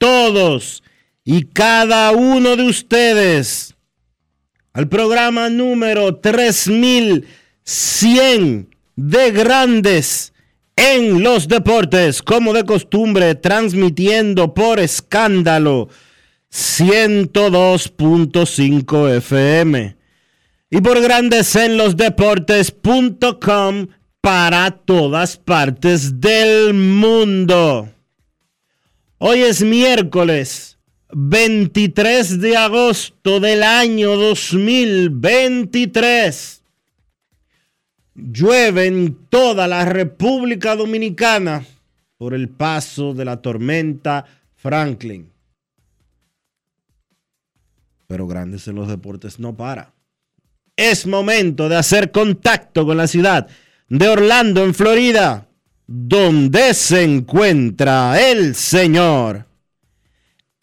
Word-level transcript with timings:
todos 0.00 0.82
y 1.24 1.44
cada 1.44 2.10
uno 2.12 2.56
de 2.56 2.64
ustedes 2.64 3.76
al 4.72 4.88
programa 4.88 5.50
número 5.50 6.16
3100 6.16 8.74
de 8.96 9.30
Grandes 9.30 10.32
en 10.74 11.22
los 11.22 11.46
Deportes, 11.48 12.22
como 12.22 12.54
de 12.54 12.64
costumbre, 12.64 13.34
transmitiendo 13.34 14.54
por 14.54 14.80
escándalo 14.80 15.90
102.5 16.50 19.16
FM 19.16 19.96
y 20.70 20.80
por 20.80 21.02
grandes 21.02 21.54
en 21.56 21.76
los 21.76 21.98
deportes.com 21.98 23.88
para 24.22 24.70
todas 24.70 25.36
partes 25.36 26.20
del 26.20 26.72
mundo. 26.72 27.90
Hoy 29.22 29.42
es 29.42 29.62
miércoles 29.62 30.78
23 31.12 32.40
de 32.40 32.56
agosto 32.56 33.38
del 33.38 33.62
año 33.62 34.16
2023. 34.16 36.62
Llueve 38.14 38.86
en 38.86 39.14
toda 39.28 39.68
la 39.68 39.84
República 39.84 40.74
Dominicana 40.74 41.66
por 42.16 42.32
el 42.32 42.48
paso 42.48 43.12
de 43.12 43.26
la 43.26 43.42
tormenta 43.42 44.24
Franklin. 44.56 45.30
Pero 48.06 48.26
grandes 48.26 48.66
en 48.68 48.76
los 48.76 48.88
deportes 48.88 49.38
no 49.38 49.54
para 49.54 49.92
es 50.80 51.06
momento 51.06 51.68
de 51.68 51.76
hacer 51.76 52.10
contacto 52.10 52.86
con 52.86 52.96
la 52.96 53.06
ciudad 53.06 53.46
de 53.90 54.08
Orlando, 54.08 54.64
en 54.64 54.72
Florida, 54.72 55.46
donde 55.92 56.72
se 56.72 57.02
encuentra 57.02 58.20
el 58.20 58.54
señor 58.54 59.44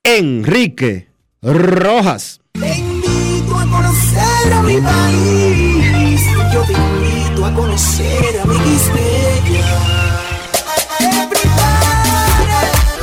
Enrique 0.02 1.10
Rojas. 1.42 2.40
Te 2.54 2.78
invito 2.78 3.58
a 3.58 3.66
conocer 3.66 4.54
a 4.54 4.62
mi 4.64 4.78
país. 4.78 6.22
Yo 6.54 6.62
te 6.62 6.72
invito 6.72 7.46
a 7.46 7.54
conocer 7.54 8.40
a 8.42 8.46
mi 8.46 8.56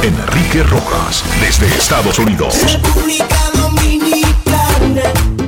Enrique 0.03 0.63
Rojas, 0.63 1.23
desde 1.41 1.67
Estados 1.77 2.19
Unidos. 2.19 2.57
República 2.73 3.37
Dominicana. 3.55 5.44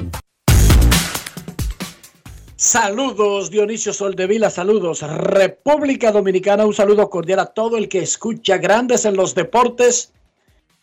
Saludos 2.66 3.48
Dionisio 3.48 3.92
Soldevila, 3.92 4.50
saludos 4.50 5.00
República 5.02 6.10
Dominicana, 6.10 6.66
un 6.66 6.74
saludo 6.74 7.08
cordial 7.08 7.38
a 7.38 7.46
todo 7.46 7.76
el 7.76 7.88
que 7.88 8.00
escucha 8.00 8.58
Grandes 8.58 9.04
en 9.04 9.14
los 9.14 9.36
Deportes, 9.36 10.12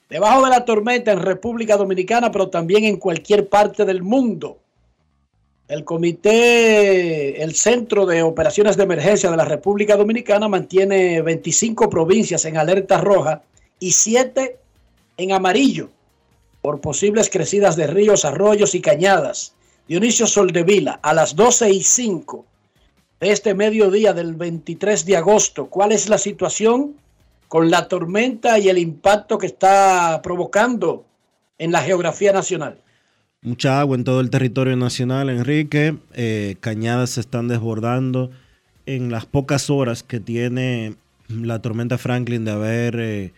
debajo 0.10 0.46
de 0.46 0.50
la 0.50 0.64
tormenta 0.64 1.12
en 1.12 1.20
República 1.20 1.76
Dominicana, 1.76 2.32
pero 2.32 2.48
también 2.48 2.86
en 2.86 2.96
cualquier 2.96 3.50
parte 3.50 3.84
del 3.84 4.02
mundo. 4.02 4.60
El 5.68 5.84
comité, 5.84 7.44
el 7.44 7.54
Centro 7.54 8.06
de 8.06 8.24
Operaciones 8.24 8.78
de 8.78 8.84
Emergencia 8.84 9.30
de 9.30 9.36
la 9.36 9.44
República 9.44 9.98
Dominicana 9.98 10.48
mantiene 10.48 11.22
25 11.22 11.90
provincias 11.90 12.46
en 12.46 12.56
alerta 12.56 13.02
roja 13.02 13.44
y 13.82 13.92
7 13.92 14.58
en 15.18 15.34
amarillo 15.34 15.90
por 16.62 16.80
posibles 16.80 17.30
crecidas 17.30 17.76
de 17.76 17.88
ríos, 17.88 18.24
arroyos 18.24 18.74
y 18.74 18.80
cañadas. 18.80 19.54
Dionisio 19.88 20.28
Soldevila, 20.28 21.00
a 21.02 21.14
las 21.14 21.36
12 21.36 21.70
y 21.72 21.84
5 21.84 22.46
de 23.20 23.32
este 23.32 23.54
mediodía 23.54 24.14
del 24.14 24.36
23 24.36 25.06
de 25.06 25.18
agosto, 25.18 25.68
¿cuál 25.68 25.92
es 25.92 26.08
la 26.08 26.18
situación 26.18 26.96
con 27.50 27.70
la 27.70 27.88
tormenta 27.88 28.60
y 28.60 28.70
el 28.70 28.78
impacto 28.78 29.38
que 29.38 29.48
está 29.48 30.22
provocando 30.24 31.06
en 31.58 31.72
la 31.72 31.82
geografía 31.82 32.32
nacional? 32.32 32.78
Mucha 33.42 33.82
agua 33.82 33.98
en 33.98 34.06
todo 34.06 34.22
el 34.22 34.30
territorio 34.30 34.78
nacional, 34.78 35.30
Enrique. 35.30 35.98
Eh, 36.14 36.56
cañadas 36.62 37.12
se 37.12 37.20
están 37.20 37.50
desbordando 37.50 38.32
en 38.86 39.12
las 39.12 39.26
pocas 39.26 39.70
horas 39.70 40.02
que 40.02 40.22
tiene 40.22 40.96
la 41.28 41.62
tormenta 41.62 41.98
Franklin 41.98 42.46
de 42.46 42.52
haber 42.52 42.96
eh, 43.00 43.34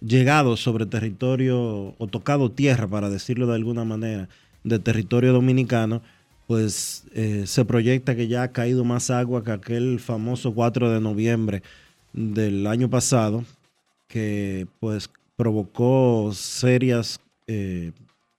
llegado 0.00 0.56
sobre 0.56 0.86
territorio 0.86 1.94
o 1.98 2.06
tocado 2.06 2.52
tierra, 2.52 2.86
para 2.86 3.10
decirlo 3.10 3.48
de 3.48 3.56
alguna 3.56 3.84
manera 3.84 4.28
de 4.64 4.78
territorio 4.78 5.32
dominicano, 5.32 6.02
pues 6.46 7.04
eh, 7.14 7.44
se 7.46 7.64
proyecta 7.64 8.16
que 8.16 8.28
ya 8.28 8.42
ha 8.42 8.52
caído 8.52 8.84
más 8.84 9.10
agua 9.10 9.44
que 9.44 9.52
aquel 9.52 10.00
famoso 10.00 10.52
4 10.52 10.90
de 10.90 11.00
noviembre 11.00 11.62
del 12.12 12.66
año 12.66 12.90
pasado, 12.90 13.44
que 14.08 14.66
pues 14.80 15.10
provocó 15.36 16.32
serias, 16.34 17.20
eh, 17.46 17.92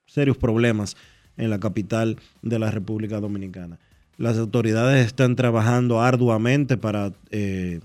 serios 0.05 0.37
problemas 0.37 0.95
en 1.37 1.49
la 1.49 1.59
capital 1.59 2.17
de 2.41 2.59
la 2.59 2.71
República 2.71 3.19
Dominicana. 3.19 3.79
Las 4.17 4.37
autoridades 4.37 5.05
están 5.05 5.35
trabajando 5.35 6.01
arduamente 6.01 6.77
para 6.77 7.11
eh, 7.31 7.81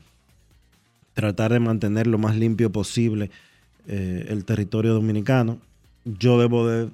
tratar 1.14 1.53
de 1.53 1.61
mantener 1.61 2.06
lo 2.06 2.19
más 2.19 2.37
limpio 2.37 2.70
posible 2.70 3.31
el 3.87 4.44
territorio 4.44 4.94
dominicano. 4.94 5.59
Yo 6.05 6.38
debo 6.38 6.69
de 6.69 6.91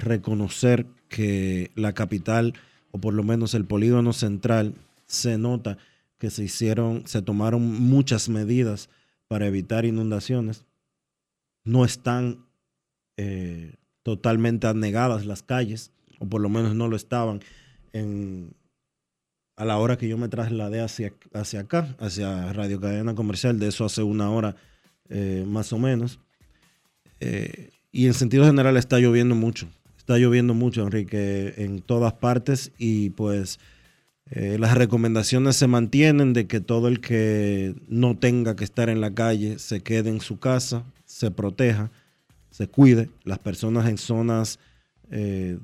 reconocer 0.00 0.86
que 1.08 1.70
la 1.74 1.92
capital, 1.92 2.54
o 2.90 2.98
por 2.98 3.14
lo 3.14 3.22
menos 3.22 3.54
el 3.54 3.64
polígono 3.64 4.12
central, 4.12 4.74
se 5.06 5.38
nota 5.38 5.78
que 6.18 6.30
se 6.30 6.44
hicieron, 6.44 7.06
se 7.06 7.22
tomaron 7.22 7.62
muchas 7.62 8.28
medidas 8.28 8.88
para 9.28 9.46
evitar 9.46 9.84
inundaciones. 9.84 10.64
No 11.64 11.84
están 11.84 12.44
eh, 13.16 13.74
totalmente 14.02 14.66
anegadas 14.66 15.26
las 15.26 15.42
calles, 15.42 15.90
o 16.18 16.26
por 16.26 16.40
lo 16.40 16.48
menos 16.48 16.74
no 16.74 16.88
lo 16.88 16.96
estaban 16.96 17.40
en, 17.92 18.54
a 19.56 19.64
la 19.64 19.78
hora 19.78 19.96
que 19.96 20.08
yo 20.08 20.18
me 20.18 20.28
trasladé 20.28 20.80
hacia, 20.80 21.12
hacia 21.32 21.60
acá, 21.60 21.96
hacia 21.98 22.52
Radio 22.52 22.80
Cadena 22.80 23.14
Comercial, 23.14 23.58
de 23.58 23.68
eso 23.68 23.84
hace 23.84 24.02
una 24.02 24.30
hora 24.30 24.56
eh, 25.08 25.44
más 25.46 25.72
o 25.72 25.78
menos. 25.78 26.20
Eh, 27.20 27.70
y 27.90 28.06
en 28.06 28.14
sentido 28.14 28.44
general 28.44 28.76
está 28.76 28.98
lloviendo 28.98 29.34
mucho. 29.34 29.68
Está 30.06 30.18
lloviendo 30.18 30.54
mucho, 30.54 30.84
Enrique, 30.84 31.54
en 31.56 31.80
todas 31.80 32.12
partes 32.12 32.70
y 32.78 33.10
pues 33.10 33.58
eh, 34.30 34.56
las 34.56 34.76
recomendaciones 34.76 35.56
se 35.56 35.66
mantienen 35.66 36.32
de 36.32 36.46
que 36.46 36.60
todo 36.60 36.86
el 36.86 37.00
que 37.00 37.74
no 37.88 38.16
tenga 38.16 38.54
que 38.54 38.62
estar 38.62 38.88
en 38.88 39.00
la 39.00 39.12
calle 39.12 39.58
se 39.58 39.80
quede 39.80 40.10
en 40.10 40.20
su 40.20 40.38
casa, 40.38 40.84
se 41.06 41.32
proteja, 41.32 41.90
se 42.50 42.68
cuide, 42.68 43.10
las 43.24 43.40
personas 43.40 43.88
en 43.88 43.98
zonas 43.98 44.60
eh, 45.10 45.58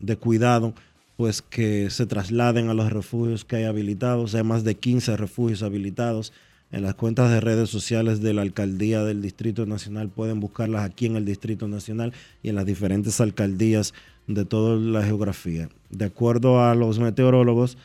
de 0.00 0.16
cuidado, 0.16 0.72
pues 1.18 1.42
que 1.42 1.90
se 1.90 2.06
trasladen 2.06 2.70
a 2.70 2.74
los 2.74 2.90
refugios 2.90 3.44
que 3.44 3.56
hay 3.56 3.64
habilitados. 3.64 4.34
Hay 4.34 4.44
más 4.44 4.64
de 4.64 4.76
15 4.76 5.14
refugios 5.18 5.62
habilitados. 5.62 6.32
En 6.74 6.82
las 6.82 6.96
cuentas 6.96 7.30
de 7.30 7.40
redes 7.40 7.70
sociales 7.70 8.20
de 8.20 8.34
la 8.34 8.42
alcaldía 8.42 9.04
del 9.04 9.22
Distrito 9.22 9.64
Nacional 9.64 10.08
pueden 10.08 10.40
buscarlas 10.40 10.82
aquí 10.82 11.06
en 11.06 11.14
el 11.14 11.24
Distrito 11.24 11.68
Nacional 11.68 12.12
y 12.42 12.48
en 12.48 12.56
las 12.56 12.66
diferentes 12.66 13.20
alcaldías 13.20 13.94
de 14.26 14.44
toda 14.44 14.76
la 14.76 15.04
geografía. 15.04 15.68
De 15.90 16.06
acuerdo 16.06 16.64
a 16.64 16.74
los 16.74 16.98
meteorólogos, 16.98 17.78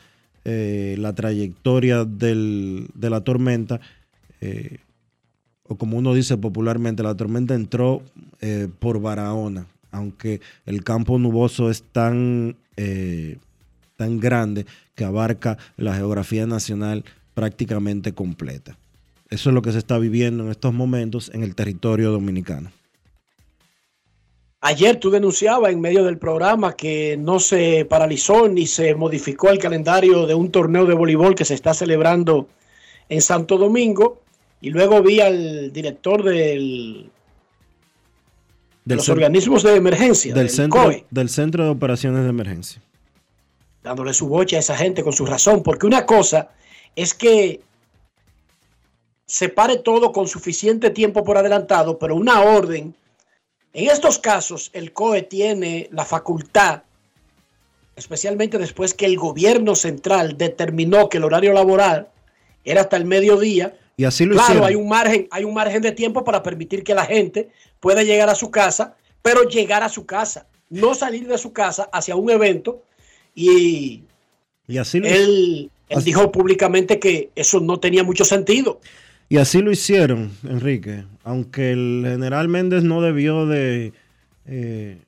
eh, 0.44 0.96
la 0.98 1.14
trayectoria 1.14 2.04
de 2.04 2.88
la 3.00 3.20
tormenta, 3.20 3.80
eh, 4.40 4.78
o 5.68 5.76
como 5.76 5.96
uno 5.96 6.12
dice 6.12 6.36
popularmente, 6.36 7.04
la 7.04 7.14
tormenta 7.14 7.54
entró 7.54 8.02
eh, 8.40 8.66
por 8.80 9.00
Barahona, 9.00 9.66
aunque 9.92 10.40
el 10.66 10.82
campo 10.82 11.16
nuboso 11.16 11.70
es 11.70 11.84
tan, 11.84 12.56
tan 13.94 14.18
grande 14.18 14.66
que 14.96 15.04
abarca 15.04 15.58
la 15.76 15.94
geografía 15.94 16.44
nacional 16.44 17.04
prácticamente 17.34 18.14
completa. 18.14 18.79
Eso 19.30 19.50
es 19.50 19.54
lo 19.54 19.62
que 19.62 19.72
se 19.72 19.78
está 19.78 19.96
viviendo 19.98 20.44
en 20.44 20.50
estos 20.50 20.74
momentos 20.74 21.30
en 21.32 21.44
el 21.44 21.54
territorio 21.54 22.10
dominicano. 22.10 22.72
Ayer 24.62 24.96
tú 24.96 25.10
denunciabas 25.10 25.72
en 25.72 25.80
medio 25.80 26.04
del 26.04 26.18
programa 26.18 26.74
que 26.74 27.16
no 27.16 27.38
se 27.38 27.86
paralizó 27.86 28.48
ni 28.48 28.66
se 28.66 28.94
modificó 28.94 29.48
el 29.48 29.58
calendario 29.58 30.26
de 30.26 30.34
un 30.34 30.50
torneo 30.50 30.84
de 30.84 30.94
voleibol 30.94 31.34
que 31.34 31.46
se 31.46 31.54
está 31.54 31.72
celebrando 31.72 32.48
en 33.08 33.22
Santo 33.22 33.56
Domingo. 33.56 34.20
Y 34.60 34.68
luego 34.68 35.00
vi 35.02 35.20
al 35.20 35.72
director 35.72 36.22
del, 36.22 37.08
de 38.84 38.96
los 38.96 39.08
organismos 39.08 39.62
de 39.62 39.76
emergencia, 39.76 40.34
del, 40.34 40.50
centro, 40.50 40.90
del 41.10 41.28
Centro 41.30 41.64
de 41.64 41.70
Operaciones 41.70 42.24
de 42.24 42.28
Emergencia. 42.28 42.82
Dándole 43.82 44.12
su 44.12 44.28
boche 44.28 44.56
a 44.56 44.58
esa 44.58 44.76
gente 44.76 45.02
con 45.02 45.14
su 45.14 45.24
razón, 45.24 45.62
porque 45.62 45.86
una 45.86 46.04
cosa 46.04 46.50
es 46.96 47.14
que 47.14 47.62
se 49.30 49.48
pare 49.48 49.76
todo 49.76 50.10
con 50.10 50.26
suficiente 50.26 50.90
tiempo 50.90 51.22
por 51.22 51.38
adelantado, 51.38 52.00
pero 52.00 52.16
una 52.16 52.40
orden 52.40 52.96
en 53.72 53.88
estos 53.88 54.18
casos, 54.18 54.70
el 54.72 54.92
COE 54.92 55.22
tiene 55.22 55.88
la 55.92 56.04
facultad, 56.04 56.82
especialmente 57.94 58.58
después 58.58 58.92
que 58.92 59.06
el 59.06 59.16
gobierno 59.16 59.76
central 59.76 60.36
determinó 60.36 61.08
que 61.08 61.18
el 61.18 61.24
horario 61.24 61.52
laboral 61.52 62.08
era 62.64 62.80
hasta 62.80 62.96
el 62.96 63.04
mediodía. 63.04 63.78
Y 63.96 64.02
así 64.02 64.24
lo 64.24 64.34
claro, 64.34 64.64
hay 64.64 64.74
un 64.74 64.88
margen, 64.88 65.28
hay 65.30 65.44
un 65.44 65.54
margen 65.54 65.80
de 65.80 65.92
tiempo 65.92 66.24
para 66.24 66.42
permitir 66.42 66.82
que 66.82 66.94
la 66.94 67.06
gente 67.06 67.50
pueda 67.78 68.02
llegar 68.02 68.28
a 68.30 68.34
su 68.34 68.50
casa, 68.50 68.96
pero 69.22 69.44
llegar 69.44 69.84
a 69.84 69.88
su 69.88 70.06
casa, 70.06 70.48
no 70.70 70.92
salir 70.92 71.28
de 71.28 71.38
su 71.38 71.52
casa 71.52 71.88
hacia 71.92 72.16
un 72.16 72.30
evento 72.30 72.82
y, 73.32 74.02
y 74.66 74.78
así 74.78 74.98
él, 75.04 75.70
él 75.88 76.04
dijo 76.04 76.32
públicamente 76.32 76.98
que 76.98 77.30
eso 77.36 77.60
no 77.60 77.78
tenía 77.78 78.02
mucho 78.02 78.24
sentido. 78.24 78.80
Y 79.30 79.36
así 79.36 79.62
lo 79.62 79.70
hicieron, 79.70 80.32
Enrique. 80.42 81.04
Aunque 81.22 81.70
el 81.70 82.02
general 82.04 82.48
Méndez 82.48 82.82
no 82.82 83.00
debió 83.00 83.46
de 83.46 83.92
eh, 84.44 85.02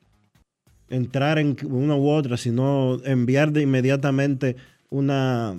entrar 0.89 1.41
en 1.41 1.57
una 1.65 1.97
u 1.97 2.09
otra, 2.09 2.37
sino 2.37 3.03
enviar 3.05 3.51
de 3.51 3.63
inmediatamente 3.63 4.55
una, 4.91 5.57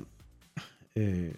eh, 0.96 1.34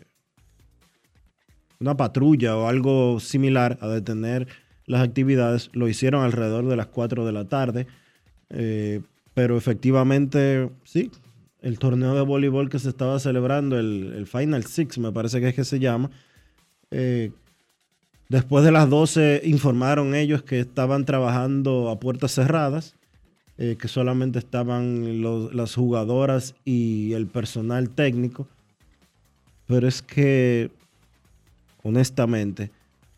una 1.80 1.98
patrulla 1.98 2.58
o 2.58 2.68
algo 2.68 3.20
similar 3.20 3.80
a 3.82 3.88
detener 3.88 4.48
las 4.86 5.02
actividades. 5.02 5.72
Lo 5.74 5.88
hicieron 5.88 6.24
alrededor 6.24 6.68
de 6.68 6.76
las 6.76 6.86
4 6.86 7.26
de 7.26 7.32
la 7.32 7.46
tarde. 7.46 7.88
Eh, 8.52 9.02
pero 9.34 9.58
efectivamente, 9.58 10.70
sí, 10.84 11.10
el 11.64 11.80
torneo 11.80 12.14
de 12.14 12.22
voleibol 12.22 12.70
que 12.70 12.78
se 12.78 12.90
estaba 12.90 13.18
celebrando, 13.18 13.80
el, 13.80 14.14
el 14.16 14.28
Final 14.28 14.64
Six, 14.66 15.00
me 15.00 15.12
parece 15.12 15.42
que 15.42 15.48
es 15.48 15.56
que 15.56 15.64
se 15.64 15.80
llama, 15.80 16.12
eh, 16.98 17.32
después 18.30 18.64
de 18.64 18.72
las 18.72 18.90
12 18.90 19.42
informaron 19.44 20.16
ellos 20.16 20.44
que 20.44 20.62
estaban 20.62 21.04
trabajando 21.04 21.90
a 21.90 22.00
puertas 22.00 22.32
cerradas, 22.32 22.96
eh, 23.58 23.76
que 23.78 23.90
solamente 23.90 24.40
estaban 24.40 25.22
las 25.54 25.76
jugadoras 25.76 26.56
y 26.64 27.12
el 27.12 27.28
personal 27.28 27.90
técnico. 27.90 28.48
Pero 29.68 29.90
es 29.90 30.02
que, 30.02 30.72
honestamente, 31.84 32.72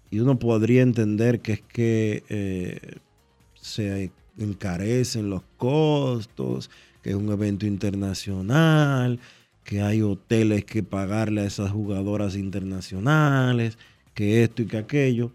y 0.09 0.21
uno 0.21 0.39
podría 0.39 0.81
entender 0.81 1.41
que 1.41 1.53
es 1.53 1.61
que 1.61 2.23
eh, 2.29 2.95
se 3.61 4.09
encarecen 4.39 5.29
los 5.29 5.43
costos, 5.57 6.71
que 7.03 7.11
es 7.11 7.15
un 7.15 7.31
evento 7.31 7.67
internacional, 7.67 9.19
que 9.67 9.81
hay 9.81 10.01
hoteles 10.01 10.63
que 10.63 10.81
pagarle 10.81 11.41
a 11.41 11.43
esas 11.43 11.71
jugadoras 11.71 12.35
internacionales, 12.35 13.77
que 14.13 14.41
esto 14.41 14.61
y 14.61 14.65
que 14.65 14.77
aquello. 14.77 15.33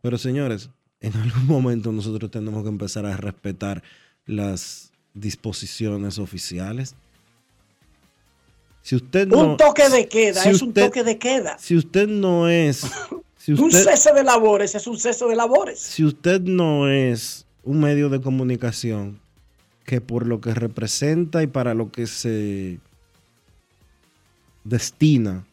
Pero 0.00 0.16
señores, 0.16 0.70
en 1.00 1.16
algún 1.16 1.46
momento 1.46 1.90
nosotros 1.90 2.30
tenemos 2.30 2.62
que 2.62 2.68
empezar 2.68 3.04
a 3.04 3.16
respetar 3.16 3.82
las 4.26 4.92
disposiciones 5.12 6.20
oficiales. 6.20 6.94
Si 8.80 8.94
usted 8.94 9.26
no, 9.26 9.38
un 9.38 9.56
toque 9.56 9.88
de 9.88 10.06
queda, 10.06 10.44
es 10.44 10.62
un 10.62 10.72
toque 10.72 11.02
de 11.02 11.18
queda. 11.18 11.58
Si 11.58 11.76
usted 11.76 12.06
no 12.06 12.48
es... 12.48 12.84
un 13.48 13.72
cese 13.72 14.12
de 14.12 14.22
labores 14.22 14.76
es 14.76 14.86
un 14.86 14.96
cese 14.96 15.24
de 15.24 15.34
labores. 15.34 15.80
Si 15.80 16.04
usted 16.04 16.40
no 16.42 16.88
es 16.88 17.44
un 17.64 17.80
medio 17.80 18.08
de 18.08 18.20
comunicación 18.20 19.18
que 19.84 20.00
por 20.00 20.28
lo 20.28 20.40
que 20.40 20.54
representa 20.54 21.42
y 21.42 21.48
para 21.48 21.74
lo 21.74 21.90
que 21.90 22.06
se 22.06 22.78
destina 24.64 25.44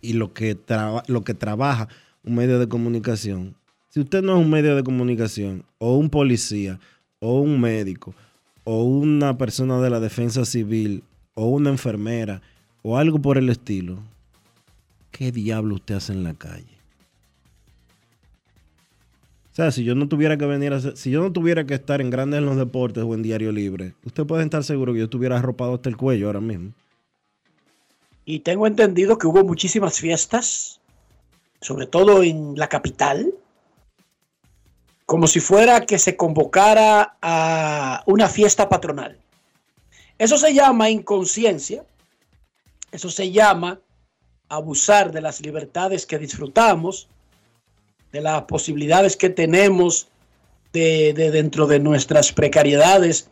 y 0.00 0.12
lo 0.12 0.32
que, 0.32 0.58
lo 1.06 1.24
que 1.24 1.34
trabaja 1.34 1.88
un 2.24 2.34
medio 2.34 2.58
de 2.58 2.68
comunicación, 2.68 3.54
si 3.90 4.00
usted 4.00 4.22
no 4.22 4.36
es 4.36 4.44
un 4.44 4.50
medio 4.50 4.74
de 4.76 4.82
comunicación 4.82 5.64
o 5.78 5.96
un 5.96 6.10
policía 6.10 6.80
o 7.20 7.40
un 7.40 7.60
médico 7.60 8.14
o 8.64 8.84
una 8.84 9.38
persona 9.38 9.80
de 9.80 9.90
la 9.90 10.00
defensa 10.00 10.44
civil 10.44 11.02
o 11.34 11.46
una 11.46 11.70
enfermera 11.70 12.42
o 12.82 12.98
algo 12.98 13.20
por 13.20 13.38
el 13.38 13.48
estilo, 13.50 13.98
¿qué 15.10 15.32
diablo 15.32 15.76
usted 15.76 15.94
hace 15.94 16.12
en 16.12 16.24
la 16.24 16.34
calle? 16.34 16.74
O 19.52 19.56
sea, 19.56 19.70
si 19.70 19.84
yo 19.84 19.94
no 19.94 20.08
tuviera 20.08 20.36
que 20.36 20.46
venir 20.46 20.72
a 20.72 20.80
si 20.80 21.12
yo 21.12 21.22
no 21.22 21.30
tuviera 21.30 21.64
que 21.64 21.74
estar 21.74 22.00
en 22.00 22.10
Grandes 22.10 22.38
en 22.38 22.46
los 22.46 22.56
Deportes 22.56 23.04
o 23.04 23.14
en 23.14 23.22
Diario 23.22 23.52
Libre, 23.52 23.94
usted 24.04 24.26
puede 24.26 24.42
estar 24.42 24.64
seguro 24.64 24.92
que 24.92 24.98
yo 24.98 25.04
estuviera 25.04 25.38
arropado 25.38 25.74
hasta 25.74 25.88
el 25.88 25.96
cuello 25.96 26.26
ahora 26.26 26.40
mismo. 26.40 26.72
Y 28.24 28.40
tengo 28.40 28.66
entendido 28.66 29.18
que 29.18 29.26
hubo 29.26 29.44
muchísimas 29.44 29.98
fiestas, 29.98 30.80
sobre 31.60 31.86
todo 31.86 32.22
en 32.22 32.54
la 32.56 32.68
capital, 32.68 33.34
como 35.06 35.26
si 35.26 35.40
fuera 35.40 35.84
que 35.84 35.98
se 35.98 36.16
convocara 36.16 37.16
a 37.20 38.02
una 38.06 38.28
fiesta 38.28 38.68
patronal. 38.68 39.18
Eso 40.18 40.38
se 40.38 40.54
llama 40.54 40.90
inconsciencia, 40.90 41.84
eso 42.92 43.10
se 43.10 43.30
llama 43.30 43.80
abusar 44.48 45.12
de 45.12 45.20
las 45.20 45.40
libertades 45.40 46.06
que 46.06 46.18
disfrutamos, 46.18 47.08
de 48.12 48.20
las 48.20 48.42
posibilidades 48.44 49.16
que 49.16 49.28
tenemos 49.28 50.08
de, 50.72 51.12
dentro 51.12 51.66
de 51.66 51.80
nuestras 51.80 52.32
precariedades, 52.32 53.28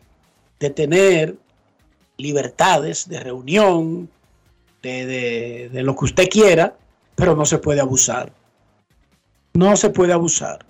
de 0.59 0.69
tener 0.69 1.37
libertades 2.17 3.07
de 3.07 3.19
reunión, 3.19 4.09
de, 4.83 5.83
lo 5.83 5.95
que 5.95 6.05
usted 6.05 6.29
quiera, 6.29 6.77
pero 7.15 7.35
no 7.35 7.45
se 7.45 7.57
puede 7.57 7.79
abusar. 7.79 8.33
No 9.53 9.75
se 9.75 9.89
puede 9.89 10.13
abusar. 10.13 10.65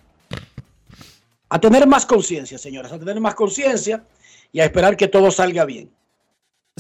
A 1.50 1.60
tener 1.60 1.88
más 1.88 2.06
conciencia, 2.06 2.58
señoras, 2.58 2.92
a 2.92 3.00
tener 3.00 3.20
más 3.20 3.36
conciencia 3.36 4.04
y 4.52 4.60
a 4.60 4.66
esperar 4.66 4.98
que 4.98 5.08
todo 5.08 5.32
salga 5.32 5.66
bien. 5.66 5.90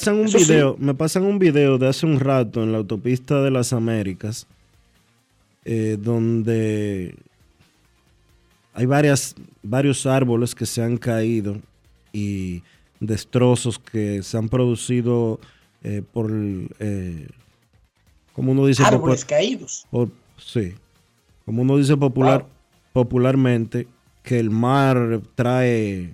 un 0.07 0.25
video, 0.25 0.75
Me 0.79 0.93
pasan 0.93 1.23
un 1.23 1.39
video 1.39 1.77
de 1.77 1.87
hace 1.87 2.05
un 2.05 2.19
rato 2.19 2.61
en 2.63 2.71
la 2.71 2.79
autopista 2.79 3.41
de 3.41 3.51
las 3.51 3.73
Américas, 3.73 4.47
eh, 5.65 5.97
donde 5.99 7.15
hay 8.73 8.85
varias, 8.85 9.35
varios 9.61 10.05
árboles 10.05 10.53
que 10.55 10.65
se 10.65 10.81
han 10.81 10.97
caído 10.97 11.57
y 12.11 12.63
destrozos 12.99 13.79
que 13.79 14.23
se 14.23 14.37
han 14.37 14.49
producido 14.49 15.39
eh, 15.83 16.01
por, 16.01 16.31
eh, 16.79 17.27
como 18.33 18.53
uno 18.53 18.65
dice... 18.65 18.83
Árboles 18.83 19.25
caídos. 19.25 19.85
sí, 20.37 20.73
como 21.45 21.61
uno 21.61 21.77
dice 21.77 21.97
popular, 21.97 22.45
popularmente, 22.93 23.87
que 24.23 24.39
el 24.39 24.49
mar 24.49 25.21
trae, 25.35 26.13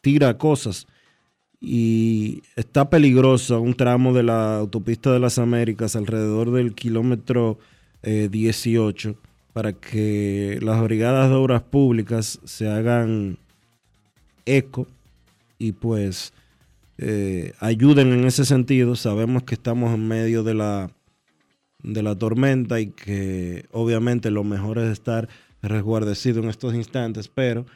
tira 0.00 0.36
cosas 0.36 0.86
y 1.60 2.42
está 2.56 2.90
peligrosa 2.90 3.58
un 3.58 3.74
tramo 3.74 4.12
de 4.12 4.24
la 4.24 4.56
autopista 4.56 5.12
de 5.12 5.20
las 5.20 5.38
Américas 5.38 5.94
alrededor 5.94 6.50
del 6.50 6.74
kilómetro 6.74 7.58
18, 8.02 9.10
eh, 9.10 9.14
para 9.52 9.72
que 9.72 10.58
las 10.60 10.82
brigadas 10.82 11.28
de 11.28 11.36
obras 11.36 11.62
públicas 11.62 12.40
se 12.44 12.68
hagan 12.68 13.38
eco 14.44 14.88
y 15.58 15.70
pues 15.70 16.32
eh, 17.04 17.54
ayuden 17.58 18.12
en 18.12 18.24
ese 18.26 18.44
sentido. 18.44 18.94
Sabemos 18.94 19.42
que 19.42 19.54
estamos 19.54 19.92
en 19.92 20.06
medio 20.06 20.44
de 20.44 20.54
la, 20.54 20.90
de 21.82 22.02
la 22.02 22.16
tormenta 22.16 22.78
y 22.78 22.92
que 22.92 23.66
obviamente 23.72 24.30
lo 24.30 24.44
mejor 24.44 24.78
es 24.78 24.90
estar 24.90 25.28
resguardecido 25.62 26.40
en 26.40 26.48
estos 26.48 26.74
instantes, 26.74 27.26
pero 27.28 27.66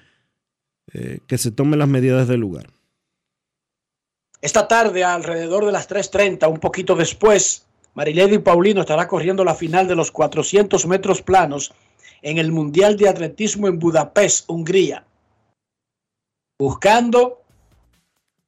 eh, 0.92 1.18
que 1.26 1.38
se 1.38 1.50
tomen 1.50 1.80
las 1.80 1.88
medidas 1.88 2.28
del 2.28 2.40
lugar. 2.40 2.68
Esta 4.40 4.68
tarde, 4.68 5.02
alrededor 5.02 5.66
de 5.66 5.73
las 5.73 5.90
3.30, 5.90 6.49
un 6.49 6.61
poquito 6.61 6.95
después, 6.95 7.66
Marilady 7.95 8.38
Paulino 8.38 8.83
estará 8.83 9.09
corriendo 9.09 9.45
la 9.45 9.56
final 9.56 9.88
de 9.88 9.97
los 9.97 10.12
400 10.12 10.87
metros 10.87 11.21
planos 11.23 11.73
en 12.23 12.38
el 12.38 12.52
Mundial 12.52 12.97
de 12.97 13.09
Atletismo 13.09 13.66
en 13.66 13.80
Budapest, 13.80 14.49
Hungría, 14.49 15.04
buscando 16.59 17.46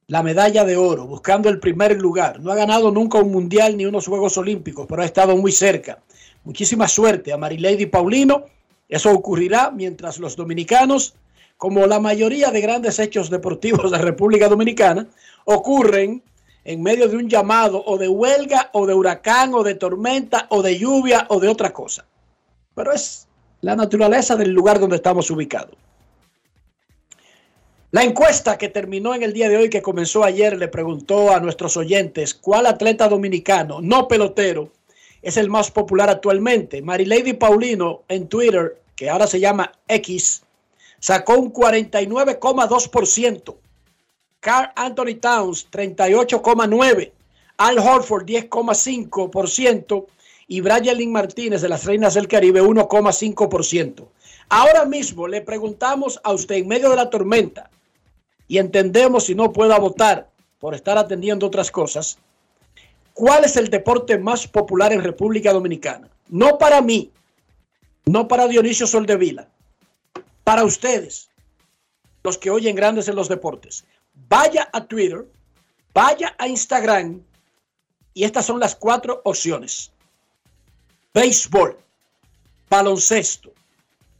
la 0.09 0.21
medalla 0.21 0.65
de 0.65 0.75
oro, 0.75 1.07
buscando 1.07 1.47
el 1.47 1.59
primer 1.59 1.97
lugar. 1.99 2.41
No 2.41 2.51
ha 2.51 2.55
ganado 2.55 2.91
nunca 2.91 3.19
un 3.19 3.31
Mundial 3.31 3.77
ni 3.77 3.85
unos 3.85 4.05
Juegos 4.05 4.37
Olímpicos, 4.37 4.85
pero 4.87 5.01
ha 5.01 5.05
estado 5.05 5.37
muy 5.37 5.53
cerca. 5.53 5.99
Muchísima 6.43 6.87
suerte 6.87 7.31
a 7.31 7.37
Marilady 7.37 7.85
Paulino. 7.85 8.43
Eso 8.89 9.11
ocurrirá 9.11 9.71
mientras 9.71 10.19
los 10.19 10.35
dominicanos 10.35 11.15
como 11.59 11.85
la 11.87 11.99
mayoría 11.99 12.51
de 12.51 12.61
grandes 12.61 12.99
hechos 12.99 13.29
deportivos 13.29 13.91
de 13.91 13.97
República 13.97 14.47
Dominicana, 14.47 15.07
ocurren 15.43 16.23
en 16.63 16.81
medio 16.81 17.09
de 17.09 17.17
un 17.17 17.27
llamado 17.27 17.83
o 17.85 17.97
de 17.97 18.07
huelga 18.07 18.69
o 18.71 18.87
de 18.87 18.93
huracán 18.93 19.53
o 19.53 19.61
de 19.61 19.75
tormenta 19.75 20.47
o 20.51 20.61
de 20.61 20.79
lluvia 20.79 21.27
o 21.27 21.41
de 21.41 21.49
otra 21.49 21.73
cosa. 21.73 22.05
Pero 22.73 22.93
es 22.93 23.27
la 23.59 23.75
naturaleza 23.75 24.37
del 24.37 24.51
lugar 24.51 24.79
donde 24.79 24.95
estamos 24.95 25.29
ubicados. 25.31 25.75
La 27.91 28.03
encuesta 28.03 28.59
que 28.59 28.69
terminó 28.69 29.15
en 29.15 29.23
el 29.23 29.33
día 29.33 29.49
de 29.49 29.57
hoy, 29.57 29.67
que 29.67 29.81
comenzó 29.81 30.23
ayer, 30.23 30.59
le 30.59 30.67
preguntó 30.67 31.33
a 31.33 31.39
nuestros 31.39 31.75
oyentes 31.75 32.35
cuál 32.35 32.67
atleta 32.67 33.09
dominicano, 33.09 33.81
no 33.81 34.07
pelotero, 34.07 34.69
es 35.23 35.37
el 35.37 35.49
más 35.49 35.71
popular 35.71 36.07
actualmente. 36.07 36.83
Marilady 36.83 37.33
Paulino 37.33 38.03
en 38.07 38.27
Twitter, 38.27 38.79
que 38.95 39.09
ahora 39.09 39.25
se 39.25 39.39
llama 39.39 39.71
X, 39.87 40.43
sacó 40.99 41.39
un 41.39 41.51
49,2%. 41.51 43.55
Carl 44.39 44.71
Anthony 44.75 45.15
Towns, 45.19 45.67
38,9%. 45.71 47.11
Al 47.57 47.79
Horford, 47.79 48.25
10,5%. 48.25 50.05
Y 50.47 50.61
Brian 50.61 50.95
Lynn 50.95 51.11
Martínez 51.11 51.61
de 51.61 51.69
las 51.69 51.85
Reinas 51.85 52.13
del 52.13 52.27
Caribe, 52.27 52.61
1,5%. 52.61 54.05
Ahora 54.49 54.85
mismo 54.85 55.27
le 55.27 55.41
preguntamos 55.41 56.21
a 56.23 56.33
usted 56.33 56.57
en 56.57 56.67
medio 56.67 56.91
de 56.91 56.95
la 56.95 57.09
tormenta 57.09 57.71
y 58.49 58.57
entendemos 58.57 59.25
si 59.25 59.35
no 59.35 59.53
pueda 59.53 59.79
votar 59.79 60.29
por 60.57 60.75
estar 60.75 60.97
atendiendo 60.97 61.45
otras 61.45 61.71
cosas, 61.71 62.17
¿cuál 63.13 63.45
es 63.45 63.55
el 63.55 63.69
deporte 63.69 64.17
más 64.17 64.47
popular 64.47 64.91
en 64.91 65.03
República 65.03 65.53
Dominicana? 65.53 66.09
No 66.27 66.57
para 66.57 66.81
mí, 66.81 67.11
no 68.05 68.27
para 68.27 68.47
Dionisio 68.47 68.87
Soldevila, 68.87 69.47
para 70.43 70.65
ustedes, 70.65 71.29
los 72.23 72.37
que 72.37 72.49
oyen 72.49 72.75
grandes 72.75 73.07
en 73.07 73.15
los 73.15 73.29
deportes, 73.29 73.85
vaya 74.27 74.67
a 74.73 74.83
Twitter, 74.83 75.25
vaya 75.93 76.35
a 76.37 76.47
Instagram 76.47 77.21
y 78.15 78.23
estas 78.23 78.47
son 78.47 78.59
las 78.59 78.75
cuatro 78.75 79.21
opciones. 79.25 79.91
Béisbol, 81.13 81.77
baloncesto, 82.67 83.53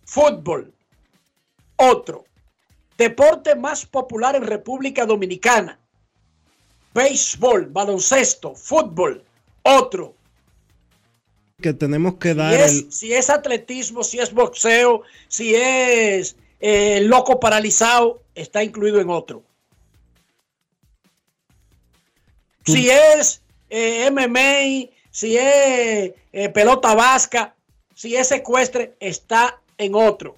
fútbol, 0.05 0.71
otro. 1.77 2.28
Deporte 2.99 3.55
más 3.55 3.85
popular 3.87 4.35
en 4.35 4.43
República 4.43 5.07
Dominicana. 5.07 5.79
Béisbol, 6.93 7.65
baloncesto, 7.67 8.53
fútbol, 8.53 9.23
otro 9.63 10.13
que 11.61 11.73
tenemos 11.73 12.15
que 12.15 12.33
dar. 12.33 12.53
Si 12.53 12.59
es, 12.59 12.95
si 12.95 13.13
es 13.13 13.29
atletismo, 13.29 14.03
si 14.03 14.19
es 14.19 14.33
boxeo, 14.33 15.03
si 15.27 15.55
es 15.55 16.35
eh, 16.59 17.01
loco 17.01 17.39
paralizado, 17.39 18.21
está 18.35 18.63
incluido 18.63 18.99
en 18.99 19.09
otro. 19.09 19.43
Si 22.65 22.89
es 22.89 23.41
eh, 23.69 24.09
MMA, 24.11 24.89
si 25.11 25.37
es 25.37 26.13
eh, 26.31 26.49
pelota 26.53 26.93
vasca, 26.93 27.55
si 27.95 28.15
es 28.15 28.27
secuestre, 28.27 28.95
está 28.99 29.59
en 29.77 29.95
otro. 29.95 30.35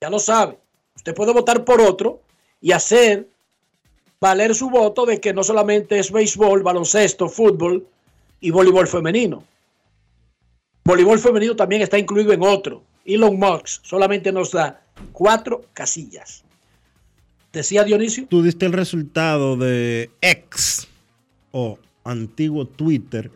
Ya 0.00 0.08
lo 0.08 0.18
sabe. 0.18 0.58
Usted 1.04 1.14
puede 1.14 1.34
votar 1.34 1.66
por 1.66 1.82
otro 1.82 2.22
y 2.62 2.72
hacer 2.72 3.28
valer 4.18 4.54
su 4.54 4.70
voto 4.70 5.04
de 5.04 5.20
que 5.20 5.34
no 5.34 5.42
solamente 5.42 5.98
es 5.98 6.10
béisbol, 6.10 6.62
baloncesto, 6.62 7.28
fútbol 7.28 7.86
y 8.40 8.50
voleibol 8.50 8.88
femenino. 8.88 9.44
Voleibol 10.82 11.18
femenino 11.18 11.54
también 11.54 11.82
está 11.82 11.98
incluido 11.98 12.32
en 12.32 12.42
otro. 12.42 12.82
Elon 13.04 13.38
Musk 13.38 13.84
solamente 13.84 14.32
nos 14.32 14.52
da 14.52 14.82
cuatro 15.12 15.66
casillas. 15.74 16.42
Decía 17.52 17.84
Dionisio. 17.84 18.26
Tú 18.30 18.42
diste 18.42 18.64
el 18.64 18.72
resultado 18.72 19.58
de 19.58 20.10
X 20.22 20.88
o 21.52 21.78
antiguo 22.02 22.64
Twitter 22.64 23.30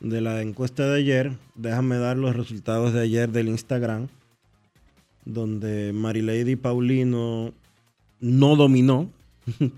de 0.00 0.20
la 0.20 0.42
encuesta 0.42 0.88
de 0.88 0.98
ayer. 0.98 1.32
Déjame 1.54 1.98
dar 1.98 2.16
los 2.16 2.34
resultados 2.34 2.92
de 2.92 3.02
ayer 3.02 3.30
del 3.30 3.46
Instagram, 3.46 4.08
donde 5.26 5.92
Marilady 5.92 6.56
Paulino 6.56 7.52
no 8.20 8.56
dominó. 8.56 9.10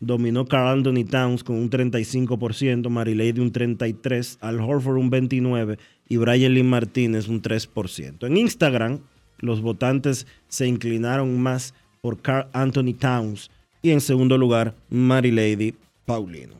dominó 0.00 0.46
Carl 0.46 0.78
Anthony 0.78 1.04
Towns 1.04 1.44
con 1.44 1.56
un 1.56 1.70
35%, 1.70 2.88
Marilady 2.88 3.40
un 3.40 3.52
33%, 3.52 4.38
Al 4.40 4.60
Horford 4.60 4.96
un 4.96 5.10
29% 5.10 5.78
y 6.08 6.16
Brian 6.16 6.54
Lee 6.54 6.62
Martínez 6.62 7.28
un 7.28 7.42
3%. 7.42 8.26
En 8.26 8.36
Instagram, 8.36 9.00
los 9.38 9.60
votantes 9.60 10.26
se 10.48 10.66
inclinaron 10.66 11.38
más 11.40 11.74
por 12.00 12.20
Carl 12.22 12.48
Anthony 12.52 12.94
Towns 12.98 13.50
y 13.82 13.90
en 13.90 14.00
segundo 14.00 14.38
lugar, 14.38 14.74
Mary 14.88 15.30
Lady 15.30 15.74
Paulino. 16.06 16.54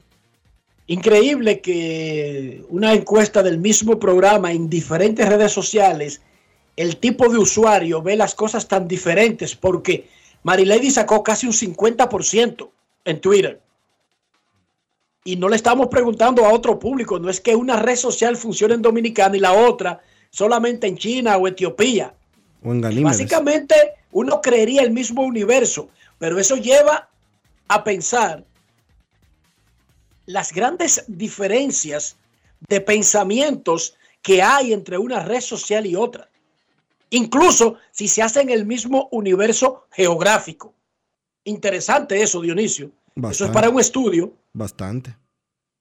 Increíble 0.86 1.60
que 1.60 2.64
una 2.70 2.94
encuesta 2.94 3.42
del 3.42 3.58
mismo 3.58 3.98
programa 3.98 4.52
en 4.52 4.70
diferentes 4.70 5.28
redes 5.28 5.52
sociales, 5.52 6.22
el 6.78 6.98
tipo 6.98 7.28
de 7.28 7.38
usuario 7.38 8.00
ve 8.02 8.14
las 8.14 8.36
cosas 8.36 8.68
tan 8.68 8.86
diferentes 8.86 9.56
porque 9.56 10.08
Mary 10.44 10.64
Lady 10.64 10.92
sacó 10.92 11.24
casi 11.24 11.48
un 11.48 11.52
50% 11.52 12.70
en 13.04 13.20
Twitter. 13.20 13.60
Y 15.24 15.34
no 15.34 15.48
le 15.48 15.56
estamos 15.56 15.88
preguntando 15.88 16.46
a 16.46 16.52
otro 16.52 16.78
público, 16.78 17.18
no 17.18 17.28
es 17.28 17.40
que 17.40 17.56
una 17.56 17.82
red 17.82 17.96
social 17.96 18.36
funcione 18.36 18.74
en 18.74 18.82
Dominicana 18.82 19.36
y 19.36 19.40
la 19.40 19.54
otra 19.54 20.00
solamente 20.30 20.86
en 20.86 20.96
China 20.96 21.36
o 21.36 21.48
Etiopía. 21.48 22.14
O 22.62 22.72
en 22.72 23.02
Básicamente 23.02 23.74
uno 24.12 24.40
creería 24.40 24.82
el 24.82 24.92
mismo 24.92 25.22
universo, 25.22 25.88
pero 26.18 26.38
eso 26.38 26.54
lleva 26.54 27.08
a 27.66 27.82
pensar 27.82 28.44
las 30.26 30.52
grandes 30.52 31.04
diferencias 31.08 32.16
de 32.68 32.80
pensamientos 32.80 33.96
que 34.22 34.42
hay 34.42 34.72
entre 34.72 34.96
una 34.96 35.24
red 35.24 35.40
social 35.40 35.84
y 35.84 35.96
otra. 35.96 36.28
Incluso 37.10 37.76
si 37.90 38.08
se 38.08 38.22
hace 38.22 38.40
en 38.40 38.50
el 38.50 38.66
mismo 38.66 39.08
universo 39.12 39.86
geográfico. 39.90 40.74
Interesante 41.44 42.22
eso, 42.22 42.40
Dionisio. 42.40 42.90
Eso 43.30 43.46
es 43.46 43.50
para 43.50 43.70
un 43.70 43.80
estudio. 43.80 44.32
Bastante. 44.52 45.16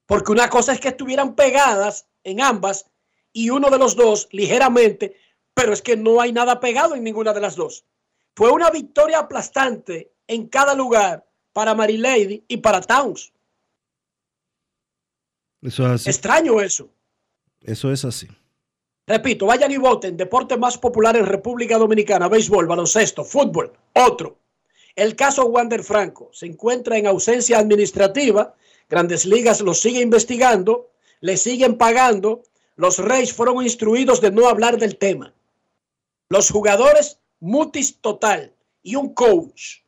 Porque 0.06 0.32
una 0.32 0.50
cosa 0.50 0.74
es 0.74 0.80
que 0.80 0.88
estuvieran 0.90 1.36
pegadas 1.36 2.08
en 2.24 2.42
ambas 2.42 2.90
y 3.34 3.50
uno 3.50 3.70
de 3.70 3.78
los 3.78 3.96
dos 3.96 4.28
ligeramente, 4.32 5.18
pero 5.54 5.74
es 5.74 5.82
que 5.82 5.98
no 5.98 6.22
hay 6.22 6.32
nada 6.32 6.60
pegado 6.60 6.96
en 6.96 7.04
ninguna 7.04 7.34
de 7.34 7.42
las 7.42 7.56
dos. 7.56 7.86
Fue 8.36 8.52
una 8.52 8.70
victoria 8.70 9.20
aplastante 9.20 10.14
en 10.28 10.48
cada 10.48 10.74
lugar 10.74 11.28
para 11.52 11.74
Lady 11.74 12.44
y 12.48 12.58
para 12.58 12.82
Towns. 12.82 13.34
Eso 15.62 15.86
es 15.86 15.92
así. 16.02 16.10
Extraño 16.10 16.62
eso. 16.62 16.90
Eso 17.62 17.92
es 17.92 18.06
así. 18.06 18.28
Repito, 19.08 19.46
vayan 19.46 19.72
y 19.72 19.78
voten. 19.78 20.18
Deporte 20.18 20.58
más 20.58 20.78
popular 20.78 21.16
en 21.16 21.26
República 21.26 21.78
Dominicana: 21.78 22.28
béisbol, 22.28 22.68
baloncesto, 22.68 23.24
fútbol. 23.24 23.72
Otro. 23.94 24.38
El 24.96 25.16
caso 25.16 25.46
Wander 25.46 25.84
Franco 25.84 26.30
se 26.34 26.48
encuentra 26.48 26.98
en 26.98 27.08
ausencia 27.08 27.60
administrativa. 27.60 28.54
Grandes 28.90 29.26
Ligas 29.26 29.62
lo 29.62 29.74
sigue 29.74 30.02
investigando, 30.02 30.90
le 31.22 31.38
siguen 31.38 31.78
pagando. 31.78 32.44
Los 32.76 33.00
Reyes 33.00 33.34
fueron 33.34 33.64
instruidos 33.64 34.22
de 34.22 34.32
no 34.32 34.48
hablar 34.48 34.78
del 34.78 34.98
tema. 34.98 35.34
Los 36.30 36.50
jugadores, 36.50 37.20
mutis 37.40 37.98
total. 38.02 38.54
Y 38.84 38.96
un 38.96 39.14
coach 39.14 39.80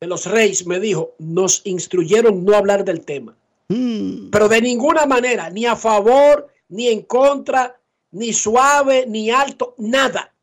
de 0.00 0.06
los 0.06 0.26
Reyes 0.26 0.66
me 0.66 0.80
dijo, 0.80 1.14
nos 1.18 1.62
instruyeron 1.64 2.44
no 2.44 2.54
hablar 2.54 2.84
del 2.84 3.04
tema. 3.04 3.36
Hmm. 3.68 4.30
Pero 4.30 4.48
de 4.48 4.60
ninguna 4.60 5.06
manera, 5.06 5.50
ni 5.50 5.66
a 5.66 5.74
favor, 5.74 6.48
ni 6.68 6.88
en 6.88 7.02
contra, 7.02 7.80
ni 8.12 8.32
suave, 8.32 9.06
ni 9.06 9.30
alto, 9.30 9.74
nada. 9.78 10.34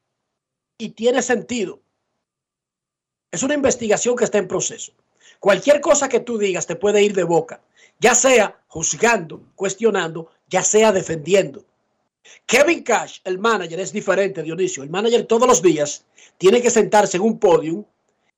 Y 0.77 0.89
tiene 0.89 1.21
sentido. 1.21 1.81
Es 3.31 3.43
una 3.43 3.55
investigación 3.55 4.15
que 4.15 4.25
está 4.25 4.37
en 4.37 4.47
proceso. 4.47 4.93
Cualquier 5.39 5.81
cosa 5.81 6.07
que 6.07 6.19
tú 6.19 6.37
digas 6.37 6.67
te 6.67 6.75
puede 6.75 7.03
ir 7.03 7.13
de 7.13 7.23
boca, 7.23 7.61
ya 7.99 8.15
sea 8.15 8.63
juzgando, 8.67 9.41
cuestionando, 9.55 10.29
ya 10.47 10.63
sea 10.63 10.91
defendiendo. 10.91 11.65
Kevin 12.45 12.83
Cash, 12.83 13.19
el 13.23 13.39
manager, 13.39 13.79
es 13.79 13.91
diferente, 13.91 14.43
Dionisio. 14.43 14.83
El 14.83 14.89
manager 14.89 15.25
todos 15.25 15.47
los 15.47 15.61
días 15.61 16.05
tiene 16.37 16.61
que 16.61 16.69
sentarse 16.69 17.17
en 17.17 17.23
un 17.23 17.39
podium 17.39 17.83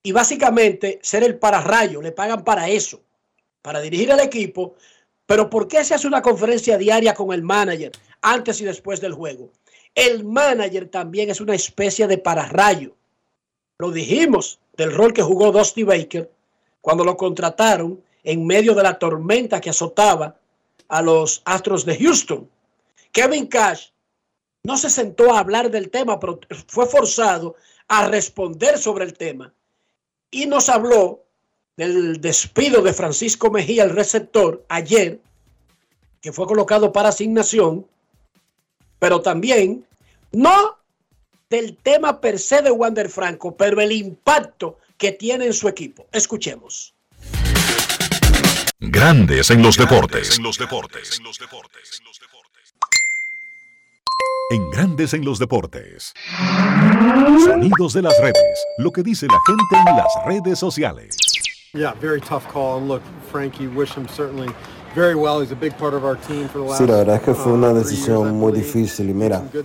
y 0.02 0.12
básicamente 0.12 1.00
ser 1.04 1.24
el 1.24 1.38
pararrayo. 1.38 2.02
Le 2.02 2.12
pagan 2.12 2.44
para 2.44 2.68
eso, 2.70 3.02
para 3.62 3.82
dirigir 3.82 4.12
el 4.12 4.20
equipo. 4.20 4.76
Pero 5.26 5.50
¿por 5.50 5.68
qué 5.68 5.84
se 5.84 5.96
hace 5.96 6.08
una 6.08 6.22
conferencia 6.22 6.78
diaria 6.78 7.14
con 7.14 7.34
el 7.34 7.42
manager 7.42 7.92
antes 8.22 8.62
y 8.62 8.66
después 8.66 9.02
del 9.02 9.14
juego? 9.14 9.50
El 9.94 10.24
manager 10.24 10.90
también 10.90 11.30
es 11.30 11.42
una 11.42 11.56
especie 11.56 12.08
de 12.08 12.18
pararrayo. 12.18 12.96
Lo 13.80 13.92
dijimos 13.92 14.60
del 14.78 14.94
rol 14.94 15.14
que 15.14 15.24
jugó 15.24 15.52
Dusty 15.52 15.84
Baker 15.84 16.32
cuando 16.82 17.04
lo 17.04 17.18
contrataron 17.18 18.04
en 18.24 18.46
medio 18.46 18.76
de 18.76 18.84
la 18.84 19.00
tormenta 19.00 19.62
que 19.62 19.70
azotaba 19.70 20.38
a 20.88 21.02
los 21.02 21.42
Astros 21.46 21.86
de 21.86 21.98
Houston. 21.98 22.50
Kevin 23.12 23.48
Cash 23.48 23.90
no 24.64 24.78
se 24.78 24.90
sentó 24.90 25.34
a 25.34 25.40
hablar 25.40 25.72
del 25.72 25.90
tema, 25.90 26.20
pero 26.20 26.40
fue 26.68 26.86
forzado 26.86 27.56
a 27.88 28.08
responder 28.08 28.78
sobre 28.78 29.06
el 29.06 29.14
tema. 29.14 29.54
Y 30.32 30.48
nos 30.48 30.70
habló 30.70 31.25
del 31.78 32.22
despido 32.22 32.82
de 32.82 32.94
Francisco 32.94 33.52
Mejía, 33.52 33.84
el 33.84 33.90
receptor, 33.90 34.66
ayer, 34.70 35.20
que 36.22 36.32
fue 36.32 36.48
colocado 36.48 36.94
para 36.94 37.10
asignación, 37.10 37.86
pero 39.00 39.22
también 39.22 39.86
no 40.32 40.78
del 41.50 41.78
tema 41.78 42.22
per 42.22 42.40
se 42.40 42.62
de 42.62 42.72
Wander 42.72 43.10
Franco, 43.10 43.56
pero 43.56 43.82
el 43.82 43.92
impacto 43.92 44.80
que 44.98 45.12
tiene 45.12 45.46
en 45.46 45.54
su 45.54 45.68
equipo. 45.68 46.08
Escuchemos. 46.12 46.94
Grandes 48.80 49.50
en 49.50 49.62
los 49.62 49.78
deportes. 49.78 50.38
En 50.38 50.44
los 50.44 50.58
deportes. 50.58 51.22
En 54.52 54.70
Grandes 54.70 55.14
en 55.14 55.26
los 55.26 55.40
deportes. 55.40 56.14
Sonidos 57.44 57.94
de 57.94 58.02
las 58.04 58.14
redes. 58.20 58.66
Lo 58.78 58.92
que 58.92 59.02
dice 59.02 59.28
la 59.28 59.40
gente 59.46 59.90
en 59.90 59.98
las 59.98 60.14
redes 60.26 60.60
sociales. 60.60 61.25
Yeah, 61.76 61.94
very 62.02 62.22
tough 62.22 62.48
call. 62.48 62.78
And 62.78 62.88
look, 62.88 63.04
Frankie, 63.32 63.68
wish 63.68 63.94
him 63.94 64.08
certainly 64.08 64.50
very 64.96 65.16
well. 65.16 65.42
He's 65.42 65.52
a 65.52 65.56
big 65.56 65.78
part 65.78 65.94
of 65.94 66.04
our 66.04 66.16
team 66.16 66.48
for 66.48 66.60
the 66.60 66.66
last. 66.66 66.82
Sí, 66.82 66.88
la 66.88 66.98
verdad 66.98 67.16
es 67.18 67.22
que 67.22 67.34
fue 67.34 67.52
uh, 67.52 67.56
una 67.56 67.70
three 67.70 67.84
decisión 67.84 68.30
I 68.30 68.32
muy 68.32 68.52
difícil 68.54 69.10
y 69.10 69.14
mira. 69.14 69.42
Uh, 69.42 69.64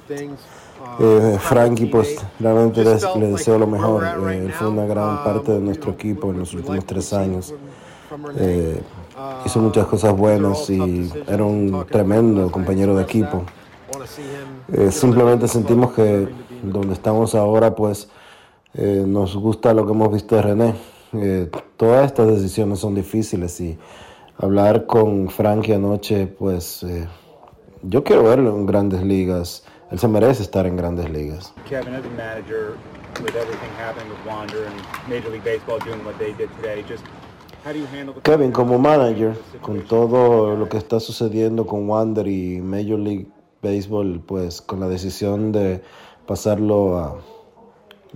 Eh, 0.99 1.39
Frankie, 1.41 1.87
pues 1.87 2.17
realmente 2.41 2.83
le 2.83 2.95
like 2.97 3.21
deseo 3.21 3.59
lo 3.59 3.67
mejor. 3.67 4.05
Eh, 4.05 4.53
fue 4.59 4.69
una 4.69 4.85
gran 4.87 5.11
um, 5.11 5.25
parte 5.25 5.53
de 5.53 5.61
nuestro 5.61 5.93
equipo 5.93 6.31
en 6.31 6.41
los 6.41 6.53
últimos 6.53 6.85
tres 6.85 7.13
años. 7.13 7.55
Eh, 8.37 8.83
Uh, 9.21 9.47
hizo 9.47 9.61
muchas 9.61 9.87
cosas 9.87 10.17
buenas 10.17 10.71
y 10.71 11.13
era 11.27 11.45
un 11.45 11.85
tremendo 11.91 12.51
compañero 12.51 12.97
de 12.97 13.03
equipo. 13.03 13.45
Eh, 14.73 14.91
simplemente 14.91 15.47
sentimos 15.47 15.93
que 15.93 16.27
donde 16.63 16.95
estamos 16.95 17.35
ahora, 17.35 17.75
pues 17.75 18.09
eh, 18.73 19.05
nos 19.07 19.37
gusta 19.37 19.75
lo 19.75 19.85
que 19.85 19.93
hemos 19.93 20.11
visto 20.11 20.37
de 20.37 20.43
René. 20.43 20.75
Eh, 21.13 21.51
todas 21.77 22.07
estas 22.07 22.29
decisiones 22.29 22.79
son 22.79 22.95
difíciles 22.95 23.61
y 23.61 23.79
hablar 24.39 24.87
con 24.87 25.29
Frankie 25.29 25.75
anoche, 25.75 26.27
pues 26.27 26.83
eh, 26.83 27.07
yo 27.83 28.05
quiero 28.05 28.25
verlo 28.25 28.57
en 28.57 28.67
grandes 28.67 29.03
ligas. 29.03 29.65
Él 29.91 29.99
se 29.99 30.09
merece 30.09 30.43
estar 30.43 30.67
en 30.67 30.77
grandes 30.77 31.11
ligas. 31.11 31.53
Kevin, 31.69 31.95
as 31.95 32.05
a 32.05 32.11
manager, 32.11 32.77
with 33.23 33.35
everything 33.35 33.71
happening 33.79 34.09
with 34.09 34.25
Wander 34.25 34.67
and 34.67 35.09
Major 35.09 35.31
League 35.31 35.45
Baseball 35.45 35.79
doing 35.81 36.05
what 36.05 36.17
they 36.19 36.33
did 36.33 36.49
today, 36.57 36.85
just 36.89 37.05
Kevin, 38.23 38.53
como 38.53 38.79
manager, 38.79 39.37
con 39.61 39.83
todo 39.83 40.57
lo 40.57 40.69
que 40.69 40.79
está 40.79 40.99
sucediendo 40.99 41.67
con 41.67 41.89
Wander 41.91 42.27
y 42.27 42.59
Major 42.63 42.99
League 42.99 43.27
Baseball, 43.63 44.23
pues 44.27 44.63
con 44.63 44.81
la 44.81 44.89
decisión 44.89 45.53
de 45.53 45.83
pasarlo 46.27 46.99
a 46.99 47.17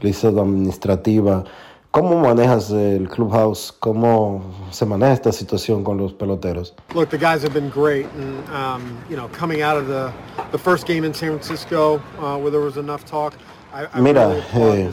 lista 0.00 0.28
administrativa, 0.28 1.44
¿cómo 1.94 2.18
manejas 2.18 2.70
el 2.70 3.08
clubhouse? 3.08 3.72
¿Cómo 3.78 4.42
se 4.70 4.84
maneja 4.84 5.12
esta 5.12 5.32
situación 5.32 5.84
con 5.84 5.96
los 5.96 6.12
peloteros? 6.12 6.74
Look, 6.92 7.10
the 7.10 7.16
guys 7.16 7.44
have 7.44 7.54
been 7.54 7.70
great, 7.70 8.06
and 8.16 8.42
um, 8.50 8.82
you 9.08 9.16
know, 9.16 9.28
coming 9.28 9.62
out 9.62 9.76
of 9.76 9.86
the 9.86 10.10
the 10.50 10.58
first 10.58 10.88
game 10.88 11.06
in 11.06 11.14
San 11.14 11.38
Francisco, 11.38 12.02
uh, 12.18 12.36
where 12.36 12.50
there 12.50 12.60
was 12.60 12.76
enough 12.76 13.04
talk. 13.04 13.34
Mira, 13.96 14.32
eh, 14.54 14.88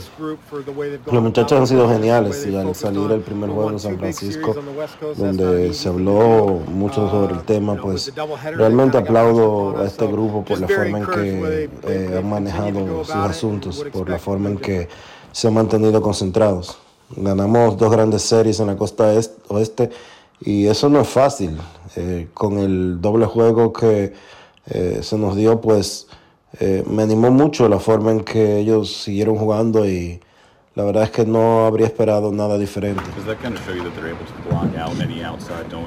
los 1.11 1.21
muchachos 1.21 1.51
han 1.59 1.67
sido 1.67 1.87
geniales 1.87 2.47
y 2.47 2.55
al 2.55 2.73
salir 2.73 3.11
el 3.11 3.21
primer 3.21 3.51
juego 3.51 3.69
en 3.69 3.79
San 3.79 3.99
Francisco, 3.99 4.55
donde 5.17 5.71
se 5.75 5.87
habló 5.87 6.61
mucho 6.67 7.07
sobre 7.11 7.33
el 7.33 7.41
Uh, 7.41 7.43
tema, 7.43 7.75
pues 7.75 8.11
realmente 8.55 8.97
aplaudo 8.97 9.77
a 9.77 9.85
este 9.85 10.07
grupo 10.07 10.43
por 10.43 10.59
la 10.59 10.67
forma 10.67 10.97
en 10.97 11.05
que 11.05 11.69
eh, 11.83 12.17
han 12.17 12.27
manejado 12.27 13.03
sus 13.03 13.15
asuntos, 13.15 13.85
por 13.93 14.09
la 14.09 14.17
forma 14.17 14.49
en 14.49 14.57
que 14.57 14.89
se 15.31 15.47
han 15.47 15.53
mantenido 15.53 16.01
concentrados. 16.01 16.80
Ganamos 17.15 17.77
dos 17.77 17.91
grandes 17.91 18.21
series 18.23 18.59
en 18.59 18.67
la 18.67 18.75
costa 18.77 19.13
est- 19.13 19.39
oeste 19.49 19.89
y 20.39 20.65
eso 20.67 20.89
no 20.89 21.01
es 21.01 21.07
fácil. 21.07 21.57
Eh, 21.95 22.27
con 22.33 22.57
el 22.57 23.01
doble 23.01 23.25
juego 23.25 23.73
que 23.73 24.13
eh, 24.67 24.99
se 25.01 25.17
nos 25.17 25.35
dio, 25.35 25.59
pues 25.61 26.07
eh, 26.59 26.83
me 26.87 27.03
animó 27.03 27.31
mucho 27.31 27.67
la 27.67 27.79
forma 27.79 28.11
en 28.11 28.21
que 28.23 28.59
ellos 28.59 28.95
siguieron 29.03 29.35
jugando 29.37 29.85
y 29.87 30.19
la 30.75 30.83
verdad 30.83 31.03
es 31.03 31.11
que 31.11 31.25
no 31.25 31.65
habría 31.65 31.87
esperado 31.87 32.31
nada 32.31 32.57
diferente. 32.57 33.01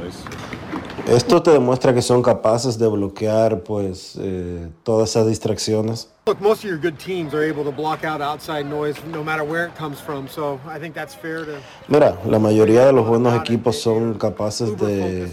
Outside? 0.05 0.63
Esto 1.07 1.43
te 1.43 1.51
demuestra 1.51 1.93
que 1.93 2.01
son 2.01 2.23
capaces 2.23 2.79
de 2.79 2.89
bloquear 2.89 3.63
pues 3.63 4.17
eh, 4.19 4.69
todas 4.83 5.11
esas 5.11 5.27
distracciones. 5.27 6.09
Look, 6.27 6.41
most 6.41 6.65
of 6.65 6.71
your 6.71 6.79
good 6.79 6.99
teams 6.99 7.35
are 7.35 7.47
able 7.47 7.65
to 7.65 7.71
block 7.71 8.05
out 8.05 8.23
outside 8.23 8.65
noise 8.65 8.97
no 9.13 9.23
matter 9.23 9.45
where 9.45 9.67
it 9.67 9.75
comes 9.77 10.01
from. 10.01 10.27
So 10.29 10.59
I 10.67 10.79
think 10.79 10.95
that's 10.95 11.15
fair 11.15 11.45
to. 11.45 11.59
Mira, 11.89 12.19
la 12.27 12.39
mayoría 12.39 12.87
de 12.87 12.93
los 12.93 13.07
buenos 13.07 13.35
equipos 13.35 13.77
son 13.77 14.15
capaces 14.15 14.79
de, 14.79 15.25
eh, 15.25 15.29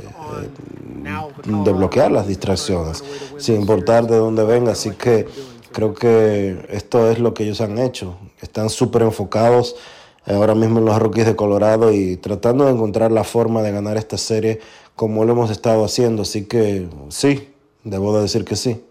de 1.45 1.71
bloquear 1.71 2.12
las 2.12 2.28
distracciones, 2.28 3.02
sin 3.38 3.62
importar 3.62 4.08
de 4.08 4.17
dónde 4.17 4.43
venga. 4.43 4.74
Así 4.74 4.91
que 4.91 5.28
creo 5.71 5.93
que 5.93 6.65
esto 6.69 7.10
es 7.10 7.19
lo 7.19 7.34
que 7.34 7.43
ellos 7.43 7.62
han 7.62 7.78
hecho. 7.78 8.17
Están 8.41 8.69
súper 8.69 9.04
enfocados 9.04 9.76
ahora 10.25 10.55
mismo 10.55 10.79
en 10.79 10.86
los 10.86 10.99
Rockies 10.99 11.25
de 11.25 11.36
Colorado 11.36 11.91
y 11.91 12.17
tratando 12.17 12.65
de 12.65 12.71
encontrar 12.71 13.12
la 13.12 13.23
forma 13.23 13.62
de 13.62 13.71
ganar 13.71 13.97
esta 13.97 14.17
serie 14.17 14.60
como 14.95 15.25
lo 15.25 15.34
hemos 15.34 15.51
estado 15.51 15.84
haciendo. 15.84 16.23
Así 16.23 16.45
que 16.45 16.88
sí, 17.10 17.49
debo 17.84 18.15
de 18.15 18.23
decir 18.23 18.45
que 18.45 18.55
sí. 18.55 18.84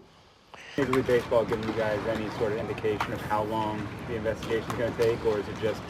Major 0.77 0.95
League 0.95 1.07
Baseball 1.07 1.45
giving 1.45 1.63
you 1.63 1.73
guys 1.73 1.99
any 2.15 2.29
sort 2.39 2.53
of 2.53 2.59
indication 2.59 3.13
of 3.13 3.21
how 3.29 3.43
long 3.43 3.77
the 4.07 4.15
investigation 4.15 4.63
is 4.69 4.77
going 4.77 4.91
to 4.91 5.03
take, 5.03 5.25
or 5.25 5.37
is 5.37 5.45
it 5.49 5.59
just 5.61 5.81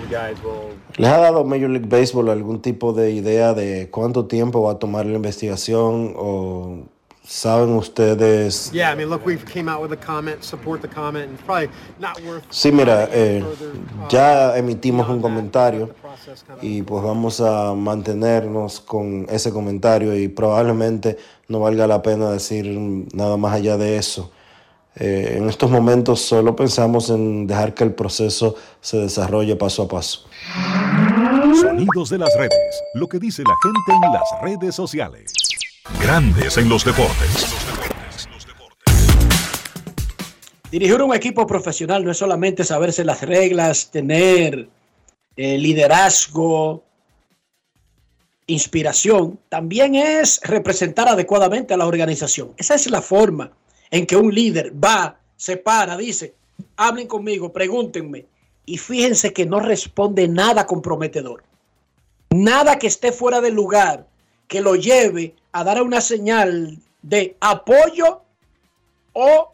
you 0.00 0.06
guys 0.10 0.36
will 0.42 0.74
¿Les 0.96 1.08
ha 1.08 1.18
dado 1.18 1.44
Major 1.44 1.68
League 1.70 1.88
Baseball 1.88 2.28
algún 2.30 2.60
tipo 2.60 2.92
de 2.92 3.12
idea 3.12 3.54
de 3.54 3.90
cuánto 3.90 4.26
tiempo 4.26 4.62
va 4.62 4.72
a 4.72 4.78
tomar 4.78 5.06
la 5.06 5.14
investigación 5.14 6.14
o 6.16 6.80
saben 7.24 7.70
ustedes? 7.70 8.70
Yeah, 8.72 8.92
I 8.92 8.96
mean, 8.96 9.08
look, 9.08 9.26
we 9.26 9.36
came 9.36 9.68
out 9.68 9.82
with 9.82 9.92
a 9.92 9.96
comment, 9.96 10.44
support 10.44 10.82
the 10.82 10.88
comment, 10.88 11.24
and 11.24 11.34
it's 11.34 11.42
probably 11.42 11.70
not 11.98 12.20
worth. 12.22 12.44
Sí, 12.50 12.70
mira, 12.70 13.08
eh, 13.10 13.42
uh, 13.42 14.08
ya 14.08 14.56
emitimos 14.56 15.08
un 15.08 15.20
comentario 15.20 15.90
y 16.60 16.82
pues 16.82 17.02
vamos 17.02 17.40
a 17.40 17.74
mantenernos 17.74 18.80
con 18.80 19.26
ese 19.30 19.50
comentario 19.50 20.14
y 20.16 20.28
probablemente 20.28 21.16
no 21.48 21.60
valga 21.60 21.86
la 21.86 22.02
pena 22.02 22.30
decir 22.30 22.66
nada 23.14 23.36
más 23.36 23.54
allá 23.54 23.76
de 23.76 23.96
eso. 23.96 24.30
Eh, 24.96 25.38
en 25.38 25.48
estos 25.48 25.68
momentos 25.70 26.20
solo 26.20 26.54
pensamos 26.54 27.10
en 27.10 27.48
dejar 27.48 27.74
que 27.74 27.82
el 27.82 27.94
proceso 27.94 28.54
se 28.80 28.98
desarrolle 28.98 29.56
paso 29.56 29.82
a 29.82 29.88
paso. 29.88 30.26
Sonidos 31.60 32.10
de 32.10 32.18
las 32.18 32.30
redes. 32.36 32.82
Lo 32.94 33.08
que 33.08 33.18
dice 33.18 33.42
la 33.42 33.54
gente 33.60 34.06
en 34.06 34.12
las 34.12 34.42
redes 34.42 34.74
sociales. 34.74 35.43
Grandes 36.00 36.56
en 36.56 36.68
los 36.68 36.84
deportes. 36.84 37.54
Dirigir 40.70 41.02
un 41.02 41.14
equipo 41.14 41.46
profesional 41.46 42.04
no 42.04 42.10
es 42.10 42.18
solamente 42.18 42.64
saberse 42.64 43.04
las 43.04 43.20
reglas, 43.20 43.90
tener 43.90 44.68
eh, 45.36 45.58
liderazgo, 45.58 46.82
inspiración, 48.46 49.38
también 49.48 49.94
es 49.94 50.40
representar 50.42 51.08
adecuadamente 51.08 51.74
a 51.74 51.76
la 51.76 51.86
organización. 51.86 52.52
Esa 52.56 52.74
es 52.74 52.90
la 52.90 53.02
forma 53.02 53.52
en 53.90 54.06
que 54.06 54.16
un 54.16 54.34
líder 54.34 54.72
va, 54.82 55.18
se 55.36 55.56
para, 55.56 55.96
dice, 55.96 56.34
hablen 56.76 57.06
conmigo, 57.06 57.52
pregúntenme, 57.52 58.26
y 58.66 58.78
fíjense 58.78 59.32
que 59.32 59.46
no 59.46 59.60
responde 59.60 60.26
nada 60.28 60.66
comprometedor. 60.66 61.44
Nada 62.30 62.78
que 62.78 62.86
esté 62.86 63.12
fuera 63.12 63.40
del 63.40 63.54
lugar 63.54 64.06
que 64.48 64.60
lo 64.60 64.74
lleve 64.74 65.34
a 65.54 65.62
dar 65.62 65.80
una 65.80 66.00
señal 66.00 66.76
de 67.02 67.36
apoyo 67.38 68.22
o 69.12 69.52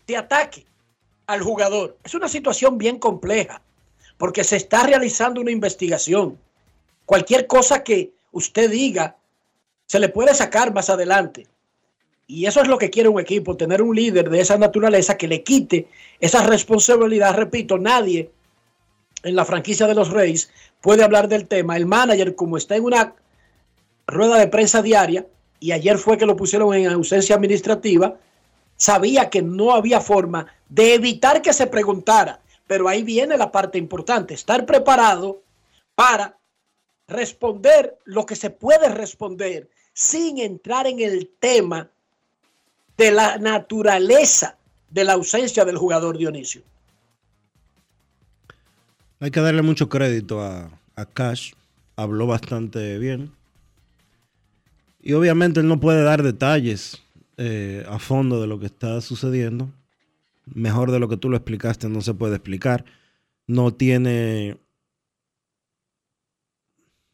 este 0.00 0.16
ataque 0.16 0.66
al 1.28 1.42
jugador. 1.42 1.96
Es 2.02 2.14
una 2.14 2.28
situación 2.28 2.76
bien 2.76 2.98
compleja 2.98 3.62
porque 4.18 4.42
se 4.42 4.56
está 4.56 4.82
realizando 4.82 5.40
una 5.40 5.52
investigación. 5.52 6.36
Cualquier 7.06 7.46
cosa 7.46 7.84
que 7.84 8.10
usted 8.32 8.68
diga 8.68 9.16
se 9.86 10.00
le 10.00 10.08
puede 10.08 10.34
sacar 10.34 10.74
más 10.74 10.90
adelante. 10.90 11.46
Y 12.26 12.46
eso 12.46 12.60
es 12.60 12.66
lo 12.66 12.76
que 12.76 12.90
quiere 12.90 13.08
un 13.08 13.20
equipo, 13.20 13.56
tener 13.56 13.82
un 13.82 13.94
líder 13.94 14.28
de 14.28 14.40
esa 14.40 14.58
naturaleza 14.58 15.16
que 15.16 15.28
le 15.28 15.44
quite 15.44 15.86
esa 16.18 16.42
responsabilidad. 16.42 17.36
Repito, 17.36 17.78
nadie 17.78 18.28
en 19.22 19.36
la 19.36 19.44
franquicia 19.44 19.86
de 19.86 19.94
los 19.94 20.10
Reyes 20.10 20.50
puede 20.80 21.04
hablar 21.04 21.28
del 21.28 21.46
tema. 21.46 21.76
El 21.76 21.86
manager, 21.86 22.34
como 22.34 22.56
está 22.56 22.74
en 22.74 22.84
una 22.84 23.14
rueda 24.06 24.38
de 24.38 24.48
prensa 24.48 24.82
diaria, 24.82 25.26
y 25.60 25.72
ayer 25.72 25.98
fue 25.98 26.16
que 26.16 26.26
lo 26.26 26.36
pusieron 26.36 26.74
en 26.74 26.86
ausencia 26.86 27.36
administrativa, 27.36 28.16
sabía 28.76 29.28
que 29.28 29.42
no 29.42 29.72
había 29.72 30.00
forma 30.00 30.46
de 30.68 30.94
evitar 30.94 31.42
que 31.42 31.52
se 31.52 31.66
preguntara. 31.66 32.40
Pero 32.66 32.88
ahí 32.88 33.02
viene 33.02 33.36
la 33.36 33.52
parte 33.52 33.78
importante, 33.78 34.34
estar 34.34 34.64
preparado 34.64 35.42
para 35.94 36.38
responder 37.06 37.98
lo 38.04 38.24
que 38.24 38.36
se 38.36 38.50
puede 38.50 38.88
responder 38.88 39.68
sin 39.92 40.38
entrar 40.38 40.86
en 40.86 41.00
el 41.00 41.28
tema 41.38 41.90
de 42.96 43.10
la 43.10 43.38
naturaleza 43.38 44.56
de 44.88 45.04
la 45.04 45.14
ausencia 45.14 45.64
del 45.64 45.76
jugador 45.76 46.16
Dionisio. 46.16 46.62
Hay 49.18 49.30
que 49.30 49.40
darle 49.40 49.62
mucho 49.62 49.88
crédito 49.88 50.40
a, 50.40 50.70
a 50.96 51.06
Cash. 51.06 51.52
Habló 51.96 52.26
bastante 52.26 52.98
bien. 52.98 53.32
Y 55.02 55.14
obviamente 55.14 55.60
él 55.60 55.68
no 55.68 55.80
puede 55.80 56.02
dar 56.02 56.22
detalles 56.22 57.02
eh, 57.36 57.84
a 57.88 57.98
fondo 57.98 58.40
de 58.40 58.46
lo 58.46 58.58
que 58.60 58.66
está 58.66 59.00
sucediendo. 59.00 59.70
Mejor 60.54 60.90
de 60.90 60.98
lo 60.98 61.08
que 61.08 61.16
tú 61.16 61.30
lo 61.30 61.36
explicaste 61.36 61.88
no 61.88 62.00
se 62.00 62.14
puede 62.14 62.36
explicar. 62.36 62.84
No 63.46 63.72
tiene, 63.72 64.58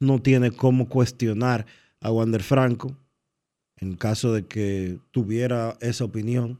no 0.01 0.20
tiene 0.20 0.51
cómo 0.51 0.88
cuestionar 0.88 1.66
a 2.01 2.11
Wander 2.11 2.42
Franco 2.42 2.96
en 3.77 3.94
caso 3.96 4.33
de 4.33 4.46
que 4.46 4.99
tuviera 5.11 5.77
esa 5.81 6.05
opinión. 6.05 6.59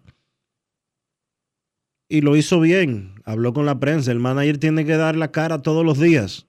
Y 2.09 2.21
lo 2.21 2.37
hizo 2.37 2.61
bien, 2.61 3.21
habló 3.25 3.53
con 3.53 3.67
la 3.67 3.81
prensa. 3.81 4.12
El 4.12 4.21
manager 4.21 4.59
tiene 4.59 4.85
que 4.85 4.97
dar 4.97 5.17
la 5.17 5.33
cara 5.33 5.62
todos 5.62 5.85
los 5.85 5.99
días. 5.99 6.47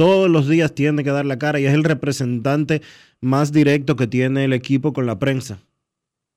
Todos 0.00 0.30
los 0.30 0.48
días 0.48 0.74
tiene 0.74 1.04
que 1.04 1.10
dar 1.10 1.26
la 1.26 1.38
cara 1.38 1.60
y 1.60 1.66
es 1.66 1.74
el 1.74 1.84
representante 1.84 2.80
más 3.20 3.52
directo 3.52 3.96
que 3.96 4.06
tiene 4.06 4.46
el 4.46 4.54
equipo 4.54 4.94
con 4.94 5.04
la 5.04 5.18
prensa. 5.18 5.58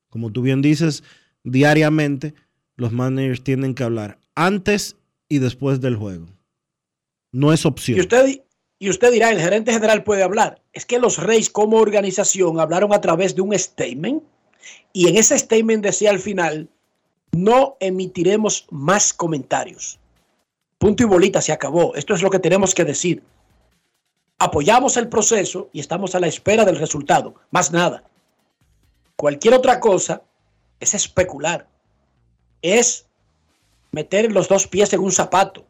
Como 0.09 0.33
tú 0.33 0.41
bien 0.41 0.61
dices, 0.61 1.01
diariamente 1.45 2.33
los 2.75 2.91
managers 2.91 3.41
tienen 3.41 3.73
que 3.73 3.85
hablar 3.85 4.19
antes 4.35 4.97
y 5.29 5.39
después 5.39 5.79
del 5.79 5.95
juego. 5.95 6.25
No 7.31 7.53
es 7.53 7.65
opción. 7.65 7.97
Y 7.97 8.01
usted, 8.01 8.41
y 8.79 8.89
usted 8.89 9.13
dirá, 9.13 9.31
el 9.31 9.39
gerente 9.39 9.71
general 9.71 10.03
puede 10.03 10.23
hablar. 10.23 10.61
Es 10.73 10.85
que 10.85 10.99
los 10.99 11.17
Reyes 11.17 11.49
como 11.49 11.77
organización 11.77 12.59
hablaron 12.59 12.91
a 12.91 12.99
través 12.99 13.33
de 13.33 13.43
un 13.43 13.57
statement 13.57 14.21
y 14.91 15.07
en 15.07 15.15
ese 15.15 15.39
statement 15.39 15.85
decía 15.85 16.09
al 16.09 16.19
final, 16.19 16.67
no 17.31 17.77
emitiremos 17.79 18.67
más 18.71 19.13
comentarios. 19.13 19.99
Punto 20.79 21.03
y 21.03 21.05
bolita, 21.05 21.41
se 21.41 21.53
acabó. 21.53 21.95
Esto 21.95 22.13
es 22.13 22.21
lo 22.21 22.29
que 22.29 22.39
tenemos 22.39 22.75
que 22.75 22.83
decir. 22.83 23.23
Apoyamos 24.43 24.97
el 24.97 25.07
proceso 25.07 25.69
y 25.71 25.79
estamos 25.79 26.15
a 26.15 26.19
la 26.19 26.27
espera 26.27 26.65
del 26.65 26.77
resultado. 26.77 27.35
Más 27.49 27.71
nada. 27.71 28.03
Cualquier 29.15 29.53
otra 29.53 29.79
cosa 29.79 30.21
es 30.81 30.93
especular. 30.93 31.65
Es 32.61 33.05
meter 33.91 34.29
los 34.33 34.49
dos 34.49 34.67
pies 34.67 34.91
en 34.91 34.99
un 34.99 35.13
zapato. 35.13 35.63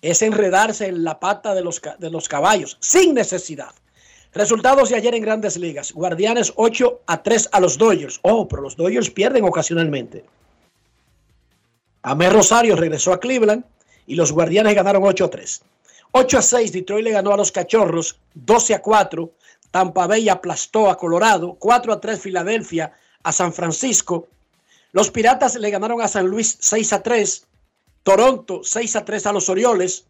Es 0.00 0.22
enredarse 0.22 0.86
en 0.86 1.02
la 1.02 1.18
pata 1.18 1.56
de 1.56 1.62
los, 1.62 1.82
de 1.98 2.08
los 2.08 2.28
caballos 2.28 2.76
sin 2.78 3.14
necesidad. 3.14 3.74
Resultados 4.32 4.90
de 4.90 4.94
ayer 4.94 5.16
en 5.16 5.22
grandes 5.22 5.56
ligas. 5.56 5.90
Guardianes 5.92 6.52
8 6.54 7.00
a 7.04 7.20
3 7.20 7.48
a 7.50 7.58
los 7.58 7.76
Dodgers. 7.76 8.20
Oh, 8.22 8.46
pero 8.46 8.62
los 8.62 8.76
Dodgers 8.76 9.10
pierden 9.10 9.42
ocasionalmente. 9.42 10.24
Amé 12.02 12.30
Rosario 12.30 12.76
regresó 12.76 13.12
a 13.12 13.18
Cleveland 13.18 13.64
y 14.06 14.14
los 14.14 14.30
Guardianes 14.30 14.76
ganaron 14.76 15.02
8 15.02 15.24
a 15.24 15.30
3. 15.30 15.62
8 16.16 16.38
a 16.38 16.42
6 16.42 16.70
Detroit 16.70 17.02
le 17.02 17.10
ganó 17.10 17.32
a 17.32 17.36
los 17.36 17.50
Cachorros. 17.50 18.20
12 18.34 18.74
a 18.74 18.82
4 18.82 19.32
Tampa 19.72 20.06
Bay 20.06 20.28
aplastó 20.28 20.88
a 20.88 20.96
Colorado. 20.96 21.54
4 21.58 21.92
a 21.92 22.00
3 22.00 22.20
Filadelfia 22.20 22.92
a 23.24 23.32
San 23.32 23.52
Francisco. 23.52 24.28
Los 24.92 25.10
Piratas 25.10 25.56
le 25.56 25.70
ganaron 25.70 26.00
a 26.00 26.06
San 26.06 26.28
Luis 26.28 26.56
6 26.60 26.92
a 26.92 27.02
3. 27.02 27.48
Toronto 28.04 28.60
6 28.62 28.94
a 28.94 29.04
3 29.04 29.26
a 29.26 29.32
los 29.32 29.48
Orioles. 29.48 30.04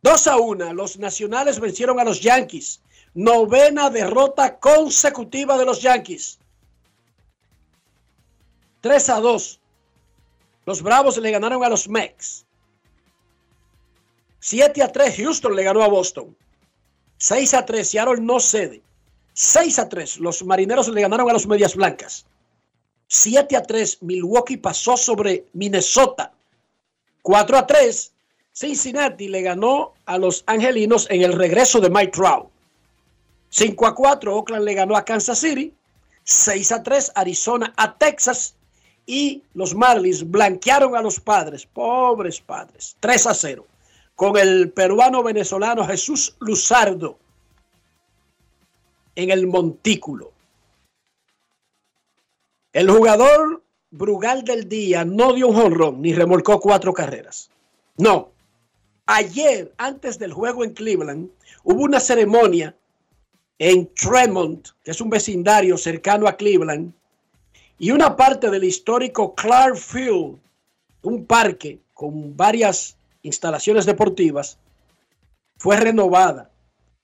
2 0.00 0.26
a 0.28 0.36
1 0.38 0.72
los 0.72 0.98
Nacionales 0.98 1.60
vencieron 1.60 2.00
a 2.00 2.04
los 2.04 2.22
Yankees. 2.22 2.80
Novena 3.12 3.90
derrota 3.90 4.58
consecutiva 4.58 5.58
de 5.58 5.66
los 5.66 5.82
Yankees. 5.82 6.38
3 8.80 9.10
a 9.10 9.20
2. 9.20 9.60
Los 10.64 10.80
Bravos 10.80 11.18
le 11.18 11.30
ganaron 11.30 11.62
a 11.62 11.68
los 11.68 11.86
Mex. 11.86 12.41
7 14.42 14.82
a 14.82 14.90
3 14.90 15.18
Houston 15.18 15.54
le 15.54 15.62
ganó 15.62 15.84
a 15.84 15.88
Boston. 15.88 16.36
6 17.18 17.54
a 17.54 17.64
3 17.64 17.88
Seattle 17.88 18.20
no 18.20 18.40
cede. 18.40 18.82
6 19.34 19.78
a 19.78 19.88
3 19.88 20.18
los 20.18 20.44
Marineros 20.44 20.88
le 20.88 21.00
ganaron 21.00 21.30
a 21.30 21.32
los 21.32 21.46
Medias 21.46 21.76
Blancas. 21.76 22.26
7 23.06 23.56
a 23.56 23.62
3 23.62 24.02
Milwaukee 24.02 24.56
pasó 24.56 24.96
sobre 24.96 25.46
Minnesota. 25.52 26.32
4 27.22 27.56
a 27.56 27.66
3 27.68 28.12
Cincinnati 28.52 29.28
le 29.28 29.42
ganó 29.42 29.92
a 30.06 30.18
los 30.18 30.42
Angelinos 30.46 31.06
en 31.08 31.22
el 31.22 31.34
regreso 31.34 31.80
de 31.80 31.88
Mike 31.88 32.10
Trout. 32.10 32.50
5 33.50 33.86
a 33.86 33.94
4 33.94 34.36
Oakland 34.36 34.64
le 34.64 34.74
ganó 34.74 34.96
a 34.96 35.04
Kansas 35.04 35.38
City. 35.38 35.72
6 36.24 36.72
a 36.72 36.82
3 36.82 37.12
Arizona 37.14 37.72
a 37.76 37.96
Texas. 37.96 38.56
Y 39.06 39.44
los 39.54 39.72
Marlins 39.72 40.28
blanquearon 40.28 40.96
a 40.96 41.02
los 41.02 41.20
padres, 41.20 41.64
pobres 41.64 42.40
padres. 42.40 42.96
3 42.98 43.26
a 43.28 43.34
0. 43.34 43.66
Con 44.22 44.36
el 44.36 44.70
peruano 44.70 45.24
venezolano 45.24 45.84
Jesús 45.84 46.36
Luzardo 46.38 47.18
en 49.16 49.30
el 49.30 49.48
montículo. 49.48 50.30
El 52.72 52.88
jugador 52.88 53.64
Brugal 53.90 54.44
del 54.44 54.68
día 54.68 55.04
no 55.04 55.32
dio 55.32 55.48
un 55.48 55.56
honrón 55.56 56.00
ni 56.00 56.14
remolcó 56.14 56.60
cuatro 56.60 56.94
carreras. 56.94 57.50
No. 57.96 58.30
Ayer, 59.06 59.74
antes 59.76 60.20
del 60.20 60.32
juego 60.32 60.62
en 60.62 60.72
Cleveland, 60.72 61.28
hubo 61.64 61.82
una 61.82 61.98
ceremonia 61.98 62.76
en 63.58 63.92
Tremont, 63.92 64.68
que 64.84 64.92
es 64.92 65.00
un 65.00 65.10
vecindario 65.10 65.76
cercano 65.76 66.28
a 66.28 66.36
Cleveland, 66.36 66.92
y 67.76 67.90
una 67.90 68.14
parte 68.14 68.50
del 68.50 68.62
histórico 68.62 69.34
Clark 69.34 69.74
Field, 69.74 70.38
un 71.02 71.26
parque 71.26 71.80
con 71.92 72.36
varias 72.36 72.96
instalaciones 73.22 73.86
deportivas, 73.86 74.58
fue 75.58 75.76
renovada 75.76 76.50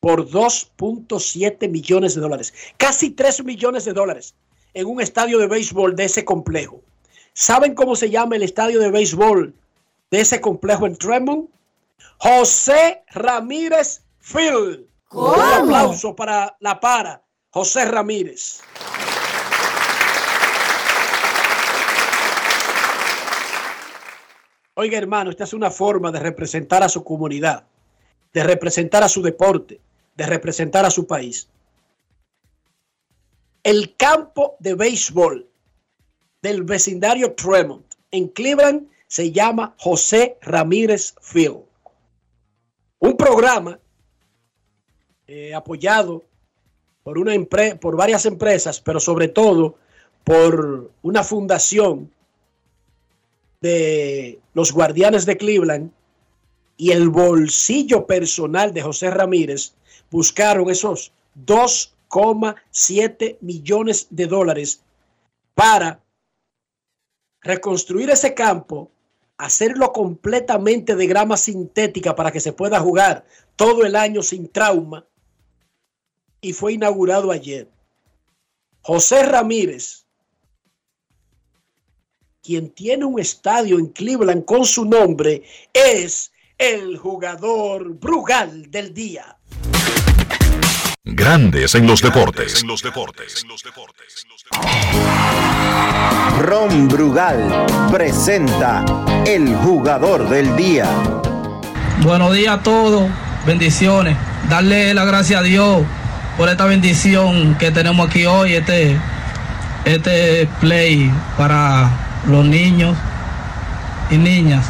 por 0.00 0.28
2.7 0.28 1.68
millones 1.68 2.14
de 2.14 2.20
dólares, 2.20 2.54
casi 2.76 3.10
3 3.10 3.44
millones 3.44 3.84
de 3.84 3.92
dólares 3.92 4.34
en 4.74 4.86
un 4.86 5.00
estadio 5.00 5.38
de 5.38 5.46
béisbol 5.46 5.96
de 5.96 6.04
ese 6.04 6.24
complejo. 6.24 6.80
¿Saben 7.32 7.74
cómo 7.74 7.96
se 7.96 8.10
llama 8.10 8.36
el 8.36 8.42
estadio 8.42 8.80
de 8.80 8.90
béisbol 8.90 9.54
de 10.10 10.20
ese 10.20 10.40
complejo 10.40 10.86
en 10.86 10.96
Tremont? 10.96 11.48
José 12.18 13.02
Ramírez 13.10 14.02
Field. 14.20 14.86
Un 15.12 15.40
aplauso 15.40 16.14
para 16.14 16.56
la 16.60 16.80
para, 16.80 17.22
José 17.50 17.84
Ramírez. 17.86 18.60
Oiga, 24.80 24.96
hermano, 24.96 25.30
esta 25.30 25.42
es 25.42 25.52
una 25.54 25.72
forma 25.72 26.12
de 26.12 26.20
representar 26.20 26.84
a 26.84 26.88
su 26.88 27.02
comunidad, 27.02 27.64
de 28.32 28.44
representar 28.44 29.02
a 29.02 29.08
su 29.08 29.20
deporte, 29.22 29.80
de 30.14 30.24
representar 30.24 30.84
a 30.84 30.90
su 30.92 31.04
país. 31.04 31.48
El 33.64 33.96
campo 33.96 34.54
de 34.60 34.74
béisbol 34.74 35.48
del 36.40 36.62
vecindario 36.62 37.32
Tremont 37.32 37.92
en 38.12 38.28
Cleveland 38.28 38.88
se 39.08 39.32
llama 39.32 39.74
José 39.78 40.38
Ramírez 40.42 41.16
Field. 41.22 41.64
Un 43.00 43.16
programa 43.16 43.80
eh, 45.26 45.54
apoyado 45.54 46.22
por, 47.02 47.18
una 47.18 47.32
por 47.80 47.96
varias 47.96 48.26
empresas, 48.26 48.80
pero 48.80 49.00
sobre 49.00 49.26
todo 49.26 49.74
por 50.22 50.92
una 51.02 51.24
fundación 51.24 52.12
de 53.60 54.40
los 54.54 54.72
guardianes 54.72 55.26
de 55.26 55.36
Cleveland 55.36 55.92
y 56.76 56.92
el 56.92 57.08
bolsillo 57.08 58.06
personal 58.06 58.72
de 58.72 58.82
José 58.82 59.10
Ramírez 59.10 59.74
buscaron 60.10 60.70
esos 60.70 61.12
2,7 61.46 63.38
millones 63.40 64.06
de 64.10 64.26
dólares 64.26 64.82
para 65.54 66.00
reconstruir 67.42 68.10
ese 68.10 68.34
campo, 68.34 68.90
hacerlo 69.36 69.92
completamente 69.92 70.94
de 70.94 71.06
grama 71.06 71.36
sintética 71.36 72.14
para 72.14 72.30
que 72.30 72.40
se 72.40 72.52
pueda 72.52 72.80
jugar 72.80 73.24
todo 73.56 73.84
el 73.84 73.96
año 73.96 74.22
sin 74.22 74.48
trauma. 74.48 75.04
Y 76.40 76.52
fue 76.52 76.74
inaugurado 76.74 77.32
ayer. 77.32 77.68
José 78.82 79.24
Ramírez, 79.24 80.06
quien 82.48 82.70
tiene 82.70 83.04
un 83.04 83.20
estadio 83.20 83.78
en 83.78 83.88
Cleveland 83.88 84.46
con 84.46 84.64
su 84.64 84.86
nombre, 84.86 85.42
es 85.70 86.32
el 86.56 86.96
jugador 86.96 87.92
Brugal 88.00 88.70
del 88.70 88.94
día. 88.94 89.36
Grandes 91.04 91.74
en 91.74 91.86
los 91.86 92.00
deportes. 92.00 92.64
Ron 96.40 96.88
Brugal 96.88 97.66
presenta 97.92 98.82
el 99.26 99.54
jugador 99.56 100.26
del 100.30 100.56
día. 100.56 100.86
Buenos 102.02 102.32
días 102.32 102.60
a 102.60 102.62
todos, 102.62 103.10
bendiciones. 103.44 104.16
Darle 104.48 104.94
la 104.94 105.04
gracia 105.04 105.40
a 105.40 105.42
Dios 105.42 105.82
por 106.38 106.48
esta 106.48 106.64
bendición 106.64 107.58
que 107.58 107.70
tenemos 107.72 108.08
aquí 108.08 108.24
hoy, 108.24 108.54
este, 108.54 108.98
este 109.84 110.48
play 110.60 111.12
para 111.36 112.07
los 112.26 112.44
niños 112.44 112.96
y 114.10 114.16
niñas. 114.16 114.64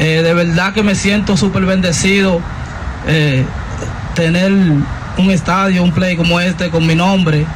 Eh, 0.00 0.22
de 0.22 0.34
verdad 0.34 0.72
que 0.72 0.82
me 0.82 0.94
siento 0.94 1.36
súper 1.36 1.64
bendecido 1.64 2.40
eh, 3.06 3.44
tener 4.14 4.52
un 4.52 5.30
estadio, 5.30 5.82
un 5.82 5.92
play 5.92 6.16
como 6.16 6.40
este 6.40 6.70
con 6.70 6.86
mi 6.86 6.94
nombre. 6.94 7.46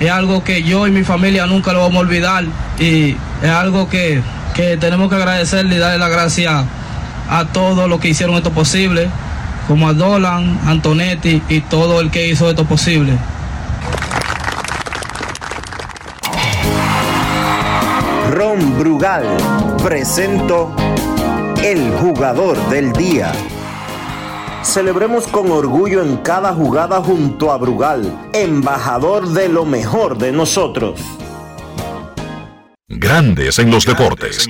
Es 0.00 0.10
algo 0.10 0.42
que 0.44 0.62
yo 0.62 0.86
y 0.86 0.90
mi 0.90 1.04
familia 1.04 1.46
nunca 1.46 1.72
lo 1.72 1.80
vamos 1.80 1.96
a 1.96 2.00
olvidar 2.00 2.44
y 2.78 3.16
es 3.42 3.50
algo 3.50 3.88
que, 3.88 4.20
que 4.54 4.76
tenemos 4.76 5.08
que 5.08 5.16
agradecerle 5.16 5.76
y 5.76 5.78
darle 5.78 5.98
la 5.98 6.08
gracia 6.08 6.64
a 7.28 7.44
todos 7.46 7.88
los 7.88 8.00
que 8.00 8.08
hicieron 8.08 8.36
esto 8.36 8.50
posible, 8.50 9.08
como 9.68 9.88
a 9.88 9.94
Dolan, 9.94 10.58
Antonetti 10.66 11.42
y 11.48 11.60
todo 11.60 12.00
el 12.00 12.10
que 12.10 12.28
hizo 12.28 12.50
esto 12.50 12.64
posible. 12.64 13.12
Brugal 18.78 19.24
presento 19.82 20.74
el 21.62 21.90
jugador 21.98 22.56
del 22.68 22.92
día. 22.92 23.32
Celebremos 24.62 25.26
con 25.26 25.50
orgullo 25.50 26.02
en 26.02 26.18
cada 26.18 26.54
jugada 26.54 27.02
junto 27.02 27.50
a 27.50 27.56
Brugal, 27.56 28.30
embajador 28.32 29.28
de 29.28 29.48
lo 29.48 29.64
mejor 29.64 30.18
de 30.18 30.30
nosotros. 30.30 31.00
Grandes 32.86 33.58
en 33.58 33.70
los 33.70 33.86
deportes. 33.86 34.46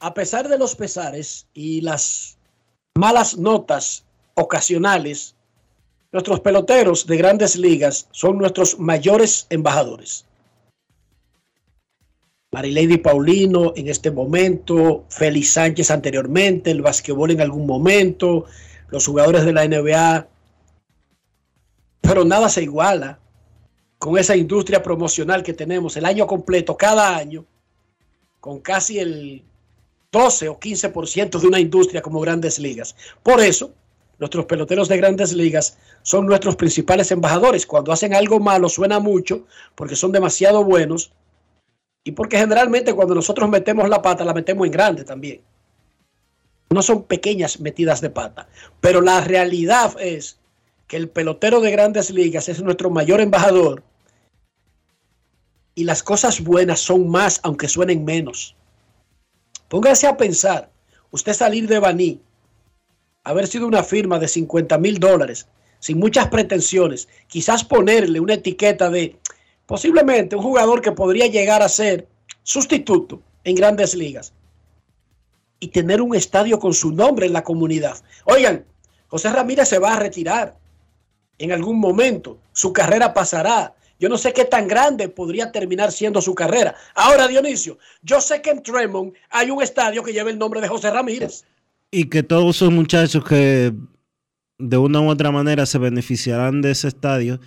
A 0.00 0.14
pesar 0.14 0.48
de 0.48 0.58
los 0.58 0.74
pesares 0.74 1.46
y 1.52 1.82
las 1.82 2.38
malas 2.94 3.36
notas 3.36 4.04
ocasionales, 4.34 5.34
nuestros 6.12 6.40
peloteros 6.40 7.06
de 7.06 7.16
grandes 7.18 7.56
ligas 7.56 8.08
son 8.10 8.38
nuestros 8.38 8.78
mayores 8.78 9.46
embajadores. 9.50 10.24
Marilady 12.52 12.98
Paulino 12.98 13.72
en 13.76 13.88
este 13.88 14.10
momento, 14.10 15.04
Félix 15.08 15.52
Sánchez 15.52 15.90
anteriormente, 15.92 16.72
el 16.72 16.82
basquetbol 16.82 17.30
en 17.30 17.40
algún 17.40 17.64
momento, 17.64 18.46
los 18.88 19.06
jugadores 19.06 19.44
de 19.44 19.52
la 19.52 19.66
NBA. 19.68 20.28
Pero 22.00 22.24
nada 22.24 22.48
se 22.48 22.64
iguala 22.64 23.20
con 23.98 24.18
esa 24.18 24.34
industria 24.34 24.82
promocional 24.82 25.44
que 25.44 25.52
tenemos 25.52 25.96
el 25.96 26.04
año 26.04 26.26
completo, 26.26 26.76
cada 26.76 27.16
año, 27.16 27.44
con 28.40 28.58
casi 28.58 28.98
el 28.98 29.44
12 30.10 30.48
o 30.48 30.58
15% 30.58 31.38
de 31.38 31.46
una 31.46 31.60
industria 31.60 32.02
como 32.02 32.20
grandes 32.20 32.58
ligas. 32.58 32.96
Por 33.22 33.40
eso, 33.40 33.72
nuestros 34.18 34.46
peloteros 34.46 34.88
de 34.88 34.96
grandes 34.96 35.32
ligas 35.32 35.78
son 36.02 36.26
nuestros 36.26 36.56
principales 36.56 37.12
embajadores. 37.12 37.64
Cuando 37.64 37.92
hacen 37.92 38.12
algo 38.12 38.40
malo 38.40 38.68
suena 38.68 38.98
mucho 38.98 39.46
porque 39.76 39.94
son 39.94 40.10
demasiado 40.10 40.64
buenos 40.64 41.12
y 42.04 42.12
porque 42.12 42.38
generalmente 42.38 42.94
cuando 42.94 43.14
nosotros 43.14 43.48
metemos 43.48 43.88
la 43.88 44.02
pata 44.02 44.24
la 44.24 44.34
metemos 44.34 44.66
en 44.66 44.72
grande 44.72 45.04
también. 45.04 45.40
No 46.70 46.82
son 46.82 47.02
pequeñas 47.02 47.60
metidas 47.60 48.00
de 48.00 48.10
pata. 48.10 48.48
Pero 48.80 49.00
la 49.00 49.20
realidad 49.20 49.96
es 50.00 50.38
que 50.86 50.96
el 50.96 51.08
pelotero 51.08 51.60
de 51.60 51.70
grandes 51.70 52.10
ligas 52.10 52.48
es 52.48 52.62
nuestro 52.62 52.90
mayor 52.90 53.20
embajador 53.20 53.82
y 55.74 55.84
las 55.84 56.02
cosas 56.02 56.42
buenas 56.42 56.80
son 56.80 57.08
más 57.08 57.40
aunque 57.42 57.68
suenen 57.68 58.04
menos. 58.04 58.56
Póngase 59.68 60.06
a 60.06 60.16
pensar, 60.16 60.70
usted 61.10 61.32
salir 61.32 61.68
de 61.68 61.78
Baní, 61.78 62.20
haber 63.24 63.46
sido 63.46 63.66
una 63.66 63.82
firma 63.82 64.18
de 64.18 64.28
50 64.28 64.78
mil 64.78 64.98
dólares, 64.98 65.46
sin 65.78 65.98
muchas 65.98 66.28
pretensiones, 66.28 67.08
quizás 67.28 67.64
ponerle 67.64 68.20
una 68.20 68.34
etiqueta 68.34 68.90
de 68.90 69.16
posiblemente 69.70 70.34
un 70.34 70.42
jugador 70.42 70.82
que 70.82 70.90
podría 70.90 71.28
llegar 71.28 71.62
a 71.62 71.68
ser 71.68 72.08
sustituto 72.42 73.22
en 73.44 73.54
grandes 73.54 73.94
ligas 73.94 74.32
y 75.60 75.68
tener 75.68 76.02
un 76.02 76.16
estadio 76.16 76.58
con 76.58 76.74
su 76.74 76.90
nombre 76.90 77.26
en 77.26 77.32
la 77.32 77.44
comunidad. 77.44 77.96
Oigan, 78.24 78.64
José 79.06 79.30
Ramírez 79.30 79.68
se 79.68 79.78
va 79.78 79.94
a 79.94 80.00
retirar 80.00 80.58
en 81.38 81.52
algún 81.52 81.78
momento, 81.78 82.40
su 82.52 82.72
carrera 82.72 83.14
pasará. 83.14 83.76
Yo 84.00 84.08
no 84.08 84.18
sé 84.18 84.32
qué 84.32 84.44
tan 84.44 84.66
grande 84.66 85.08
podría 85.08 85.52
terminar 85.52 85.92
siendo 85.92 86.20
su 86.20 86.34
carrera. 86.34 86.74
Ahora, 86.96 87.28
Dionisio, 87.28 87.78
yo 88.02 88.20
sé 88.20 88.42
que 88.42 88.50
en 88.50 88.64
Tremont 88.64 89.14
hay 89.30 89.52
un 89.52 89.62
estadio 89.62 90.02
que 90.02 90.12
lleva 90.12 90.30
el 90.30 90.38
nombre 90.38 90.60
de 90.60 90.66
José 90.66 90.90
Ramírez. 90.90 91.44
Y 91.92 92.06
que 92.06 92.24
todos 92.24 92.56
esos 92.56 92.72
muchachos 92.72 93.24
que 93.24 93.72
de 94.58 94.76
una 94.78 95.00
u 95.00 95.08
otra 95.08 95.30
manera 95.30 95.64
se 95.64 95.78
beneficiarán 95.78 96.60
de 96.60 96.72
ese 96.72 96.88
estadio, 96.88 97.38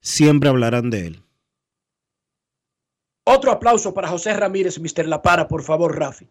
siempre 0.00 0.48
hablarán 0.48 0.88
de 0.88 1.08
él. 1.08 1.22
Otro 3.24 3.52
aplauso 3.52 3.94
para 3.94 4.08
José 4.08 4.34
Ramírez, 4.34 4.80
Mr. 4.80 5.06
La 5.06 5.22
Para, 5.22 5.46
por 5.46 5.62
favor, 5.62 5.96
Rafi. 5.96 6.26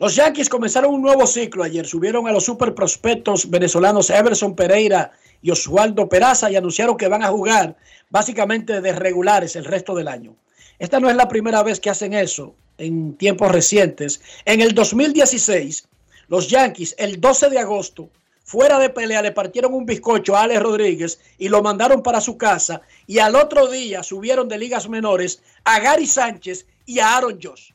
Los 0.00 0.14
Yankees 0.16 0.48
comenzaron 0.48 0.94
un 0.94 1.02
nuevo 1.02 1.26
ciclo 1.26 1.62
ayer. 1.62 1.86
Subieron 1.86 2.26
a 2.26 2.32
los 2.32 2.44
super 2.44 2.74
prospectos 2.74 3.50
venezolanos 3.50 4.10
Everson 4.10 4.54
Pereira 4.54 5.12
y 5.42 5.50
Oswaldo 5.50 6.08
Peraza 6.08 6.50
y 6.50 6.56
anunciaron 6.56 6.96
que 6.96 7.08
van 7.08 7.22
a 7.22 7.28
jugar 7.28 7.76
básicamente 8.10 8.80
de 8.80 8.92
regulares 8.92 9.54
el 9.54 9.64
resto 9.64 9.94
del 9.94 10.08
año. 10.08 10.36
Esta 10.78 10.98
no 10.98 11.10
es 11.10 11.16
la 11.16 11.28
primera 11.28 11.62
vez 11.62 11.80
que 11.80 11.90
hacen 11.90 12.14
eso 12.14 12.54
en 12.78 13.16
tiempos 13.16 13.50
recientes. 13.50 14.20
En 14.44 14.60
el 14.60 14.72
2016, 14.74 15.88
los 16.28 16.48
Yankees, 16.48 16.94
el 16.98 17.20
12 17.20 17.50
de 17.50 17.58
agosto, 17.58 18.10
fuera 18.44 18.78
de 18.78 18.90
pelea, 18.90 19.22
le 19.22 19.32
partieron 19.32 19.74
un 19.74 19.84
bizcocho 19.84 20.36
a 20.36 20.42
Alex 20.42 20.62
Rodríguez 20.62 21.20
y 21.38 21.48
lo 21.48 21.62
mandaron 21.62 22.02
para 22.02 22.20
su 22.20 22.38
casa. 22.38 22.82
Y 23.06 23.18
al 23.18 23.34
otro 23.34 23.66
día 23.68 24.02
subieron 24.02 24.48
de 24.48 24.58
ligas 24.58 24.88
menores 24.88 25.42
a 25.64 25.80
Gary 25.80 26.06
Sánchez 26.06 26.66
y 26.86 26.98
a 26.98 27.16
Aaron 27.16 27.38
Josh. 27.42 27.72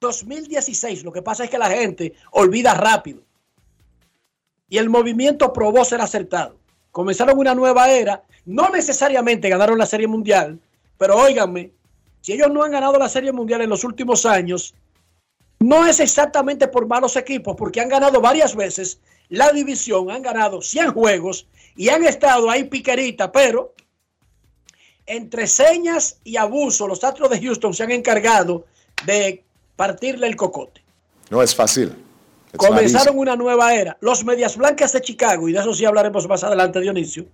2016, 0.00 1.04
lo 1.04 1.12
que 1.12 1.22
pasa 1.22 1.44
es 1.44 1.50
que 1.50 1.58
la 1.58 1.70
gente 1.70 2.14
olvida 2.32 2.74
rápido. 2.74 3.22
Y 4.68 4.78
el 4.78 4.90
movimiento 4.90 5.52
probó 5.52 5.84
ser 5.84 6.00
acertado. 6.00 6.56
Comenzaron 6.90 7.38
una 7.38 7.54
nueva 7.54 7.90
era, 7.90 8.22
no 8.44 8.68
necesariamente 8.70 9.48
ganaron 9.48 9.78
la 9.78 9.86
Serie 9.86 10.06
Mundial, 10.06 10.58
pero 10.98 11.16
óiganme, 11.16 11.70
si 12.20 12.32
ellos 12.32 12.50
no 12.50 12.62
han 12.62 12.72
ganado 12.72 12.98
la 12.98 13.08
Serie 13.08 13.32
Mundial 13.32 13.62
en 13.62 13.70
los 13.70 13.84
últimos 13.84 14.26
años, 14.26 14.74
no 15.58 15.86
es 15.86 16.00
exactamente 16.00 16.68
por 16.68 16.86
malos 16.86 17.16
equipos, 17.16 17.56
porque 17.56 17.80
han 17.80 17.88
ganado 17.88 18.20
varias 18.20 18.54
veces 18.54 19.00
la 19.28 19.52
división, 19.52 20.10
han 20.10 20.22
ganado 20.22 20.62
100 20.62 20.92
juegos 20.92 21.46
y 21.76 21.88
han 21.88 22.04
estado 22.04 22.50
ahí 22.50 22.64
piquerita, 22.64 23.32
pero 23.32 23.74
entre 25.06 25.46
señas 25.46 26.18
y 26.24 26.36
abuso, 26.36 26.86
los 26.86 27.02
Astros 27.04 27.30
de 27.30 27.40
Houston 27.40 27.74
se 27.74 27.84
han 27.84 27.92
encargado 27.92 28.66
de 29.04 29.44
partirle 29.76 30.26
el 30.26 30.36
cocote. 30.36 30.82
No 31.30 31.42
es 31.42 31.54
fácil. 31.54 31.94
Comenzaron 32.56 33.18
una 33.18 33.36
nueva 33.36 33.74
era. 33.74 33.96
Los 34.00 34.24
Medias 34.24 34.56
Blancas 34.56 34.92
de 34.92 35.00
Chicago, 35.00 35.48
y 35.48 35.52
de 35.52 35.60
eso 35.60 35.74
sí 35.74 35.84
hablaremos 35.84 36.26
más 36.26 36.42
adelante, 36.42 36.80
Dionisio, 36.80 37.26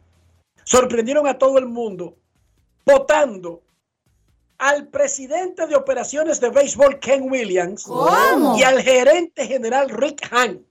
sorprendieron 0.64 1.26
a 1.26 1.38
todo 1.38 1.58
el 1.58 1.66
mundo 1.66 2.16
votando 2.84 3.62
al 4.62 4.86
presidente 4.86 5.66
de 5.66 5.74
operaciones 5.74 6.38
de 6.40 6.48
béisbol 6.48 7.00
Ken 7.00 7.28
Williams 7.28 7.82
¿Cómo? 7.82 8.56
y 8.56 8.62
al 8.62 8.80
gerente 8.80 9.44
general 9.44 9.90
Rick 9.90 10.28
Hahn. 10.30 10.64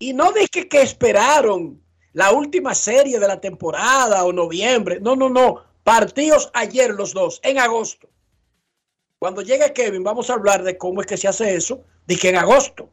Y 0.00 0.12
no 0.12 0.32
dije 0.32 0.68
que 0.68 0.82
esperaron 0.82 1.80
la 2.12 2.32
última 2.32 2.74
serie 2.74 3.20
de 3.20 3.28
la 3.28 3.40
temporada 3.40 4.24
o 4.24 4.32
noviembre. 4.32 4.98
No, 5.00 5.14
no, 5.14 5.28
no. 5.28 5.62
Partidos 5.84 6.50
ayer 6.54 6.90
los 6.90 7.14
dos, 7.14 7.38
en 7.44 7.60
agosto. 7.60 8.08
Cuando 9.20 9.42
llegue 9.42 9.72
Kevin, 9.72 10.02
vamos 10.02 10.28
a 10.28 10.34
hablar 10.34 10.64
de 10.64 10.76
cómo 10.76 11.02
es 11.02 11.06
que 11.06 11.16
se 11.16 11.28
hace 11.28 11.54
eso, 11.54 11.84
que 12.20 12.28
en 12.30 12.36
agosto. 12.36 12.90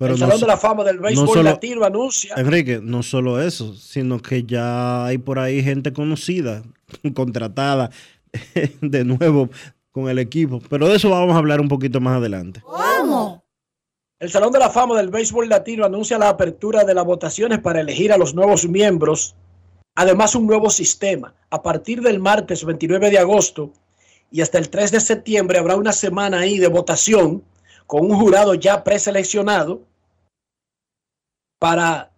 Pero 0.00 0.14
el 0.14 0.20
no 0.20 0.26
Salón 0.26 0.40
de 0.40 0.46
la 0.46 0.56
Fama 0.56 0.82
del 0.82 0.98
Béisbol 0.98 1.28
solo- 1.28 1.42
Latino 1.42 1.84
anuncia. 1.84 2.34
Enrique, 2.38 2.80
no 2.82 3.02
solo 3.02 3.38
eso, 3.38 3.74
sino 3.74 4.18
que 4.18 4.44
ya 4.44 5.04
hay 5.04 5.18
por 5.18 5.38
ahí 5.38 5.62
gente 5.62 5.92
conocida, 5.92 6.62
contratada 7.14 7.90
de 8.80 9.04
nuevo 9.04 9.50
con 9.90 10.08
el 10.08 10.18
equipo. 10.18 10.60
Pero 10.70 10.88
de 10.88 10.96
eso 10.96 11.10
vamos 11.10 11.34
a 11.34 11.38
hablar 11.38 11.60
un 11.60 11.68
poquito 11.68 12.00
más 12.00 12.16
adelante. 12.16 12.62
¿Cómo? 12.62 13.44
El 14.18 14.30
Salón 14.30 14.52
de 14.52 14.58
la 14.58 14.70
Fama 14.70 14.96
del 14.96 15.10
Béisbol 15.10 15.50
Latino 15.50 15.84
anuncia 15.84 16.16
la 16.18 16.30
apertura 16.30 16.84
de 16.84 16.94
las 16.94 17.04
votaciones 17.04 17.58
para 17.58 17.80
elegir 17.82 18.10
a 18.10 18.16
los 18.16 18.34
nuevos 18.34 18.66
miembros. 18.66 19.36
Además, 19.96 20.34
un 20.34 20.46
nuevo 20.46 20.70
sistema. 20.70 21.34
A 21.50 21.62
partir 21.62 22.00
del 22.00 22.20
martes 22.20 22.64
29 22.64 23.10
de 23.10 23.18
agosto 23.18 23.70
y 24.30 24.40
hasta 24.40 24.56
el 24.56 24.70
3 24.70 24.92
de 24.92 25.00
septiembre 25.00 25.58
habrá 25.58 25.76
una 25.76 25.92
semana 25.92 26.38
ahí 26.40 26.58
de 26.58 26.68
votación 26.68 27.42
con 27.86 28.10
un 28.10 28.16
jurado 28.18 28.54
ya 28.54 28.82
preseleccionado 28.84 29.82
para 31.60 32.10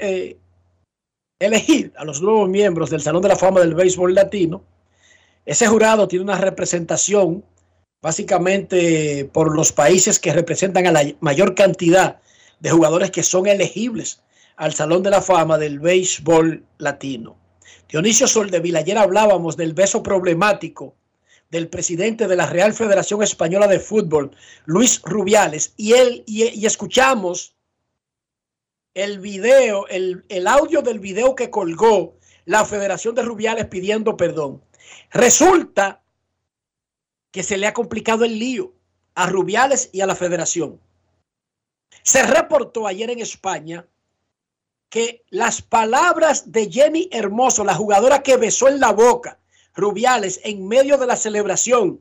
eh, 0.00 0.38
elegir 1.40 1.92
a 1.96 2.04
los 2.04 2.22
nuevos 2.22 2.48
miembros 2.48 2.88
del 2.88 3.02
Salón 3.02 3.20
de 3.20 3.28
la 3.28 3.36
Fama 3.36 3.60
del 3.60 3.74
Béisbol 3.74 4.14
Latino. 4.14 4.62
Ese 5.44 5.66
jurado 5.66 6.06
tiene 6.08 6.24
una 6.24 6.38
representación 6.38 7.44
básicamente 8.00 9.28
por 9.32 9.54
los 9.54 9.72
países 9.72 10.20
que 10.20 10.32
representan 10.32 10.86
a 10.86 10.92
la 10.92 11.02
mayor 11.20 11.54
cantidad 11.54 12.20
de 12.60 12.70
jugadores 12.70 13.10
que 13.10 13.24
son 13.24 13.48
elegibles 13.48 14.22
al 14.56 14.72
Salón 14.72 15.02
de 15.02 15.10
la 15.10 15.20
Fama 15.20 15.58
del 15.58 15.80
Béisbol 15.80 16.64
Latino. 16.78 17.36
Dionisio 17.88 18.28
Soldevila, 18.28 18.78
ayer 18.78 18.98
hablábamos 18.98 19.56
del 19.56 19.74
beso 19.74 20.02
problemático 20.02 20.94
del 21.54 21.68
presidente 21.68 22.26
de 22.26 22.34
la 22.34 22.46
Real 22.46 22.74
Federación 22.74 23.22
Española 23.22 23.68
de 23.68 23.78
Fútbol, 23.78 24.36
Luis 24.64 25.00
Rubiales, 25.04 25.72
y 25.76 25.92
él 25.92 26.24
y, 26.26 26.66
escuchamos 26.66 27.54
el 28.92 29.20
video, 29.20 29.86
el, 29.86 30.24
el 30.28 30.48
audio 30.48 30.82
del 30.82 30.98
video 30.98 31.36
que 31.36 31.50
colgó 31.50 32.18
la 32.44 32.64
Federación 32.64 33.14
de 33.14 33.22
Rubiales 33.22 33.66
pidiendo 33.66 34.16
perdón. 34.16 34.64
Resulta 35.12 36.02
que 37.30 37.44
se 37.44 37.56
le 37.56 37.68
ha 37.68 37.72
complicado 37.72 38.24
el 38.24 38.36
lío 38.36 38.72
a 39.14 39.28
Rubiales 39.28 39.90
y 39.92 40.00
a 40.00 40.06
la 40.06 40.16
Federación. 40.16 40.80
Se 42.02 42.24
reportó 42.24 42.88
ayer 42.88 43.10
en 43.10 43.20
España 43.20 43.86
que 44.88 45.24
las 45.30 45.62
palabras 45.62 46.50
de 46.50 46.68
Jenny 46.68 47.08
Hermoso, 47.12 47.62
la 47.62 47.76
jugadora 47.76 48.24
que 48.24 48.36
besó 48.36 48.66
en 48.66 48.80
la 48.80 48.90
boca 48.90 49.38
Rubiales 49.74 50.40
en 50.44 50.66
medio 50.66 50.96
de 50.98 51.06
la 51.06 51.16
celebración 51.16 52.00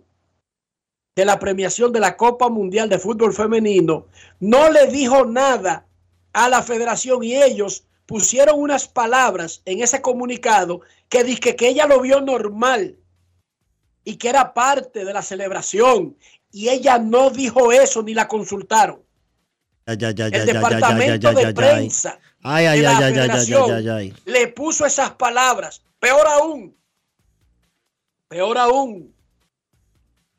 de 1.16 1.26
la 1.26 1.40
premiación 1.40 1.92
de 1.92 2.00
la 2.00 2.18
Copa 2.18 2.50
Mundial 2.50 2.90
de 2.90 2.98
Fútbol 2.98 3.34
Femenino, 3.34 4.08
no 4.40 4.72
le 4.72 4.88
dijo 4.88 5.26
nada 5.26 5.86
a 6.34 6.50
la 6.50 6.64
federación 6.64 7.24
y 7.24 7.36
ellos 7.36 7.84
pusieron 8.06 8.60
unas 8.60 8.88
palabras 8.88 9.62
en 9.66 9.82
ese 9.82 10.02
comunicado 10.02 10.82
que 11.10 11.24
dice 11.24 11.56
que 11.56 11.70
ella 11.70 11.86
lo 11.86 12.02
vio 12.02 12.22
normal 12.22 12.98
y 14.04 14.18
que 14.18 14.30
era 14.30 14.54
parte 14.54 15.06
de 15.06 15.14
la 15.14 15.22
celebración 15.22 16.18
y 16.52 16.70
ella 16.70 16.98
no 16.98 17.30
dijo 17.30 17.72
eso 17.72 18.02
ni 18.04 18.14
la 18.14 18.28
consultaron. 18.28 19.02
El 19.86 19.98
departamento 19.98 21.34
de 21.34 21.54
prensa 21.54 22.20
de 22.44 22.78
la 22.82 22.98
federación 22.98 24.16
le 24.26 24.48
puso 24.50 24.86
esas 24.86 25.12
palabras. 25.12 25.84
Peor 26.00 26.26
aún, 26.28 26.76
peor 28.34 28.58
aún. 28.58 29.14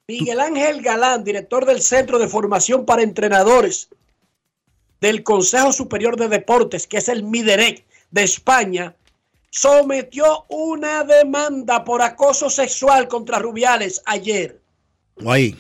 Miguel 0.09 0.41
Ángel 0.41 0.83
Galán, 0.83 1.23
director 1.23 1.65
del 1.65 1.81
Centro 1.81 2.19
de 2.19 2.27
Formación 2.27 2.85
para 2.85 3.03
Entrenadores 3.03 3.89
del 5.01 5.23
Consejo 5.23 5.73
Superior 5.73 6.17
de 6.17 6.29
Deportes, 6.29 6.89
que 6.89 6.97
es 6.97 7.09
el 7.09 7.23
MIDEREC 7.23 7.85
de 8.11 8.23
España, 8.25 8.97
sometió 9.51 10.45
una 10.49 11.05
demanda 11.05 11.85
por 11.85 12.03
acoso 12.03 12.51
sexual 12.51 13.07
contra 13.07 13.39
Rubiales 13.39 14.03
ayer. 14.07 14.61
Guay. 15.21 15.57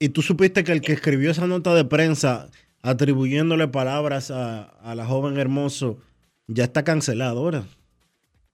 ¿Y 0.00 0.08
tú 0.08 0.22
supiste 0.22 0.64
que 0.64 0.72
el 0.72 0.80
que 0.80 0.92
escribió 0.92 1.30
esa 1.30 1.46
nota 1.46 1.72
de 1.72 1.84
prensa 1.84 2.50
atribuyéndole 2.82 3.68
palabras 3.68 4.32
a, 4.32 4.64
a 4.64 4.94
la 4.96 5.06
joven 5.06 5.38
hermoso 5.38 5.98
ya 6.48 6.64
está 6.64 6.82
cancelado 6.82 7.38
ahora? 7.38 7.64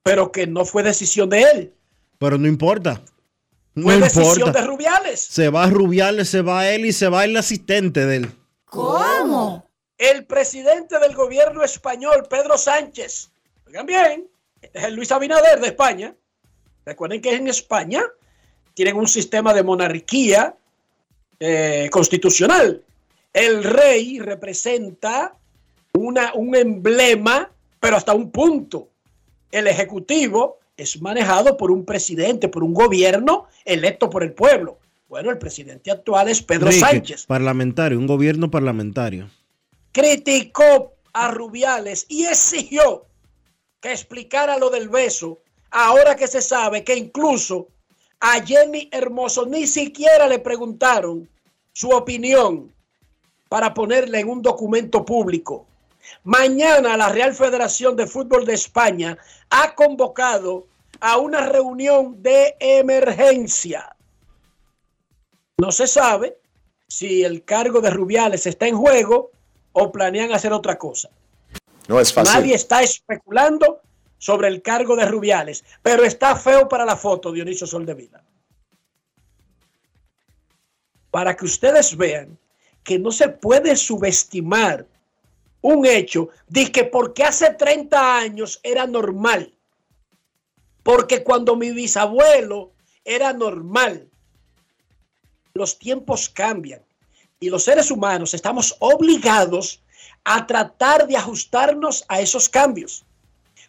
Pero 0.03 0.31
que 0.31 0.47
no 0.47 0.67
fue 0.67 0.83
decisión 0.83 1.31
de 1.31 1.43
él, 1.43 1.73
Pero 2.19 2.37
no 2.37 2.47
importa. 2.47 3.03
No 3.75 3.85
fue 3.85 3.99
decisión 3.99 4.53
de 4.53 4.61
Rubiales. 4.61 5.21
Se 5.21 5.49
va 5.49 5.67
Rubiales, 5.67 6.29
se 6.29 6.43
va 6.43 6.69
él 6.69 6.85
y 6.85 6.93
se 6.93 7.09
va 7.09 7.25
el 7.25 7.37
asistente 7.37 8.05
de 8.05 8.17
él. 8.17 8.33
¿Cómo? 8.67 9.69
El 9.97 10.27
presidente 10.27 10.99
del 10.99 11.15
gobierno 11.15 11.63
español, 11.63 12.27
Pedro 12.29 12.59
Sánchez. 12.59 13.31
Oigan 13.67 13.87
bien, 13.87 14.29
este 14.61 14.79
es 14.79 14.85
el 14.85 14.95
Luis 14.95 15.13
Abinader 15.13 15.61
de 15.61 15.69
España. 15.69 16.15
Recuerden 16.85 17.21
que 17.21 17.35
en 17.35 17.49
España 17.49 18.03
tienen 18.75 18.97
un 18.97 19.09
sistema 19.09 19.55
de 19.55 19.63
monarquía 19.63 20.55
eh, 21.39 21.89
constitucional. 21.91 22.83
El 23.33 23.65
rey 23.65 24.19
representa 24.19 25.35
una, 25.95 26.35
un 26.35 26.55
emblema, 26.55 27.51
pero 27.81 27.97
hasta 27.97 28.13
un 28.13 28.31
punto. 28.31 28.89
El 29.51 29.67
ejecutivo 29.67 30.59
es 30.77 31.01
manejado 31.01 31.57
por 31.57 31.71
un 31.71 31.85
presidente, 31.85 32.49
por 32.49 32.65
un 32.65 32.75
gobierno 32.75 33.47
electo 33.65 34.11
por 34.11 34.23
el 34.23 34.33
pueblo. 34.33 34.79
Bueno, 35.09 35.31
el 35.31 35.39
presidente 35.39 35.91
actual 35.91 36.29
es 36.29 36.43
Pedro 36.43 36.73
Sánchez 36.73 37.27
Parlamentario, 37.27 37.99
un 37.99 38.07
gobierno 38.07 38.51
parlamentario. 38.51 39.29
criticó 39.93 40.95
a 41.13 41.29
Rubiales 41.29 42.07
y 42.09 42.25
exigió 42.25 43.05
que 43.81 43.91
explicara 43.91 44.59
lo 44.59 44.71
del 44.71 44.89
beso, 44.89 45.41
ahora 45.71 46.17
que 46.17 46.29
se 46.29 46.41
sabe 46.41 46.85
que 46.85 46.97
incluso 46.97 47.69
a 48.21 48.41
Jenny 48.41 48.89
Hermoso 48.93 49.45
ni 49.45 49.67
siquiera 49.67 50.29
le 50.29 50.39
preguntaron 50.39 51.29
su 51.73 51.91
opinión 51.91 52.73
para 53.49 53.75
ponerla 53.75 54.21
en 54.21 54.31
un 54.31 54.41
documento 54.41 55.05
público. 55.05 55.67
Mañana 56.25 56.97
la 56.97 57.09
Real 57.09 57.35
Federación 57.35 57.97
de 57.97 58.07
Fútbol 58.07 58.45
de 58.45 58.55
España 58.55 59.19
ha 59.51 59.75
convocado 59.75 60.67
a 61.01 61.19
una 61.19 61.41
reunión 61.41 62.23
de 62.23 62.57
emergencia. 62.61 63.97
No 65.59 65.73
se 65.73 65.87
sabe 65.87 66.39
si 66.89 67.25
el 67.25 67.45
cargo 67.45 67.81
de 67.81 67.91
Rubiales 67.91 68.47
está 68.47 68.67
en 68.67 68.77
juego 68.77 69.31
o 69.73 69.91
planean 69.91 70.33
hacer 70.33 70.53
otra 70.53 70.79
cosa. 70.79 71.11
No 71.89 71.99
es 71.99 72.13
fácil. 72.13 72.35
Nadie 72.35 72.55
está 72.55 72.83
especulando 72.83 73.81
sobre 74.19 74.49
el 74.49 74.63
cargo 74.63 74.95
de 74.95 75.07
Rubiales, 75.07 75.65
pero 75.83 76.05
está 76.05 76.37
feo 76.37 76.69
para 76.69 76.85
la 76.85 76.97
foto, 76.97 77.33
Dionisio 77.33 77.67
Soldevila. 77.67 78.23
Para 81.11 81.35
que 81.35 81.45
ustedes 81.45 81.97
vean 81.97 82.39
que 82.85 82.99
no 82.99 83.11
se 83.11 83.29
puede 83.29 83.75
subestimar 83.77 84.87
un 85.63 85.87
hecho 85.87 86.29
de 86.49 86.71
que 86.71 86.85
porque 86.85 87.25
hace 87.25 87.55
30 87.55 88.19
años 88.19 88.61
era 88.63 88.87
normal, 88.87 89.55
porque 90.83 91.23
cuando 91.23 91.57
mi 91.57 91.71
bisabuelo 91.71 92.73
era 93.05 93.33
normal, 93.33 94.09
los 95.55 95.79
tiempos 95.79 96.29
cambian 96.29 96.83
y 97.41 97.49
los 97.49 97.65
seres 97.65 97.91
humanos 97.91 98.35
estamos 98.35 98.77
obligados 98.81 99.81
a 100.25 100.47
tratar 100.47 101.07
de 101.07 101.17
ajustarnos 101.17 102.05
a 102.09 102.21
esos 102.21 102.49
cambios. 102.49 103.05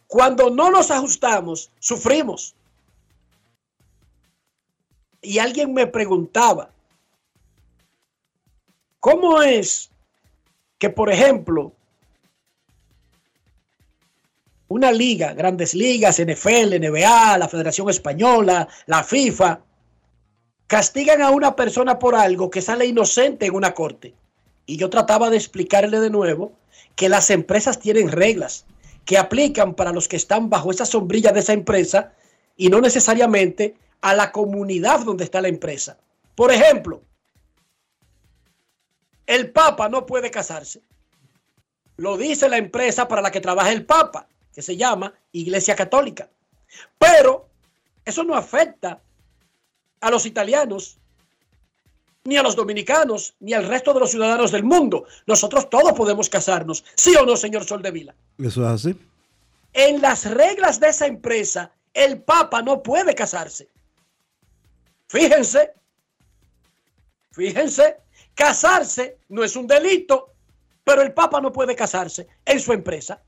Cuando 0.08 0.50
no 0.50 0.70
nos 0.70 0.92
ajustamos, 0.92 1.72
sufrimos. 1.80 2.54
Y 5.22 5.40
alguien 5.40 5.74
me 5.74 5.88
preguntaba, 5.88 6.70
¿cómo 9.00 9.42
es 9.42 9.90
que, 10.78 10.90
por 10.90 11.10
ejemplo, 11.10 11.74
una 14.74 14.92
liga, 14.92 15.34
grandes 15.34 15.76
ligas, 15.76 16.20
NFL, 16.20 16.80
NBA, 16.80 17.38
la 17.38 17.48
Federación 17.48 17.92
Española, 17.92 18.68
la 18.88 19.04
FIFA, 19.04 19.62
castigan 20.66 21.22
a 21.22 21.30
una 21.30 21.56
persona 21.56 22.00
por 22.00 22.16
algo 22.16 22.50
que 22.50 22.62
sale 22.62 22.88
inocente 22.88 23.46
en 23.46 23.54
una 23.54 23.76
corte? 23.76 24.16
Y 24.66 24.78
yo 24.78 24.90
trataba 24.90 25.30
de 25.30 25.38
explicarle 25.38 26.00
de 26.00 26.10
nuevo 26.10 26.54
que 26.96 27.08
las 27.08 27.30
empresas 27.30 27.80
tienen 27.80 28.12
reglas 28.12 28.66
que 29.06 29.20
aplican 29.20 29.76
para 29.76 29.92
los 29.92 30.08
que 30.08 30.16
están 30.16 30.50
bajo 30.50 30.72
esa 30.72 30.88
sombrilla 30.88 31.32
de 31.32 31.42
esa 31.42 31.54
empresa 31.54 32.14
y 32.58 32.70
no 32.70 32.82
necesariamente 32.82 33.76
a 34.02 34.16
la 34.16 34.32
comunidad 34.32 35.02
donde 35.02 35.24
está 35.24 35.40
la 35.40 35.50
empresa. 35.50 36.00
Por 36.34 36.52
ejemplo, 36.52 37.04
el 39.28 39.52
Papa 39.52 39.88
no 39.88 40.08
puede 40.08 40.32
casarse. 40.32 40.82
Lo 41.98 42.18
dice 42.18 42.50
la 42.50 42.58
empresa 42.58 43.08
para 43.08 43.22
la 43.22 43.30
que 43.30 43.40
trabaja 43.40 43.72
el 43.72 43.86
Papa, 43.86 44.28
que 44.54 44.62
se 44.62 44.78
llama 44.78 45.14
Iglesia 45.32 45.76
Católica. 45.76 46.30
Pero 46.98 47.48
eso 48.06 48.24
no 48.24 48.36
afecta 48.36 49.02
a 50.02 50.12
los 50.12 50.26
italianos, 50.26 50.98
ni 52.26 52.38
a 52.38 52.44
los 52.44 52.56
dominicanos, 52.56 53.36
ni 53.40 53.54
al 53.54 53.68
resto 53.68 53.94
de 53.94 54.00
los 54.00 54.12
ciudadanos 54.12 54.52
del 54.52 54.64
mundo. 54.64 55.06
Nosotros 55.26 55.70
todos 55.70 55.94
podemos 55.94 56.30
casarnos, 56.30 56.84
¿sí 56.96 57.16
o 57.16 57.26
no, 57.26 57.36
señor 57.36 57.66
Soldevila? 57.66 58.16
Eso 58.38 58.62
es 58.62 58.68
así. 58.68 59.00
En 59.74 60.02
las 60.02 60.26
reglas 60.26 60.80
de 60.80 60.90
esa 60.90 61.08
empresa, 61.08 61.72
el 61.94 62.22
Papa 62.22 62.62
no 62.62 62.84
puede 62.84 63.16
casarse. 63.16 63.70
Fíjense, 65.08 65.74
fíjense, 67.32 67.98
casarse 68.36 69.18
no 69.30 69.44
es 69.44 69.56
un 69.56 69.68
delito, 69.68 70.34
pero 70.84 71.02
el 71.02 71.14
Papa 71.14 71.40
no 71.42 71.52
puede 71.52 71.76
casarse 71.76 72.28
en 72.46 72.60
su 72.60 72.74
empresa. 72.74 73.22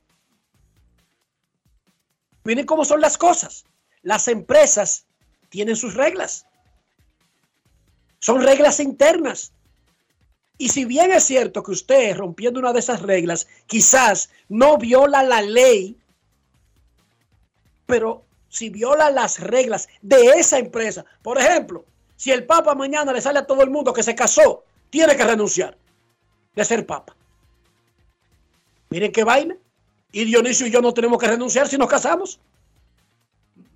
Miren 2.46 2.66
cómo 2.66 2.86
son 2.86 3.02
las 3.02 3.18
cosas. 3.18 3.66
Las 4.04 4.28
empresas 4.28 5.06
tienen 5.50 5.76
sus 5.76 5.96
reglas. 5.96 6.46
Son 8.20 8.42
reglas 8.42 8.80
internas. 8.80 9.52
Y 10.58 10.70
si 10.70 10.86
bien 10.86 11.12
es 11.12 11.26
cierto 11.26 11.64
que 11.64 11.72
usted, 11.72 12.16
rompiendo 12.16 12.60
una 12.60 12.72
de 12.72 12.80
esas 12.80 13.02
reglas, 13.02 13.48
quizás 13.68 14.30
no 14.48 14.78
viola 14.78 15.22
la 15.24 15.42
ley, 15.42 15.98
pero 17.86 18.24
si 18.48 18.70
viola 18.70 19.10
las 19.10 19.40
reglas 19.40 19.90
de 20.02 20.28
esa 20.40 20.60
empresa, 20.60 21.04
por 21.22 21.38
ejemplo, 21.38 21.84
si 22.16 22.32
el 22.32 22.46
Papa 22.46 22.74
mañana 22.74 23.12
le 23.12 23.22
sale 23.22 23.40
a 23.40 23.48
todo 23.48 23.64
el 23.64 23.70
mundo 23.70 23.92
que 23.92 24.04
se 24.04 24.16
casó, 24.16 24.64
tiene 24.90 25.18
que 25.18 25.26
renunciar 25.26 25.78
de 26.54 26.64
ser 26.64 26.86
Papa. 26.86 27.16
Miren 28.90 29.12
qué 29.12 29.24
vaina. 29.24 29.58
Y 30.16 30.24
Dionisio 30.24 30.66
y 30.66 30.72
yo 30.72 30.82
no 30.82 30.94
tenemos 30.94 31.20
que 31.20 31.28
renunciar 31.28 31.68
si 31.68 31.78
nos 31.78 31.90
casamos. 31.90 32.40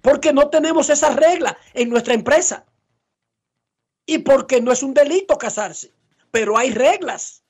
Porque 0.01 0.31
no 0.31 0.49
tenemos 0.49 0.89
esa 0.89 1.13
regla 1.13 1.57
en 1.73 1.89
nuestra 1.89 2.13
empresa 2.13 2.63
y 4.05 4.19
porque 4.19 4.61
no 4.61 4.71
es 4.71 4.81
un 4.81 4.93
delito 4.93 5.37
casarse, 5.37 5.91
pero 6.31 6.57
hay 6.57 6.71
reglas. 6.71 7.43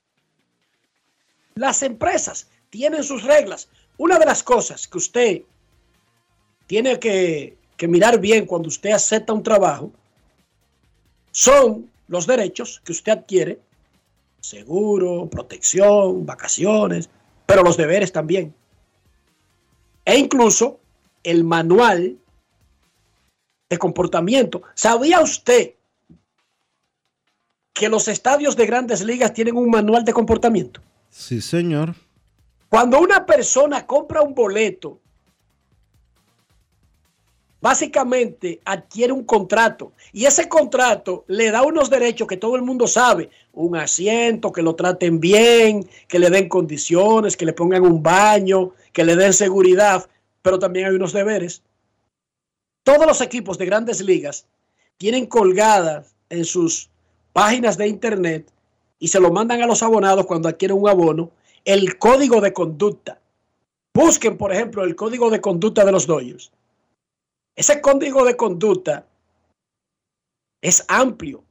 Las 1.54 1.84
empresas 1.84 2.48
tienen 2.72 3.04
sus 3.04 3.22
reglas. 3.22 3.70
Una 4.00 4.18
de 4.18 4.26
las 4.26 4.42
cosas 4.42 4.88
que 4.88 4.98
usted 4.98 5.42
tiene 6.66 6.98
que, 6.98 7.60
que 7.78 7.88
mirar 7.88 8.20
bien 8.20 8.48
cuando 8.48 8.70
usted 8.70 8.90
acepta 8.90 9.34
un 9.34 9.44
trabajo 9.44 9.92
son 11.32 11.92
los 12.08 12.26
derechos 12.26 12.82
que 12.84 12.94
usted 12.94 13.12
adquiere, 13.12 13.60
seguro, 14.40 15.30
protección, 15.30 16.26
vacaciones, 16.26 17.08
pero 17.46 17.62
los 17.62 17.78
deberes 17.78 18.12
también. 18.12 18.56
E 20.10 20.18
incluso 20.18 20.80
el 21.22 21.44
manual 21.44 22.18
de 23.70 23.78
comportamiento. 23.78 24.64
¿Sabía 24.74 25.22
usted 25.22 25.76
que 27.74 27.90
los 27.90 28.08
estadios 28.08 28.56
de 28.56 28.66
grandes 28.66 29.02
ligas 29.02 29.34
tienen 29.34 29.56
un 29.56 29.70
manual 29.70 30.04
de 30.04 30.12
comportamiento? 30.12 30.82
Sí, 31.12 31.42
señor. 31.42 31.94
Cuando 32.70 33.00
una 33.00 33.24
persona 33.28 33.86
compra 33.86 34.24
un 34.24 34.34
boleto, 34.34 35.00
básicamente 37.62 38.62
adquiere 38.66 39.12
un 39.14 39.24
contrato 39.24 39.92
y 40.14 40.26
ese 40.26 40.48
contrato 40.48 41.26
le 41.28 41.52
da 41.52 41.62
unos 41.64 41.90
derechos 41.90 42.28
que 42.28 42.38
todo 42.38 42.56
el 42.56 42.62
mundo 42.62 42.88
sabe, 42.88 43.30
un 43.54 43.76
asiento, 43.76 44.52
que 44.52 44.62
lo 44.62 44.76
traten 44.76 45.20
bien, 45.20 45.88
que 46.08 46.20
le 46.20 46.30
den 46.30 46.48
condiciones, 46.48 47.36
que 47.36 47.46
le 47.46 47.54
pongan 47.54 47.84
un 47.84 48.02
baño, 48.02 48.72
que 48.94 49.04
le 49.04 49.16
den 49.16 49.34
seguridad, 49.34 50.10
pero 50.42 50.60
también 50.60 50.88
hay 50.88 50.96
unos 50.96 51.14
deberes. 51.14 51.62
Todos 52.84 53.06
los 53.06 53.22
equipos 53.22 53.58
de 53.58 53.66
grandes 53.66 54.02
ligas 54.02 54.46
tienen 54.98 55.26
colgadas 55.26 56.16
en 56.30 56.46
sus 56.46 56.90
páginas 57.34 57.78
de 57.78 57.88
internet 57.88 58.52
y 59.00 59.10
se 59.10 59.20
lo 59.20 59.32
mandan 59.32 59.62
a 59.62 59.68
los 59.68 59.84
abonados 59.84 60.26
cuando 60.26 60.50
adquieren 60.50 60.78
un 60.78 60.90
abono, 60.90 61.32
el 61.66 61.98
código 61.98 62.42
de 62.42 62.54
conducta. 62.54 63.20
Busquen, 63.94 64.38
por 64.38 64.54
ejemplo, 64.54 64.84
el 64.84 64.96
código 64.96 65.30
de 65.30 65.42
conducta 65.42 65.84
de 65.86 65.92
los 65.92 66.08
Dodgers. 66.08 66.52
Ese 67.60 67.82
código 67.82 68.24
de 68.24 68.38
conducta 68.38 69.06
es 70.62 70.86
amplio 70.88 71.44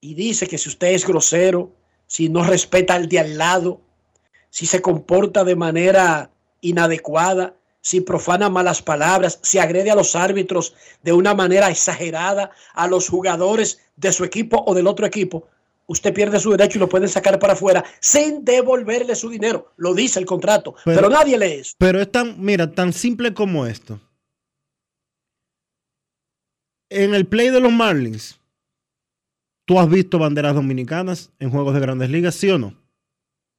y 0.00 0.14
dice 0.14 0.48
que 0.48 0.58
si 0.58 0.68
usted 0.68 0.88
es 0.88 1.06
grosero, 1.06 1.70
si 2.08 2.28
no 2.28 2.42
respeta 2.42 2.96
al 2.96 3.08
de 3.08 3.20
al 3.20 3.38
lado, 3.38 3.80
si 4.50 4.66
se 4.66 4.82
comporta 4.82 5.44
de 5.44 5.54
manera 5.54 6.32
inadecuada, 6.60 7.54
si 7.82 8.00
profana 8.00 8.50
malas 8.50 8.82
palabras, 8.82 9.38
si 9.42 9.60
agrede 9.60 9.92
a 9.92 9.94
los 9.94 10.16
árbitros 10.16 10.74
de 11.04 11.12
una 11.12 11.34
manera 11.34 11.70
exagerada, 11.70 12.50
a 12.74 12.88
los 12.88 13.08
jugadores 13.08 13.78
de 13.94 14.10
su 14.10 14.24
equipo 14.24 14.64
o 14.66 14.74
del 14.74 14.88
otro 14.88 15.06
equipo, 15.06 15.46
usted 15.86 16.12
pierde 16.12 16.40
su 16.40 16.50
derecho 16.50 16.78
y 16.78 16.80
lo 16.80 16.88
pueden 16.88 17.08
sacar 17.08 17.38
para 17.38 17.52
afuera 17.52 17.84
sin 18.00 18.44
devolverle 18.44 19.14
su 19.14 19.30
dinero. 19.30 19.72
Lo 19.76 19.94
dice 19.94 20.18
el 20.18 20.26
contrato, 20.26 20.74
pero, 20.84 21.08
nadie 21.08 21.38
lee 21.38 21.60
eso. 21.60 21.74
Pero 21.78 22.00
es 22.00 22.10
tan, 22.10 22.44
mira, 22.44 22.72
tan 22.72 22.92
simple 22.92 23.34
como 23.34 23.66
esto. 23.66 24.00
En 26.90 27.14
el 27.14 27.26
play 27.26 27.50
de 27.50 27.60
los 27.60 27.72
Marlins, 27.72 28.38
¿tú 29.64 29.78
has 29.78 29.88
visto 29.88 30.18
banderas 30.18 30.54
dominicanas 30.54 31.30
en 31.38 31.50
juegos 31.50 31.74
de 31.74 31.80
grandes 31.80 32.10
ligas, 32.10 32.34
sí 32.34 32.50
o 32.50 32.58
no? 32.58 32.74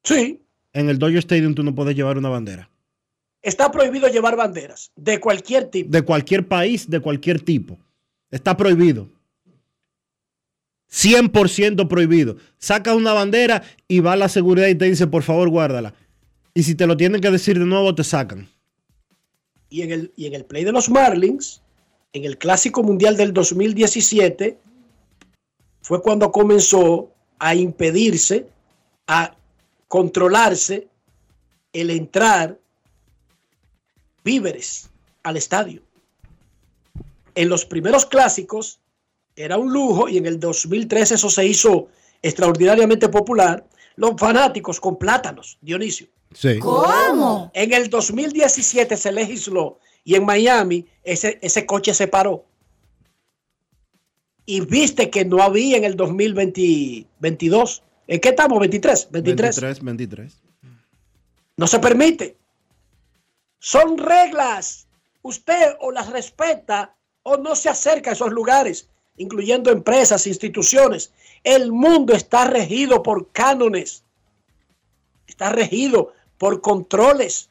Sí. 0.04 0.42
En 0.74 0.90
el 0.90 1.00
Dodger 1.00 1.20
Stadium 1.20 1.56
tú 1.56 1.64
no 1.64 1.74
puedes 1.74 1.96
llevar 1.96 2.18
una 2.18 2.30
bandera. 2.30 2.70
Está 3.42 3.72
prohibido 3.72 4.08
llevar 4.08 4.36
banderas 4.36 4.92
de 4.96 5.20
cualquier 5.20 5.66
tipo. 5.66 5.92
De 5.92 6.02
cualquier 6.02 6.48
país, 6.48 6.90
de 6.90 7.00
cualquier 7.00 7.42
tipo. 7.42 7.78
Está 8.32 8.58
prohibido. 8.58 9.08
100% 10.92 11.88
prohibido. 11.88 12.38
Saca 12.58 12.96
una 12.96 13.14
bandera 13.14 13.64
y 13.88 14.00
va 14.00 14.14
a 14.14 14.18
la 14.18 14.30
seguridad 14.30 14.68
y 14.68 14.76
te 14.76 14.86
dice, 14.86 15.08
por 15.08 15.24
favor, 15.24 15.50
guárdala. 15.50 15.94
Y 16.54 16.64
si 16.64 16.76
te 16.76 16.88
lo 16.88 16.96
tienen 16.98 17.22
que 17.22 17.32
decir 17.32 17.60
de 17.60 17.66
nuevo, 17.66 17.94
te 17.94 18.04
sacan. 18.04 18.48
Y 19.70 19.82
en 19.82 19.92
el, 19.92 20.14
y 20.16 20.26
en 20.26 20.34
el 20.34 20.46
play 20.46 20.64
de 20.64 20.72
los 20.72 20.90
Marlins, 20.90 21.62
en 22.16 22.24
el 22.24 22.38
Clásico 22.38 22.82
Mundial 22.82 23.18
del 23.18 23.34
2017, 23.34 24.58
fue 25.82 26.02
cuando 26.02 26.32
comenzó 26.32 27.12
a 27.40 27.54
impedirse, 27.56 28.48
a 29.06 29.36
controlarse 29.90 30.88
el 31.74 31.90
entrar 31.90 32.58
víveres 34.24 34.90
al 35.24 35.36
estadio. 35.36 35.82
En 37.36 37.50
los 37.50 37.66
primeros 37.66 38.06
clásicos 38.06 38.80
era 39.36 39.58
un 39.58 39.74
lujo 39.74 40.08
y 40.08 40.18
en 40.18 40.26
el 40.26 40.40
2013 40.40 41.16
eso 41.16 41.30
se 41.30 41.46
hizo 41.46 41.90
extraordinariamente 42.22 43.10
popular. 43.10 43.68
Los 43.98 44.14
fanáticos 44.18 44.80
con 44.80 44.98
plátanos, 44.98 45.58
Dionisio. 45.60 46.08
Sí. 46.34 46.60
¿Cómo? 46.60 47.52
En 47.54 47.74
el 47.74 47.90
2017 47.90 48.96
se 48.96 49.12
legisló 49.12 49.80
y 50.06 50.16
en 50.16 50.24
Miami 50.24 50.88
ese, 51.04 51.38
ese 51.42 51.66
coche 51.66 51.94
se 51.94 52.08
paró. 52.08 52.46
Y 54.46 54.62
viste 54.62 55.10
que 55.10 55.26
no 55.26 55.42
había 55.42 55.76
en 55.76 55.84
el 55.84 55.98
2022. 55.98 57.84
¿En 58.08 58.20
qué 58.22 58.30
estamos? 58.30 58.60
¿23? 58.60 59.08
23. 59.10 59.12
23, 59.12 59.84
23. 59.84 60.42
No 61.58 61.68
se 61.68 61.80
permite. 61.80 62.38
Son 63.60 63.98
reglas. 63.98 64.88
Usted 65.24 65.76
o 65.80 65.92
las 65.92 66.12
respeta 66.12 66.96
o 67.24 67.38
no 67.38 67.56
se 67.56 67.70
acerca 67.70 68.12
a 68.12 68.14
esos 68.14 68.32
lugares, 68.32 68.88
incluyendo 69.18 69.72
empresas, 69.72 70.28
instituciones. 70.28 71.12
El 71.44 71.72
mundo 71.72 72.14
está 72.14 72.46
regido 72.46 73.02
por 73.02 73.32
cánones. 73.32 74.04
Está 75.26 75.50
regido 75.50 76.14
por 76.38 76.62
controles. 76.62 77.50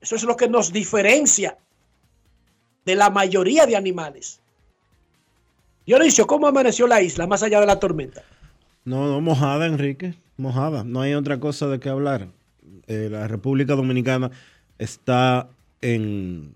Eso 0.00 0.16
es 0.16 0.24
lo 0.24 0.36
que 0.36 0.48
nos 0.48 0.72
diferencia 0.72 1.58
de 2.84 2.94
la 2.94 3.10
mayoría 3.10 3.66
de 3.66 3.76
animales. 3.76 4.40
Dionisio, 5.86 6.26
¿cómo 6.26 6.46
amaneció 6.46 6.86
la 6.86 7.02
isla 7.02 7.26
más 7.26 7.42
allá 7.42 7.60
de 7.60 7.66
la 7.66 7.78
tormenta? 7.78 8.22
No, 8.84 9.08
no, 9.08 9.20
mojada, 9.20 9.66
Enrique. 9.66 10.14
Mojada. 10.36 10.84
No 10.84 11.02
hay 11.02 11.14
otra 11.14 11.38
cosa 11.38 11.68
de 11.68 11.80
qué 11.80 11.90
hablar. 11.90 12.28
Eh, 12.86 13.08
la 13.10 13.28
República 13.28 13.74
Dominicana 13.74 14.30
está 14.78 15.48
en, 15.82 16.54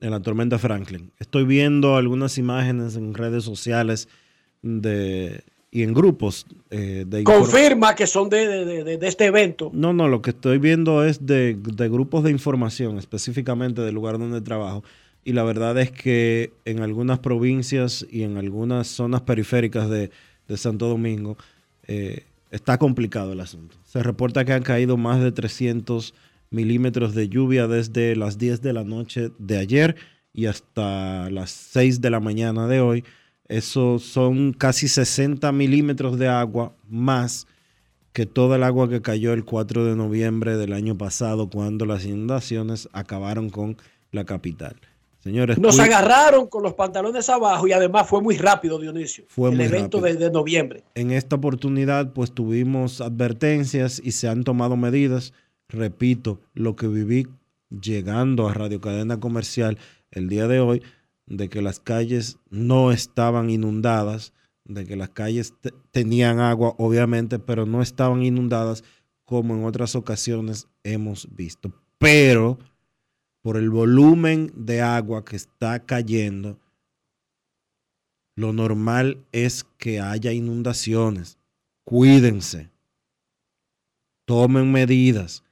en 0.00 0.10
la 0.10 0.20
tormenta 0.20 0.58
Franklin. 0.58 1.12
Estoy 1.18 1.44
viendo 1.44 1.96
algunas 1.96 2.38
imágenes 2.38 2.96
en 2.96 3.14
redes 3.14 3.44
sociales 3.44 4.08
de, 4.62 5.44
y 5.76 5.82
en 5.82 5.92
grupos 5.92 6.46
eh, 6.70 7.04
de 7.06 7.22
Confirma 7.22 7.94
que 7.94 8.06
son 8.06 8.30
de, 8.30 8.46
de- 8.46 8.82
de- 8.84 8.96
de 8.96 9.06
este 9.08 9.26
evento. 9.26 9.70
No, 9.74 9.92
no, 9.92 10.08
lo 10.08 10.22
que 10.22 10.30
estoy 10.30 10.56
viendo 10.56 11.04
es 11.04 11.26
de, 11.26 11.54
de 11.54 11.88
grupos 11.90 12.24
de 12.24 12.30
información, 12.30 12.96
específicamente 12.98 13.82
del 13.82 13.94
lugar 13.94 14.18
donde 14.18 14.40
trabajo. 14.40 14.82
Y 15.22 15.32
la 15.34 15.42
verdad 15.42 15.76
es 15.78 15.90
que 15.90 16.52
en 16.64 16.80
algunas 16.80 17.18
provincias 17.18 18.06
y 18.10 18.22
en 18.22 18.38
algunas 18.38 18.86
zonas 18.86 19.20
periféricas 19.20 19.90
de, 19.90 20.10
de 20.48 20.56
Santo 20.56 20.88
Domingo 20.88 21.36
eh, 21.86 22.24
está 22.50 22.78
complicado 22.78 23.32
el 23.34 23.40
asunto. 23.40 23.76
Se 23.84 24.02
reporta 24.02 24.46
que 24.46 24.54
han 24.54 24.62
caído 24.62 24.96
más 24.96 25.20
de 25.20 25.30
300 25.30 26.14
milímetros 26.50 27.14
de 27.14 27.28
lluvia 27.28 27.66
desde 27.66 28.16
las 28.16 28.38
10 28.38 28.62
de 28.62 28.72
la 28.72 28.84
noche 28.84 29.30
de 29.38 29.58
ayer 29.58 29.96
y 30.32 30.46
hasta 30.46 31.28
las 31.30 31.50
6 31.50 32.00
de 32.00 32.08
la 32.10 32.20
mañana 32.20 32.66
de 32.66 32.80
hoy 32.80 33.04
Eso 33.48 33.98
son 33.98 34.52
casi 34.52 34.88
60 34.88 35.50
milímetros 35.52 36.18
de 36.18 36.28
agua 36.28 36.74
más 36.88 37.46
que 38.12 38.26
toda 38.26 38.56
el 38.56 38.62
agua 38.62 38.88
que 38.88 39.02
cayó 39.02 39.32
el 39.32 39.44
4 39.44 39.84
de 39.84 39.94
noviembre 39.94 40.56
del 40.56 40.72
año 40.72 40.96
pasado 40.96 41.50
cuando 41.50 41.84
las 41.84 42.04
inundaciones 42.04 42.88
acabaron 42.92 43.50
con 43.50 43.76
la 44.10 44.24
capital. 44.24 44.76
Señores, 45.20 45.58
Nos 45.58 45.78
agarraron 45.80 46.46
con 46.46 46.62
los 46.62 46.74
pantalones 46.74 47.28
abajo 47.28 47.66
y 47.66 47.72
además 47.72 48.08
fue 48.08 48.22
muy 48.22 48.36
rápido, 48.36 48.78
Dionisio. 48.78 49.24
Fue 49.28 49.50
el 49.50 49.56
muy 49.56 49.64
evento 49.66 49.98
rápido. 49.98 50.18
de, 50.18 50.24
de 50.26 50.30
noviembre. 50.30 50.84
en 50.94 51.10
esta 51.10 51.36
oportunidad 51.36 52.12
pues 52.12 52.32
tuvimos 52.32 53.00
advertencias 53.00 54.00
y 54.02 54.12
se 54.12 54.28
han 54.28 54.44
tomado 54.44 54.76
medidas. 54.76 55.32
Repito, 55.68 56.40
lo 56.54 56.76
que 56.76 56.86
viví 56.86 57.26
llegando 57.68 58.48
a 58.48 58.54
Radio 58.54 58.80
Cadena 58.80 59.18
Comercial 59.18 59.78
el 60.12 60.28
día 60.28 60.46
de 60.46 60.60
hoy, 60.60 60.82
de 61.26 61.48
que 61.48 61.62
las 61.62 61.80
calles 61.80 62.38
no 62.50 62.92
estaban 62.92 63.50
inundadas, 63.50 64.32
de 64.64 64.84
que 64.86 64.96
las 64.96 65.10
calles 65.10 65.54
te- 65.60 65.72
tenían 65.90 66.40
agua, 66.40 66.74
obviamente, 66.78 67.38
pero 67.38 67.66
no 67.66 67.82
estaban 67.82 68.22
inundadas 68.22 68.84
como 69.24 69.54
en 69.54 69.64
otras 69.64 69.96
ocasiones 69.96 70.68
hemos 70.84 71.28
visto. 71.34 71.72
Pero 71.98 72.58
por 73.42 73.56
el 73.56 73.70
volumen 73.70 74.52
de 74.54 74.82
agua 74.82 75.24
que 75.24 75.36
está 75.36 75.84
cayendo, 75.84 76.58
lo 78.36 78.52
normal 78.52 79.24
es 79.32 79.64
que 79.78 80.00
haya 80.00 80.32
inundaciones. 80.32 81.38
Cuídense. 81.84 82.70
Tomen 84.26 84.70
medidas. 84.70 85.42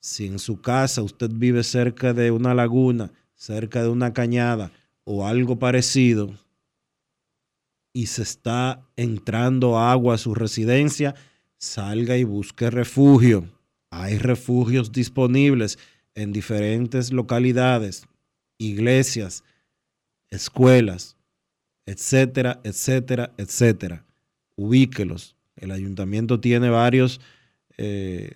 Si 0.00 0.26
en 0.26 0.38
su 0.38 0.60
casa 0.60 1.02
usted 1.02 1.30
vive 1.32 1.62
cerca 1.64 2.12
de 2.12 2.30
una 2.30 2.54
laguna, 2.54 3.12
cerca 3.34 3.82
de 3.82 3.88
una 3.88 4.12
cañada 4.12 4.72
o 5.04 5.26
algo 5.26 5.58
parecido, 5.58 6.38
y 7.92 8.06
se 8.06 8.22
está 8.22 8.84
entrando 8.96 9.78
agua 9.78 10.16
a 10.16 10.18
su 10.18 10.34
residencia, 10.34 11.14
salga 11.58 12.16
y 12.16 12.24
busque 12.24 12.68
refugio. 12.68 13.48
Hay 13.90 14.18
refugios 14.18 14.90
disponibles 14.90 15.78
en 16.16 16.32
diferentes 16.32 17.12
localidades, 17.12 18.06
iglesias, 18.58 19.44
escuelas, 20.30 21.16
etcétera, 21.86 22.60
etcétera, 22.64 23.32
etcétera. 23.36 24.04
Ubíquelos. 24.56 25.36
El 25.54 25.70
ayuntamiento 25.70 26.40
tiene 26.40 26.70
varios 26.70 27.20
eh, 27.76 28.32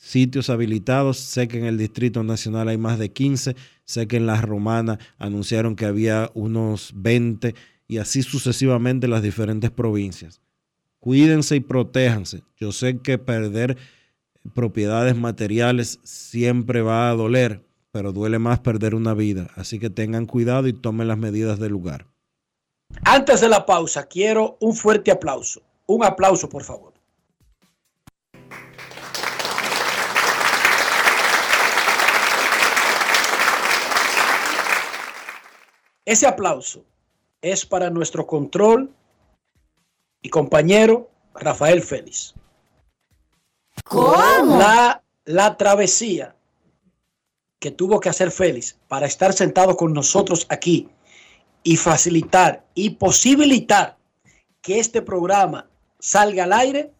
sitios 0.00 0.50
habilitados. 0.50 1.18
Sé 1.18 1.46
que 1.46 1.58
en 1.58 1.66
el 1.66 1.78
Distrito 1.78 2.24
Nacional 2.24 2.68
hay 2.68 2.78
más 2.78 2.98
de 2.98 3.12
15. 3.12 3.54
Sé 3.84 4.08
que 4.08 4.16
en 4.16 4.26
la 4.26 4.40
Romana 4.40 4.98
anunciaron 5.18 5.76
que 5.76 5.84
había 5.84 6.30
unos 6.34 6.92
20 6.96 7.54
y 7.86 7.98
así 7.98 8.22
sucesivamente 8.22 9.06
en 9.06 9.12
las 9.12 9.22
diferentes 9.22 9.70
provincias. 9.70 10.40
Cuídense 10.98 11.56
y 11.56 11.60
protéjanse. 11.60 12.42
Yo 12.56 12.72
sé 12.72 12.98
que 12.98 13.18
perder 13.18 13.76
propiedades 14.54 15.16
materiales 15.16 16.00
siempre 16.02 16.82
va 16.82 17.10
a 17.10 17.14
doler, 17.14 17.62
pero 17.90 18.12
duele 18.12 18.38
más 18.38 18.60
perder 18.60 18.94
una 18.94 19.14
vida. 19.14 19.48
Así 19.54 19.78
que 19.78 19.90
tengan 19.90 20.26
cuidado 20.26 20.66
y 20.66 20.72
tomen 20.72 21.08
las 21.08 21.18
medidas 21.18 21.58
del 21.58 21.72
lugar. 21.72 22.06
Antes 23.04 23.40
de 23.40 23.48
la 23.48 23.66
pausa, 23.66 24.06
quiero 24.06 24.56
un 24.60 24.74
fuerte 24.74 25.10
aplauso. 25.10 25.62
Un 25.86 26.04
aplauso, 26.04 26.48
por 26.48 26.64
favor. 26.64 26.89
Ese 36.10 36.26
aplauso 36.26 36.84
es 37.40 37.64
para 37.64 37.88
nuestro 37.88 38.26
control 38.26 38.92
y 40.20 40.28
compañero 40.28 41.08
Rafael 41.34 41.82
Félix. 41.82 42.34
¿Cómo? 43.84 44.58
La, 44.58 45.04
la 45.24 45.56
travesía 45.56 46.34
que 47.60 47.70
tuvo 47.70 48.00
que 48.00 48.08
hacer 48.08 48.32
Félix 48.32 48.76
para 48.88 49.06
estar 49.06 49.32
sentado 49.32 49.76
con 49.76 49.92
nosotros 49.92 50.46
aquí 50.48 50.88
y 51.62 51.76
facilitar 51.76 52.66
y 52.74 52.90
posibilitar 52.90 53.96
que 54.62 54.80
este 54.80 55.02
programa 55.02 55.70
salga 56.00 56.42
al 56.42 56.54
aire 56.54 56.92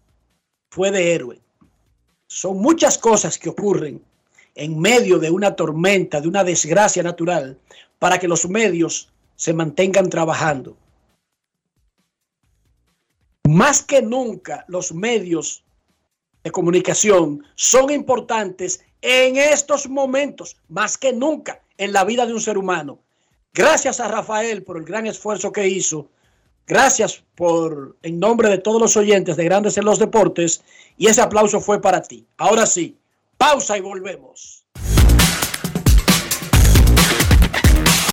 fue 0.71 0.93
de 0.93 1.15
héroe. 1.17 1.41
Son 2.29 2.59
muchas 2.59 2.97
cosas 2.97 3.39
que 3.41 3.49
ocurren 3.49 4.05
en 4.55 4.79
medio 4.79 5.19
de 5.19 5.33
una 5.33 5.57
tormenta, 5.57 6.21
de 6.21 6.29
una 6.29 6.45
desgracia 6.45 7.03
natural, 7.03 7.59
para 8.01 8.19
que 8.19 8.27
los 8.27 8.49
medios 8.49 9.13
se 9.37 9.53
mantengan 9.53 10.11
trabajando. 10.11 10.77
Más 13.49 13.83
que 13.83 14.03
nunca 14.03 14.65
los 14.67 14.93
medios 14.93 15.63
de 16.43 16.51
comunicación 16.51 17.45
son 17.55 17.91
importantes 17.91 18.83
en 19.03 19.37
estos 19.37 19.89
momentos, 19.89 20.57
más 20.69 20.99
que 20.99 21.13
nunca 21.13 21.63
en 21.77 21.93
la 21.93 22.05
vida 22.05 22.27
de 22.27 22.33
un 22.33 22.41
ser 22.41 22.59
humano. 22.59 22.99
Gracias 23.53 24.01
a 24.01 24.09
Rafael 24.09 24.63
por 24.63 24.77
el 24.77 24.85
gran 24.85 25.07
esfuerzo 25.07 25.53
que 25.53 25.69
hizo. 25.69 26.09
Gracias 26.67 27.23
por, 27.35 27.97
en 28.03 28.19
nombre 28.19 28.49
de 28.49 28.59
todos 28.59 28.81
los 28.81 28.97
oyentes 28.97 29.37
de 29.37 29.45
Grandes 29.45 29.77
en 29.77 29.85
los 29.85 29.99
Deportes, 29.99 30.63
y 30.97 31.09
ese 31.09 31.21
aplauso 31.21 31.61
fue 31.61 31.83
para 31.83 32.01
ti. 32.01 32.27
Ahora 32.37 32.65
sí, 32.65 32.97
pausa 33.37 33.77
y 33.77 33.81
volvemos. 33.81 34.60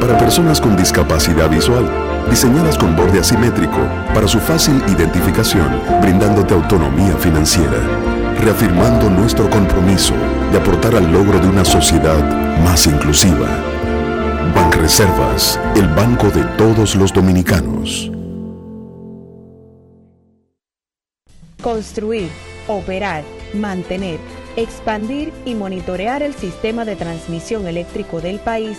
para 0.00 0.16
personas 0.16 0.60
con 0.60 0.76
discapacidad 0.76 1.50
visual, 1.50 1.88
diseñadas 2.30 2.78
con 2.78 2.96
borde 2.96 3.20
asimétrico 3.20 3.78
para 4.14 4.28
su 4.28 4.38
fácil 4.38 4.82
identificación, 4.88 5.68
brindándote 6.00 6.54
autonomía 6.54 7.16
financiera, 7.16 7.78
reafirmando 8.40 9.10
nuestro 9.10 9.48
compromiso 9.50 10.14
de 10.52 10.58
aportar 10.58 10.94
al 10.94 11.12
logro 11.12 11.38
de 11.38 11.48
una 11.48 11.64
sociedad 11.64 12.58
más 12.62 12.86
inclusiva. 12.86 13.48
Banreservas, 14.54 15.58
el 15.76 15.88
banco 15.88 16.30
de 16.30 16.44
todos 16.56 16.94
los 16.94 17.12
dominicanos. 17.12 18.10
Construir, 21.62 22.28
operar, 22.68 23.24
mantener, 23.52 24.20
expandir 24.56 25.32
y 25.44 25.54
monitorear 25.54 26.22
el 26.22 26.34
sistema 26.34 26.84
de 26.84 26.96
transmisión 26.96 27.66
eléctrico 27.66 28.20
del 28.20 28.38
país 28.38 28.78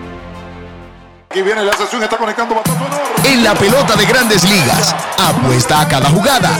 Aquí 1.31 1.41
viene 1.43 1.63
la 1.63 1.71
sesión, 1.77 2.03
está 2.03 2.17
conectando 2.17 2.55
batazo 2.55 2.75
enorme. 2.75 2.97
En 3.23 3.41
la 3.41 3.55
pelota 3.55 3.95
de 3.95 4.05
grandes 4.05 4.43
ligas, 4.43 4.93
apuesta 5.17 5.79
a 5.79 5.87
cada 5.87 6.09
jugada 6.09 6.59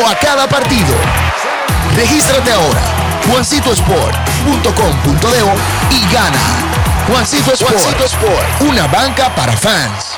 o 0.00 0.06
a 0.06 0.14
cada 0.14 0.46
partido. 0.46 0.94
Regístrate 1.96 2.52
ahora, 2.52 2.80
juancitosport.com.de 3.28 5.96
y 5.96 6.14
gana. 6.14 6.38
Juancito 7.08 7.54
Sport, 7.54 7.72
Juancito 7.72 8.04
Sport, 8.04 8.62
una 8.70 8.86
banca 8.86 9.34
para 9.34 9.56
fans. 9.56 10.12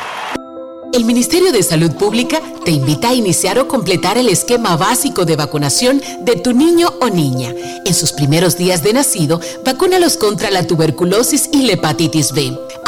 El 0.92 1.06
Ministerio 1.06 1.50
de 1.50 1.62
Salud 1.62 1.92
Pública 1.92 2.42
te 2.66 2.72
invita 2.72 3.08
a 3.08 3.14
iniciar 3.14 3.58
o 3.58 3.66
completar 3.66 4.18
el 4.18 4.28
esquema 4.28 4.76
básico 4.76 5.24
de 5.24 5.36
vacunación 5.36 6.02
de 6.20 6.36
tu 6.36 6.52
niño 6.52 6.92
o 7.00 7.08
niña. 7.08 7.54
En 7.86 7.94
sus 7.94 8.12
primeros 8.12 8.58
días 8.58 8.82
de 8.82 8.92
nacido, 8.92 9.40
vacúnalos 9.64 10.18
contra 10.18 10.50
la 10.50 10.66
tuberculosis 10.66 11.48
y 11.50 11.66
la 11.66 11.72
hepatitis 11.74 12.32
B. 12.32 12.58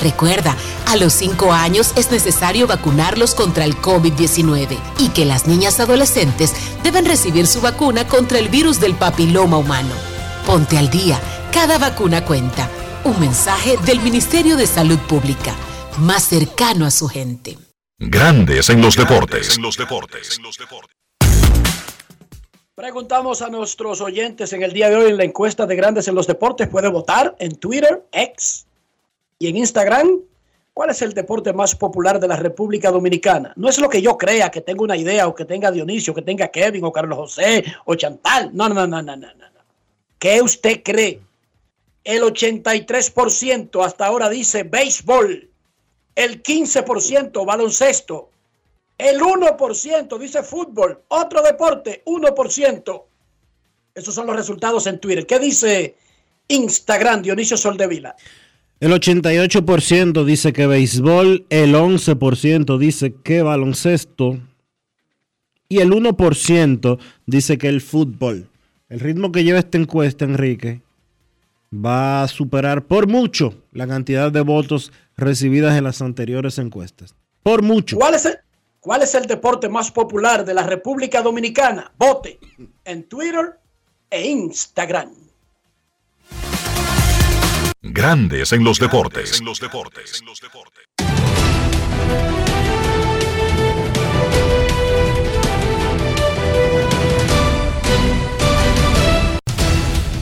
Recuerda, 0.00 0.56
a 0.86 0.96
los 0.96 1.12
5 1.12 1.52
años 1.52 1.92
es 1.96 2.10
necesario 2.10 2.66
vacunarlos 2.66 3.34
contra 3.34 3.64
el 3.64 3.76
COVID-19 3.76 4.78
y 4.98 5.08
que 5.10 5.26
las 5.26 5.46
niñas 5.46 5.78
adolescentes 5.78 6.54
deben 6.82 7.04
recibir 7.04 7.46
su 7.46 7.60
vacuna 7.60 8.08
contra 8.08 8.38
el 8.38 8.48
virus 8.48 8.80
del 8.80 8.94
papiloma 8.94 9.58
humano. 9.58 9.94
Ponte 10.46 10.78
al 10.78 10.88
día, 10.88 11.20
cada 11.52 11.78
vacuna 11.78 12.24
cuenta. 12.24 12.68
Un 13.04 13.20
mensaje 13.20 13.76
del 13.84 14.00
Ministerio 14.00 14.56
de 14.56 14.66
Salud 14.66 14.98
Pública, 15.00 15.54
más 15.98 16.24
cercano 16.24 16.86
a 16.86 16.90
su 16.90 17.06
gente. 17.08 17.58
Grandes 17.98 18.70
en 18.70 18.80
los 18.80 18.96
deportes. 18.96 19.56
En 19.56 19.62
los 19.62 19.76
deportes. 19.76 20.38
Preguntamos 22.74 23.42
a 23.42 23.50
nuestros 23.50 24.00
oyentes 24.00 24.54
en 24.54 24.62
el 24.62 24.72
día 24.72 24.88
de 24.88 24.96
hoy 24.96 25.10
en 25.10 25.18
la 25.18 25.24
encuesta 25.24 25.66
de 25.66 25.76
Grandes 25.76 26.08
en 26.08 26.14
los 26.14 26.26
Deportes. 26.26 26.68
Puede 26.68 26.88
votar 26.88 27.36
en 27.38 27.56
Twitter, 27.56 28.06
X 28.10 28.66
y 29.40 29.48
en 29.48 29.56
Instagram. 29.56 30.20
¿Cuál 30.72 30.90
es 30.90 31.02
el 31.02 31.12
deporte 31.12 31.52
más 31.52 31.74
popular 31.74 32.20
de 32.20 32.28
la 32.28 32.36
República 32.36 32.90
Dominicana? 32.92 33.52
No 33.56 33.68
es 33.68 33.78
lo 33.80 33.88
que 33.88 34.00
yo 34.00 34.16
crea, 34.16 34.50
que 34.50 34.60
tenga 34.60 34.84
una 34.84 34.96
idea, 34.96 35.26
o 35.26 35.34
que 35.34 35.44
tenga 35.44 35.72
Dionisio, 35.72 36.14
que 36.14 36.22
tenga 36.22 36.48
Kevin, 36.48 36.84
o 36.84 36.92
Carlos 36.92 37.18
José, 37.18 37.64
o 37.86 37.96
Chantal. 37.96 38.50
No, 38.52 38.68
no, 38.68 38.86
no, 38.86 39.02
no, 39.02 39.16
no, 39.16 39.34
no. 39.34 39.50
¿Qué 40.18 40.40
usted 40.40 40.82
cree? 40.84 41.20
El 42.04 42.22
83% 42.22 43.84
hasta 43.84 44.06
ahora 44.06 44.28
dice 44.28 44.62
béisbol, 44.62 45.50
el 46.14 46.42
15% 46.42 47.44
baloncesto, 47.44 48.30
el 48.96 49.20
1% 49.20 50.18
dice 50.18 50.42
fútbol, 50.42 51.02
otro 51.08 51.42
deporte, 51.42 52.02
1%. 52.04 53.04
Esos 53.94 54.14
son 54.14 54.26
los 54.26 54.36
resultados 54.36 54.86
en 54.86 54.98
Twitter. 54.98 55.26
¿Qué 55.26 55.38
dice 55.38 55.96
Instagram, 56.48 57.22
Dionisio 57.22 57.56
Soldevila? 57.56 58.14
El 58.80 58.92
88% 58.92 60.24
dice 60.24 60.54
que 60.54 60.66
béisbol, 60.66 61.44
el 61.50 61.74
11% 61.74 62.78
dice 62.78 63.14
que 63.22 63.42
baloncesto 63.42 64.38
y 65.68 65.80
el 65.80 65.90
1% 65.90 66.98
dice 67.26 67.58
que 67.58 67.68
el 67.68 67.82
fútbol. 67.82 68.48
El 68.88 69.00
ritmo 69.00 69.32
que 69.32 69.44
lleva 69.44 69.58
esta 69.58 69.76
encuesta, 69.76 70.24
Enrique, 70.24 70.80
va 71.72 72.22
a 72.22 72.28
superar 72.28 72.86
por 72.86 73.06
mucho 73.06 73.54
la 73.72 73.86
cantidad 73.86 74.32
de 74.32 74.40
votos 74.40 74.92
recibidas 75.14 75.76
en 75.76 75.84
las 75.84 76.00
anteriores 76.00 76.56
encuestas. 76.56 77.14
Por 77.42 77.60
mucho. 77.60 77.96
¿Cuál 77.98 78.14
es 78.14 78.24
el, 78.24 78.38
cuál 78.80 79.02
es 79.02 79.14
el 79.14 79.26
deporte 79.26 79.68
más 79.68 79.90
popular 79.90 80.42
de 80.46 80.54
la 80.54 80.62
República 80.62 81.20
Dominicana? 81.20 81.92
Vote 81.98 82.40
en 82.86 83.02
Twitter 83.04 83.58
e 84.08 84.26
Instagram. 84.26 85.19
Grandes 87.82 88.52
en 88.52 88.62
los 88.62 88.78
deportes. 88.78 89.40
En 89.40 89.46
los 89.46 89.58
deportes. 89.58 90.22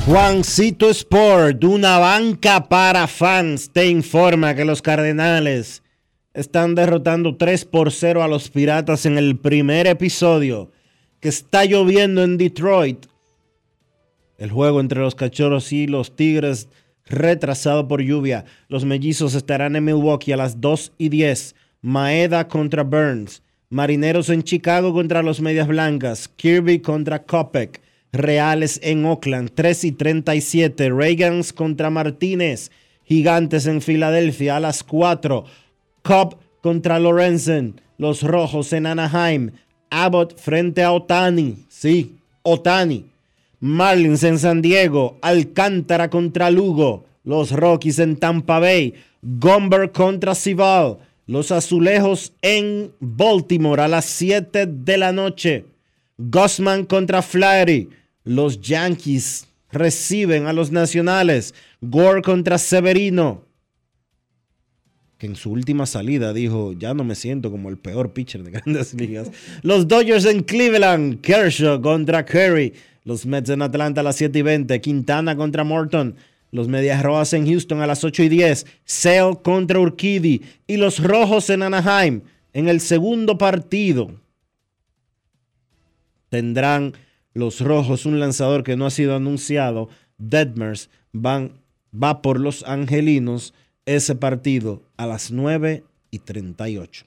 Juancito 0.07 0.89
Sport, 0.89 1.65
una 1.65 1.99
banca 1.99 2.69
para 2.69 3.09
fans, 3.09 3.71
te 3.73 3.89
informa 3.89 4.55
que 4.55 4.65
los 4.65 4.81
Cardenales 4.81 5.83
están 6.35 6.77
derrotando 6.77 7.37
3 7.37 7.65
por 7.65 7.91
0 7.91 8.23
a 8.23 8.29
los 8.29 8.51
Piratas 8.51 9.05
en 9.05 9.19
el 9.19 9.37
primer 9.37 9.89
episodio, 9.89 10.71
que 11.19 11.29
está 11.29 11.65
lloviendo 11.65 12.23
en 12.23 12.39
Detroit. 12.39 13.07
El 14.37 14.53
juego 14.53 14.79
entre 14.79 15.01
los 15.01 15.17
Cachorros 15.17 15.73
y 15.73 15.89
los 15.89 16.15
Tigres 16.15 16.69
retrasado 17.09 17.89
por 17.89 18.03
lluvia. 18.03 18.45
Los 18.69 18.85
mellizos 18.85 19.35
estarán 19.35 19.77
en 19.77 19.85
Milwaukee 19.85 20.33
a 20.33 20.37
las 20.37 20.61
2 20.61 20.93
y 20.99 21.09
10. 21.09 21.55
Maeda 21.81 22.49
contra 22.49 22.83
Burns. 22.83 23.43
Marineros 23.71 24.31
en 24.31 24.43
Chicago 24.43 24.93
contra 24.93 25.23
los 25.23 25.41
Medias 25.41 25.69
Blancas. 25.69 26.29
Kirby 26.29 26.81
contra 26.81 27.23
Kopek. 27.25 27.81
Reales 28.13 28.81
en 28.83 29.05
Oakland, 29.05 29.51
3 29.55 29.85
y 29.85 29.93
37. 29.93 30.91
Reagans 30.91 31.53
contra 31.53 31.91
Martínez. 31.91 32.71
Gigantes 33.05 33.67
en 33.67 33.83
Filadelfia 33.83 34.57
a 34.57 34.61
las 34.61 34.83
4. 34.83 35.45
Cobb 36.03 36.37
contra 36.63 36.99
Lorenzen. 36.99 37.81
Los 37.99 38.23
Rojos 38.23 38.73
en 38.73 38.87
Anaheim. 38.87 39.51
Abbott 39.91 40.39
frente 40.39 40.83
a 40.83 40.93
Otani. 40.93 41.65
Sí, 41.69 42.17
Otani. 42.43 43.07
Marlins 43.61 44.23
en 44.23 44.39
San 44.39 44.63
Diego. 44.63 45.19
Alcántara 45.23 46.11
contra 46.11 46.51
Lugo. 46.51 47.05
Los 47.25 47.53
Rockies 47.53 47.99
en 47.99 48.17
Tampa 48.17 48.59
Bay. 48.59 48.95
Gomber 49.23 49.93
contra 49.93 50.35
Cival. 50.35 50.99
Los 51.27 51.53
Azulejos 51.53 52.33
en 52.41 52.93
Baltimore 53.01 53.83
a 53.83 53.89
las 53.89 54.07
7 54.07 54.67
de 54.67 54.97
la 54.97 55.13
noche. 55.13 55.67
Gossman 56.17 56.85
contra 56.85 57.21
Flaherty. 57.23 57.89
Los 58.25 58.61
Yankees 58.61 59.47
reciben 59.71 60.47
a 60.47 60.53
los 60.53 60.71
Nacionales. 60.73 61.55
Gore 61.81 62.23
contra 62.23 62.59
Severino. 62.59 63.45
Que 65.19 65.27
en 65.27 65.37
su 65.37 65.51
última 65.51 65.85
salida 65.85 66.33
dijo, 66.33 66.73
ya 66.73 66.95
no 66.95 67.03
me 67.03 67.17
siento 67.17 67.51
como 67.51 67.69
el 67.69 67.77
peor 67.77 68.13
pitcher 68.13 68.45
de 68.45 68.53
grandes 68.53 68.95
ligas. 68.99 69.31
Los 69.63 69.87
Dodgers 69.89 70.25
en 70.25 70.43
Cleveland. 70.45 71.21
Kershaw 71.21 71.83
contra 71.83 72.25
Curry. 72.25 72.73
Los 73.09 73.25
Mets 73.25 73.49
en 73.49 73.63
Atlanta 73.63 74.03
a 74.03 74.05
las 74.05 74.17
7 74.17 74.39
y 74.39 74.43
20. 74.43 74.81
Quintana 74.83 75.35
contra 75.35 75.65
Morton. 75.65 76.15
Los 76.51 76.69
Medias 76.69 77.03
Rojas 77.03 77.33
en 77.33 77.47
Houston 77.47 77.81
a 77.81 77.87
las 77.87 78.05
8 78.05 78.25
y 78.25 78.29
10. 78.29 78.67
Sale 78.85 79.39
contra 79.43 79.81
Urquidy. 79.81 80.43
Y 80.67 80.77
los 80.77 81.03
Rojos 81.03 81.49
en 81.49 81.63
Anaheim 81.63 82.21
en 82.53 82.69
el 82.69 82.81
segundo 82.83 83.39
partido. 83.39 84.11
Tendrán 86.29 86.93
los 87.33 87.63
Rojos 87.63 88.05
un 88.05 88.21
lanzador 88.21 88.63
que 88.63 88.77
no 88.77 88.85
ha 88.85 88.91
sido 88.91 89.17
anunciado. 89.17 89.89
Detmers 90.19 90.91
va 91.15 92.21
por 92.21 92.39
los 92.39 92.63
Angelinos. 92.65 93.55
Ese 93.87 94.17
partido 94.17 94.83
a 94.99 95.07
las 95.07 95.31
9 95.31 95.83
y 96.11 96.19
38. 96.19 97.07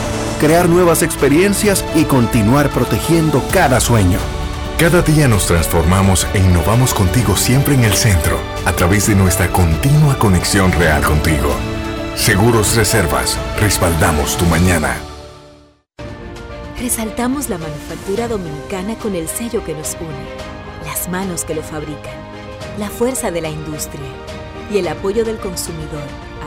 crear 0.41 0.67
nuevas 0.67 1.03
experiencias 1.03 1.85
y 1.93 2.05
continuar 2.05 2.71
protegiendo 2.71 3.43
cada 3.53 3.79
sueño. 3.79 4.17
Cada 4.79 5.03
día 5.03 5.27
nos 5.27 5.45
transformamos 5.45 6.25
e 6.33 6.39
innovamos 6.39 6.95
contigo 6.95 7.37
siempre 7.37 7.75
en 7.75 7.83
el 7.83 7.93
centro, 7.93 8.39
a 8.65 8.73
través 8.73 9.05
de 9.05 9.13
nuestra 9.13 9.49
continua 9.51 10.17
conexión 10.17 10.71
real 10.71 11.03
contigo. 11.03 11.55
Seguros 12.15 12.75
Reservas, 12.75 13.37
respaldamos 13.59 14.35
tu 14.35 14.45
mañana. 14.45 14.97
Resaltamos 16.79 17.47
la 17.47 17.59
manufactura 17.59 18.27
dominicana 18.27 18.95
con 18.95 19.13
el 19.13 19.27
sello 19.27 19.63
que 19.63 19.75
nos 19.75 19.95
une, 19.99 20.89
las 20.89 21.07
manos 21.07 21.45
que 21.45 21.53
lo 21.53 21.61
fabrican, 21.61 22.15
la 22.79 22.89
fuerza 22.89 23.29
de 23.29 23.41
la 23.41 23.49
industria 23.49 24.09
y 24.73 24.79
el 24.79 24.87
apoyo 24.87 25.23
del 25.23 25.37
consumidor 25.37 26.30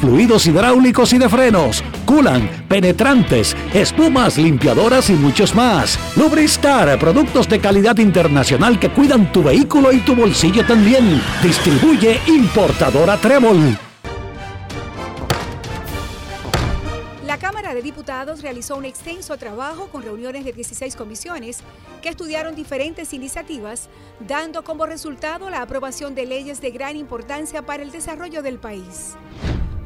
fluidos 0.00 0.46
hidráulicos 0.46 1.12
y 1.12 1.18
de 1.18 1.28
frenos, 1.28 1.82
culan, 2.04 2.48
penetrantes, 2.68 3.56
espumas, 3.74 4.38
limpiadoras 4.38 5.10
y 5.10 5.14
muchos 5.14 5.54
más. 5.54 5.98
Lubristar, 6.16 6.98
productos 6.98 7.48
de 7.48 7.60
calidad 7.60 7.98
internacional 7.98 8.78
que 8.78 8.90
cuidan 8.90 9.32
tu 9.32 9.42
vehículo 9.42 9.92
y 9.92 9.98
tu 10.00 10.14
bolsillo 10.14 10.64
también. 10.64 11.20
Distribuye 11.42 12.20
importadora 12.26 13.16
Trébol. 13.16 13.76
Cámara 17.40 17.72
de 17.72 17.80
Diputados 17.80 18.42
realizó 18.42 18.76
un 18.76 18.84
extenso 18.84 19.36
trabajo 19.38 19.88
con 19.88 20.02
reuniones 20.02 20.44
de 20.44 20.52
16 20.52 20.94
comisiones 20.94 21.60
que 22.02 22.10
estudiaron 22.10 22.54
diferentes 22.54 23.14
iniciativas, 23.14 23.88
dando 24.20 24.62
como 24.62 24.84
resultado 24.84 25.48
la 25.48 25.62
aprobación 25.62 26.14
de 26.14 26.26
leyes 26.26 26.60
de 26.60 26.70
gran 26.70 26.96
importancia 26.96 27.62
para 27.62 27.82
el 27.82 27.90
desarrollo 27.90 28.42
del 28.42 28.58
país. 28.58 29.16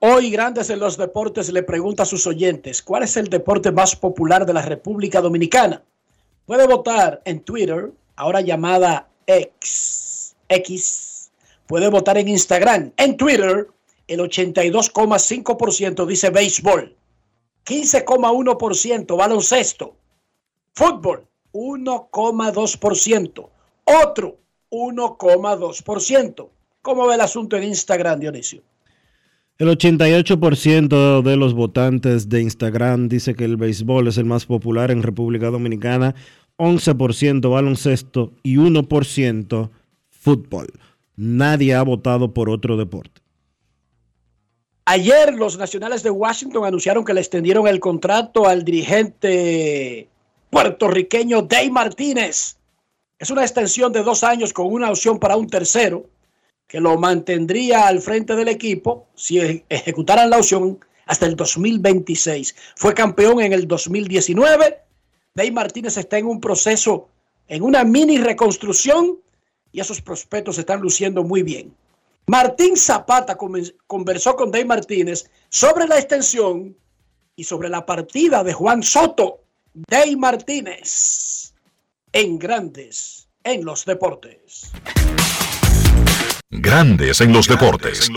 Hoy 0.00 0.30
Grandes 0.30 0.70
en 0.70 0.78
los 0.78 0.96
Deportes 0.96 1.52
le 1.52 1.62
pregunta 1.62 2.02
a 2.02 2.06
sus 2.06 2.26
oyentes, 2.26 2.82
¿cuál 2.82 3.02
es 3.02 3.16
el 3.16 3.28
deporte 3.28 3.70
más 3.70 3.94
popular 3.94 4.46
de 4.46 4.52
la 4.52 4.62
República 4.62 5.20
Dominicana? 5.20 5.82
Puede 6.44 6.66
votar 6.66 7.20
en 7.24 7.40
Twitter, 7.40 7.92
ahora 8.16 8.40
llamada 8.40 9.08
X. 9.26 10.34
X. 10.48 11.30
Puede 11.66 11.88
votar 11.88 12.18
en 12.18 12.28
Instagram. 12.28 12.92
En 12.96 13.16
Twitter, 13.16 13.68
el 14.08 14.20
82,5% 14.20 16.06
dice 16.06 16.30
béisbol. 16.30 16.96
15,1% 17.64 19.16
baloncesto. 19.16 19.94
Fútbol, 20.74 21.26
1,2%. 21.52 23.48
Otro, 23.84 24.38
1,2%. 24.70 26.48
¿Cómo 26.82 27.06
ve 27.06 27.14
el 27.14 27.20
asunto 27.20 27.56
en 27.56 27.64
Instagram, 27.64 28.20
Dionisio? 28.20 28.62
El 29.58 29.68
88% 29.68 31.22
de 31.22 31.36
los 31.36 31.52
votantes 31.52 32.28
de 32.28 32.42
Instagram 32.42 33.08
dice 33.08 33.34
que 33.34 33.44
el 33.44 33.56
béisbol 33.56 34.06
es 34.06 34.16
el 34.16 34.24
más 34.24 34.46
popular 34.46 34.90
en 34.90 35.02
República 35.02 35.50
Dominicana, 35.50 36.14
11% 36.58 37.50
baloncesto 37.50 38.32
y 38.42 38.56
1% 38.56 39.70
fútbol. 40.10 40.68
Nadie 41.16 41.74
ha 41.74 41.82
votado 41.82 42.32
por 42.32 42.50
otro 42.50 42.76
deporte. 42.76 43.20
Ayer 44.90 45.34
los 45.34 45.58
nacionales 45.58 46.02
de 46.02 46.08
Washington 46.08 46.64
anunciaron 46.64 47.04
que 47.04 47.12
le 47.12 47.20
extendieron 47.20 47.68
el 47.68 47.78
contrato 47.78 48.46
al 48.46 48.64
dirigente 48.64 50.08
puertorriqueño 50.48 51.42
Dave 51.42 51.70
Martínez. 51.70 52.56
Es 53.18 53.28
una 53.28 53.42
extensión 53.42 53.92
de 53.92 54.02
dos 54.02 54.24
años 54.24 54.54
con 54.54 54.72
una 54.72 54.88
opción 54.88 55.18
para 55.18 55.36
un 55.36 55.46
tercero 55.46 56.06
que 56.66 56.80
lo 56.80 56.98
mantendría 56.98 57.86
al 57.86 58.00
frente 58.00 58.34
del 58.34 58.48
equipo 58.48 59.06
si 59.14 59.62
ejecutaran 59.68 60.30
la 60.30 60.38
opción 60.38 60.78
hasta 61.04 61.26
el 61.26 61.36
2026. 61.36 62.56
Fue 62.74 62.94
campeón 62.94 63.42
en 63.42 63.52
el 63.52 63.68
2019. 63.68 64.78
Dave 65.34 65.52
Martínez 65.52 65.98
está 65.98 66.16
en 66.16 66.24
un 66.24 66.40
proceso, 66.40 67.10
en 67.46 67.62
una 67.62 67.84
mini 67.84 68.16
reconstrucción 68.16 69.18
y 69.70 69.80
esos 69.80 70.00
prospectos 70.00 70.56
están 70.56 70.80
luciendo 70.80 71.24
muy 71.24 71.42
bien. 71.42 71.74
Martín 72.28 72.76
Zapata 72.76 73.38
conversó 73.86 74.36
con 74.36 74.50
Dave 74.50 74.66
Martínez 74.66 75.30
sobre 75.48 75.88
la 75.88 75.98
extensión 75.98 76.76
y 77.34 77.44
sobre 77.44 77.70
la 77.70 77.86
partida 77.86 78.44
de 78.44 78.52
Juan 78.52 78.82
Soto. 78.82 79.44
Dave 79.72 80.14
Martínez 80.16 81.54
en 82.12 82.38
Grandes 82.38 83.28
en 83.42 83.64
los 83.64 83.86
Deportes. 83.86 84.70
Grandes 86.50 87.22
en 87.22 87.32
los 87.32 87.48
deportes. 87.48 88.10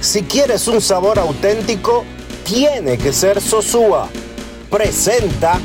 Si 0.00 0.22
quieres 0.22 0.68
un 0.68 0.80
sabor 0.80 1.18
auténtico, 1.18 2.04
tiene 2.44 2.96
que 2.96 3.12
ser 3.12 3.40
Sosúa. 3.40 4.08
Presenta. 4.70 5.58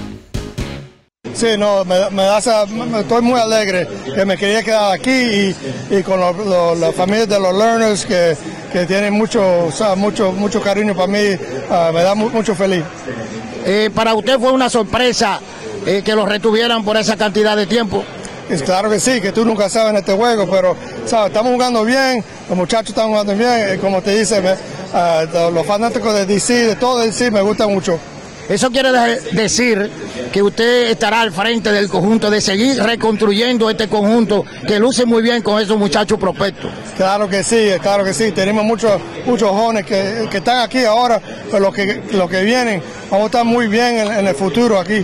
Sí, 1.36 1.48
no, 1.58 1.84
me, 1.84 2.10
me 2.12 2.24
da, 2.24 2.38
esa- 2.38 2.66
me- 2.66 3.02
estoy 3.02 3.22
muy 3.22 3.40
alegre 3.40 3.88
que 4.16 4.26
me 4.26 4.38
quería 4.38 4.64
quedar 4.64 4.94
aquí 4.94 5.12
y, 5.12 5.56
y 5.90 6.02
con 6.02 6.20
los- 6.20 6.38
los- 6.38 6.80
la 6.80 6.94
familia 6.94 7.26
de 7.26 7.40
los 7.40 7.54
learners 7.54 8.06
que, 8.06 8.38
que 8.72 8.86
tienen 8.86 9.14
mucho, 9.14 9.66
o 9.66 9.72
sea, 9.72 9.96
mucho, 9.96 10.32
mucho 10.32 10.62
cariño 10.62 10.96
para 10.96 11.08
mí, 11.08 11.20
ah, 11.70 11.92
me 11.94 12.04
da 12.04 12.16
mu- 12.16 12.30
mucho 12.30 12.56
feliz. 12.56 12.84
Eh, 13.66 13.90
para 13.94 14.14
usted 14.14 14.40
fue 14.40 14.52
una 14.54 14.70
sorpresa 14.70 15.40
eh, 15.86 16.02
que 16.06 16.16
lo 16.16 16.26
retuvieran 16.26 16.86
por 16.86 16.96
esa 16.98 17.18
cantidad 17.18 17.56
de 17.58 17.66
tiempo. 17.66 18.04
Es 18.50 18.64
claro 18.64 18.90
que 18.90 19.00
sí, 19.00 19.20
que 19.20 19.32
tú 19.32 19.44
nunca 19.44 19.68
sabes 19.70 19.90
en 19.92 19.98
este 19.98 20.14
juego, 20.14 20.48
pero 20.50 20.76
¿sabes? 21.06 21.28
estamos 21.28 21.52
jugando 21.52 21.84
bien, 21.84 22.24
los 22.48 22.58
muchachos 22.58 22.90
están 22.90 23.08
jugando 23.10 23.36
bien, 23.36 23.78
como 23.82 24.02
te 24.02 24.18
dice, 24.18 24.40
me- 24.42 24.56
ah, 24.94 25.26
los 25.54 25.66
fanáticos 25.66 26.14
de 26.14 26.26
DC, 26.26 26.54
de 26.54 26.76
todo 26.76 27.00
DC, 27.00 27.30
me 27.30 27.42
gusta 27.42 27.68
mucho. 27.68 28.00
Eso 28.48 28.70
quiere 28.70 28.92
de- 28.92 29.20
decir 29.32 29.90
que 30.32 30.44
usted 30.44 30.92
estará 30.92 31.22
al 31.22 31.32
frente 31.32 31.72
del 31.72 31.90
conjunto, 31.90 32.30
de 32.30 32.42
seguir 32.42 32.82
reconstruyendo 32.84 33.70
este 33.70 33.88
conjunto 33.88 34.46
que 34.68 34.78
luce 34.80 35.06
muy 35.06 35.24
bien 35.24 35.42
con 35.42 35.60
esos 35.62 35.78
muchachos 35.78 36.20
prospectos. 36.20 36.70
Claro 36.96 37.28
que 37.28 37.44
sí, 37.44 37.70
claro 37.82 38.04
que 38.04 38.14
sí. 38.14 38.32
Tenemos 38.32 38.64
muchos 38.64 39.02
muchos 39.26 39.50
jóvenes 39.50 39.86
que, 39.86 40.28
que 40.30 40.38
están 40.38 40.60
aquí 40.60 40.84
ahora, 40.86 41.20
pero 41.50 41.60
los 41.60 41.74
que, 41.74 42.02
los 42.12 42.30
que 42.30 42.44
vienen, 42.44 42.84
vamos 43.10 43.24
a 43.24 43.26
estar 43.28 43.46
muy 43.46 43.68
bien 43.68 43.98
en, 43.98 44.12
en 44.14 44.28
el 44.28 44.36
futuro 44.36 44.80
aquí. 44.80 45.04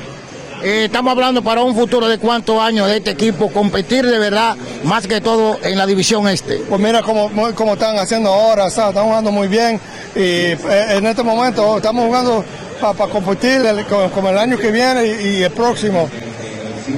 Eh, 0.64 0.86
estamos 0.86 1.12
hablando 1.14 1.42
para 1.42 1.64
un 1.64 1.74
futuro 1.76 2.08
de 2.08 2.20
cuántos 2.20 2.62
años 2.62 2.88
de 2.88 2.98
este 2.98 3.10
equipo 3.10 3.52
competir 3.52 4.06
de 4.06 4.20
verdad, 4.20 4.56
más 4.84 5.08
que 5.08 5.20
todo 5.20 5.58
en 5.64 5.76
la 5.80 5.88
división 5.88 6.28
este. 6.28 6.58
Pues 6.70 6.80
mira 6.80 7.02
cómo, 7.02 7.32
cómo 7.56 7.74
están 7.74 7.98
haciendo 7.98 8.30
ahora, 8.30 8.70
¿sabes? 8.70 8.90
están 8.90 9.06
jugando 9.06 9.32
muy 9.32 9.48
bien 9.48 9.80
y 10.16 10.20
eh, 10.20 10.58
en 10.92 11.08
este 11.08 11.24
momento 11.24 11.78
estamos 11.78 12.06
jugando 12.06 12.46
para 12.82 13.10
competir 13.12 13.62
el- 13.66 13.86
con, 13.86 14.10
con 14.10 14.26
el 14.28 14.38
año 14.38 14.58
que 14.58 14.72
viene 14.72 15.06
y, 15.08 15.28
y 15.40 15.44
el 15.44 15.52
próximo. 15.52 16.10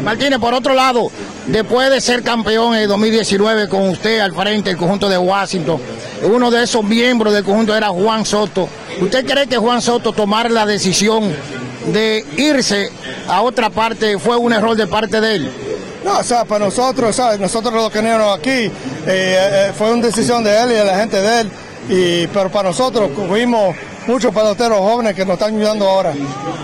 Martínez, 0.04 0.40
por 0.40 0.54
otro 0.54 0.74
lado, 0.74 1.12
después 1.48 1.90
de 1.90 2.02
ser 2.02 2.24
campeón 2.24 2.76
en 2.76 2.88
2019 2.90 3.68
con 3.68 3.90
usted 3.90 4.20
al 4.20 4.34
frente 4.34 4.70
del 4.70 4.78
conjunto 4.78 5.08
de 5.10 5.18
Washington, 5.18 5.80
uno 6.24 6.50
de 6.50 6.64
esos 6.64 6.84
miembros 6.84 7.34
del 7.34 7.44
conjunto 7.44 7.76
era 7.76 7.90
Juan 7.90 8.26
Soto. 8.26 8.68
¿Usted 9.02 9.26
cree 9.26 9.48
que 9.48 9.58
Juan 9.58 9.82
Soto 9.82 10.14
tomar 10.14 10.50
la 10.50 10.66
decisión 10.66 11.32
de 11.92 12.26
irse 12.38 12.90
a 13.28 13.42
otra 13.42 13.70
parte 13.70 14.18
fue 14.18 14.38
un 14.38 14.54
error 14.54 14.76
de 14.76 14.88
parte 14.88 15.20
de 15.22 15.36
él? 15.36 15.52
No, 16.04 16.18
o 16.20 16.24
sea, 16.24 16.44
para 16.46 16.66
nosotros, 16.66 17.16
¿sabes? 17.16 17.40
nosotros 17.40 17.74
los 17.74 17.90
que 17.92 18.00
tenemos 18.00 18.38
aquí, 18.38 18.50
eh, 18.50 18.72
eh, 19.08 19.72
fue 19.78 19.94
una 19.94 20.08
decisión 20.08 20.44
de 20.44 20.58
él 20.62 20.72
y 20.72 20.76
de 20.76 20.84
la 20.86 20.98
gente 20.98 21.22
de 21.22 21.42
él, 21.42 21.52
y, 21.90 22.28
pero 22.28 22.50
para 22.50 22.70
nosotros 22.70 23.10
fuimos 23.30 23.76
muchos 24.08 24.34
peloteros 24.34 24.80
jóvenes 24.80 25.14
que 25.16 25.26
nos 25.26 25.34
están 25.34 25.56
ayudando 25.56 25.88
ahora. 25.88 26.14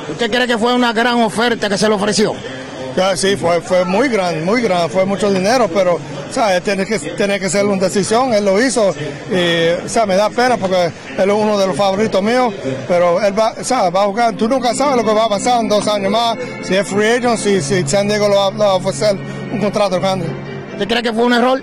¿Usted 0.09 0.29
cree 0.31 0.47
que 0.47 0.57
fue 0.57 0.73
una 0.73 0.93
gran 0.93 1.21
oferta 1.21 1.69
que 1.69 1.77
se 1.77 1.87
le 1.87 1.95
ofreció? 1.95 2.33
Sí, 3.15 3.37
fue, 3.37 3.61
fue 3.61 3.85
muy 3.85 4.09
grande, 4.09 4.43
muy 4.43 4.61
grande, 4.61 4.89
fue 4.89 5.05
mucho 5.05 5.31
dinero, 5.31 5.69
pero 5.73 5.99
¿sabes? 6.31 6.61
Tiene, 6.63 6.85
que, 6.85 6.99
tiene 6.99 7.39
que 7.39 7.49
ser 7.49 7.65
una 7.65 7.77
decisión, 7.77 8.33
él 8.33 8.43
lo 8.43 8.61
hizo, 8.61 8.93
y 9.31 9.85
o 9.85 9.87
sea, 9.87 10.05
me 10.05 10.15
da 10.15 10.29
pena 10.29 10.57
porque 10.57 10.91
él 11.17 11.29
es 11.29 11.35
uno 11.35 11.57
de 11.57 11.67
los 11.67 11.77
favoritos 11.77 12.21
míos, 12.21 12.53
pero 12.89 13.21
él 13.21 13.37
va, 13.37 13.53
¿sabes? 13.63 13.95
va 13.95 14.03
a 14.03 14.05
jugar, 14.05 14.33
tú 14.33 14.49
nunca 14.49 14.73
sabes 14.73 14.97
lo 14.97 15.05
que 15.05 15.13
va 15.13 15.25
a 15.25 15.29
pasar 15.29 15.61
en 15.61 15.69
dos 15.69 15.87
años 15.87 16.11
más, 16.11 16.37
si 16.63 16.75
es 16.75 16.87
free 16.87 17.07
agent, 17.07 17.37
si, 17.37 17.61
si 17.61 17.87
San 17.87 18.07
Diego 18.07 18.27
lo 18.27 18.35
va, 18.35 18.51
lo 18.51 18.57
va 18.57 18.71
a 18.71 18.75
ofrecer 18.75 19.15
un 19.51 19.59
contrato 19.61 19.99
grande. 20.01 20.27
¿Usted 20.73 20.87
cree 20.87 21.03
que 21.03 21.13
fue 21.13 21.23
un 21.23 21.33
error? 21.33 21.61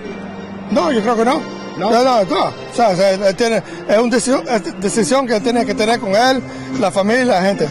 No, 0.71 0.91
yo 0.91 1.03
creo 1.03 1.17
que 1.17 1.25
no. 1.25 1.56
No, 1.77 1.91
no, 1.91 2.25
no. 2.25 2.45
O 2.47 2.75
sea, 2.75 2.89
o 2.91 2.97
sea, 2.97 3.33
tiene, 3.35 3.63
es 3.89 3.99
una 3.99 4.17
decisión, 4.81 5.27
que 5.27 5.41
tiene 5.41 5.65
que 5.67 5.75
tener 5.75 6.01
con 6.01 6.11
él, 6.15 6.43
la 6.81 6.91
familia 6.91 7.23
y 7.23 7.27
la 7.27 7.43
gente. 7.43 7.69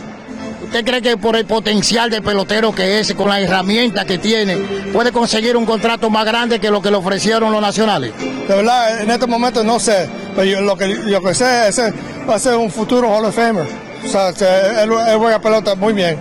¿Usted 0.64 0.84
cree 0.84 1.02
que 1.02 1.16
por 1.18 1.36
el 1.36 1.46
potencial 1.46 2.10
de 2.10 2.22
pelotero 2.22 2.74
que 2.74 3.00
es, 3.00 3.14
con 3.14 3.30
la 3.30 3.40
herramienta 3.40 4.04
que 4.06 4.18
tiene, 4.18 4.58
puede 4.92 5.12
conseguir 5.12 5.56
un 5.56 5.66
contrato 5.66 6.10
más 6.10 6.26
grande 6.26 6.60
que 6.60 6.70
lo 6.72 6.82
que 6.82 6.90
le 6.92 6.98
ofrecieron 6.98 7.52
los 7.52 7.62
nacionales? 7.62 8.14
De 8.48 8.56
verdad, 8.56 9.02
en 9.02 9.10
este 9.12 9.28
momento 9.28 9.64
no 9.64 9.80
sé, 9.80 10.10
pero 10.36 10.44
yo, 10.46 10.62
lo, 10.62 10.76
que, 10.76 10.88
lo 10.88 11.22
que 11.22 11.34
sé 11.34 11.68
es 11.70 11.76
que 11.76 11.94
va 12.28 12.36
a 12.36 12.40
ser 12.40 12.56
un 12.56 12.72
futuro 12.72 13.10
Hall 13.10 13.26
of 13.26 13.36
Famer. 13.36 13.68
O 14.06 14.08
sea, 14.10 14.34
se- 14.34 14.46
él, 14.84 14.90
él 15.08 15.18
juega 15.18 15.40
pelota 15.40 15.76
muy 15.76 15.94
bien. 15.94 16.18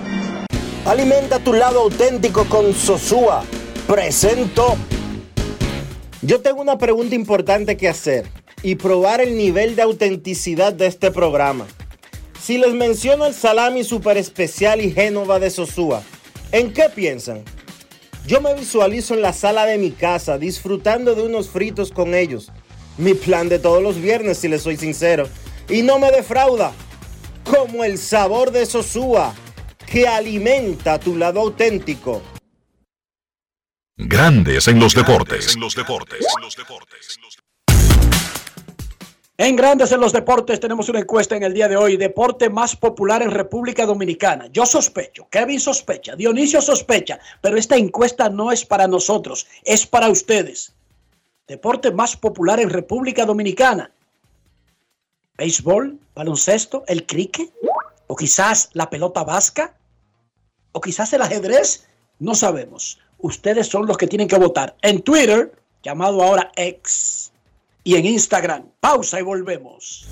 Alimenta 0.87 1.39
tu 1.39 1.53
lado 1.55 1.81
auténtico 1.81 2.45
con 2.45 2.75
Sosúa. 2.75 3.43
Presento. 3.87 4.77
Yo 6.25 6.41
tengo 6.41 6.63
una 6.63 6.79
pregunta 6.79 7.15
importante 7.15 7.77
que 7.77 7.87
hacer 7.87 8.27
y 8.63 8.77
probar 8.77 9.21
el 9.21 9.37
nivel 9.37 9.77
de 9.77 9.83
autenticidad 9.83 10.73
de 10.73 10.87
este 10.87 11.11
programa. 11.11 11.67
Si 12.41 12.57
les 12.57 12.73
menciono 12.73 13.27
el 13.27 13.35
salami 13.35 13.85
super 13.85 14.17
especial 14.17 14.81
y 14.81 14.91
Génova 14.91 15.39
de 15.39 15.51
Sosúa, 15.51 16.03
¿en 16.51 16.73
qué 16.73 16.85
piensan? 16.95 17.43
Yo 18.27 18.41
me 18.41 18.55
visualizo 18.55 19.13
en 19.13 19.21
la 19.21 19.35
sala 19.35 19.67
de 19.67 19.77
mi 19.77 19.91
casa 19.91 20.39
disfrutando 20.39 21.15
de 21.15 21.25
unos 21.25 21.51
fritos 21.51 21.91
con 21.91 22.15
ellos. 22.15 22.51
Mi 22.97 23.13
plan 23.13 23.51
de 23.51 23.59
todos 23.59 23.83
los 23.83 24.01
viernes, 24.01 24.39
si 24.39 24.49
les 24.49 24.63
soy 24.63 24.79
sincero. 24.79 25.29
Y 25.69 25.83
no 25.83 25.99
me 25.99 26.11
defrauda. 26.11 26.73
Como 27.45 27.85
el 27.85 27.99
sabor 27.99 28.51
de 28.51 28.65
Sosúa, 28.65 29.35
que 29.85 30.09
alimenta 30.09 30.99
tu 30.99 31.17
lado 31.17 31.41
auténtico. 31.41 32.23
Grandes 33.97 34.67
en 34.67 34.81
los 34.81 34.93
deportes. 34.93 35.57
En 39.39 39.55
Grandes 39.55 39.93
en 39.93 40.01
los 40.01 40.13
Deportes 40.13 40.59
tenemos 40.59 40.89
una 40.89 40.99
encuesta 40.99 41.37
en 41.37 41.45
el 41.45 41.55
día 41.55 41.69
de 41.69 41.77
hoy. 41.77 41.97
Deporte 41.97 42.51
más 42.51 42.75
popular 42.75 43.23
en 43.23 43.31
República 43.31 43.87
Dominicana. 43.87 44.49
Yo 44.53 44.67
sospecho, 44.67 45.29
Kevin 45.31 45.61
sospecha, 45.61 46.17
Dionisio 46.17 46.61
sospecha, 46.61 47.21
pero 47.41 47.57
esta 47.57 47.77
encuesta 47.77 48.29
no 48.29 48.51
es 48.51 48.65
para 48.65 48.89
nosotros, 48.89 49.47
es 49.63 49.87
para 49.87 50.09
ustedes. 50.09 50.73
Deporte 51.47 51.93
más 51.93 52.17
popular 52.17 52.59
en 52.59 52.71
República 52.71 53.25
Dominicana. 53.25 53.93
Béisbol, 55.39 56.01
baloncesto, 56.17 56.83
el 56.89 57.07
cricket, 57.07 57.53
o 58.09 58.17
quizás 58.17 58.71
la 58.73 58.91
pelota 58.91 59.23
vasca, 59.23 59.77
o 60.73 60.81
quizás 60.81 61.13
el 61.13 61.23
ajedrez, 61.23 61.87
no 62.19 62.35
sabemos. 62.35 62.99
Ustedes 63.25 63.69
son 63.69 63.87
los 63.87 63.97
que 63.97 64.07
tienen 64.07 64.29
que 64.29 64.37
votar. 64.37 64.77
En 64.83 65.01
Twitter, 65.01 65.51
llamado 65.83 66.23
ahora 66.23 66.53
X, 66.57 67.33
y 67.83 67.95
en 67.95 68.05
Instagram. 68.05 68.65
Pausa 68.81 69.19
y 69.19 69.23
volvemos. 69.23 70.07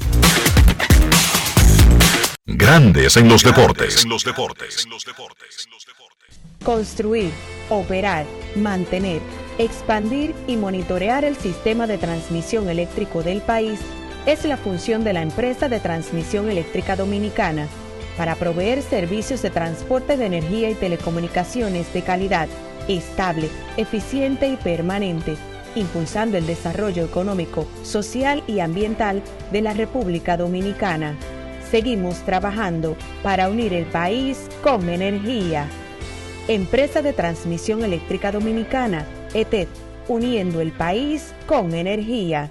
Grandes 2.47 3.19
en 3.19 3.29
los 3.29 3.45
deportes. 3.45 4.07
Construir, 6.65 7.31
operar, 7.69 8.25
mantener, 8.57 9.21
expandir 9.59 10.35
y 10.47 10.57
monitorear 10.57 11.27
el 11.27 11.37
sistema 11.37 11.87
de 11.87 11.99
transmisión 11.99 12.71
eléctrico 12.71 13.23
del 13.23 13.43
país 13.43 13.79
es 14.25 14.47
la 14.47 14.57
función 14.57 15.05
de 15.05 15.13
la 15.13 15.21
empresa 15.21 15.69
de 15.69 15.81
transmisión 15.81 16.49
eléctrica 16.49 16.97
dominicana 16.97 17.69
para 18.17 18.37
proveer 18.37 18.81
servicios 18.81 19.43
de 19.43 19.51
transporte 19.51 20.17
de 20.17 20.25
energía 20.25 20.71
y 20.71 20.75
telecomunicaciones 20.75 21.93
de 21.93 22.03
calidad, 22.03 22.49
estable, 22.89 23.49
eficiente 23.77 24.49
y 24.49 24.57
permanente, 24.57 25.37
impulsando 25.75 26.37
el 26.37 26.47
desarrollo 26.47 27.05
económico, 27.05 27.67
social 27.83 28.43
y 28.47 28.61
ambiental 28.61 29.23
de 29.51 29.63
la 29.63 29.73
República 29.73 30.37
Dominicana. 30.37 31.17
Seguimos 31.71 32.19
trabajando 32.25 32.97
para 33.23 33.49
unir 33.49 33.73
el 33.73 33.87
país 33.87 34.49
con 34.63 34.89
energía. 34.89 35.67
Empresa 36.49 37.03
de 37.03 37.13
Transmisión 37.13 37.83
Eléctrica 37.85 38.33
Dominicana, 38.33 39.07
ETED, 39.33 39.69
uniendo 40.09 40.61
el 40.61 40.73
país 40.73 41.33
con 41.47 41.73
energía. 41.73 42.51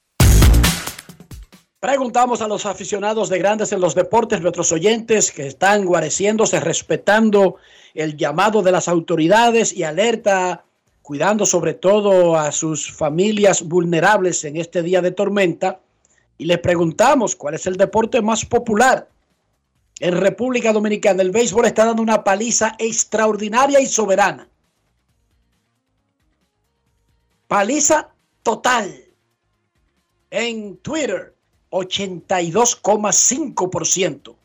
Preguntamos 1.81 2.43
a 2.43 2.47
los 2.47 2.67
aficionados 2.67 3.27
de 3.29 3.39
grandes 3.39 3.71
en 3.71 3.81
los 3.81 3.95
deportes, 3.95 4.39
nuestros 4.39 4.71
oyentes 4.71 5.31
que 5.31 5.47
están 5.47 5.83
guareciéndose, 5.83 6.59
respetando 6.59 7.55
el 7.95 8.15
llamado 8.15 8.61
de 8.61 8.71
las 8.71 8.87
autoridades 8.87 9.73
y 9.73 9.81
alerta, 9.81 10.63
cuidando 11.01 11.43
sobre 11.47 11.73
todo 11.73 12.37
a 12.37 12.51
sus 12.51 12.91
familias 12.91 13.63
vulnerables 13.63 14.43
en 14.43 14.57
este 14.57 14.83
día 14.83 15.01
de 15.01 15.09
tormenta. 15.09 15.79
Y 16.37 16.45
les 16.45 16.59
preguntamos 16.59 17.35
cuál 17.35 17.55
es 17.55 17.65
el 17.65 17.77
deporte 17.77 18.21
más 18.21 18.45
popular 18.45 19.09
en 19.99 20.17
República 20.17 20.73
Dominicana. 20.73 21.23
El 21.23 21.31
béisbol 21.31 21.65
está 21.65 21.85
dando 21.85 22.03
una 22.03 22.23
paliza 22.23 22.75
extraordinaria 22.77 23.79
y 23.79 23.87
soberana. 23.87 24.47
Paliza 27.47 28.11
total. 28.43 29.03
En 30.29 30.77
Twitter, 30.77 31.30
82,5% 31.71 34.35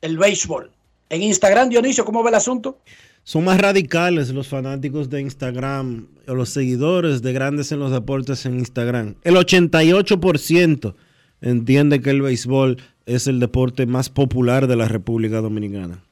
el 0.00 0.18
béisbol. 0.18 0.70
En 1.10 1.22
Instagram, 1.22 1.70
Dionisio, 1.70 2.04
¿cómo 2.04 2.22
ve 2.22 2.28
el 2.28 2.34
asunto? 2.34 2.80
Son 3.24 3.44
más 3.44 3.58
radicales 3.60 4.30
los 4.30 4.48
fanáticos 4.48 5.10
de 5.10 5.20
Instagram 5.20 6.08
o 6.26 6.34
los 6.34 6.50
seguidores 6.50 7.22
de 7.22 7.32
Grandes 7.32 7.72
en 7.72 7.80
los 7.80 7.92
Deportes 7.92 8.46
en 8.46 8.58
Instagram. 8.58 9.16
El 9.22 9.36
88% 9.36 10.94
entiende 11.40 12.00
que 12.00 12.10
el 12.10 12.22
béisbol 12.22 12.82
es 13.06 13.26
el 13.26 13.40
deporte 13.40 13.86
más 13.86 14.10
popular 14.10 14.66
de 14.66 14.76
la 14.76 14.88
República 14.88 15.40
Dominicana. 15.40 16.04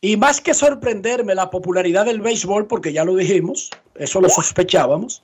Y 0.00 0.16
más 0.16 0.40
que 0.40 0.54
sorprenderme 0.54 1.34
la 1.34 1.50
popularidad 1.50 2.06
del 2.06 2.20
béisbol, 2.20 2.66
porque 2.66 2.92
ya 2.92 3.04
lo 3.04 3.16
dijimos, 3.16 3.70
eso 3.94 4.20
lo 4.20 4.28
sospechábamos, 4.28 5.22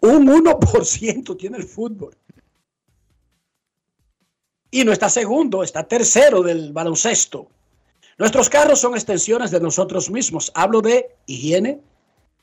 un 0.00 0.26
1% 0.26 1.36
tiene 1.36 1.58
el 1.58 1.64
fútbol. 1.64 2.14
Y 4.70 4.84
no 4.84 4.92
está 4.92 5.08
segundo, 5.08 5.62
está 5.62 5.84
tercero 5.84 6.42
del 6.42 6.72
baloncesto. 6.72 7.48
Nuestros 8.18 8.48
carros 8.48 8.80
son 8.80 8.94
extensiones 8.94 9.50
de 9.50 9.60
nosotros 9.60 10.10
mismos. 10.10 10.50
Hablo 10.54 10.82
de 10.82 11.14
higiene, 11.26 11.80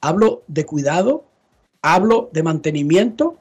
hablo 0.02 0.44
de 0.48 0.66
cuidado, 0.66 1.26
hablo 1.82 2.30
de 2.32 2.44
mantenimiento, 2.44 3.38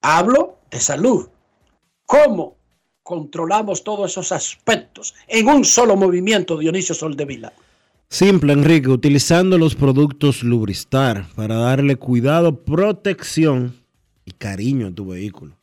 hablo 0.00 0.58
de 0.70 0.80
salud. 0.80 1.28
¿Cómo 2.06 2.56
controlamos 3.02 3.84
todos 3.84 4.12
esos 4.12 4.32
aspectos 4.32 5.14
en 5.26 5.48
un 5.48 5.64
solo 5.64 5.96
movimiento, 5.96 6.56
Dionisio 6.56 6.94
Soldevila? 6.94 7.52
Simple, 8.08 8.54
Enrique, 8.54 8.88
utilizando 8.88 9.58
los 9.58 9.74
productos 9.74 10.42
Lubristar 10.42 11.26
para 11.34 11.56
darle 11.56 11.96
cuidado, 11.96 12.64
protección 12.64 13.76
y 14.24 14.30
cariño 14.30 14.86
a 14.86 14.94
tu 14.94 15.08
vehículo. 15.08 15.57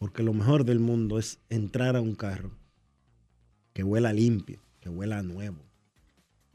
Porque 0.00 0.22
lo 0.22 0.32
mejor 0.32 0.64
del 0.64 0.78
mundo 0.78 1.18
es 1.18 1.40
entrar 1.50 1.94
a 1.94 2.00
un 2.00 2.14
carro 2.14 2.52
que 3.74 3.84
huela 3.84 4.14
limpio, 4.14 4.62
que 4.80 4.88
huela 4.88 5.22
nuevo. 5.22 5.58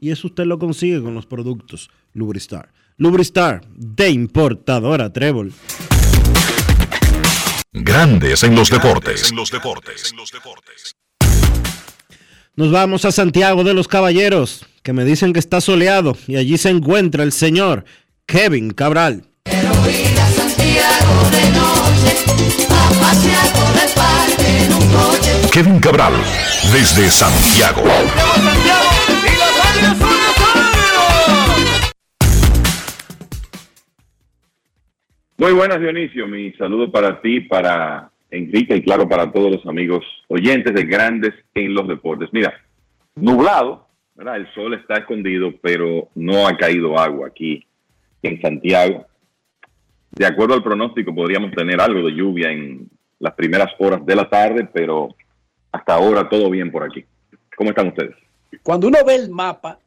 Y 0.00 0.10
eso 0.10 0.26
usted 0.26 0.46
lo 0.46 0.58
consigue 0.58 1.00
con 1.00 1.14
los 1.14 1.26
productos 1.26 1.88
Lubristar. 2.12 2.72
Lubristar 2.96 3.64
de 3.68 4.10
importadora 4.10 5.12
Trébol. 5.12 5.52
Grandes 7.72 8.42
en 8.42 8.56
los 8.56 8.68
deportes. 8.68 9.30
En 9.30 9.36
los 9.36 9.52
deportes. 9.52 10.12
Nos 12.56 12.72
vamos 12.72 13.04
a 13.04 13.12
Santiago 13.12 13.62
de 13.62 13.74
los 13.74 13.86
Caballeros, 13.86 14.66
que 14.82 14.92
me 14.92 15.04
dicen 15.04 15.32
que 15.32 15.38
está 15.38 15.60
soleado 15.60 16.16
y 16.26 16.34
allí 16.34 16.58
se 16.58 16.70
encuentra 16.70 17.22
el 17.22 17.30
señor 17.30 17.84
Kevin 18.26 18.72
Cabral. 18.72 19.22
Kevin 25.52 25.80
Cabral, 25.80 26.12
desde 26.72 27.10
Santiago. 27.10 27.82
Muy 35.38 35.52
buenas, 35.52 35.80
Dionisio. 35.80 36.26
Mi 36.26 36.52
saludo 36.52 36.90
para 36.90 37.20
ti, 37.20 37.40
para 37.40 38.10
Enrique 38.30 38.76
y 38.76 38.82
claro 38.82 39.08
para 39.08 39.30
todos 39.32 39.50
los 39.50 39.66
amigos 39.66 40.04
oyentes 40.28 40.74
de 40.74 40.84
Grandes 40.84 41.34
en 41.54 41.74
los 41.74 41.86
Deportes. 41.88 42.28
Mira, 42.32 42.52
nublado, 43.14 43.86
¿verdad? 44.14 44.36
El 44.36 44.52
sol 44.54 44.74
está 44.74 44.96
escondido, 44.98 45.54
pero 45.62 46.08
no 46.14 46.46
ha 46.46 46.56
caído 46.56 46.98
agua 46.98 47.28
aquí 47.28 47.66
en 48.22 48.40
Santiago. 48.40 49.06
De 50.12 50.26
acuerdo 50.26 50.54
al 50.54 50.62
pronóstico, 50.62 51.14
podríamos 51.14 51.52
tener 51.52 51.80
algo 51.80 52.06
de 52.06 52.14
lluvia 52.14 52.50
en 52.50 52.88
las 53.18 53.34
primeras 53.34 53.72
horas 53.78 54.04
de 54.04 54.16
la 54.16 54.28
tarde, 54.28 54.68
pero 54.72 55.14
hasta 55.72 55.94
ahora 55.94 56.28
todo 56.28 56.50
bien 56.50 56.70
por 56.70 56.84
aquí. 56.84 57.04
¿Cómo 57.56 57.70
están 57.70 57.88
ustedes? 57.88 58.14
Cuando 58.62 58.88
uno 58.88 58.98
ve 59.04 59.14
el 59.16 59.30
mapa 59.30 59.78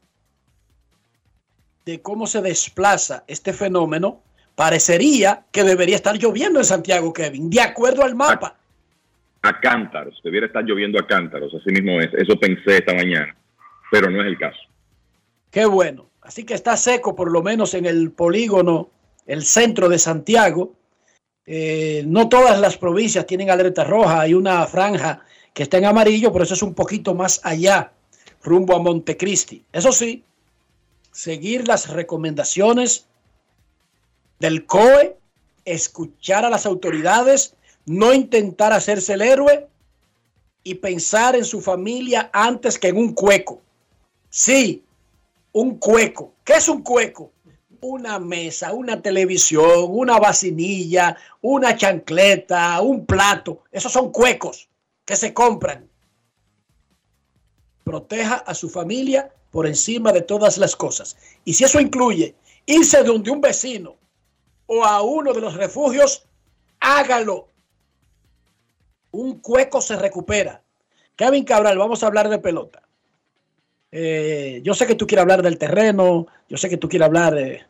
de 1.84 2.00
cómo 2.00 2.26
se 2.26 2.42
desplaza 2.42 3.24
este 3.26 3.52
fenómeno, 3.52 4.22
parecería 4.54 5.44
que 5.50 5.64
debería 5.64 5.96
estar 5.96 6.16
lloviendo 6.16 6.58
en 6.58 6.64
Santiago, 6.64 7.12
Kevin, 7.12 7.50
de 7.50 7.60
acuerdo 7.60 8.04
al 8.04 8.14
mapa. 8.14 8.56
A, 9.42 9.58
cántaros, 9.58 10.20
debiera 10.22 10.46
estar 10.46 10.62
lloviendo 10.64 11.00
a 11.00 11.06
cántaros, 11.06 11.52
así 11.54 11.70
mismo 11.72 11.98
es. 11.98 12.12
Eso 12.14 12.38
pensé 12.38 12.78
esta 12.78 12.92
mañana, 12.92 13.34
pero 13.90 14.10
no 14.10 14.20
es 14.20 14.26
el 14.26 14.38
caso. 14.38 14.60
Qué 15.50 15.64
bueno. 15.64 16.10
Así 16.20 16.44
que 16.44 16.54
está 16.54 16.76
seco, 16.76 17.16
por 17.16 17.32
lo 17.32 17.42
menos 17.42 17.72
en 17.74 17.86
el 17.86 18.12
polígono, 18.12 18.90
el 19.30 19.44
centro 19.44 19.88
de 19.88 19.98
Santiago. 19.98 20.74
Eh, 21.46 22.02
no 22.06 22.28
todas 22.28 22.58
las 22.60 22.76
provincias 22.76 23.26
tienen 23.26 23.48
alerta 23.48 23.84
roja, 23.84 24.20
hay 24.20 24.34
una 24.34 24.66
franja 24.66 25.24
que 25.54 25.62
está 25.62 25.78
en 25.78 25.84
amarillo, 25.84 26.32
pero 26.32 26.44
eso 26.44 26.54
es 26.54 26.62
un 26.62 26.74
poquito 26.74 27.14
más 27.14 27.40
allá, 27.44 27.92
rumbo 28.42 28.74
a 28.74 28.80
Montecristi. 28.80 29.64
Eso 29.72 29.92
sí, 29.92 30.24
seguir 31.12 31.68
las 31.68 31.90
recomendaciones 31.90 33.06
del 34.40 34.66
COE, 34.66 35.16
escuchar 35.64 36.44
a 36.44 36.50
las 36.50 36.66
autoridades, 36.66 37.54
no 37.86 38.12
intentar 38.12 38.72
hacerse 38.72 39.12
el 39.12 39.22
héroe 39.22 39.68
y 40.64 40.74
pensar 40.74 41.36
en 41.36 41.44
su 41.44 41.60
familia 41.60 42.30
antes 42.32 42.78
que 42.78 42.88
en 42.88 42.96
un 42.96 43.14
cueco. 43.14 43.62
Sí, 44.28 44.82
un 45.52 45.78
cueco. 45.78 46.34
¿Qué 46.44 46.54
es 46.54 46.68
un 46.68 46.82
cueco? 46.82 47.30
Una 47.82 48.18
mesa, 48.18 48.72
una 48.72 49.00
televisión, 49.00 49.86
una 49.88 50.18
vacinilla, 50.18 51.16
una 51.40 51.76
chancleta, 51.76 52.80
un 52.80 53.06
plato. 53.06 53.64
Esos 53.72 53.92
son 53.92 54.12
cuecos 54.12 54.68
que 55.04 55.16
se 55.16 55.32
compran. 55.32 55.88
Proteja 57.84 58.36
a 58.36 58.54
su 58.54 58.68
familia 58.68 59.32
por 59.50 59.66
encima 59.66 60.12
de 60.12 60.22
todas 60.22 60.58
las 60.58 60.76
cosas. 60.76 61.16
Y 61.44 61.54
si 61.54 61.64
eso 61.64 61.80
incluye 61.80 62.34
irse 62.66 62.98
de 62.98 63.04
donde 63.04 63.30
un 63.30 63.40
vecino 63.40 63.96
o 64.66 64.84
a 64.84 65.02
uno 65.02 65.32
de 65.32 65.40
los 65.40 65.54
refugios, 65.54 66.26
hágalo. 66.78 67.48
Un 69.10 69.40
cueco 69.40 69.80
se 69.80 69.96
recupera. 69.96 70.62
Kevin 71.16 71.44
Cabral, 71.44 71.78
vamos 71.78 72.02
a 72.02 72.06
hablar 72.06 72.28
de 72.28 72.38
pelota. 72.38 72.82
Eh, 73.92 74.60
yo 74.62 74.74
sé 74.74 74.86
que 74.86 74.94
tú 74.94 75.06
quieres 75.06 75.22
hablar 75.22 75.42
del 75.42 75.58
terreno, 75.58 76.26
yo 76.48 76.56
sé 76.56 76.68
que 76.68 76.76
tú 76.76 76.88
quieres 76.88 77.06
hablar 77.06 77.34
de... 77.34 77.64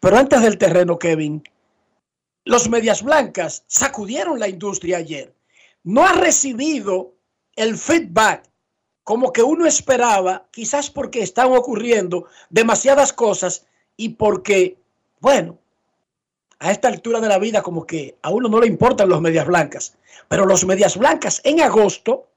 Pero 0.00 0.16
antes 0.16 0.40
del 0.42 0.58
terreno, 0.58 0.98
Kevin, 0.98 1.42
los 2.44 2.68
medias 2.68 3.02
blancas 3.02 3.64
sacudieron 3.66 4.40
la 4.40 4.48
industria 4.48 4.98
ayer. 4.98 5.34
No 5.84 6.06
ha 6.06 6.12
recibido 6.12 7.14
el 7.54 7.76
feedback 7.76 8.44
como 9.04 9.32
que 9.32 9.42
uno 9.42 9.66
esperaba, 9.66 10.48
quizás 10.50 10.90
porque 10.90 11.22
están 11.22 11.52
ocurriendo 11.52 12.26
demasiadas 12.48 13.12
cosas 13.12 13.66
y 13.96 14.10
porque 14.10 14.80
bueno, 15.20 15.58
a 16.58 16.72
esta 16.72 16.88
altura 16.88 17.20
de 17.20 17.28
la 17.28 17.38
vida 17.38 17.62
como 17.62 17.86
que 17.86 18.16
a 18.22 18.30
uno 18.30 18.48
no 18.48 18.60
le 18.60 18.66
importan 18.66 19.08
los 19.08 19.20
medias 19.20 19.46
blancas, 19.46 19.96
pero 20.28 20.46
los 20.46 20.64
medias 20.64 20.96
blancas 20.96 21.40
en 21.44 21.60
agosto 21.60 22.29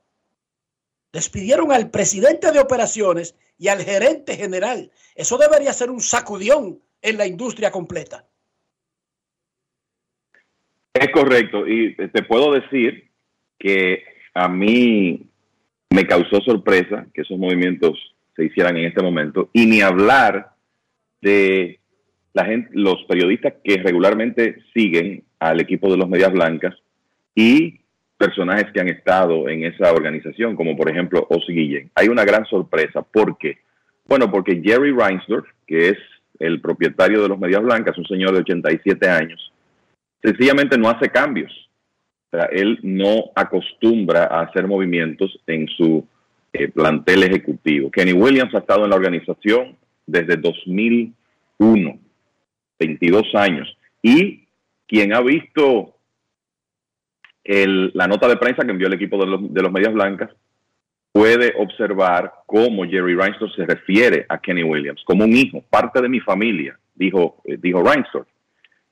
despidieron 1.14 1.72
al 1.72 1.91
presidente 1.91 2.52
de 2.52 2.60
operaciones 2.60 3.38
y 3.57 3.68
al 3.68 3.81
gerente 3.81 4.35
general. 4.35 4.91
Eso 5.15 5.38
debería 5.38 5.72
ser 5.72 5.91
un 5.91 6.02
sacudión 6.02 6.80
en 7.02 7.18
la 7.18 7.27
industria 7.27 7.72
completa. 7.72 8.26
Es 10.94 11.10
correcto 11.11 11.68
y 11.68 11.95
te 11.95 12.23
puedo 12.23 12.52
decir 12.53 13.10
que 13.57 14.03
a 14.34 14.48
mí 14.48 15.30
me 15.90 16.06
causó 16.06 16.41
sorpresa 16.41 17.06
que 17.14 17.22
esos 17.22 17.38
movimientos 17.38 17.98
se 18.35 18.45
hicieran 18.45 18.77
en 18.77 18.85
este 18.85 19.02
momento 19.02 19.49
y 19.53 19.65
ni 19.68 19.81
hablar 19.81 20.53
de 21.22 21.80
la 22.34 22.45
gente, 22.45 22.69
los 22.73 23.03
periodistas 23.07 23.53
que 23.64 23.77
regularmente 23.77 24.57
siguen 24.73 25.23
al 25.40 25.61
equipo 25.61 25.91
de 25.91 25.98
los 25.98 26.10
Medias 26.10 26.31
Blancas 26.31 26.76
y 27.35 27.82
personajes 28.18 28.72
que 28.72 28.80
han 28.80 28.90
estado 28.90 29.49
en 29.49 29.65
esa 29.65 29.91
organización, 29.91 30.56
como 30.56 30.76
por 30.76 30.90
ejemplo 30.90 31.26
Ozzy 31.30 31.53
Guillén. 31.53 31.91
Hay 31.95 32.07
una 32.07 32.23
gran 32.23 32.45
sorpresa. 32.45 33.02
¿Por 33.02 33.38
qué? 33.38 33.57
Bueno, 34.06 34.30
porque 34.31 34.61
Jerry 34.64 34.91
Reinsdorf, 34.91 35.48
que 35.65 35.90
es 35.90 35.98
el 36.40 36.61
propietario 36.61 37.22
de 37.22 37.30
los 37.30 37.40
Medias 37.40 37.61
Blancas, 37.61 37.98
un 37.98 38.06
señor 38.06 38.34
de 38.34 38.40
87 38.40 39.10
años, 39.10 39.52
sencillamente 40.22 40.77
no 40.77 40.90
hace 40.90 41.10
cambios. 41.10 41.52
Él 42.52 42.80
no 42.81 43.31
acostumbra 43.35 44.23
a 44.26 44.41
hacer 44.41 44.68
movimientos 44.68 45.40
en 45.45 45.68
su 45.68 46.06
eh, 46.52 46.68
plantel 46.68 47.23
ejecutivo. 47.23 47.91
Kenny 47.91 48.14
Williams 48.14 48.56
ha 48.56 48.60
estado 48.60 48.85
en 48.85 48.90
la 48.90 48.95
organización 48.95 49.77
desde 50.07 50.38
2001 50.38 51.99
22 52.80 53.35
años. 53.35 53.77
Y 54.02 54.48
quien 54.88 55.14
ha 55.14 55.22
visto 55.22 55.95
la 57.45 58.07
nota 58.07 58.28
de 58.28 58.38
prensa 58.38 58.64
que 58.64 58.72
envió 58.72 58.88
el 58.88 58.94
equipo 58.94 59.18
de 59.18 59.26
los, 59.28 59.53
de 59.53 59.61
los 59.61 59.72
Medias 59.72 59.94
Blancas, 59.94 60.30
puede 61.11 61.53
observar 61.57 62.34
cómo 62.45 62.86
Jerry 62.86 63.15
Reinsdorf 63.15 63.53
se 63.56 63.65
refiere 63.65 64.26
a 64.28 64.40
Kenny 64.40 64.64
Williams 64.64 65.02
como 65.06 65.24
un 65.24 65.34
hijo, 65.34 65.64
parte 65.70 66.02
de 66.02 66.10
mi 66.10 66.20
familia, 66.20 66.78
dijo, 66.95 67.38
eh, 67.45 67.57
dijo 67.61 67.84
Reinsdorf. 67.84 68.28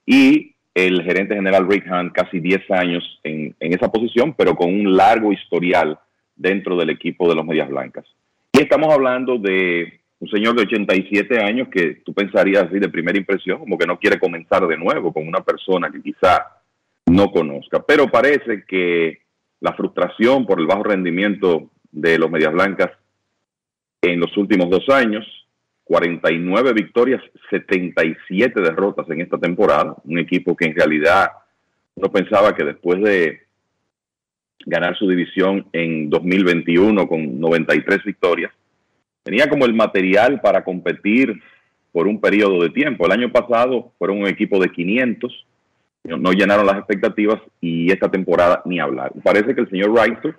Y 0.06 0.56
el 0.73 1.03
gerente 1.03 1.36
general 1.36 1.68
Rick 1.68 1.86
Hunt, 1.91 2.14
casi 2.14 2.40
10 2.40 2.72
años 2.72 3.19
en, 3.23 3.56
en, 3.60 3.73
esa 3.73 3.91
posición, 3.91 4.34
pero 4.38 4.56
con 4.56 4.73
un 4.73 4.95
largo 4.95 5.34
historial 5.34 5.99
dentro 6.36 6.78
del 6.78 6.91
equipo 6.91 7.28
de 7.28 7.36
los 7.36 7.45
Medias 7.45 7.69
Blancas. 7.69 8.06
Y 8.53 8.61
estamos 8.61 8.94
hablando 8.94 9.38
de 9.38 9.99
un 10.19 10.30
señor 10.30 10.56
de 10.56 10.61
87 10.61 11.41
años 11.41 11.68
que 11.69 12.02
tú 12.06 12.14
pensarías 12.14 12.65
así 12.65 12.80
de 12.80 12.90
primera 12.90 13.18
impresión, 13.18 13.60
como 13.60 13.78
que 13.78 13.88
no 13.88 13.98
quiere 13.98 14.19
comenzar 14.19 14.65
de 14.68 14.78
nuevo 14.78 15.11
con 15.11 15.28
una 15.28 15.41
persona 15.41 15.90
que 15.91 16.02
quizá 16.02 16.45
no 17.06 17.32
conozca. 17.32 17.84
Pero 17.86 18.10
parece 18.10 18.64
que 18.68 19.22
la 19.60 19.73
frustración 19.73 20.45
por 20.45 20.60
el 20.60 20.68
bajo 20.68 20.84
rendimiento 20.84 21.72
de 21.91 22.18
los 22.18 22.30
Medias 22.32 22.53
Blancas 22.53 22.91
en 24.02 24.19
los 24.19 24.36
últimos 24.38 24.69
dos 24.69 24.90
años, 24.90 25.26
49 25.84 26.73
victorias, 26.73 27.22
77 27.49 28.61
derrotas 28.61 29.10
en 29.10 29.22
esta 29.22 29.38
temporada, 29.38 29.95
un 30.03 30.19
equipo 30.19 30.56
que 30.56 30.65
en 30.65 30.76
realidad 30.76 31.30
uno 31.95 32.11
pensaba 32.11 32.56
que 32.56 32.64
después 32.64 33.02
de 33.02 33.41
ganar 34.65 34.98
su 34.98 35.07
división 35.07 35.68
en 35.73 36.10
2021 36.10 37.07
con 37.07 37.40
93 37.40 38.03
victorias, 38.03 38.52
tenía 39.23 39.48
como 39.48 39.65
el 39.65 39.73
material 39.73 40.40
para 40.41 40.64
competir 40.64 41.41
por 41.91 42.07
un 42.07 42.19
periodo 42.19 42.61
de 42.64 42.69
tiempo. 42.69 43.06
El 43.06 43.11
año 43.11 43.32
pasado 43.32 43.91
fueron 43.98 44.19
un 44.19 44.28
equipo 44.28 44.60
de 44.60 44.69
500, 44.69 45.45
no, 46.03 46.32
llenaron 46.32 46.65
las 46.65 46.78
expectativas 46.78 47.41
y 47.60 47.91
esta 47.91 48.10
temporada 48.10 48.61
ni 48.65 48.80
hablar. 48.80 49.11
Parece 49.23 49.53
que 49.53 49.61
el 49.61 49.69
señor 49.69 49.94
Reister 49.95 50.36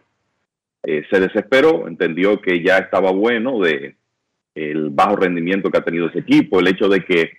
eh, 0.82 1.04
se 1.10 1.20
desesperó, 1.20 1.86
entendió 1.86 2.40
que 2.40 2.62
ya 2.62 2.78
estaba 2.78 3.12
bueno 3.12 3.60
de 3.60 3.96
el 4.54 4.90
bajo 4.90 5.16
rendimiento 5.16 5.70
que 5.70 5.78
ha 5.78 5.84
tenido 5.84 6.08
ese 6.08 6.18
equipo, 6.18 6.60
el 6.60 6.68
hecho 6.68 6.88
de 6.88 7.04
que 7.04 7.30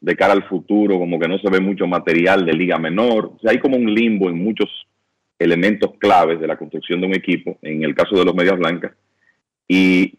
de 0.00 0.16
cara 0.16 0.32
al 0.32 0.48
futuro 0.48 0.98
como 0.98 1.18
que 1.18 1.28
no 1.28 1.38
se 1.38 1.50
ve 1.50 1.60
mucho 1.60 1.86
material 1.86 2.46
de 2.46 2.54
liga 2.54 2.78
menor, 2.78 3.32
o 3.36 3.38
sea, 3.40 3.50
hay 3.50 3.58
como 3.58 3.76
un 3.76 3.92
limbo 3.92 4.30
en 4.30 4.42
muchos 4.42 4.68
elementos 5.38 5.92
claves 5.98 6.40
de 6.40 6.46
la 6.46 6.56
construcción 6.56 7.00
de 7.00 7.06
un 7.08 7.14
equipo, 7.14 7.58
en 7.60 7.82
el 7.82 7.94
caso 7.94 8.16
de 8.16 8.24
los 8.24 8.34
Medias 8.34 8.58
Blancas, 8.58 8.92
y 9.68 10.18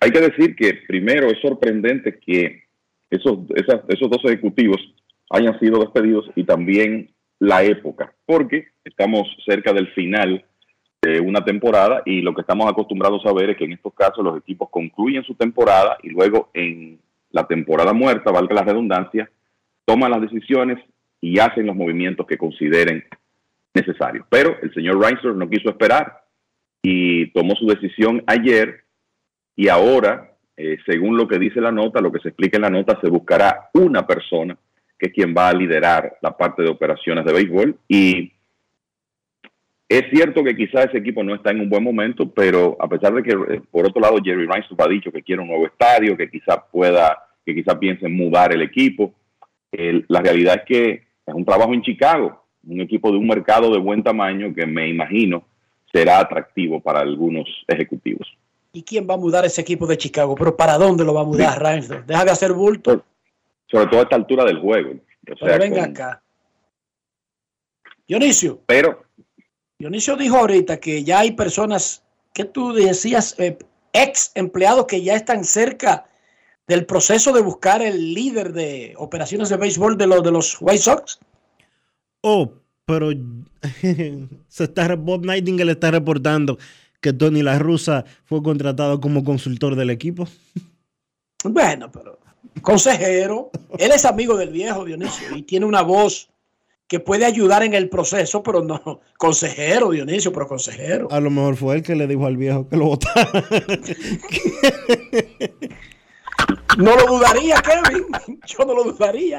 hay 0.00 0.10
que 0.10 0.20
decir 0.20 0.56
que 0.56 0.80
primero 0.86 1.28
es 1.28 1.38
sorprendente 1.40 2.18
que 2.18 2.62
esos, 3.10 3.40
esos 3.54 4.10
dos 4.10 4.24
ejecutivos 4.24 4.80
hayan 5.32 5.58
sido 5.58 5.80
despedidos 5.80 6.30
y 6.36 6.44
también 6.44 7.10
la 7.38 7.64
época, 7.64 8.12
porque 8.26 8.68
estamos 8.84 9.26
cerca 9.44 9.72
del 9.72 9.88
final 9.94 10.44
de 11.00 11.20
una 11.20 11.44
temporada 11.44 12.02
y 12.04 12.20
lo 12.20 12.34
que 12.34 12.42
estamos 12.42 12.70
acostumbrados 12.70 13.24
a 13.26 13.32
ver 13.32 13.50
es 13.50 13.56
que 13.56 13.64
en 13.64 13.72
estos 13.72 13.94
casos 13.94 14.22
los 14.22 14.38
equipos 14.38 14.68
concluyen 14.70 15.24
su 15.24 15.34
temporada 15.34 15.96
y 16.02 16.10
luego 16.10 16.50
en 16.54 17.00
la 17.30 17.46
temporada 17.46 17.92
muerta, 17.92 18.30
valga 18.30 18.54
la 18.54 18.62
redundancia, 18.62 19.28
toman 19.86 20.10
las 20.10 20.20
decisiones 20.20 20.78
y 21.20 21.38
hacen 21.38 21.66
los 21.66 21.74
movimientos 21.74 22.26
que 22.26 22.36
consideren 22.36 23.02
necesarios. 23.74 24.26
Pero 24.28 24.56
el 24.62 24.72
señor 24.74 25.00
Reinsdorf 25.00 25.36
no 25.36 25.48
quiso 25.48 25.70
esperar 25.70 26.24
y 26.82 27.28
tomó 27.32 27.56
su 27.56 27.66
decisión 27.66 28.22
ayer 28.26 28.84
y 29.56 29.68
ahora, 29.68 30.36
eh, 30.56 30.76
según 30.86 31.16
lo 31.16 31.26
que 31.26 31.38
dice 31.38 31.60
la 31.60 31.72
nota, 31.72 32.02
lo 32.02 32.12
que 32.12 32.20
se 32.20 32.28
explica 32.28 32.58
en 32.58 32.62
la 32.62 32.70
nota, 32.70 33.00
se 33.00 33.08
buscará 33.08 33.70
una 33.72 34.06
persona 34.06 34.56
que 35.02 35.08
es 35.08 35.12
quien 35.12 35.34
va 35.36 35.48
a 35.48 35.52
liderar 35.52 36.16
la 36.20 36.36
parte 36.36 36.62
de 36.62 36.70
operaciones 36.70 37.24
de 37.24 37.32
béisbol. 37.32 37.76
Y 37.88 38.30
es 39.88 40.04
cierto 40.12 40.44
que 40.44 40.54
quizás 40.54 40.86
ese 40.86 40.98
equipo 40.98 41.24
no 41.24 41.34
está 41.34 41.50
en 41.50 41.60
un 41.60 41.68
buen 41.68 41.82
momento, 41.82 42.30
pero 42.30 42.76
a 42.78 42.86
pesar 42.86 43.12
de 43.12 43.24
que, 43.24 43.32
eh, 43.32 43.60
por 43.68 43.84
otro 43.84 44.00
lado, 44.00 44.18
Jerry 44.22 44.46
Reinsdorf 44.46 44.80
ha 44.80 44.88
dicho 44.88 45.10
que 45.10 45.24
quiere 45.24 45.42
un 45.42 45.48
nuevo 45.48 45.66
estadio, 45.66 46.16
que 46.16 46.30
quizás 46.30 46.58
pueda, 46.70 47.18
que 47.44 47.52
quizás 47.52 47.74
piense 47.78 48.06
en 48.06 48.16
mudar 48.16 48.52
el 48.52 48.62
equipo, 48.62 49.12
la 49.72 50.20
realidad 50.20 50.60
es 50.60 50.62
que 50.66 50.90
es 51.26 51.34
un 51.34 51.44
trabajo 51.44 51.74
en 51.74 51.82
Chicago, 51.82 52.40
un 52.64 52.80
equipo 52.80 53.10
de 53.10 53.16
un 53.16 53.26
mercado 53.26 53.72
de 53.72 53.78
buen 53.78 54.04
tamaño 54.04 54.54
que 54.54 54.66
me 54.66 54.88
imagino 54.88 55.42
será 55.92 56.20
atractivo 56.20 56.78
para 56.78 57.00
algunos 57.00 57.48
ejecutivos. 57.66 58.28
¿Y 58.72 58.84
quién 58.84 59.08
va 59.10 59.14
a 59.14 59.18
mudar 59.18 59.44
ese 59.44 59.62
equipo 59.62 59.84
de 59.88 59.98
Chicago? 59.98 60.36
¿Pero 60.36 60.56
para 60.56 60.78
dónde 60.78 61.04
lo 61.04 61.12
va 61.12 61.22
a 61.22 61.24
mudar 61.24 61.60
Reinsdorf? 61.60 62.06
¿Deja 62.06 62.24
de 62.24 62.30
hacer 62.30 62.52
bulto? 62.52 63.04
Sobre 63.72 63.86
todo 63.86 64.00
a 64.00 64.02
esta 64.02 64.16
altura 64.16 64.44
del 64.44 64.60
juego. 64.60 65.00
pero 65.24 65.58
venga 65.58 65.84
acá. 65.84 66.22
Dionisio. 68.06 68.60
Pero. 68.66 69.02
Dionisio 69.78 70.14
dijo 70.16 70.36
ahorita 70.36 70.78
que 70.78 71.02
ya 71.02 71.20
hay 71.20 71.32
personas 71.32 72.04
que 72.34 72.44
tú 72.44 72.74
decías, 72.74 73.34
eh, 73.38 73.58
ex 73.94 74.30
empleados 74.34 74.86
que 74.86 75.02
ya 75.02 75.16
están 75.16 75.44
cerca 75.44 76.06
del 76.68 76.84
proceso 76.84 77.32
de 77.32 77.40
buscar 77.40 77.82
el 77.82 78.14
líder 78.14 78.52
de 78.52 78.94
operaciones 78.98 79.48
de 79.48 79.56
béisbol 79.56 79.96
de 79.96 80.06
los, 80.06 80.22
de 80.22 80.30
los 80.30 80.58
White 80.60 80.82
Sox. 80.82 81.18
Oh, 82.20 82.52
pero 82.84 83.10
se 84.48 84.64
está, 84.64 84.94
Bob 84.94 85.24
Nightingale 85.24 85.72
está 85.72 85.90
reportando 85.90 86.58
que 87.00 87.12
Tony 87.12 87.42
La 87.42 87.58
Russa 87.58 88.04
fue 88.26 88.42
contratado 88.42 89.00
como 89.00 89.24
consultor 89.24 89.74
del 89.74 89.90
equipo. 89.90 90.28
Bueno, 91.44 91.90
pero 91.90 92.21
consejero. 92.60 93.50
Él 93.78 93.92
es 93.92 94.04
amigo 94.04 94.36
del 94.36 94.50
viejo 94.50 94.84
Dionisio 94.84 95.36
y 95.36 95.42
tiene 95.42 95.66
una 95.66 95.82
voz 95.82 96.28
que 96.88 97.00
puede 97.00 97.24
ayudar 97.24 97.62
en 97.62 97.72
el 97.74 97.88
proceso, 97.88 98.42
pero 98.42 98.62
no, 98.62 99.00
consejero 99.16 99.90
Dionisio, 99.90 100.32
pero 100.32 100.46
consejero. 100.46 101.08
A 101.10 101.20
lo 101.20 101.30
mejor 101.30 101.56
fue 101.56 101.76
él 101.76 101.82
que 101.82 101.94
le 101.94 102.06
dijo 102.06 102.26
al 102.26 102.36
viejo 102.36 102.68
que 102.68 102.76
lo 102.76 102.84
votara. 102.86 103.30
no 106.76 106.96
lo 106.96 107.06
dudaría, 107.06 107.62
Kevin. 107.62 108.06
Yo 108.46 108.64
no 108.66 108.74
lo 108.74 108.84
dudaría. 108.84 109.38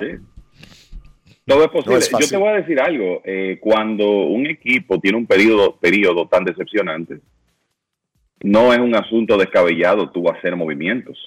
Todo 1.46 1.66
es 1.66 1.70
posible. 1.70 2.00
Yo 2.22 2.28
te 2.28 2.38
voy 2.38 2.50
a 2.50 2.54
decir 2.54 2.80
algo. 2.80 3.22
Eh, 3.24 3.60
cuando 3.62 4.10
un 4.10 4.48
equipo 4.48 5.00
tiene 5.00 5.18
un 5.18 5.28
periodo, 5.28 5.76
periodo 5.76 6.28
tan 6.28 6.46
decepcionante, 6.46 7.20
no 8.42 8.74
es 8.74 8.80
un 8.80 8.96
asunto 8.96 9.38
descabellado 9.38 10.10
tú 10.10 10.28
hacer 10.30 10.56
movimientos 10.56 11.20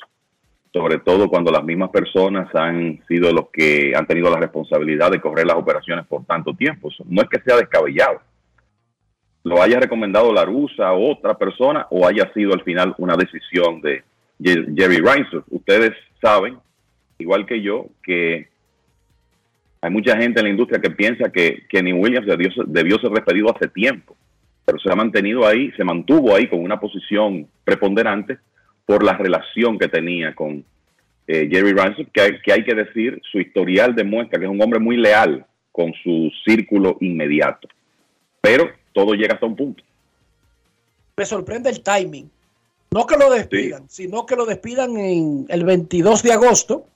sobre 0.77 0.99
todo 0.99 1.31
cuando 1.31 1.51
las 1.51 1.65
mismas 1.65 1.89
personas 1.89 2.55
han 2.55 3.01
sido 3.09 3.33
los 3.33 3.49
que 3.49 3.95
han 3.97 4.07
tenido 4.07 4.29
la 4.29 4.39
responsabilidad 4.39 5.11
de 5.11 5.23
correr 5.23 5.47
las 5.47 5.57
operaciones 5.57 6.05
por 6.07 6.27
tanto 6.27 6.53
tiempo. 6.53 6.91
No 7.07 7.23
es 7.23 7.31
que 7.31 7.41
sea 7.41 7.57
descabellado. 7.57 8.21
Lo 9.45 9.63
haya 9.63 9.81
recomendado 9.81 10.35
la 10.35 10.45
rusa 10.45 10.93
o 10.93 11.13
otra 11.13 11.39
persona 11.39 11.87
o 11.89 12.07
haya 12.07 12.31
sido 12.35 12.53
al 12.53 12.63
final 12.63 12.95
una 12.99 13.17
decisión 13.17 13.81
de 13.81 14.05
Jerry 14.39 14.99
Reinsdorf. 14.99 15.47
Ustedes 15.49 15.93
saben, 16.21 16.59
igual 17.19 17.47
que 17.47 17.63
yo, 17.63 17.87
que 18.03 18.49
hay 19.81 19.91
mucha 19.91 20.15
gente 20.19 20.41
en 20.41 20.45
la 20.45 20.51
industria 20.51 20.83
que 20.83 20.91
piensa 20.91 21.33
que 21.33 21.65
Kenny 21.71 21.95
Williams 21.95 22.27
debió, 22.27 22.51
debió 22.67 22.99
ser 22.99 23.13
despedido 23.13 23.51
hace 23.55 23.69
tiempo, 23.69 24.15
pero 24.67 24.79
se 24.79 24.93
ha 24.93 24.95
mantenido 24.95 25.47
ahí, 25.47 25.73
se 25.73 25.85
mantuvo 25.85 26.37
ahí 26.37 26.49
con 26.49 26.63
una 26.63 26.79
posición 26.79 27.49
preponderante 27.65 28.37
por 28.87 29.03
la 29.03 29.13
relación 29.15 29.79
que 29.79 29.89
tenía 29.89 30.35
con 30.35 30.65
eh, 31.27 31.49
Jerry 31.51 31.73
Ransom, 31.73 32.07
que, 32.13 32.41
que 32.43 32.53
hay 32.53 32.65
que 32.65 32.75
decir, 32.75 33.21
su 33.31 33.41
historial 33.41 33.95
demuestra 33.95 34.39
que 34.39 34.47
es 34.47 34.51
un 34.51 34.63
hombre 34.63 34.79
muy 34.79 34.97
leal 34.97 35.45
con 35.73 35.93
su 36.03 36.31
círculo 36.47 36.97
inmediato. 37.01 37.69
Pero 38.41 38.71
todo 38.95 39.13
llega 39.13 39.35
hasta 39.35 39.47
un 39.47 39.57
punto. 39.57 39.83
Me 41.17 41.27
sorprende 41.27 41.69
el 41.69 41.83
timing. 41.83 42.31
No 42.93 43.07
que 43.07 43.17
lo 43.17 43.31
despidan, 43.31 43.91
sino 43.91 44.25
que 44.25 44.37
lo 44.37 44.47
despidan 44.47 44.97
en 44.97 45.47
el 45.49 45.65
22 45.65 46.23
de 46.23 46.33
agosto 46.33 46.87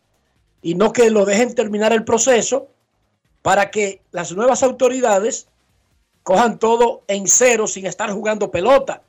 y 0.63 0.75
no 0.75 0.93
que 0.93 1.11
lo 1.11 1.25
dejen 1.25 1.55
terminar 1.55 1.93
el 1.93 2.05
proceso 2.05 2.69
para 3.43 3.71
que 3.71 4.01
las 4.13 4.33
nuevas 4.33 4.63
autoridades 4.63 5.49
cojan 6.23 6.59
todo 6.59 7.03
en 7.09 7.27
cero 7.27 7.67
sin 7.67 7.87
estar 7.87 8.11
jugando 8.11 8.51
pelota. 8.51 9.03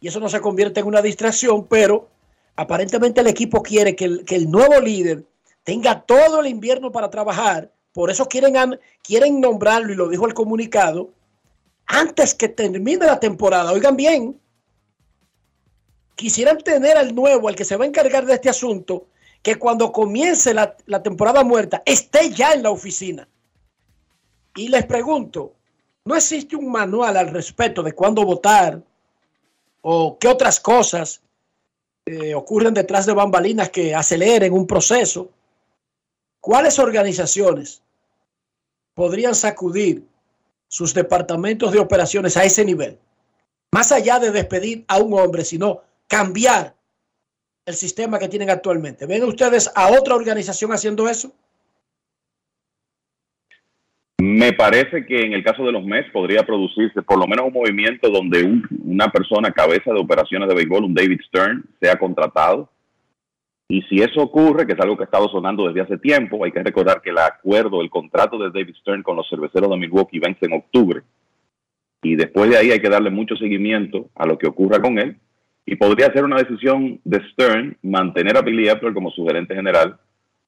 Y 0.00 0.08
eso 0.08 0.20
no 0.20 0.28
se 0.28 0.40
convierte 0.40 0.80
en 0.80 0.86
una 0.86 1.02
distracción, 1.02 1.66
pero 1.66 2.08
aparentemente 2.56 3.20
el 3.20 3.26
equipo 3.26 3.62
quiere 3.62 3.96
que 3.96 4.04
el, 4.04 4.50
nuevo 4.50 4.80
líder 4.80 5.24
tenga 5.64 6.02
todo 6.02 6.40
el 6.40 6.46
invierno 6.46 6.92
para 6.92 7.10
trabajar. 7.10 7.72
Por 7.92 8.10
eso 8.10 8.26
quieren, 8.26 8.78
quieren 9.02 9.40
nombrarlo, 9.40 9.92
y 9.92 9.96
lo 9.96 10.08
dijo 10.08 10.26
el 10.26 10.34
comunicado, 10.34 11.10
antes 11.86 12.34
que 12.34 12.48
termine 12.48 13.06
la 13.06 13.20
temporada. 13.20 13.72
Oigan 13.72 13.96
bien, 13.96 14.40
quisieran 16.14 16.58
tener 16.58 16.96
al 16.96 17.14
nuevo, 17.14 17.48
al 17.48 17.56
que 17.56 17.64
se 17.64 17.76
va 17.76 17.84
a 17.84 17.88
encargar 17.88 18.24
de 18.24 18.34
este 18.34 18.48
asunto, 18.48 19.06
que 19.42 19.56
cuando 19.56 19.92
comience 19.92 20.54
la, 20.54 20.76
la 20.86 21.02
temporada 21.02 21.42
muerta 21.42 21.82
esté 21.84 22.30
ya 22.30 22.52
en 22.52 22.62
la 22.62 22.70
oficina. 22.70 23.28
Y 24.54 24.68
les 24.68 24.84
pregunto, 24.86 25.54
¿no 26.04 26.14
existe 26.14 26.56
un 26.56 26.70
manual 26.70 27.16
al 27.16 27.28
respecto 27.28 27.82
de 27.82 27.92
cuándo 27.92 28.24
votar 28.24 28.82
o 29.80 30.16
qué 30.18 30.28
otras 30.28 30.60
cosas 30.60 31.22
eh, 32.04 32.34
ocurren 32.34 32.74
detrás 32.74 33.06
de 33.06 33.12
bambalinas 33.12 33.70
que 33.70 33.94
aceleren 33.94 34.52
un 34.52 34.66
proceso, 34.66 35.30
¿cuáles 36.40 36.78
organizaciones 36.78 37.82
podrían 38.94 39.34
sacudir 39.34 40.06
sus 40.68 40.94
departamentos 40.94 41.72
de 41.72 41.78
operaciones 41.78 42.36
a 42.36 42.44
ese 42.44 42.64
nivel? 42.64 42.98
Más 43.70 43.92
allá 43.92 44.18
de 44.18 44.32
despedir 44.32 44.84
a 44.88 44.98
un 44.98 45.18
hombre, 45.18 45.44
sino 45.44 45.82
cambiar 46.08 46.74
el 47.64 47.74
sistema 47.74 48.18
que 48.18 48.28
tienen 48.28 48.50
actualmente. 48.50 49.06
¿Ven 49.06 49.22
ustedes 49.22 49.70
a 49.74 49.92
otra 49.92 50.16
organización 50.16 50.72
haciendo 50.72 51.08
eso? 51.08 51.32
Me 54.24 54.52
parece 54.52 55.04
que 55.04 55.20
en 55.22 55.32
el 55.32 55.42
caso 55.42 55.64
de 55.64 55.72
los 55.72 55.84
Mets 55.84 56.08
podría 56.12 56.44
producirse 56.44 57.02
por 57.02 57.18
lo 57.18 57.26
menos 57.26 57.44
un 57.46 57.52
movimiento 57.54 58.08
donde 58.08 58.44
un- 58.44 58.64
una 58.84 59.08
persona 59.08 59.50
cabeza 59.50 59.92
de 59.92 59.98
operaciones 59.98 60.48
de 60.48 60.54
béisbol, 60.54 60.84
un 60.84 60.94
David 60.94 61.20
Stern, 61.26 61.64
sea 61.80 61.96
contratado. 61.98 62.70
Y 63.68 63.82
si 63.82 63.96
eso 64.00 64.20
ocurre, 64.22 64.64
que 64.64 64.74
es 64.74 64.80
algo 64.80 64.96
que 64.96 65.02
ha 65.02 65.06
estado 65.06 65.28
sonando 65.28 65.66
desde 65.66 65.80
hace 65.80 65.98
tiempo, 65.98 66.44
hay 66.44 66.52
que 66.52 66.62
recordar 66.62 67.02
que 67.02 67.10
el 67.10 67.18
acuerdo, 67.18 67.82
el 67.82 67.90
contrato 67.90 68.38
de 68.38 68.50
David 68.56 68.76
Stern 68.76 69.02
con 69.02 69.16
los 69.16 69.28
cerveceros 69.28 69.68
de 69.68 69.76
Milwaukee 69.76 70.20
vence 70.20 70.46
en 70.46 70.52
octubre. 70.52 71.00
Y 72.00 72.14
después 72.14 72.48
de 72.48 72.58
ahí 72.58 72.70
hay 72.70 72.80
que 72.80 72.90
darle 72.90 73.10
mucho 73.10 73.34
seguimiento 73.34 74.08
a 74.14 74.24
lo 74.24 74.38
que 74.38 74.46
ocurra 74.46 74.80
con 74.80 75.00
él. 75.00 75.16
Y 75.66 75.74
podría 75.74 76.12
ser 76.12 76.22
una 76.24 76.36
decisión 76.36 77.00
de 77.02 77.20
Stern 77.32 77.76
mantener 77.82 78.36
a 78.36 78.42
Billy 78.42 78.68
Epler 78.68 78.94
como 78.94 79.10
su 79.10 79.26
gerente 79.26 79.54
general 79.56 79.96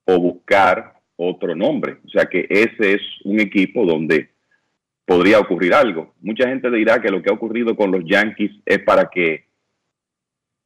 o 0.04 0.16
buscar 0.20 0.93
otro 1.16 1.54
nombre. 1.54 1.98
O 2.04 2.08
sea 2.08 2.26
que 2.26 2.46
ese 2.48 2.94
es 2.94 3.02
un 3.24 3.40
equipo 3.40 3.84
donde 3.84 4.30
podría 5.04 5.38
ocurrir 5.38 5.74
algo. 5.74 6.14
Mucha 6.20 6.48
gente 6.48 6.70
dirá 6.70 7.00
que 7.00 7.10
lo 7.10 7.22
que 7.22 7.30
ha 7.30 7.34
ocurrido 7.34 7.76
con 7.76 7.90
los 7.90 8.04
Yankees 8.04 8.52
es 8.64 8.78
para 8.80 9.10
que 9.10 9.44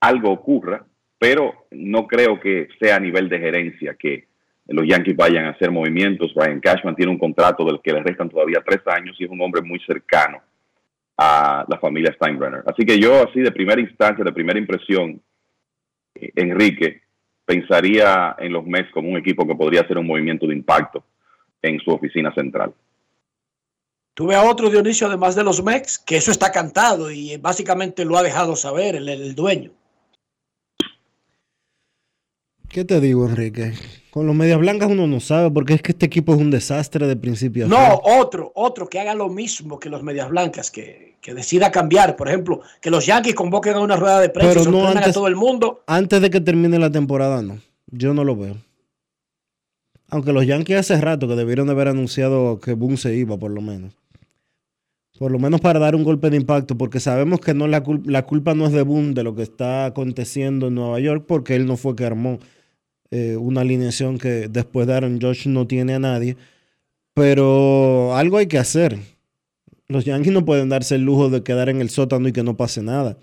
algo 0.00 0.30
ocurra, 0.30 0.86
pero 1.18 1.66
no 1.72 2.06
creo 2.06 2.38
que 2.38 2.68
sea 2.78 2.96
a 2.96 3.00
nivel 3.00 3.28
de 3.28 3.40
gerencia 3.40 3.96
que 3.98 4.28
los 4.68 4.86
Yankees 4.86 5.16
vayan 5.16 5.46
a 5.46 5.50
hacer 5.50 5.70
movimientos. 5.70 6.34
Brian 6.34 6.60
Cashman 6.60 6.94
tiene 6.94 7.10
un 7.10 7.18
contrato 7.18 7.64
del 7.64 7.80
que 7.82 7.92
le 7.92 8.02
restan 8.02 8.28
todavía 8.28 8.62
tres 8.64 8.80
años 8.86 9.16
y 9.18 9.24
es 9.24 9.30
un 9.30 9.40
hombre 9.40 9.62
muy 9.62 9.80
cercano 9.80 10.40
a 11.16 11.64
la 11.68 11.78
familia 11.78 12.12
Steinbrenner. 12.12 12.62
Así 12.66 12.84
que 12.84 12.98
yo 12.98 13.24
así 13.28 13.40
de 13.40 13.50
primera 13.50 13.80
instancia, 13.80 14.24
de 14.24 14.32
primera 14.32 14.58
impresión, 14.58 15.20
eh, 16.14 16.30
Enrique, 16.36 17.02
pensaría 17.48 18.36
en 18.38 18.52
los 18.52 18.66
Mets 18.66 18.90
como 18.92 19.08
un 19.08 19.16
equipo 19.16 19.46
que 19.46 19.54
podría 19.54 19.80
hacer 19.80 19.96
un 19.96 20.06
movimiento 20.06 20.46
de 20.46 20.52
impacto 20.52 21.02
en 21.62 21.80
su 21.80 21.90
oficina 21.90 22.30
central. 22.34 22.74
Tuve 24.12 24.34
a 24.34 24.42
otro 24.42 24.68
Dionisio, 24.68 25.06
además 25.06 25.34
de 25.34 25.44
los 25.44 25.64
Mex, 25.64 25.98
que 25.98 26.18
eso 26.18 26.30
está 26.30 26.52
cantado 26.52 27.10
y 27.10 27.38
básicamente 27.38 28.04
lo 28.04 28.18
ha 28.18 28.22
dejado 28.22 28.54
saber 28.54 28.96
el, 28.96 29.08
el 29.08 29.34
dueño. 29.34 29.70
¿Qué 32.68 32.84
te 32.84 33.00
digo, 33.00 33.26
Enrique? 33.26 33.72
Con 34.10 34.26
los 34.26 34.34
medias 34.36 34.58
blancas 34.58 34.90
uno 34.90 35.06
no 35.06 35.20
sabe 35.20 35.50
porque 35.50 35.74
es 35.74 35.82
que 35.82 35.92
este 35.92 36.06
equipo 36.06 36.34
es 36.34 36.40
un 36.40 36.50
desastre 36.50 37.06
de 37.06 37.16
principio 37.16 37.66
a 37.66 37.68
No, 37.68 37.76
fin. 37.76 38.12
otro, 38.20 38.52
otro 38.54 38.88
que 38.88 39.00
haga 39.00 39.14
lo 39.14 39.28
mismo 39.28 39.78
que 39.78 39.88
los 39.88 40.02
Medias 40.02 40.28
Blancas, 40.28 40.70
que, 40.70 41.16
que 41.20 41.34
decida 41.34 41.70
cambiar. 41.70 42.16
Por 42.16 42.28
ejemplo, 42.28 42.60
que 42.80 42.90
los 42.90 43.06
Yankees 43.06 43.34
convoquen 43.34 43.74
a 43.74 43.80
una 43.80 43.96
rueda 43.96 44.20
de 44.20 44.28
prensa 44.28 44.60
y 44.60 44.72
no 44.72 44.86
antes, 44.86 45.08
a 45.08 45.12
todo 45.12 45.28
el 45.28 45.36
mundo. 45.36 45.82
antes 45.86 46.20
de 46.20 46.30
que 46.30 46.40
termine 46.40 46.78
la 46.78 46.90
temporada, 46.90 47.42
no. 47.42 47.58
Yo 47.90 48.12
no 48.12 48.22
lo 48.24 48.36
veo. 48.36 48.56
Aunque 50.10 50.32
los 50.32 50.46
Yankees 50.46 50.78
hace 50.78 51.00
rato 51.00 51.28
que 51.28 51.34
debieron 51.36 51.66
de 51.66 51.72
haber 51.72 51.88
anunciado 51.88 52.60
que 52.60 52.74
Boone 52.74 52.96
se 52.96 53.14
iba, 53.14 53.36
por 53.38 53.50
lo 53.50 53.60
menos. 53.60 53.94
Por 55.18 55.32
lo 55.32 55.38
menos 55.38 55.60
para 55.60 55.78
dar 55.80 55.94
un 55.96 56.04
golpe 56.04 56.30
de 56.30 56.36
impacto, 56.36 56.76
porque 56.78 57.00
sabemos 57.00 57.40
que 57.40 57.52
no 57.52 57.66
la, 57.66 57.82
cul- 57.82 58.04
la 58.06 58.24
culpa 58.24 58.54
no 58.54 58.66
es 58.66 58.72
de 58.72 58.82
Boone 58.82 59.14
de 59.14 59.22
lo 59.24 59.34
que 59.34 59.42
está 59.42 59.84
aconteciendo 59.86 60.68
en 60.68 60.76
Nueva 60.76 61.00
York, 61.00 61.24
porque 61.26 61.56
él 61.56 61.66
no 61.66 61.76
fue 61.76 61.96
que 61.96 62.04
armó 62.06 62.38
eh, 63.10 63.36
una 63.36 63.62
alineación 63.62 64.18
que 64.18 64.48
después 64.48 64.86
de 64.86 64.94
Aaron 64.94 65.20
Josh 65.20 65.47
no 65.47 65.66
tiene 65.66 65.94
a 65.94 65.98
nadie. 65.98 66.36
Pero 67.14 68.14
algo 68.16 68.36
hay 68.36 68.47
que 68.47 68.59
hacer. 68.59 68.98
Los 69.89 70.05
Yankees 70.05 70.32
no 70.32 70.44
pueden 70.44 70.68
darse 70.68 70.97
el 70.97 71.02
lujo 71.02 71.30
de 71.30 71.43
quedar 71.43 71.68
en 71.68 71.80
el 71.80 71.90
sótano 71.90 72.28
y 72.28 72.32
que 72.32 72.43
no 72.43 72.56
pase 72.56 72.82
nada. 72.82 73.16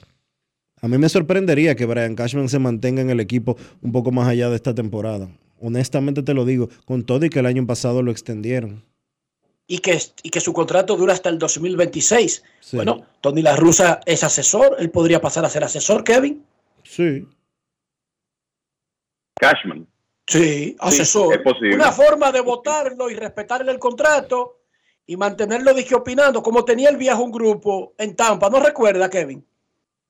A 0.82 0.88
mí 0.88 0.98
me 0.98 1.10
sorprendería 1.10 1.76
que 1.76 1.86
Brian 1.86 2.16
Cashman 2.16 2.50
se 2.50 2.60
mantenga 2.60 3.02
en 3.02 3.10
el 3.10 3.20
equipo 3.20 3.58
un 3.82 3.92
poco 3.92 4.12
más 4.12 4.28
allá 4.28 4.50
de 4.50 4.56
esta 4.56 4.76
temporada. 4.76 5.30
Honestamente 5.60 6.24
te 6.24 6.34
lo 6.34 6.46
digo, 6.46 6.70
con 6.86 7.04
todo 7.04 7.26
y 7.26 7.30
que 7.30 7.40
el 7.40 7.46
año 7.46 7.66
pasado 7.66 8.02
lo 8.02 8.12
extendieron. 8.12 8.84
Y 9.68 9.80
que, 9.80 10.00
y 10.22 10.30
que 10.30 10.42
su 10.42 10.54
contrato 10.54 10.96
dura 10.96 11.14
hasta 11.14 11.30
el 11.30 11.40
2026. 11.40 12.44
Sí. 12.60 12.76
Bueno, 12.76 13.06
Tony 13.22 13.42
La 13.42 13.56
Russa 13.56 14.00
es 14.06 14.24
asesor. 14.24 14.76
Él 14.78 14.92
podría 14.92 15.22
pasar 15.22 15.46
a 15.46 15.50
ser 15.50 15.64
asesor, 15.64 16.04
Kevin. 16.04 16.44
Sí. 16.84 17.26
Cashman. 19.40 19.88
Sí, 20.28 20.76
asesor. 20.80 21.34
es 21.36 21.42
posible. 21.42 21.76
Una 21.76 21.92
forma 21.92 22.32
de 22.32 22.42
votarlo 22.42 23.10
y 23.10 23.16
respetarle 23.16 23.72
el 23.72 23.78
contrato 23.80 24.62
y 25.06 25.18
mantenerlo 25.18 25.74
dije 25.74 25.94
opinando, 25.94 26.42
como 26.42 26.66
tenía 26.66 26.90
el 26.90 26.98
viejo 26.98 27.22
un 27.24 27.32
grupo 27.32 27.94
en 27.98 28.16
Tampa. 28.16 28.50
¿No 28.50 28.60
recuerda, 28.60 29.10
Kevin? 29.10 29.46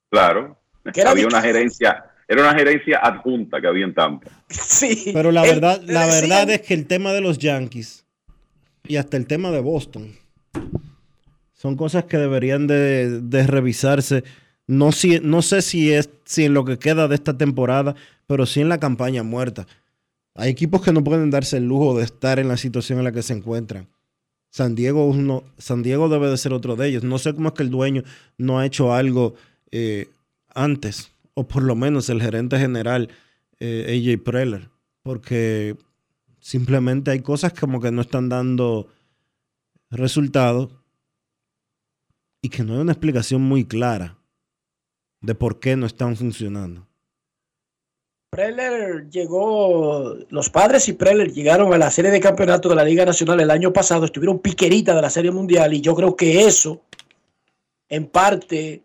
Claro. 0.10 0.58
Que 0.94 1.02
era 1.02 1.10
había 1.12 1.28
una 1.28 1.42
gerencia, 1.42 2.06
era 2.28 2.44
una 2.44 2.54
gerencia 2.54 3.00
adjunta 3.00 3.60
que 3.60 3.68
había 3.68 3.86
en 3.86 3.94
Tampa. 3.94 4.30
Sí. 4.50 5.12
Pero 5.14 5.32
la 5.32 5.42
verdad, 5.42 5.82
la 5.86 6.06
decían- 6.06 6.30
verdad 6.30 6.50
es 6.52 6.62
que 6.62 6.74
el 6.76 6.88
tema 6.88 7.12
de 7.12 7.22
los 7.22 7.38
Yankees 7.40 8.06
y 8.88 8.96
hasta 8.98 9.18
el 9.18 9.26
tema 9.28 9.52
de 9.52 9.60
Boston 9.60 10.16
son 11.54 11.76
cosas 11.76 12.06
que 12.06 12.18
deberían 12.18 12.68
de, 12.68 13.20
de 13.22 13.48
revisarse. 13.48 14.24
No, 14.68 14.90
no 15.22 15.42
sé 15.42 15.62
si 15.62 15.92
es 15.92 16.10
si 16.26 16.46
en 16.46 16.54
lo 16.54 16.66
que 16.66 16.80
queda 16.80 17.08
de 17.08 17.16
esta 17.16 17.38
temporada, 17.38 17.96
pero 18.28 18.46
sí 18.46 18.62
en 18.62 18.70
la 18.70 18.80
campaña 18.80 19.22
muerta. 19.24 19.68
Hay 20.34 20.50
equipos 20.50 20.82
que 20.82 20.92
no 20.92 21.04
pueden 21.04 21.30
darse 21.30 21.58
el 21.58 21.66
lujo 21.68 21.98
de 21.98 22.04
estar 22.04 22.40
en 22.40 22.48
la 22.48 22.58
situación 22.58 22.98
en 22.98 23.06
la 23.06 23.12
que 23.12 23.22
se 23.22 23.34
encuentran. 23.34 23.88
San 24.50 24.74
Diego, 24.76 25.06
uno- 25.08 25.44
San 25.58 25.84
Diego 25.84 26.10
debe 26.10 26.30
de 26.30 26.38
ser 26.38 26.52
otro 26.54 26.76
de 26.76 26.88
ellos. 26.88 27.04
No 27.04 27.18
sé 27.20 27.34
cómo 27.34 27.50
es 27.50 27.54
que 27.54 27.64
el 27.64 27.70
dueño 27.70 28.04
no 28.38 28.58
ha 28.60 28.66
hecho 28.66 28.94
algo 28.94 29.36
eh, 29.72 30.10
antes, 30.54 31.12
o 31.34 31.48
por 31.48 31.64
lo 31.64 31.76
menos 31.76 32.10
el 32.10 32.22
gerente 32.22 32.58
general 32.58 33.10
eh, 33.60 34.02
AJ 34.18 34.24
Preller, 34.24 34.70
porque 35.04 35.76
simplemente 36.40 37.12
hay 37.12 37.20
cosas 37.20 37.54
como 37.54 37.80
que 37.82 37.92
no 37.92 38.02
están 38.02 38.30
dando 38.30 38.88
resultados 39.90 40.70
y 42.42 42.50
que 42.50 42.64
no 42.64 42.74
hay 42.74 42.80
una 42.80 42.92
explicación 42.94 43.42
muy 43.42 43.66
clara 43.66 44.18
de 45.26 45.36
por 45.36 45.60
qué 45.60 45.76
no 45.76 45.86
están 45.86 46.16
funcionando. 46.16 46.88
Preller 48.30 49.10
llegó, 49.10 50.16
los 50.30 50.50
padres 50.50 50.88
y 50.90 50.94
Preller 50.94 51.32
llegaron 51.32 51.74
a 51.74 51.78
la 51.78 51.90
serie 51.90 52.12
de 52.12 52.20
campeonato 52.20 52.70
de 52.70 52.76
la 52.76 52.84
Liga 52.84 53.06
Nacional 53.06 53.40
el 53.40 53.50
año 53.50 53.72
pasado, 53.72 54.06
estuvieron 54.06 54.40
piquerita 54.40 54.94
de 54.94 55.02
la 55.02 55.10
serie 55.10 55.32
mundial 55.32 55.74
y 55.74 55.82
yo 55.82 55.96
creo 55.96 56.16
que 56.16 56.46
eso 56.46 56.82
en 57.88 58.08
parte 58.08 58.84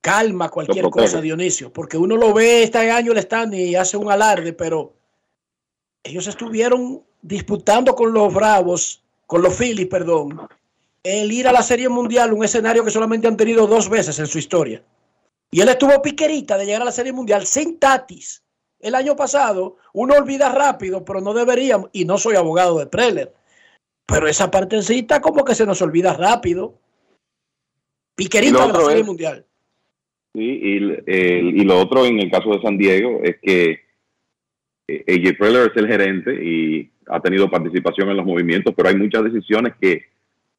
calma 0.00 0.48
cualquier 0.48 0.88
cosa, 0.90 1.20
Dionisio, 1.20 1.72
porque 1.72 1.98
uno 1.98 2.16
lo 2.16 2.32
ve 2.32 2.62
este 2.62 2.78
año 2.90 3.12
el 3.12 3.18
stand 3.18 3.54
y 3.54 3.74
hace 3.74 3.96
un 3.96 4.10
alarde, 4.10 4.52
pero 4.52 4.94
ellos 6.02 6.26
estuvieron 6.26 7.02
disputando 7.20 7.94
con 7.94 8.12
los 8.14 8.32
Bravos, 8.32 9.02
con 9.26 9.42
los 9.42 9.54
Phillies, 9.54 9.88
perdón, 9.88 10.40
el 11.02 11.32
ir 11.32 11.48
a 11.48 11.52
la 11.52 11.62
serie 11.62 11.88
mundial, 11.88 12.32
un 12.32 12.44
escenario 12.44 12.84
que 12.84 12.90
solamente 12.90 13.26
han 13.26 13.36
tenido 13.36 13.66
dos 13.66 13.88
veces 13.88 14.18
en 14.18 14.26
su 14.26 14.38
historia. 14.38 14.82
Y 15.52 15.60
él 15.60 15.68
estuvo 15.68 16.00
piquerita 16.00 16.56
de 16.56 16.64
llegar 16.66 16.82
a 16.82 16.86
la 16.86 16.92
Serie 16.92 17.12
Mundial 17.12 17.44
sin 17.46 17.78
Tatis. 17.78 18.42
El 18.78 18.94
año 18.94 19.16
pasado, 19.16 19.76
uno 19.92 20.14
olvida 20.14 20.50
rápido, 20.52 21.04
pero 21.04 21.20
no 21.20 21.34
deberíamos, 21.34 21.90
y 21.92 22.04
no 22.04 22.16
soy 22.18 22.36
abogado 22.36 22.78
de 22.78 22.86
Preller, 22.86 23.32
pero 24.06 24.26
esa 24.26 24.50
partecita 24.50 25.20
como 25.20 25.44
que 25.44 25.54
se 25.54 25.66
nos 25.66 25.82
olvida 25.82 26.14
rápido. 26.14 26.74
Piquerita 28.16 28.66
de 28.66 28.72
la 28.72 28.80
Serie 28.80 29.00
es- 29.00 29.06
Mundial. 29.06 29.44
Sí, 30.34 30.40
y, 30.62 30.76
el- 30.76 31.02
el- 31.06 31.56
y 31.60 31.64
lo 31.64 31.80
otro 31.80 32.06
en 32.06 32.20
el 32.20 32.30
caso 32.30 32.50
de 32.50 32.62
San 32.62 32.78
Diego 32.78 33.20
es 33.24 33.36
que 33.42 33.80
eh, 34.88 35.04
AJ 35.08 35.36
Preller 35.38 35.70
es 35.70 35.76
el 35.76 35.86
gerente 35.88 36.32
y 36.44 36.90
ha 37.06 37.20
tenido 37.20 37.50
participación 37.50 38.08
en 38.10 38.16
los 38.16 38.26
movimientos, 38.26 38.72
pero 38.76 38.88
hay 38.88 38.96
muchas 38.96 39.24
decisiones 39.24 39.74
que 39.80 40.04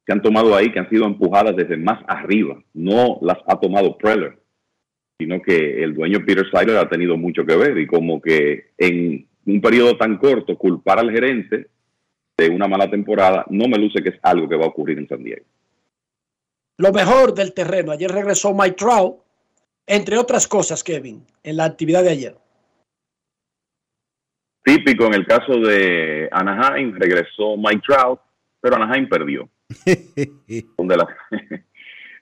se 0.06 0.12
han 0.12 0.20
tomado 0.22 0.54
ahí 0.54 0.70
que 0.72 0.78
han 0.78 0.88
sido 0.90 1.06
empujadas 1.06 1.56
desde 1.56 1.76
más 1.78 2.04
arriba. 2.06 2.62
No 2.74 3.18
las 3.22 3.38
ha 3.46 3.58
tomado 3.58 3.96
Preller, 3.96 4.38
sino 5.22 5.40
que 5.40 5.82
el 5.84 5.94
dueño 5.94 6.18
Peter 6.26 6.44
Seiler 6.50 6.76
ha 6.78 6.88
tenido 6.88 7.16
mucho 7.16 7.46
que 7.46 7.56
ver 7.56 7.78
y 7.78 7.86
como 7.86 8.20
que 8.20 8.72
en 8.76 9.28
un 9.46 9.60
periodo 9.60 9.96
tan 9.96 10.18
corto 10.18 10.58
culpar 10.58 10.98
al 10.98 11.12
gerente 11.12 11.68
de 12.36 12.48
una 12.48 12.66
mala 12.66 12.90
temporada 12.90 13.44
no 13.50 13.68
me 13.68 13.78
luce 13.78 14.02
que 14.02 14.08
es 14.08 14.18
algo 14.22 14.48
que 14.48 14.56
va 14.56 14.64
a 14.64 14.68
ocurrir 14.68 14.98
en 14.98 15.06
San 15.06 15.22
Diego. 15.22 15.44
Lo 16.78 16.92
mejor 16.92 17.34
del 17.34 17.54
terreno. 17.54 17.92
Ayer 17.92 18.10
regresó 18.10 18.52
Mike 18.52 18.72
Trout, 18.76 19.18
entre 19.86 20.18
otras 20.18 20.48
cosas, 20.48 20.82
Kevin, 20.82 21.24
en 21.44 21.56
la 21.56 21.66
actividad 21.66 22.02
de 22.02 22.10
ayer. 22.10 22.36
Típico 24.64 25.06
en 25.06 25.14
el 25.14 25.26
caso 25.26 25.58
de 25.58 26.28
Anaheim, 26.32 26.94
regresó 26.98 27.56
Mike 27.56 27.82
Trout, 27.86 28.20
pero 28.60 28.76
Anaheim 28.76 29.08
perdió. 29.08 29.48
Donde 30.76 30.96
la- 30.96 31.16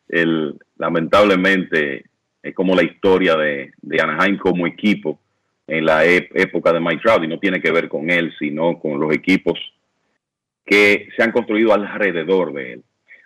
el, 0.09 0.59
lamentablemente 0.77 2.10
es 2.43 2.55
como 2.55 2.75
la 2.75 2.83
historia 2.83 3.37
de, 3.37 3.73
de 3.81 4.01
Anaheim 4.01 4.39
como 4.39 4.67
equipo 4.67 5.21
en 5.67 5.85
la 5.85 6.05
ep- 6.05 6.31
época 6.35 6.73
de 6.73 6.81
Mike 6.81 7.03
Trout 7.03 7.25
y 7.25 7.29
no 7.29 7.39
tiene 7.39 7.61
que 7.61 7.71
ver 7.71 7.89
con 7.89 8.11
él, 8.11 8.33
sino 8.39 8.79
con 8.79 8.99
los 8.99 9.13
equipos 9.15 9.59
que 10.65 11.09
se 11.17 11.23
han 11.23 11.33
construido 11.33 11.73
alrededor 11.73 12.53
de 12.53 12.73
él. 12.75 12.83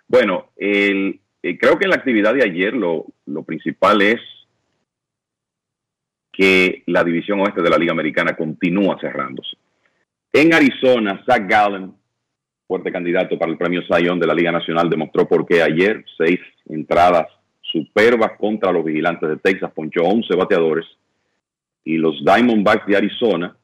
Bueno, 0.07 0.51
el, 0.57 1.19
eh, 1.41 1.57
creo 1.57 1.77
que 1.77 1.85
en 1.85 1.91
la 1.91 1.97
actividad 1.97 2.33
de 2.33 2.43
ayer 2.43 2.73
lo, 2.73 3.05
lo 3.25 3.43
principal 3.43 4.01
es 4.01 4.19
que 6.31 6.83
la 6.87 7.03
división 7.03 7.39
oeste 7.39 7.61
de 7.61 7.69
la 7.69 7.77
Liga 7.77 7.93
Americana 7.93 8.35
continúa 8.35 8.99
cerrándose. 8.99 9.55
En 10.33 10.53
Arizona, 10.53 11.23
Zach 11.25 11.47
Gallen, 11.47 11.93
fuerte 12.67 12.91
candidato 12.91 13.39
para 13.39 13.51
el 13.51 13.57
premio 13.57 13.81
Sayón 13.87 14.19
de 14.19 14.27
la 14.27 14.33
Liga 14.33 14.51
Nacional, 14.51 14.89
demostró 14.89 15.27
por 15.27 15.45
qué 15.45 15.61
ayer 15.61 16.03
seis 16.17 16.39
entradas 16.67 17.27
superbas 17.75 18.37
contra 18.39 18.71
los 18.71 18.85
vigilantes 18.85 19.27
de 19.27 19.37
Texas, 19.37 19.71
ponchó 19.75 20.03
11 20.03 20.33
bateadores 20.35 20.85
y 21.83 21.97
los 21.97 22.23
Diamondbacks 22.23 22.87
de 22.87 22.95
Arizona 22.95 23.57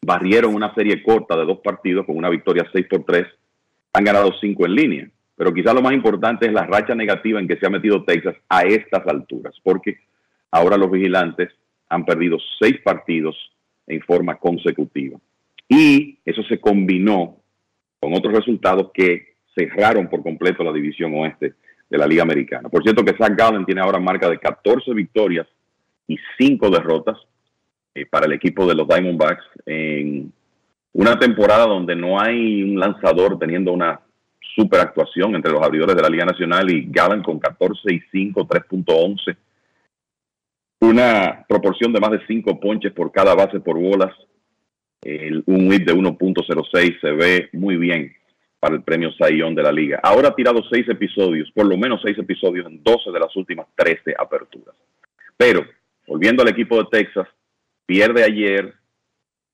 barrieron 0.00 0.54
una 0.54 0.72
serie 0.74 1.02
corta 1.02 1.36
de 1.36 1.44
dos 1.44 1.58
partidos 1.58 2.06
con 2.06 2.16
una 2.16 2.28
victoria 2.28 2.64
6 2.72 2.86
por 2.88 3.04
3, 3.04 3.26
han 3.94 4.04
ganado 4.04 4.32
5 4.40 4.66
en 4.66 4.74
línea. 4.74 5.10
Pero 5.34 5.52
quizás 5.52 5.74
lo 5.74 5.82
más 5.82 5.92
importante 5.92 6.46
es 6.46 6.52
la 6.52 6.64
racha 6.64 6.94
negativa 6.94 7.40
en 7.40 7.48
que 7.48 7.56
se 7.56 7.66
ha 7.66 7.70
metido 7.70 8.04
Texas 8.04 8.36
a 8.48 8.62
estas 8.62 9.04
alturas, 9.06 9.54
porque 9.64 9.98
ahora 10.52 10.76
los 10.76 10.90
vigilantes 10.90 11.50
han 11.88 12.04
perdido 12.04 12.38
seis 12.60 12.80
partidos 12.84 13.36
en 13.86 14.00
forma 14.02 14.36
consecutiva. 14.36 15.18
Y 15.68 16.18
eso 16.24 16.42
se 16.44 16.60
combinó 16.60 17.36
con 18.00 18.14
otros 18.14 18.34
resultados 18.34 18.90
que 18.92 19.34
cerraron 19.56 20.08
por 20.08 20.22
completo 20.22 20.62
la 20.62 20.72
división 20.72 21.14
oeste 21.14 21.54
de 21.88 21.98
la 21.98 22.06
Liga 22.06 22.22
Americana. 22.22 22.68
Por 22.68 22.82
cierto 22.82 23.04
que 23.04 23.16
Zach 23.16 23.34
Gallen 23.36 23.64
tiene 23.64 23.80
ahora 23.80 23.98
marca 23.98 24.28
de 24.28 24.38
14 24.38 24.92
victorias 24.92 25.46
y 26.06 26.16
5 26.38 26.70
derrotas 26.70 27.16
eh, 27.94 28.06
para 28.06 28.26
el 28.26 28.32
equipo 28.32 28.66
de 28.66 28.74
los 28.74 28.86
Diamondbacks 28.86 29.44
en 29.66 30.32
una 30.92 31.18
temporada 31.18 31.66
donde 31.66 31.94
no 31.94 32.20
hay 32.20 32.62
un 32.62 32.78
lanzador 32.78 33.38
teniendo 33.38 33.72
una 33.72 34.00
super 34.54 34.80
actuación 34.80 35.34
entre 35.34 35.52
los 35.52 35.62
abridores 35.62 35.94
de 35.94 36.02
la 36.02 36.08
Liga 36.08 36.24
Nacional 36.24 36.70
y 36.70 36.86
Gallen 36.90 37.22
con 37.22 37.38
14 37.38 37.92
y 37.92 38.00
5, 38.10 38.46
3.11 38.46 39.36
una 40.80 41.44
proporción 41.48 41.92
de 41.92 42.00
más 42.00 42.10
de 42.12 42.26
5 42.26 42.60
ponches 42.60 42.92
por 42.92 43.10
cada 43.10 43.34
base 43.34 43.60
por 43.60 43.78
bolas, 43.78 44.14
un 45.46 45.68
whip 45.68 45.86
de 45.86 45.94
1.06 45.94 47.00
se 47.00 47.10
ve 47.12 47.48
muy 47.52 47.76
bien 47.76 48.12
para 48.60 48.74
el 48.74 48.82
premio 48.82 49.10
Sayón 49.12 49.54
de 49.54 49.62
la 49.62 49.72
liga. 49.72 50.00
Ahora 50.02 50.28
ha 50.28 50.34
tirado 50.34 50.62
6 50.68 50.88
episodios, 50.88 51.50
por 51.52 51.66
lo 51.66 51.76
menos 51.76 52.00
6 52.04 52.18
episodios 52.18 52.66
en 52.66 52.82
12 52.82 53.10
de 53.12 53.20
las 53.20 53.34
últimas 53.36 53.66
13 53.76 54.14
aperturas. 54.18 54.74
Pero, 55.36 55.64
volviendo 56.06 56.42
al 56.42 56.48
equipo 56.48 56.78
de 56.78 56.88
Texas, 56.90 57.28
pierde 57.86 58.24
ayer, 58.24 58.74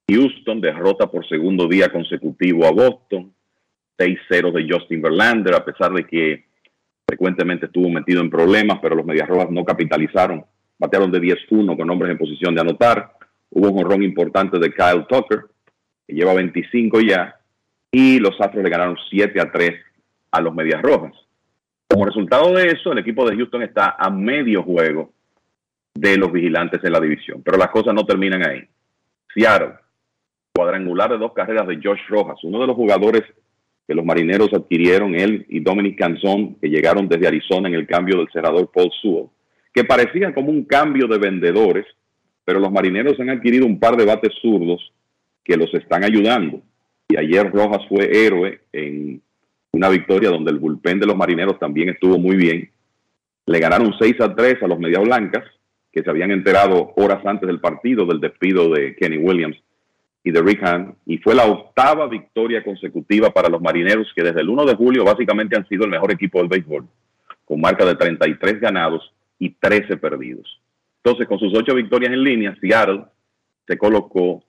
Houston 0.08 0.60
derrota 0.60 1.10
por 1.10 1.26
segundo 1.28 1.68
día 1.68 1.90
consecutivo 1.90 2.66
a 2.66 2.70
Boston, 2.70 3.34
6-0 3.98 4.52
de 4.52 4.66
Justin 4.68 5.02
Verlander, 5.02 5.54
a 5.54 5.64
pesar 5.64 5.92
de 5.92 6.06
que 6.06 6.44
frecuentemente 7.06 7.66
estuvo 7.66 7.88
metido 7.88 8.20
en 8.20 8.30
problemas, 8.30 8.78
pero 8.80 8.96
los 8.96 9.06
Medias 9.06 9.28
Rojas 9.28 9.50
no 9.50 9.64
capitalizaron 9.64 10.44
batearon 10.78 11.10
de 11.10 11.20
10-1 11.20 11.76
con 11.76 11.90
hombres 11.90 12.10
en 12.10 12.18
posición 12.18 12.54
de 12.54 12.60
anotar. 12.60 13.12
Hubo 13.50 13.70
un 13.70 13.78
honrón 13.84 14.02
importante 14.02 14.58
de 14.58 14.72
Kyle 14.72 15.06
Tucker, 15.08 15.46
que 16.06 16.14
lleva 16.14 16.34
25 16.34 17.00
ya, 17.00 17.36
y 17.94 18.18
los 18.18 18.40
Astros 18.40 18.64
le 18.64 18.70
ganaron 18.70 18.96
7 19.08 19.40
a 19.40 19.50
3 19.50 19.70
a 20.32 20.40
los 20.40 20.54
Medias 20.54 20.82
Rojas. 20.82 21.12
Como 21.88 22.04
resultado 22.04 22.52
de 22.54 22.66
eso, 22.66 22.92
el 22.92 22.98
equipo 22.98 23.28
de 23.28 23.36
Houston 23.36 23.62
está 23.62 23.96
a 23.98 24.10
medio 24.10 24.62
juego 24.62 25.12
de 25.94 26.16
los 26.16 26.32
vigilantes 26.32 26.82
en 26.82 26.92
la 26.92 27.00
división. 27.00 27.42
Pero 27.44 27.56
las 27.56 27.70
cosas 27.70 27.94
no 27.94 28.04
terminan 28.04 28.44
ahí. 28.44 28.66
Seattle, 29.32 29.74
cuadrangular 30.52 31.10
de 31.10 31.18
dos 31.18 31.32
carreras 31.32 31.68
de 31.68 31.80
Josh 31.82 32.00
Rojas, 32.08 32.42
uno 32.42 32.60
de 32.60 32.66
los 32.66 32.76
jugadores 32.76 33.22
que 33.86 33.94
los 33.94 34.04
marineros 34.04 34.52
adquirieron, 34.52 35.14
él 35.14 35.46
y 35.48 35.60
Dominic 35.60 35.98
Canzón, 35.98 36.56
que 36.56 36.68
llegaron 36.68 37.08
desde 37.08 37.28
Arizona 37.28 37.68
en 37.68 37.74
el 37.74 37.86
cambio 37.86 38.18
del 38.18 38.30
cerrador 38.32 38.70
Paul 38.72 38.90
Sewell 39.00 39.28
que 39.74 39.84
parecían 39.84 40.32
como 40.32 40.50
un 40.50 40.64
cambio 40.64 41.08
de 41.08 41.18
vendedores, 41.18 41.84
pero 42.44 42.60
los 42.60 42.70
marineros 42.70 43.18
han 43.18 43.30
adquirido 43.30 43.66
un 43.66 43.80
par 43.80 43.96
de 43.96 44.06
bates 44.06 44.32
zurdos 44.40 44.92
que 45.42 45.56
los 45.56 45.74
están 45.74 46.04
ayudando. 46.04 46.62
Ayer 47.16 47.50
Rojas 47.50 47.86
fue 47.88 48.26
héroe 48.26 48.60
en 48.72 49.20
una 49.72 49.88
victoria 49.88 50.30
donde 50.30 50.50
el 50.50 50.58
bullpen 50.58 51.00
de 51.00 51.06
los 51.06 51.16
marineros 51.16 51.58
también 51.58 51.88
estuvo 51.88 52.18
muy 52.18 52.36
bien. 52.36 52.70
Le 53.46 53.58
ganaron 53.58 53.94
6 53.98 54.20
a 54.20 54.34
3 54.34 54.62
a 54.62 54.68
los 54.68 54.78
Media 54.78 55.00
Blancas, 55.00 55.44
que 55.92 56.02
se 56.02 56.10
habían 56.10 56.30
enterado 56.30 56.92
horas 56.96 57.24
antes 57.26 57.46
del 57.46 57.60
partido 57.60 58.06
del 58.06 58.20
despido 58.20 58.68
de 58.70 58.96
Kenny 58.96 59.18
Williams 59.18 59.56
y 60.22 60.30
de 60.30 60.40
Rick 60.40 60.62
Hahn, 60.62 60.96
y 61.04 61.18
fue 61.18 61.34
la 61.34 61.44
octava 61.44 62.08
victoria 62.08 62.64
consecutiva 62.64 63.30
para 63.30 63.50
los 63.50 63.60
marineros, 63.60 64.10
que 64.16 64.22
desde 64.22 64.40
el 64.40 64.48
1 64.48 64.64
de 64.64 64.74
julio 64.74 65.04
básicamente 65.04 65.56
han 65.56 65.68
sido 65.68 65.84
el 65.84 65.90
mejor 65.90 66.10
equipo 66.12 66.38
del 66.38 66.48
béisbol, 66.48 66.88
con 67.44 67.60
marca 67.60 67.84
de 67.84 67.94
33 67.94 68.58
ganados 68.60 69.12
y 69.38 69.50
13 69.50 69.98
perdidos. 69.98 70.60
Entonces, 71.02 71.28
con 71.28 71.38
sus 71.38 71.52
ocho 71.54 71.74
victorias 71.74 72.12
en 72.12 72.24
línea, 72.24 72.56
Seattle 72.58 73.04
se 73.66 73.76
colocó 73.76 74.42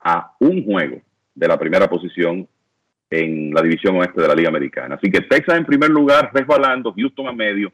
a 0.00 0.34
un 0.40 0.64
juego 0.64 1.00
de 1.34 1.48
la 1.48 1.58
primera 1.58 1.88
posición 1.88 2.48
en 3.10 3.52
la 3.52 3.62
división 3.62 3.96
oeste 3.96 4.20
de 4.20 4.28
la 4.28 4.34
Liga 4.34 4.48
Americana. 4.48 4.94
Así 4.94 5.10
que 5.10 5.22
Texas 5.22 5.56
en 5.56 5.64
primer 5.64 5.90
lugar, 5.90 6.30
resbalando, 6.32 6.92
Houston 6.92 7.28
a 7.28 7.32
medio, 7.32 7.72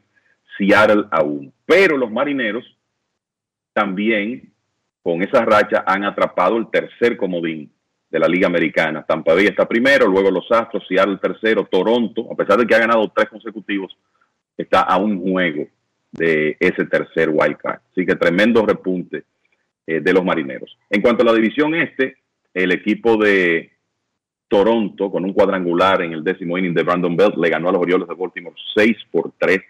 Seattle 0.57 1.05
a 1.11 1.23
uno. 1.23 1.51
Pero 1.65 1.97
los 1.97 2.11
marineros 2.11 2.65
también 3.73 4.51
con 5.03 5.21
esa 5.21 5.45
racha 5.45 5.83
han 5.85 6.03
atrapado 6.03 6.57
el 6.57 6.69
tercer 6.69 7.15
comodín 7.15 7.71
de 8.09 8.19
la 8.19 8.27
Liga 8.27 8.47
Americana. 8.47 9.03
Tampa 9.03 9.33
Bay 9.33 9.45
está 9.45 9.67
primero, 9.67 10.07
luego 10.07 10.31
los 10.31 10.51
Astros, 10.51 10.85
Seattle 10.87 11.17
tercero, 11.17 11.65
Toronto, 11.65 12.27
a 12.31 12.35
pesar 12.35 12.57
de 12.57 12.65
que 12.65 12.75
ha 12.75 12.79
ganado 12.79 13.11
tres 13.15 13.29
consecutivos, 13.29 13.95
está 14.57 14.81
a 14.81 14.97
un 14.97 15.21
juego 15.21 15.67
de 16.11 16.57
ese 16.59 16.85
tercer 16.85 17.29
wildcard. 17.29 17.81
Así 17.91 18.05
que 18.05 18.15
tremendo 18.15 18.65
repunte 18.65 19.23
eh, 19.85 19.99
de 19.99 20.13
los 20.13 20.25
marineros. 20.25 20.77
En 20.89 21.01
cuanto 21.01 21.23
a 21.23 21.25
la 21.25 21.33
división 21.33 21.75
este, 21.75 22.17
el 22.57 22.71
equipo 22.71 23.17
de 23.17 23.69
Toronto, 24.47 25.11
con 25.11 25.23
un 25.23 25.33
cuadrangular 25.33 26.01
en 26.01 26.13
el 26.13 26.23
décimo 26.23 26.57
inning 26.57 26.73
de 26.73 26.81
Brandon 26.81 27.15
Belt, 27.15 27.37
le 27.37 27.49
ganó 27.49 27.69
a 27.69 27.71
los 27.71 27.81
Orioles 27.81 28.07
de 28.07 28.15
Baltimore 28.15 28.55
6 28.75 28.97
por 29.11 29.31
3. 29.37 29.61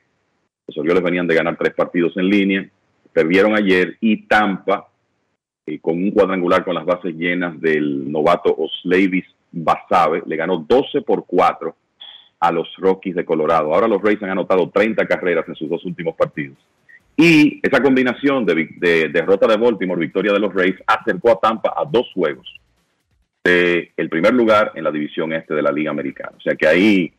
Los 0.68 0.78
Orioles 0.78 1.04
venían 1.04 1.28
de 1.28 1.36
ganar 1.36 1.58
tres 1.58 1.74
partidos 1.74 2.16
en 2.16 2.30
línea, 2.30 2.70
perdieron 3.12 3.58
ayer 3.58 3.98
y 4.00 4.26
Tampa, 4.26 4.88
eh, 5.66 5.80
con 5.80 5.96
un 5.96 6.12
cuadrangular 6.12 6.64
con 6.64 6.76
las 6.76 6.86
bases 6.86 7.14
llenas 7.14 7.60
del 7.60 8.10
novato 8.10 8.56
Oslavis 8.58 9.26
Basabe, 9.52 10.24
le 10.26 10.36
ganó 10.38 10.58
12 10.58 11.02
por 11.02 11.26
4 11.26 11.76
a 12.40 12.52
los 12.54 12.74
Rockies 12.78 13.16
de 13.16 13.26
Colorado. 13.26 13.74
Ahora 13.74 13.90
los 13.90 14.02
Rays 14.02 14.24
han 14.24 14.30
anotado 14.30 14.70
30 14.70 15.06
carreras 15.08 15.46
en 15.50 15.56
sus 15.56 15.70
dos 15.70 15.84
últimos 15.84 16.16
partidos. 16.16 16.58
Y 17.18 17.60
esa 17.64 17.82
combinación 17.82 18.46
de, 18.46 19.10
derrota 19.12 19.46
de 19.48 19.58
Baltimore, 19.58 20.00
victoria 20.00 20.32
de 20.32 20.40
los 20.40 20.54
Rays, 20.54 20.76
acercó 20.86 21.32
a 21.32 21.40
Tampa 21.40 21.74
a 21.76 21.84
dos 21.84 22.10
juegos 22.14 22.48
de 23.48 23.92
el 23.96 24.10
primer 24.10 24.34
lugar 24.34 24.72
en 24.76 24.84
la 24.84 24.92
división 24.92 25.34
este 25.34 25.54
de 25.54 25.62
la 25.62 25.72
Liga 25.72 25.92
Americana. 25.92 26.34
O 26.38 26.42
sea 26.42 26.56
que 26.56 26.68
ahí 26.68 27.14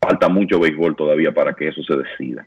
falta 0.00 0.28
mucho 0.28 0.60
béisbol 0.60 0.96
todavía 0.96 1.32
para 1.32 1.54
que 1.54 1.68
eso 1.68 1.82
se 1.82 1.96
decida. 1.96 2.46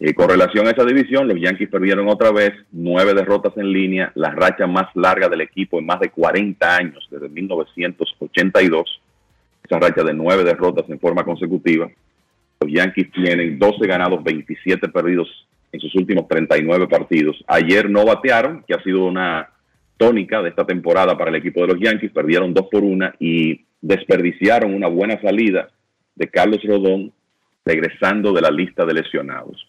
Eh, 0.00 0.12
con 0.12 0.28
relación 0.28 0.66
a 0.66 0.70
esa 0.70 0.84
división, 0.84 1.28
los 1.28 1.40
Yankees 1.40 1.68
perdieron 1.70 2.08
otra 2.08 2.32
vez 2.32 2.52
nueve 2.72 3.14
derrotas 3.14 3.56
en 3.56 3.72
línea, 3.72 4.12
la 4.16 4.30
racha 4.30 4.66
más 4.66 4.88
larga 4.94 5.28
del 5.28 5.40
equipo 5.40 5.78
en 5.78 5.86
más 5.86 6.00
de 6.00 6.10
40 6.10 6.76
años, 6.76 7.08
desde 7.10 7.28
1982 7.28 9.00
esa 9.64 9.78
racha 9.78 10.02
de 10.02 10.12
nueve 10.12 10.44
derrotas 10.44 10.84
en 10.90 11.00
forma 11.00 11.24
consecutiva. 11.24 11.88
Los 12.60 12.70
Yankees 12.70 13.10
tienen 13.12 13.58
12 13.58 13.86
ganados, 13.86 14.22
27 14.22 14.88
perdidos 14.88 15.28
en 15.72 15.80
sus 15.80 15.94
últimos 15.94 16.28
39 16.28 16.86
partidos. 16.86 17.42
Ayer 17.46 17.88
no 17.88 18.04
batearon, 18.04 18.62
que 18.66 18.74
ha 18.74 18.82
sido 18.82 19.06
una 19.06 19.48
tónica 19.96 20.42
de 20.42 20.50
esta 20.50 20.64
temporada 20.64 21.16
para 21.16 21.30
el 21.30 21.36
equipo 21.36 21.60
de 21.60 21.68
los 21.68 21.80
Yankees. 21.80 22.12
Perdieron 22.12 22.54
dos 22.54 22.66
por 22.70 22.82
una 22.82 23.14
y 23.18 23.64
desperdiciaron 23.80 24.74
una 24.74 24.88
buena 24.88 25.20
salida 25.20 25.68
de 26.14 26.28
Carlos 26.28 26.62
Rodón 26.64 27.12
regresando 27.64 28.32
de 28.32 28.42
la 28.42 28.50
lista 28.50 28.84
de 28.84 28.94
lesionados. 28.94 29.68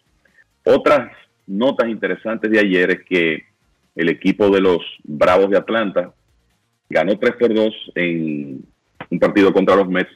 Otras 0.64 1.10
notas 1.46 1.88
interesantes 1.88 2.50
de 2.50 2.58
ayer 2.58 2.90
es 2.90 3.04
que 3.04 3.44
el 3.94 4.08
equipo 4.08 4.50
de 4.50 4.60
los 4.60 4.80
Bravos 5.04 5.50
de 5.50 5.58
Atlanta 5.58 6.12
ganó 6.88 7.18
3 7.18 7.34
por 7.36 7.54
2 7.54 7.92
en 7.94 8.64
un 9.10 9.18
partido 9.18 9.52
contra 9.52 9.76
los 9.76 9.88
Mets. 9.88 10.10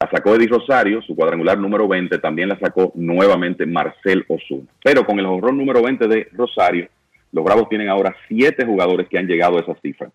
La 0.00 0.08
sacó 0.10 0.34
Eddie 0.34 0.48
Rosario, 0.48 1.02
su 1.02 1.16
cuadrangular 1.16 1.58
número 1.58 1.88
20, 1.88 2.18
también 2.18 2.48
la 2.48 2.58
sacó 2.58 2.92
nuevamente 2.94 3.66
Marcel 3.66 4.24
Osuna. 4.28 4.68
Pero 4.82 5.04
con 5.04 5.18
el 5.18 5.26
horror 5.26 5.52
número 5.52 5.82
20 5.82 6.06
de 6.06 6.28
Rosario, 6.32 6.88
los 7.32 7.44
Bravos 7.44 7.68
tienen 7.68 7.88
ahora 7.88 8.14
siete 8.28 8.64
jugadores 8.64 9.08
que 9.08 9.18
han 9.18 9.26
llegado 9.26 9.58
a 9.58 9.60
esa 9.60 9.74
cifra. 9.80 10.10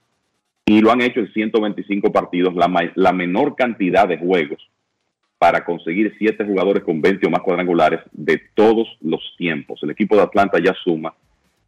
Y 0.66 0.80
lo 0.80 0.92
han 0.92 1.02
hecho 1.02 1.20
en 1.20 1.32
125 1.32 2.12
partidos, 2.12 2.56
la, 2.56 2.92
la 2.96 3.12
menor 3.12 3.56
cantidad 3.56 4.08
de 4.08 4.18
juegos 4.18 4.60
para 5.38 5.66
conseguir 5.66 6.16
siete 6.18 6.46
jugadores 6.46 6.84
con 6.84 7.02
20 7.02 7.28
o 7.28 7.30
más 7.30 7.42
cuadrangulares 7.42 8.00
de 8.14 8.42
todos 8.54 8.88
los 9.02 9.22
tiempos. 9.38 9.82
El 9.84 9.92
equipo 9.92 10.16
de 10.16 10.22
Atlanta 10.22 10.58
ya 10.64 10.74
suma 10.84 11.14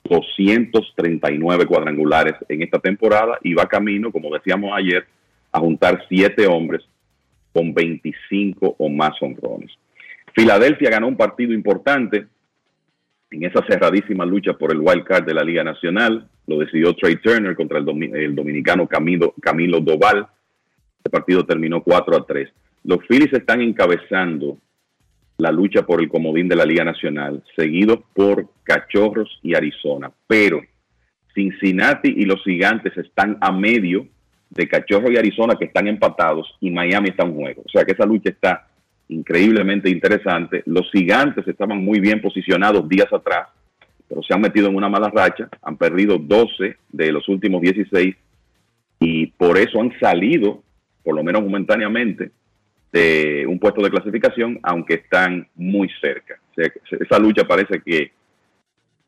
239 0.05 1.65
cuadrangulares 1.65 2.35
en 2.47 2.61
esta 2.61 2.79
temporada 2.79 3.37
y 3.43 3.53
va 3.53 3.67
camino, 3.67 4.11
como 4.11 4.33
decíamos 4.33 4.71
ayer, 4.73 5.05
a 5.51 5.59
juntar 5.59 6.05
siete 6.07 6.47
hombres 6.47 6.83
con 7.51 7.73
25 7.73 8.75
o 8.77 8.89
más 8.89 9.21
honrones. 9.21 9.71
Filadelfia 10.33 10.89
ganó 10.89 11.07
un 11.07 11.17
partido 11.17 11.53
importante 11.53 12.27
en 13.35 13.43
esa 13.43 13.65
cerradísima 13.67 14.25
lucha 14.25 14.53
por 14.53 14.71
el 14.71 14.79
wild 14.79 15.03
card 15.03 15.25
de 15.25 15.33
la 15.33 15.43
Liga 15.43 15.63
Nacional. 15.63 16.25
Lo 16.47 16.57
decidió 16.57 16.93
Trey 16.93 17.17
Turner 17.17 17.53
contra 17.53 17.79
el, 17.79 18.15
el 18.15 18.33
dominicano 18.33 18.87
Camilo, 18.87 19.79
Doval. 19.81 20.25
Este 20.97 21.09
partido 21.09 21.45
terminó 21.45 21.83
4 21.83 22.15
a 22.15 22.25
3. 22.25 22.49
Los 22.85 22.99
Phillies 23.07 23.33
están 23.33 23.61
encabezando 23.61 24.57
la 25.37 25.51
lucha 25.51 25.85
por 25.85 26.01
el 26.01 26.07
comodín 26.07 26.47
de 26.47 26.55
la 26.55 26.65
Liga 26.65 26.85
Nacional, 26.85 27.43
seguidos 27.57 27.99
por 28.13 28.47
Cachorros 28.63 29.39
y 29.43 29.53
Arizona. 29.53 30.09
Pero 30.27 30.61
Cincinnati 31.33 32.13
y 32.15 32.23
los 32.23 32.41
Gigantes 32.41 32.95
están 32.97 33.37
a 33.41 33.51
medio 33.51 34.07
de 34.49 34.65
Cachorros 34.69 35.11
y 35.11 35.17
Arizona 35.17 35.55
que 35.59 35.65
están 35.65 35.87
empatados 35.87 36.55
y 36.61 36.71
Miami 36.71 37.09
está 37.09 37.25
en 37.25 37.35
juego. 37.35 37.63
O 37.65 37.69
sea 37.69 37.83
que 37.83 37.91
esa 37.91 38.05
lucha 38.05 38.29
está 38.29 38.69
increíblemente 39.09 39.89
interesante. 39.89 40.63
Los 40.65 40.89
Gigantes 40.91 41.47
estaban 41.47 41.83
muy 41.83 41.99
bien 41.99 42.21
posicionados 42.21 42.87
días 42.87 43.11
atrás, 43.11 43.49
pero 44.07 44.21
se 44.23 44.33
han 44.33 44.41
metido 44.41 44.67
en 44.69 44.75
una 44.75 44.89
mala 44.89 45.09
racha, 45.09 45.49
han 45.61 45.77
perdido 45.77 46.17
12 46.17 46.77
de 46.91 47.11
los 47.11 47.27
últimos 47.29 47.61
16 47.61 48.15
y 48.99 49.27
por 49.27 49.57
eso 49.57 49.81
han 49.81 49.97
salido, 49.99 50.63
por 51.03 51.15
lo 51.15 51.23
menos 51.23 51.41
momentáneamente, 51.43 52.31
de 52.91 53.45
un 53.47 53.59
puesto 53.59 53.81
de 53.81 53.89
clasificación, 53.89 54.59
aunque 54.63 54.95
están 54.95 55.47
muy 55.55 55.89
cerca. 56.01 56.39
esa 56.55 57.19
lucha 57.19 57.43
parece 57.43 57.81
que 57.81 58.11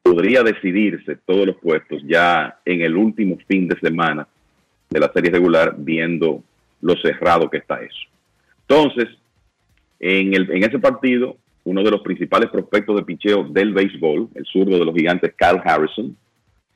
podría 0.04 0.44
decidirse 0.44 1.18
todos 1.26 1.46
los 1.46 1.58
puestos 1.58 2.02
ya 2.06 2.60
en 2.66 2.82
el 2.82 2.96
último 2.96 3.38
fin 3.48 3.68
de 3.68 3.80
semana 3.80 4.28
de 4.90 5.00
la 5.00 5.12
serie 5.14 5.32
regular, 5.32 5.76
viendo 5.78 6.44
lo 6.82 6.96
cerrado 6.98 7.50
que 7.50 7.58
está 7.58 7.82
eso. 7.82 8.08
Entonces, 8.68 9.08
en, 10.00 10.34
el, 10.34 10.50
en 10.52 10.64
ese 10.64 10.80
partido, 10.80 11.38
uno 11.64 11.84
de 11.84 11.92
los 11.92 12.02
principales 12.02 12.50
prospectos 12.50 12.96
de 12.96 13.04
picheo 13.04 13.44
del 13.44 13.74
béisbol, 13.74 14.30
el 14.36 14.46
zurdo 14.46 14.80
de 14.80 14.86
los 14.86 14.96
gigantes, 14.96 15.34
Kyle 15.38 15.62
Harrison, 15.64 16.16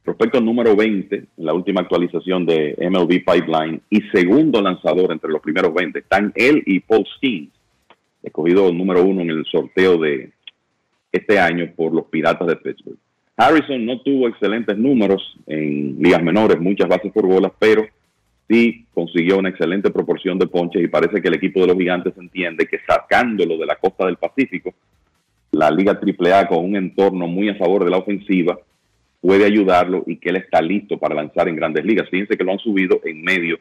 prospecto 0.03 0.41
número 0.41 0.75
20 0.75 1.15
en 1.15 1.27
la 1.37 1.53
última 1.53 1.81
actualización 1.81 2.45
de 2.45 2.75
MLB 2.77 3.23
Pipeline 3.23 3.81
y 3.89 4.01
segundo 4.13 4.61
lanzador 4.61 5.11
entre 5.11 5.29
los 5.29 5.41
primeros 5.41 5.73
20. 5.73 5.99
Están 5.99 6.33
él 6.35 6.63
y 6.65 6.79
Paul 6.79 7.05
Skeens, 7.17 7.49
escogido 8.23 8.71
número 8.73 9.03
uno 9.03 9.21
en 9.21 9.29
el 9.29 9.45
sorteo 9.45 9.97
de 9.97 10.31
este 11.11 11.39
año 11.39 11.71
por 11.75 11.93
los 11.93 12.05
Piratas 12.05 12.47
de 12.47 12.55
Pittsburgh. 12.55 12.97
Harrison 13.37 13.85
no 13.85 13.99
tuvo 14.01 14.27
excelentes 14.27 14.77
números 14.77 15.37
en 15.47 16.01
ligas 16.01 16.21
menores, 16.21 16.59
muchas 16.59 16.87
bases 16.87 17.11
por 17.11 17.25
bolas, 17.25 17.51
pero 17.57 17.85
sí 18.51 18.85
consiguió 18.93 19.37
una 19.37 19.49
excelente 19.49 19.89
proporción 19.91 20.37
de 20.37 20.47
ponches 20.47 20.83
y 20.83 20.87
parece 20.87 21.21
que 21.21 21.29
el 21.29 21.35
equipo 21.35 21.61
de 21.61 21.67
los 21.67 21.77
gigantes 21.77 22.13
entiende 22.17 22.67
que 22.67 22.79
sacándolo 22.85 23.57
de 23.57 23.65
la 23.65 23.77
costa 23.77 24.05
del 24.05 24.17
Pacífico, 24.17 24.73
la 25.51 25.71
Liga 25.71 25.99
AAA 25.99 26.47
con 26.47 26.65
un 26.65 26.75
entorno 26.75 27.27
muy 27.27 27.49
a 27.49 27.55
favor 27.55 27.85
de 27.85 27.91
la 27.91 27.97
ofensiva, 27.97 28.59
puede 29.21 29.45
ayudarlo 29.45 30.03
y 30.05 30.17
que 30.17 30.29
él 30.29 30.37
está 30.37 30.61
listo 30.61 30.97
para 30.97 31.15
lanzar 31.15 31.47
en 31.47 31.55
grandes 31.55 31.85
ligas. 31.85 32.09
Fíjense 32.09 32.37
que 32.37 32.43
lo 32.43 32.51
han 32.51 32.59
subido 32.59 32.99
en 33.05 33.23
medio 33.23 33.57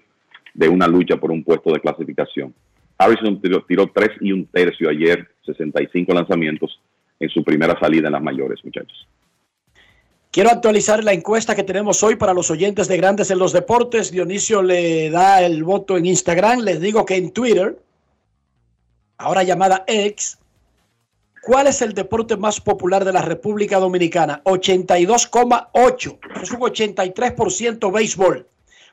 de 0.55 0.69
una 0.69 0.89
lucha 0.89 1.17
por 1.17 1.31
un 1.31 1.45
puesto 1.45 1.73
de 1.73 1.81
clasificación. 1.81 2.53
Harrison 2.99 3.41
tiró, 3.41 3.63
tiró 3.63 3.87
tres 3.87 4.11
y 4.21 4.33
un 4.33 4.47
tercio 4.47 4.89
ayer, 4.89 5.29
65 5.47 6.13
lanzamientos 6.13 6.81
en 7.19 7.29
su 7.29 7.45
primera 7.45 7.79
salida 7.79 8.09
en 8.09 8.15
las 8.15 8.23
mayores, 8.23 8.65
muchachos. 8.65 9.07
Quiero 10.33 10.51
actualizar 10.51 11.03
la 11.03 11.13
encuesta 11.13 11.57
que 11.57 11.65
tenemos 11.65 12.05
hoy 12.05 12.15
para 12.15 12.33
los 12.33 12.51
oyentes 12.53 12.87
de 12.87 12.97
Grandes 12.97 13.33
en 13.33 13.39
los 13.41 13.53
Deportes. 13.53 14.13
Dionisio 14.13 14.63
le 14.63 15.11
da 15.11 15.43
el 15.43 15.65
voto 15.65 15.97
en 15.97 16.07
Instagram. 16.07 16.61
Les 16.61 16.81
digo 16.81 17.05
que 17.05 17.17
en 17.17 17.33
Twitter, 17.33 17.83
ahora 19.19 19.43
llamada 19.43 19.83
X, 19.89 20.39
¿Cuál 21.43 21.69
es 21.69 21.81
el 21.81 21.95
deporte 21.95 22.37
más 22.37 22.61
popular 22.61 23.03
de 23.05 23.15
la 23.15 23.23
República 23.23 23.79
Dominicana? 23.79 24.43
82,8. 24.45 26.43
Es 26.43 26.51
un 26.51 26.61
83% 26.61 27.91
béisbol. 27.91 28.47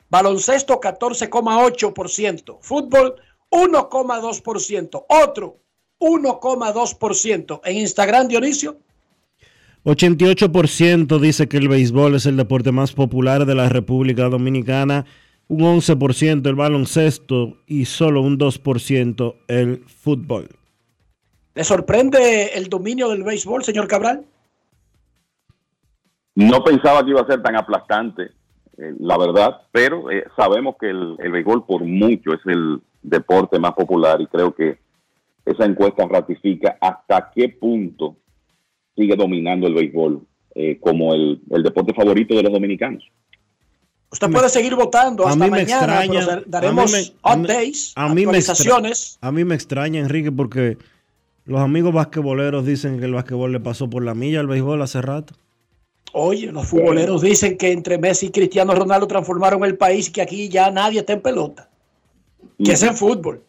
Baloncesto 0.08 0.80
14,8%. 0.80 2.58
Fútbol 2.62 3.16
1,2%. 3.50 5.04
Otro 5.08 5.58
1,2%. 6.00 7.60
En 7.64 7.76
Instagram, 7.76 8.28
Dionisio. 8.28 8.78
88% 9.84 11.18
dice 11.18 11.48
que 11.48 11.56
el 11.56 11.68
béisbol 11.68 12.14
es 12.14 12.26
el 12.26 12.36
deporte 12.36 12.72
más 12.72 12.92
popular 12.92 13.46
de 13.46 13.54
la 13.54 13.68
República 13.68 14.28
Dominicana, 14.28 15.04
un 15.46 15.60
11% 15.60 16.46
el 16.46 16.54
baloncesto 16.54 17.58
y 17.66 17.86
solo 17.86 18.20
un 18.20 18.38
2% 18.38 19.34
el 19.48 19.78
fútbol. 19.86 20.48
¿Le 21.54 21.64
sorprende 21.64 22.50
el 22.54 22.68
dominio 22.68 23.08
del 23.08 23.24
béisbol, 23.24 23.64
señor 23.64 23.88
Cabral? 23.88 24.24
No 26.34 26.62
pensaba 26.62 27.02
que 27.04 27.10
iba 27.10 27.20
a 27.20 27.26
ser 27.26 27.42
tan 27.42 27.56
aplastante, 27.56 28.30
eh, 28.76 28.94
la 29.00 29.18
verdad, 29.18 29.62
pero 29.72 30.08
eh, 30.10 30.24
sabemos 30.36 30.76
que 30.78 30.88
el, 30.88 31.16
béisbol 31.16 31.66
por 31.66 31.82
mucho 31.82 32.32
es 32.32 32.40
el 32.46 32.80
deporte 33.02 33.58
más 33.58 33.72
popular 33.72 34.20
y 34.20 34.26
creo 34.26 34.54
que 34.54 34.78
esa 35.44 35.64
encuesta 35.64 36.06
ratifica 36.06 36.76
hasta 36.80 37.32
qué 37.34 37.48
punto 37.48 38.16
sigue 38.98 39.14
dominando 39.16 39.66
el 39.68 39.74
béisbol 39.74 40.20
eh, 40.54 40.78
como 40.80 41.14
el, 41.14 41.40
deporte 41.62 41.94
favorito 41.94 42.34
de 42.34 42.42
los 42.42 42.52
dominicanos. 42.52 43.04
Usted 44.10 44.30
puede 44.30 44.48
seguir 44.48 44.74
votando 44.74 45.26
hasta 45.26 45.46
mañana, 45.46 46.02
pero 46.08 46.42
daremos 46.46 47.12
updates, 47.22 47.92
actualizaciones. 47.94 49.18
a 49.20 49.30
mí 49.30 49.44
me 49.44 49.54
extraña, 49.54 50.00
Enrique, 50.00 50.32
porque 50.32 50.78
los 51.44 51.60
amigos 51.60 51.92
basquetboleros 51.92 52.66
dicen 52.66 52.98
que 52.98 53.04
el 53.04 53.12
basquetbol 53.12 53.52
le 53.52 53.60
pasó 53.60 53.88
por 53.88 54.02
la 54.02 54.14
milla 54.14 54.40
al 54.40 54.46
béisbol 54.46 54.82
hace 54.82 55.00
rato. 55.02 55.34
Oye, 56.12 56.50
los 56.50 56.66
futboleros 56.66 57.22
dicen 57.22 57.58
que 57.58 57.70
entre 57.70 57.98
Messi 57.98 58.26
y 58.26 58.30
Cristiano 58.30 58.74
Ronaldo 58.74 59.06
transformaron 59.06 59.62
el 59.64 59.76
país 59.76 60.08
y 60.08 60.12
que 60.12 60.22
aquí 60.22 60.48
ya 60.48 60.70
nadie 60.70 61.00
está 61.00 61.12
en 61.12 61.20
pelota. 61.20 61.68
Que 62.64 62.72
es 62.72 62.82
en 62.82 62.96
fútbol. 62.96 63.42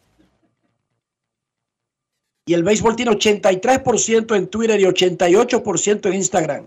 Y 2.50 2.54
el 2.54 2.64
béisbol 2.64 2.96
tiene 2.96 3.12
83% 3.12 4.34
en 4.34 4.48
Twitter 4.48 4.80
y 4.80 4.82
88% 4.82 6.06
en 6.06 6.14
Instagram. 6.14 6.66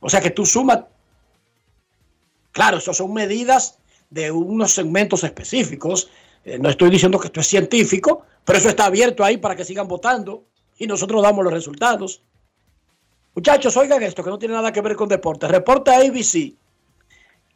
O 0.00 0.08
sea 0.08 0.22
que 0.22 0.30
tú 0.30 0.46
sumas. 0.46 0.84
Claro, 2.50 2.78
eso 2.78 2.94
son 2.94 3.12
medidas 3.12 3.78
de 4.08 4.30
unos 4.30 4.72
segmentos 4.72 5.22
específicos. 5.22 6.08
Eh, 6.46 6.58
no 6.58 6.70
estoy 6.70 6.88
diciendo 6.88 7.20
que 7.20 7.26
esto 7.26 7.40
es 7.40 7.46
científico, 7.46 8.22
pero 8.42 8.58
eso 8.58 8.70
está 8.70 8.86
abierto 8.86 9.22
ahí 9.22 9.36
para 9.36 9.54
que 9.54 9.66
sigan 9.66 9.86
votando 9.86 10.44
y 10.78 10.86
nosotros 10.86 11.22
damos 11.22 11.44
los 11.44 11.52
resultados. 11.52 12.22
Muchachos, 13.34 13.76
oigan 13.76 14.02
esto 14.02 14.24
que 14.24 14.30
no 14.30 14.38
tiene 14.38 14.54
nada 14.54 14.72
que 14.72 14.80
ver 14.80 14.96
con 14.96 15.10
deporte. 15.10 15.46
Reporta 15.46 15.94
ABC 15.94 16.54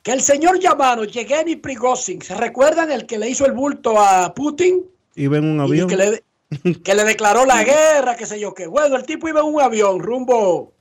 que 0.03 0.13
el 0.13 0.21
señor 0.21 0.61
llamado 0.61 1.05
Yevgeny 1.05 1.57
Prigozhin, 1.57 2.21
¿se 2.21 2.35
recuerdan 2.35 2.93
el 2.93 3.07
que 3.07 3.17
le 3.17 3.31
hizo 3.31 3.47
el 3.47 3.53
bulto 3.53 3.99
a 3.99 4.35
Putin? 4.35 4.85
Iba 5.15 5.39
en 5.39 5.45
un 5.47 5.61
avión. 5.61 5.89
Que 5.89 5.97
le, 5.97 6.23
que 6.85 6.95
le, 6.95 7.05
declaró 7.05 7.45
la 7.45 7.63
guerra, 7.65 8.17
qué 8.17 8.27
sé 8.27 8.41
yo 8.41 8.55
qué. 8.55 8.67
Bueno, 8.67 8.97
el 8.97 9.05
tipo 9.05 9.29
iba 9.29 9.41
en 9.41 9.47
un 9.47 9.61
avión 9.61 10.01
rumbo 10.01 10.73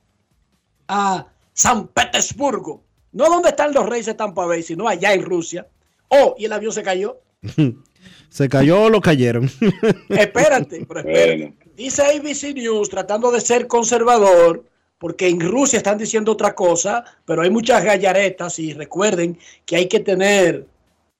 a 0.88 1.26
San 1.52 1.88
Petersburgo. 1.88 2.82
No 3.12 3.28
donde 3.28 3.50
están 3.50 3.72
los 3.72 3.88
reyes 3.88 4.06
de 4.06 4.14
Tampa 4.14 4.46
Bay, 4.46 4.62
sino 4.62 4.88
allá 4.88 5.12
en 5.12 5.22
Rusia. 5.22 5.66
Oh, 6.08 6.34
y 6.38 6.44
el 6.44 6.52
avión 6.52 6.72
se 6.72 6.82
cayó. 6.82 7.20
¿Se 8.28 8.48
cayó 8.48 8.84
o 8.84 8.90
lo 8.90 9.00
cayeron? 9.00 9.44
espérate, 10.08 10.86
pero 10.86 11.00
espérate. 11.00 11.54
Dice 11.76 12.02
ABC 12.02 12.54
News, 12.54 12.88
tratando 12.88 13.30
de 13.32 13.40
ser 13.40 13.66
conservador, 13.66 14.64
porque 14.98 15.28
en 15.28 15.40
Rusia 15.40 15.78
están 15.78 15.98
diciendo 15.98 16.32
otra 16.32 16.54
cosa, 16.54 17.04
pero 17.24 17.42
hay 17.42 17.50
muchas 17.50 17.82
gallaretas 17.82 18.58
y 18.58 18.74
recuerden 18.74 19.38
que 19.64 19.76
hay 19.76 19.88
que 19.88 20.00
tener 20.00 20.66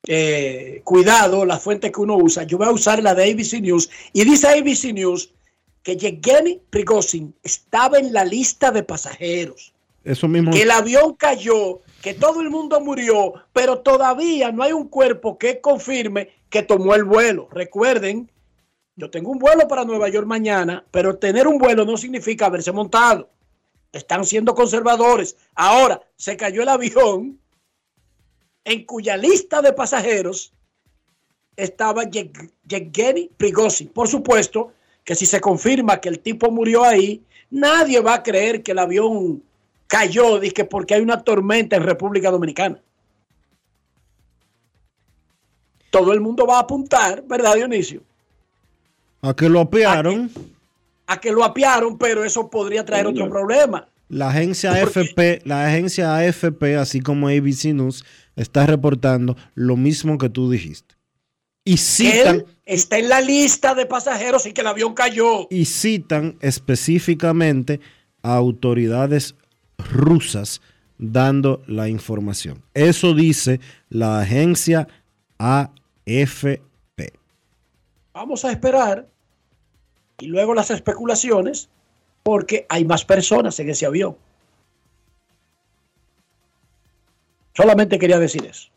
eh, 0.06 0.80
cuidado 0.84 1.44
la 1.44 1.58
fuente 1.58 1.92
que 1.92 2.00
uno 2.00 2.16
usa. 2.16 2.44
Yo 2.44 2.58
voy 2.58 2.68
a 2.68 2.72
usar 2.72 3.02
la 3.02 3.14
de 3.14 3.30
ABC 3.30 3.60
News 3.60 3.90
y 4.12 4.24
dice 4.24 4.48
ABC 4.48 4.92
News 4.92 5.32
que 5.82 5.96
Yevgeny 5.96 6.60
Prigozhin 6.70 7.34
estaba 7.42 7.98
en 7.98 8.12
la 8.12 8.24
lista 8.24 8.70
de 8.70 8.82
pasajeros. 8.82 9.72
Eso 10.04 10.28
mismo. 10.28 10.52
Que 10.52 10.62
el 10.62 10.70
avión 10.70 11.14
cayó, 11.14 11.80
que 12.02 12.14
todo 12.14 12.40
el 12.40 12.50
mundo 12.50 12.80
murió, 12.80 13.34
pero 13.52 13.80
todavía 13.80 14.50
no 14.52 14.62
hay 14.62 14.72
un 14.72 14.88
cuerpo 14.88 15.36
que 15.36 15.60
confirme 15.60 16.30
que 16.48 16.62
tomó 16.62 16.94
el 16.94 17.04
vuelo. 17.04 17.48
Recuerden, 17.52 18.30
yo 18.96 19.10
tengo 19.10 19.30
un 19.30 19.38
vuelo 19.38 19.68
para 19.68 19.84
Nueva 19.84 20.08
York 20.08 20.26
mañana, 20.26 20.84
pero 20.90 21.16
tener 21.16 21.46
un 21.46 21.58
vuelo 21.58 21.84
no 21.84 21.96
significa 21.96 22.46
haberse 22.46 22.72
montado. 22.72 23.30
Están 23.92 24.24
siendo 24.24 24.54
conservadores. 24.54 25.36
Ahora, 25.54 26.00
se 26.16 26.36
cayó 26.36 26.62
el 26.62 26.68
avión 26.68 27.39
en 28.64 28.84
cuya 28.84 29.16
lista 29.16 29.62
de 29.62 29.72
pasajeros 29.72 30.52
estaba 31.56 32.04
Yevgeny 32.04 33.30
Prigozhin. 33.36 33.88
Por 33.88 34.08
supuesto 34.08 34.72
que 35.04 35.14
si 35.14 35.26
se 35.26 35.40
confirma 35.40 36.00
que 36.00 36.08
el 36.08 36.20
tipo 36.20 36.50
murió 36.50 36.84
ahí, 36.84 37.22
nadie 37.50 38.00
va 38.00 38.14
a 38.14 38.22
creer 38.22 38.62
que 38.62 38.72
el 38.72 38.78
avión 38.78 39.42
cayó 39.86 40.38
dije, 40.38 40.64
porque 40.64 40.94
hay 40.94 41.00
una 41.00 41.22
tormenta 41.22 41.76
en 41.76 41.82
República 41.82 42.30
Dominicana. 42.30 42.80
Todo 45.90 46.12
el 46.12 46.20
mundo 46.20 46.46
va 46.46 46.58
a 46.58 46.60
apuntar, 46.60 47.24
¿verdad, 47.26 47.56
Dionisio? 47.56 48.02
A 49.22 49.34
que 49.34 49.48
lo 49.48 49.60
apiaron. 49.60 50.30
A 51.06 51.20
que, 51.20 51.32
lo 51.32 51.42
apiaron, 51.42 51.98
pero 51.98 52.24
eso 52.24 52.48
podría 52.48 52.84
traer 52.84 53.08
otro 53.08 53.28
problema. 53.28 53.88
La 54.08 54.28
agencia 54.28 54.72
AFP, 54.72 55.42
la 55.44 55.66
agencia 55.66 56.16
AFP, 56.16 56.76
así 56.76 57.00
como 57.00 57.26
ABC 57.28 57.66
News, 57.74 58.04
está 58.40 58.66
reportando 58.66 59.36
lo 59.54 59.76
mismo 59.76 60.18
que 60.18 60.28
tú 60.28 60.50
dijiste. 60.50 60.94
Y 61.64 61.76
citan. 61.76 62.36
Él 62.36 62.46
está 62.64 62.98
en 62.98 63.08
la 63.08 63.20
lista 63.20 63.74
de 63.74 63.86
pasajeros 63.86 64.46
y 64.46 64.52
que 64.52 64.62
el 64.62 64.66
avión 64.66 64.94
cayó. 64.94 65.46
Y 65.50 65.66
citan 65.66 66.36
específicamente 66.40 67.80
a 68.22 68.34
autoridades 68.34 69.34
rusas 69.92 70.60
dando 70.98 71.62
la 71.66 71.88
información. 71.88 72.62
Eso 72.74 73.14
dice 73.14 73.60
la 73.88 74.20
agencia 74.20 74.88
AFP. 75.38 76.60
Vamos 78.12 78.44
a 78.44 78.52
esperar 78.52 79.08
y 80.18 80.26
luego 80.26 80.54
las 80.54 80.70
especulaciones 80.70 81.68
porque 82.22 82.66
hay 82.68 82.84
más 82.84 83.04
personas 83.04 83.58
en 83.60 83.70
ese 83.70 83.86
avión. 83.86 84.16
Solamente 87.54 87.98
quería 87.98 88.18
decir 88.18 88.44
eso. 88.44 88.70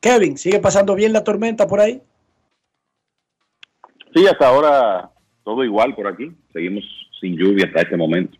Kevin, 0.00 0.36
¿sigue 0.36 0.58
pasando 0.58 0.94
bien 0.94 1.12
la 1.12 1.22
tormenta 1.22 1.66
por 1.66 1.80
ahí? 1.80 2.02
Sí, 4.14 4.26
hasta 4.26 4.48
ahora 4.48 5.10
todo 5.44 5.64
igual 5.64 5.94
por 5.94 6.06
aquí. 6.08 6.32
Seguimos 6.52 6.84
sin 7.20 7.36
lluvia 7.36 7.66
hasta 7.66 7.82
este 7.82 7.96
momento. 7.96 8.36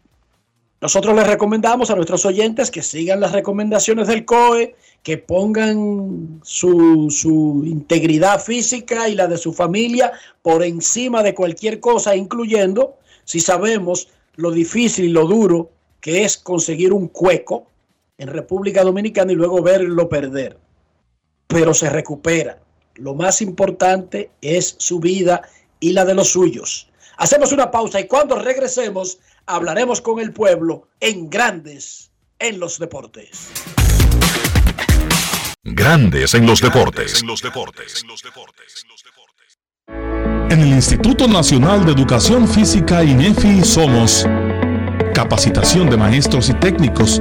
Nosotros 0.81 1.15
les 1.15 1.29
recomendamos 1.29 1.91
a 1.91 1.95
nuestros 1.95 2.27
oyentes 2.27 2.69
que 2.73 2.83
sigan 2.83 3.21
las 3.21 3.31
recomendaciones 3.31 4.09
del 4.09 4.25
COE, 4.25 4.75
que 5.05 5.17
pongan 5.17 6.41
su, 6.43 7.09
su, 7.09 7.63
integridad 7.65 8.41
física 8.41 9.09
y 9.09 9.15
la 9.15 9.29
de 9.29 9.39
su 9.39 9.53
familia 9.53 10.11
por 10.43 10.65
encima 10.65 11.23
de 11.23 11.37
cualquier 11.37 11.79
cosa, 11.79 12.17
incluyendo 12.17 12.97
si 13.23 13.39
sabemos 13.39 14.09
lo 14.35 14.51
difícil 14.51 15.05
y 15.05 15.11
lo 15.11 15.27
duro 15.27 15.71
que 16.01 16.25
es 16.25 16.37
conseguir 16.37 16.93
un 16.93 17.07
cueco 17.07 17.69
en 18.23 18.29
República 18.29 18.85
Dominicana 18.85 19.33
y 19.33 19.35
luego 19.35 19.63
verlo 19.63 20.09
perder. 20.09 20.57
Pero 21.49 21.75
se 21.75 21.91
recupera. 21.91 22.63
Lo 22.95 23.15
más 23.15 23.43
importante 23.43 24.31
es 24.41 24.77
su 24.79 25.01
vida 25.01 25.43
y 25.81 25.93
la 25.93 26.05
de 26.05 26.15
los 26.15 26.29
suyos. 26.29 26.89
Hacemos 27.17 27.51
una 27.51 27.71
pausa 27.71 27.99
y 27.99 28.07
cuando 28.07 28.39
regresemos 28.39 29.19
hablaremos 29.47 30.01
con 30.01 30.21
el 30.21 30.33
pueblo 30.33 30.89
en 31.01 31.29
Grandes 31.29 32.13
en 32.39 32.61
los 32.61 32.79
Deportes. 32.79 33.51
Grandes 35.65 36.35
en 36.35 36.47
los 36.47 36.61
deportes. 36.61 37.25
En 40.49 40.61
el 40.61 40.69
Instituto 40.69 41.27
Nacional 41.27 41.85
de 41.85 41.93
Educación 41.93 42.47
Física 42.47 43.03
INEFI 43.03 43.65
somos 43.65 44.27
capacitación 45.13 45.91
de 45.91 45.97
maestros 45.97 46.49
y 46.49 46.55
técnicos, 46.55 47.21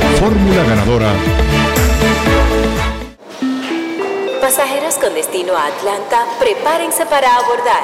Fórmula 0.19 0.63
ganadora. 0.63 1.13
Pasajeros 4.39 4.97
con 4.97 5.13
destino 5.13 5.55
a 5.55 5.67
Atlanta, 5.67 6.25
prepárense 6.39 7.05
para 7.05 7.35
abordar. 7.37 7.83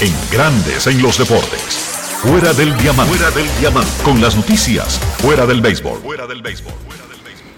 en 0.00 0.14
Grandes 0.32 0.86
en 0.86 1.02
los 1.02 1.18
Deportes. 1.18 1.60
Fuera 2.22 2.54
del 2.54 2.74
diamante. 2.78 3.14
Fuera 3.14 3.30
del 3.32 3.46
diamante. 3.60 3.90
Con 4.02 4.20
las 4.20 4.34
noticias. 4.34 4.98
Fuera 5.18 5.44
del 5.44 5.60
béisbol. 5.60 6.00
Fuera 6.00 6.26
del 6.26 6.40
béisbol. 6.40 6.72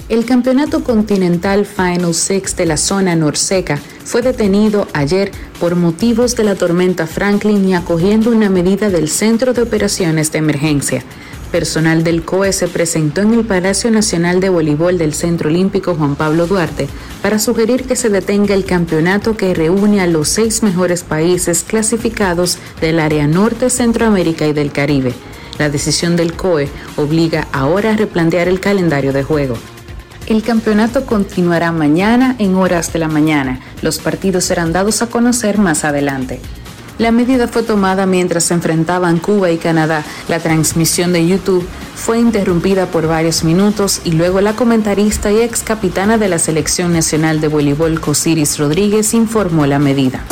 El 0.08 0.24
Campeonato 0.24 0.82
Continental 0.82 1.64
Final 1.64 2.14
Six 2.14 2.56
de 2.56 2.66
la 2.66 2.76
zona 2.76 3.14
norseca 3.14 3.78
fue 4.04 4.22
detenido 4.22 4.88
ayer 4.92 5.30
por 5.60 5.76
motivos 5.76 6.34
de 6.34 6.44
la 6.44 6.56
tormenta 6.56 7.06
Franklin 7.06 7.68
y 7.68 7.74
acogiendo 7.74 8.30
una 8.30 8.50
medida 8.50 8.90
del 8.90 9.08
Centro 9.08 9.52
de 9.52 9.62
Operaciones 9.62 10.32
de 10.32 10.38
Emergencia. 10.38 11.04
Personal 11.52 12.02
del 12.02 12.24
COE 12.24 12.50
se 12.54 12.66
presentó 12.66 13.20
en 13.20 13.34
el 13.34 13.44
Palacio 13.44 13.90
Nacional 13.90 14.40
de 14.40 14.48
Voleibol 14.48 14.96
del 14.96 15.12
Centro 15.12 15.50
Olímpico 15.50 15.94
Juan 15.94 16.16
Pablo 16.16 16.46
Duarte 16.46 16.88
para 17.20 17.38
sugerir 17.38 17.84
que 17.84 17.94
se 17.94 18.08
detenga 18.08 18.54
el 18.54 18.64
campeonato 18.64 19.36
que 19.36 19.52
reúne 19.52 20.00
a 20.00 20.06
los 20.06 20.28
seis 20.28 20.62
mejores 20.62 21.04
países 21.04 21.62
clasificados 21.62 22.56
del 22.80 22.98
área 22.98 23.26
norte, 23.26 23.68
Centroamérica 23.68 24.46
y 24.46 24.54
del 24.54 24.72
Caribe. 24.72 25.12
La 25.58 25.68
decisión 25.68 26.16
del 26.16 26.32
COE 26.32 26.70
obliga 26.96 27.46
ahora 27.52 27.92
a 27.92 27.96
replantear 27.98 28.48
el 28.48 28.58
calendario 28.58 29.12
de 29.12 29.22
juego. 29.22 29.56
El 30.26 30.42
campeonato 30.42 31.04
continuará 31.04 31.70
mañana 31.70 32.34
en 32.38 32.54
horas 32.54 32.94
de 32.94 32.98
la 32.98 33.08
mañana. 33.08 33.60
Los 33.82 33.98
partidos 33.98 34.44
serán 34.44 34.72
dados 34.72 35.02
a 35.02 35.08
conocer 35.08 35.58
más 35.58 35.84
adelante. 35.84 36.40
La 36.98 37.10
medida 37.10 37.48
fue 37.48 37.62
tomada 37.62 38.06
mientras 38.06 38.44
se 38.44 38.54
enfrentaban 38.54 39.18
Cuba 39.18 39.50
y 39.50 39.58
Canadá. 39.58 40.04
La 40.28 40.40
transmisión 40.40 41.12
de 41.12 41.26
YouTube 41.26 41.66
fue 41.94 42.18
interrumpida 42.18 42.86
por 42.86 43.06
varios 43.06 43.44
minutos 43.44 44.00
y 44.04 44.12
luego 44.12 44.40
la 44.40 44.54
comentarista 44.54 45.32
y 45.32 45.40
ex 45.40 45.62
capitana 45.62 46.18
de 46.18 46.28
la 46.28 46.38
Selección 46.38 46.92
Nacional 46.92 47.40
de 47.40 47.48
Voleibol 47.48 48.00
Cosiris 48.00 48.58
Rodríguez 48.58 49.14
informó 49.14 49.66
la 49.66 49.78
medida. 49.78 50.24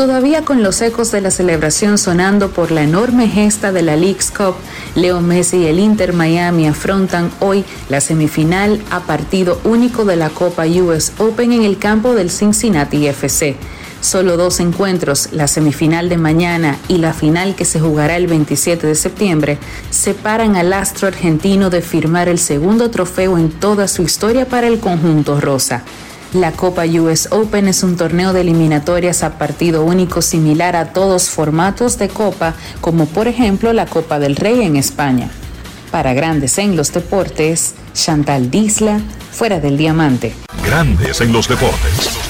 Todavía 0.00 0.46
con 0.46 0.62
los 0.62 0.80
ecos 0.80 1.10
de 1.12 1.20
la 1.20 1.30
celebración 1.30 1.98
sonando 1.98 2.50
por 2.50 2.70
la 2.70 2.82
enorme 2.82 3.28
gesta 3.28 3.70
de 3.70 3.82
la 3.82 3.96
League's 3.96 4.30
Cup, 4.30 4.54
Leo 4.94 5.20
Messi 5.20 5.58
y 5.58 5.66
el 5.66 5.78
Inter 5.78 6.14
Miami 6.14 6.66
afrontan 6.66 7.30
hoy 7.38 7.64
la 7.90 8.00
semifinal 8.00 8.80
a 8.90 9.00
partido 9.00 9.60
único 9.62 10.06
de 10.06 10.16
la 10.16 10.30
Copa 10.30 10.64
US 10.64 11.12
Open 11.18 11.52
en 11.52 11.64
el 11.64 11.78
campo 11.78 12.14
del 12.14 12.30
Cincinnati 12.30 13.06
FC. 13.08 13.56
Solo 14.00 14.38
dos 14.38 14.60
encuentros, 14.60 15.28
la 15.32 15.46
semifinal 15.46 16.08
de 16.08 16.16
mañana 16.16 16.78
y 16.88 16.98
la 16.98 17.12
final 17.12 17.54
que 17.54 17.66
se 17.66 17.80
jugará 17.80 18.16
el 18.16 18.28
27 18.28 18.86
de 18.86 18.94
septiembre, 18.94 19.58
separan 19.90 20.56
al 20.56 20.72
astro 20.72 21.08
argentino 21.08 21.68
de 21.68 21.82
firmar 21.82 22.28
el 22.28 22.38
segundo 22.38 22.90
trofeo 22.90 23.36
en 23.36 23.50
toda 23.50 23.88
su 23.88 24.02
historia 24.02 24.46
para 24.46 24.68
el 24.68 24.80
conjunto 24.80 25.38
rosa. 25.38 25.82
La 26.32 26.52
Copa 26.52 26.84
US 26.86 27.28
Open 27.30 27.68
es 27.68 27.82
un 27.82 27.96
torneo 27.96 28.32
de 28.32 28.40
eliminatorias 28.40 29.22
a 29.22 29.36
partido 29.36 29.84
único 29.84 30.22
similar 30.22 30.76
a 30.76 30.92
todos 30.92 31.28
formatos 31.28 31.98
de 31.98 32.08
Copa, 32.08 32.54
como 32.80 33.06
por 33.06 33.28
ejemplo 33.28 33.72
la 33.72 33.84
Copa 33.84 34.18
del 34.18 34.36
Rey 34.36 34.62
en 34.62 34.76
España. 34.76 35.28
Para 35.90 36.14
Grandes 36.14 36.56
en 36.58 36.76
los 36.76 36.92
Deportes, 36.92 37.74
Chantal 37.94 38.50
Disla, 38.50 39.00
fuera 39.32 39.60
del 39.60 39.76
diamante. 39.76 40.32
Grandes 40.64 41.20
en 41.20 41.32
los 41.32 41.48
Deportes. 41.48 42.29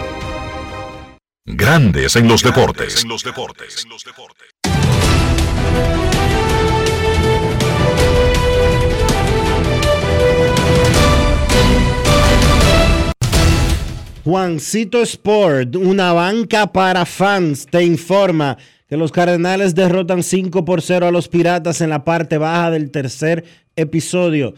Grandes 1.43 2.15
en 2.15 2.27
los 2.27 2.43
deportes. 2.43 3.01
En 3.01 3.09
los 3.09 3.23
deportes. 3.23 3.87
Juancito 14.23 15.01
Sport, 15.01 15.77
una 15.77 16.13
banca 16.13 16.71
para 16.71 17.07
fans, 17.07 17.65
te 17.65 17.83
informa 17.83 18.59
que 18.87 18.95
los 18.95 19.11
Cardenales 19.11 19.73
derrotan 19.73 20.21
5 20.21 20.63
por 20.63 20.83
0 20.83 21.07
a 21.07 21.11
los 21.11 21.27
Piratas 21.27 21.81
en 21.81 21.89
la 21.89 22.05
parte 22.05 22.37
baja 22.37 22.69
del 22.69 22.91
tercer 22.91 23.45
episodio. 23.75 24.53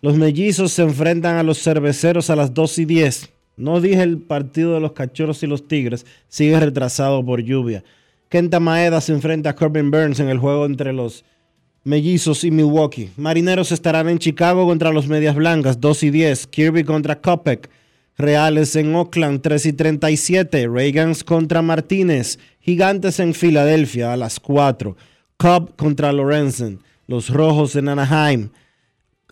Los 0.00 0.16
mellizos 0.16 0.72
se 0.72 0.80
enfrentan 0.80 1.36
a 1.36 1.42
los 1.42 1.62
cerveceros 1.62 2.30
a 2.30 2.36
las 2.36 2.54
2 2.54 2.78
y 2.78 2.84
10. 2.86 3.31
No 3.56 3.80
dije 3.80 4.02
el 4.02 4.18
partido 4.18 4.74
de 4.74 4.80
los 4.80 4.92
Cachorros 4.92 5.42
y 5.42 5.46
los 5.46 5.68
Tigres, 5.68 6.06
sigue 6.28 6.58
retrasado 6.58 7.24
por 7.24 7.42
lluvia. 7.42 7.84
Kenta 8.28 8.60
Maeda 8.60 9.00
se 9.00 9.12
enfrenta 9.12 9.50
a 9.50 9.54
Corbin 9.54 9.90
Burns 9.90 10.20
en 10.20 10.28
el 10.28 10.38
juego 10.38 10.64
entre 10.64 10.92
los 10.92 11.24
Mellizos 11.84 12.44
y 12.44 12.50
Milwaukee. 12.52 13.10
Marineros 13.16 13.72
estarán 13.72 14.08
en 14.08 14.18
Chicago 14.18 14.66
contra 14.66 14.92
los 14.92 15.08
Medias 15.08 15.34
Blancas, 15.34 15.80
2 15.80 16.04
y 16.04 16.10
10. 16.10 16.46
Kirby 16.46 16.84
contra 16.84 17.20
Kopek. 17.20 17.68
Reales 18.16 18.76
en 18.76 18.94
Oakland, 18.94 19.40
3 19.42 19.66
y 19.66 19.72
37. 19.72 20.68
Reagans 20.68 21.24
contra 21.24 21.60
Martínez. 21.60 22.38
Gigantes 22.60 23.18
en 23.18 23.34
Filadelfia 23.34 24.12
a 24.12 24.16
las 24.16 24.38
4. 24.38 24.96
Cobb 25.36 25.74
contra 25.74 26.12
Lorenzen. 26.12 26.78
Los 27.08 27.30
Rojos 27.30 27.74
en 27.74 27.88
Anaheim. 27.88 28.50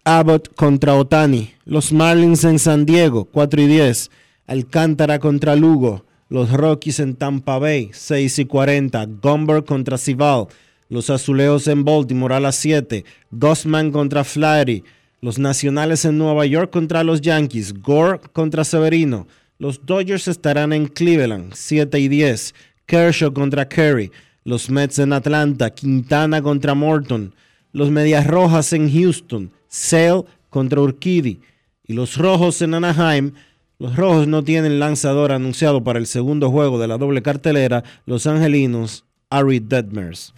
Abbott 0.04 0.54
contra 0.54 0.94
Otani. 0.94 1.52
Los 1.66 1.92
Marlins 1.92 2.44
en 2.44 2.58
San 2.58 2.86
Diego, 2.86 3.26
4 3.26 3.60
y 3.60 3.66
10. 3.66 4.10
Alcántara 4.46 5.18
contra 5.18 5.56
Lugo. 5.56 6.04
Los 6.30 6.50
Rockies 6.52 7.00
en 7.00 7.16
Tampa 7.16 7.58
Bay, 7.58 7.90
6 7.92 8.38
y 8.38 8.44
40. 8.46 9.06
Gomber 9.20 9.64
contra 9.64 9.98
Cival. 9.98 10.46
Los 10.88 11.10
Azuleos 11.10 11.68
en 11.68 11.84
Baltimore 11.84 12.34
a 12.34 12.40
las 12.40 12.56
7. 12.56 13.04
Gossman 13.30 13.90
contra 13.90 14.24
Flaherty. 14.24 14.84
Los 15.20 15.38
Nacionales 15.38 16.06
en 16.06 16.16
Nueva 16.16 16.46
York 16.46 16.70
contra 16.70 17.04
los 17.04 17.20
Yankees. 17.20 17.74
Gore 17.74 18.20
contra 18.32 18.64
Severino. 18.64 19.26
Los 19.58 19.84
Dodgers 19.84 20.28
estarán 20.28 20.72
en 20.72 20.86
Cleveland, 20.86 21.52
7 21.54 22.00
y 22.00 22.08
10. 22.08 22.54
Kershaw 22.86 23.34
contra 23.34 23.68
Curry. 23.68 24.10
Los 24.44 24.70
Mets 24.70 24.98
en 24.98 25.12
Atlanta. 25.12 25.68
Quintana 25.70 26.40
contra 26.40 26.74
Morton. 26.74 27.34
Los 27.72 27.90
Medias 27.90 28.26
Rojas 28.26 28.72
en 28.72 28.90
Houston. 28.90 29.52
Sale 29.70 30.24
contra 30.50 30.80
Urquidy. 30.80 31.40
Y 31.86 31.92
los 31.92 32.16
Rojos 32.16 32.60
en 32.60 32.74
Anaheim. 32.74 33.32
Los 33.78 33.94
Rojos 33.94 34.26
no 34.26 34.42
tienen 34.42 34.80
lanzador 34.80 35.30
anunciado 35.30 35.82
para 35.84 36.00
el 36.00 36.06
segundo 36.06 36.50
juego 36.50 36.78
de 36.80 36.88
la 36.88 36.98
doble 36.98 37.22
cartelera. 37.22 37.84
Los 38.04 38.26
Angelinos, 38.26 39.04
Ari 39.30 39.60
Detmers. 39.60 40.34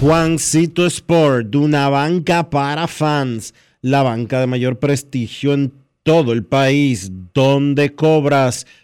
Juancito 0.00 0.84
Sport, 0.84 1.54
una 1.54 1.88
banca 1.88 2.50
para 2.50 2.86
fans, 2.86 3.54
la 3.80 4.02
banca 4.02 4.38
de 4.38 4.46
mayor 4.46 4.78
prestigio 4.78 5.54
en 5.54 5.72
todo 6.02 6.32
el 6.32 6.44
país, 6.44 7.10
donde 7.32 7.94
cobras 7.94 8.66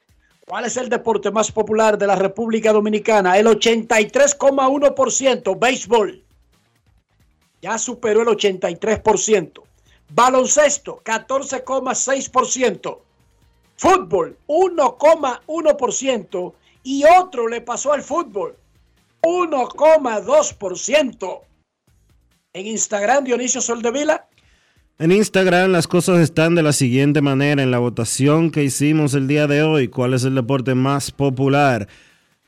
¿Cuál 0.49 0.65
es 0.65 0.77
el 0.77 0.89
deporte 0.89 1.33
más 1.33 1.51
popular 1.51 1.99
de 1.99 2.07
la 2.07 2.15
República 2.15 2.73
Dominicana? 2.73 3.37
El 3.37 3.49
83,1%, 3.49 5.59
béisbol. 5.59 6.23
Ya 7.61 7.77
superó 7.79 8.23
el 8.23 8.29
83%. 8.29 9.65
Baloncesto, 10.09 11.03
14,6%. 11.03 13.01
Fútbol, 13.77 14.39
1,1%. 14.47 16.55
Y 16.85 17.03
otro 17.05 17.49
le 17.49 17.61
pasó 17.63 17.93
al 17.93 18.05
fútbol, 18.05 18.57
1,2%. 19.23 21.41
En 22.53 22.67
Instagram, 22.69 23.25
Dionisio 23.25 23.61
Soldevila. 23.61 24.29
En 24.99 25.13
Instagram 25.13 25.73
las 25.73 25.87
cosas 25.87 26.21
están 26.21 26.55
de 26.55 26.63
la 26.63 26.73
siguiente 26.73 27.21
manera 27.21 27.63
en 27.63 27.71
la 27.71 27.79
votación 27.79 28.51
que 28.51 28.65
hicimos 28.65 29.13
el 29.13 29.29
día 29.29 29.47
de 29.47 29.63
hoy. 29.63 29.89
¿Cuál 29.89 30.15
es 30.15 30.25
el 30.25 30.35
deporte 30.35 30.75
más 30.75 31.11
popular? 31.11 31.87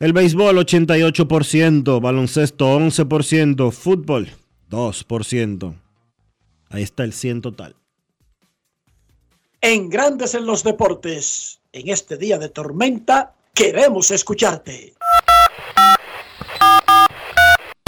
El 0.01 0.15
béisbol 0.15 0.57
88%, 0.57 2.01
baloncesto 2.01 2.79
11%, 2.79 3.71
fútbol 3.71 4.31
2%. 4.71 5.75
Ahí 6.71 6.83
está 6.83 7.05
el 7.05 7.13
100 7.13 7.43
total. 7.43 7.77
En 9.61 9.91
Grandes 9.91 10.35
en 10.35 10.47
los 10.47 10.65
Deportes, 10.65 11.61
en 11.73 11.91
este 11.91 12.17
día 12.17 12.39
de 12.39 12.49
tormenta, 12.49 13.35
queremos 13.53 14.11
escucharte. 14.11 14.95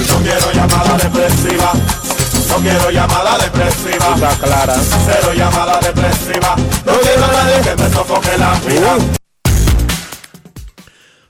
No 0.07 0.23
quiero 0.23 0.53
llamada 0.53 0.99
depresiva. 0.99 2.10
No 2.51 2.57
quiero 2.57 2.91
llamada 2.91 3.39
depresiva. 3.39 4.15
clara. 4.41 4.75
Cero 5.07 5.33
llamada 5.35 5.81
depresiva. 5.81 6.55
No 6.85 6.93
quiero 7.01 7.25
a 7.25 7.33
nadie 7.33 7.63
que 7.63 7.75
me 7.83 7.89
sofoque 7.91 8.37
la 8.39 8.61
vida. 8.67 8.99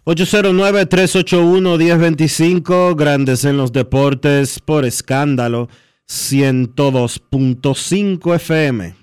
809-381-1025, 0.07 2.97
Grandes 2.97 3.45
en 3.45 3.59
los 3.59 3.73
Deportes 3.73 4.59
por 4.59 4.85
escándalo 4.85 5.69
102.5 6.09 8.35
FM. 8.35 9.00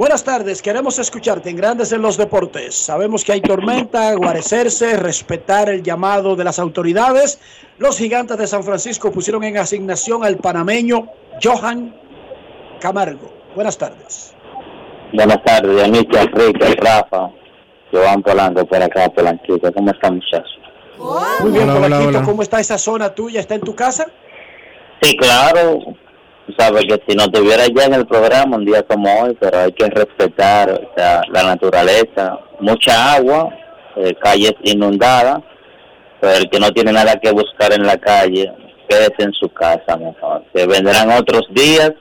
Buenas 0.00 0.24
tardes, 0.24 0.62
queremos 0.62 0.98
escucharte 0.98 1.50
en 1.50 1.56
Grandes 1.56 1.92
en 1.92 2.00
los 2.00 2.16
Deportes. 2.16 2.74
Sabemos 2.74 3.22
que 3.22 3.32
hay 3.32 3.42
tormenta, 3.42 4.14
guarecerse, 4.14 4.96
respetar 4.96 5.68
el 5.68 5.82
llamado 5.82 6.36
de 6.36 6.42
las 6.42 6.58
autoridades. 6.58 7.38
Los 7.76 7.98
gigantes 7.98 8.38
de 8.38 8.46
San 8.46 8.64
Francisco 8.64 9.12
pusieron 9.12 9.44
en 9.44 9.58
asignación 9.58 10.24
al 10.24 10.38
panameño 10.38 11.08
Johan 11.42 11.94
Camargo. 12.80 13.30
Buenas 13.54 13.76
tardes. 13.76 14.34
Buenas 15.12 15.44
tardes, 15.44 15.76
Dionisio, 15.76 16.18
Enrique, 16.18 16.76
Rafa, 16.80 17.28
Joan 17.92 18.22
Polanco 18.22 18.64
por 18.64 18.82
acá, 18.82 19.06
Polanquito. 19.10 19.70
¿Cómo 19.70 19.90
están, 19.90 20.14
muchachos? 20.14 20.58
Muy 21.40 21.52
bien, 21.52 21.64
Hola, 21.64 21.74
hola, 21.74 21.86
Polanquito, 21.88 22.08
hola. 22.08 22.22
¿cómo 22.22 22.40
está 22.40 22.58
esa 22.58 22.78
zona 22.78 23.14
tuya? 23.14 23.40
¿Está 23.40 23.56
en 23.56 23.60
tu 23.60 23.74
casa? 23.74 24.06
Sí, 25.02 25.14
claro. 25.18 25.78
Tú 26.50 26.56
sabes 26.58 26.84
que 26.84 27.00
si 27.06 27.16
no 27.16 27.24
estuviera 27.24 27.64
ya 27.72 27.84
en 27.84 27.94
el 27.94 28.06
programa 28.06 28.56
un 28.56 28.64
día 28.64 28.82
como 28.82 29.08
hoy, 29.22 29.36
pero 29.38 29.60
hay 29.60 29.72
que 29.72 29.88
respetar 29.88 30.80
la 30.96 31.42
naturaleza. 31.44 32.40
Mucha 32.58 33.14
agua, 33.14 33.54
eh, 33.94 34.14
calles 34.20 34.54
inundadas, 34.64 35.38
pero 36.20 36.38
el 36.38 36.50
que 36.50 36.58
no 36.58 36.72
tiene 36.72 36.92
nada 36.92 37.20
que 37.20 37.30
buscar 37.30 37.72
en 37.72 37.86
la 37.86 37.96
calle, 37.98 38.52
quédese 38.88 39.22
en 39.22 39.32
su 39.32 39.48
casa 39.50 39.96
mejor. 39.96 40.42
Que 40.52 40.66
vendrán 40.66 41.12
otros 41.12 41.42
días 41.50 41.92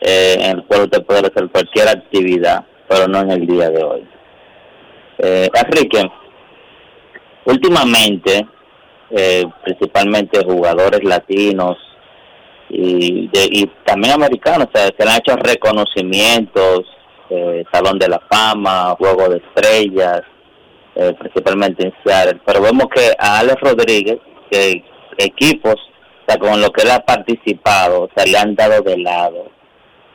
eh, 0.00 0.36
en 0.38 0.58
el 0.58 0.64
cual 0.64 0.82
usted 0.82 1.02
puede 1.02 1.20
hacer 1.20 1.48
cualquier 1.48 1.88
actividad, 1.88 2.62
pero 2.86 3.08
no 3.08 3.20
en 3.20 3.30
el 3.30 3.46
día 3.46 3.70
de 3.70 3.82
hoy. 3.82 4.06
Eh, 5.20 5.48
Enrique, 5.54 6.02
últimamente, 7.46 8.46
eh, 9.10 9.44
principalmente 9.64 10.44
jugadores 10.44 11.02
latinos 11.02 11.78
y, 12.70 13.28
de- 13.28 13.48
y 13.50 13.66
también 13.84 14.14
americanos, 14.14 14.68
se 14.72 15.04
le 15.04 15.10
han 15.10 15.18
hecho 15.18 15.36
reconocimientos, 15.36 16.80
eh, 17.28 17.64
Salón 17.72 17.98
de 17.98 18.08
la 18.08 18.20
Fama, 18.30 18.94
Juego 18.98 19.28
de 19.28 19.38
Estrellas, 19.38 20.22
eh, 20.94 21.14
principalmente 21.18 21.84
en 21.86 21.94
Seattle. 22.04 22.40
Pero 22.46 22.62
vemos 22.62 22.86
que 22.94 23.12
a 23.18 23.40
Alex 23.40 23.60
Rodríguez, 23.60 24.18
que 24.50 24.82
equipos, 25.18 25.74
o 25.74 26.24
sea, 26.26 26.38
con 26.38 26.60
los 26.60 26.70
que 26.70 26.82
él 26.82 26.90
ha 26.90 27.00
participado, 27.04 28.02
o 28.02 28.10
sea, 28.14 28.24
le 28.24 28.38
han 28.38 28.54
dado 28.54 28.82
de 28.82 28.98
lado. 28.98 29.50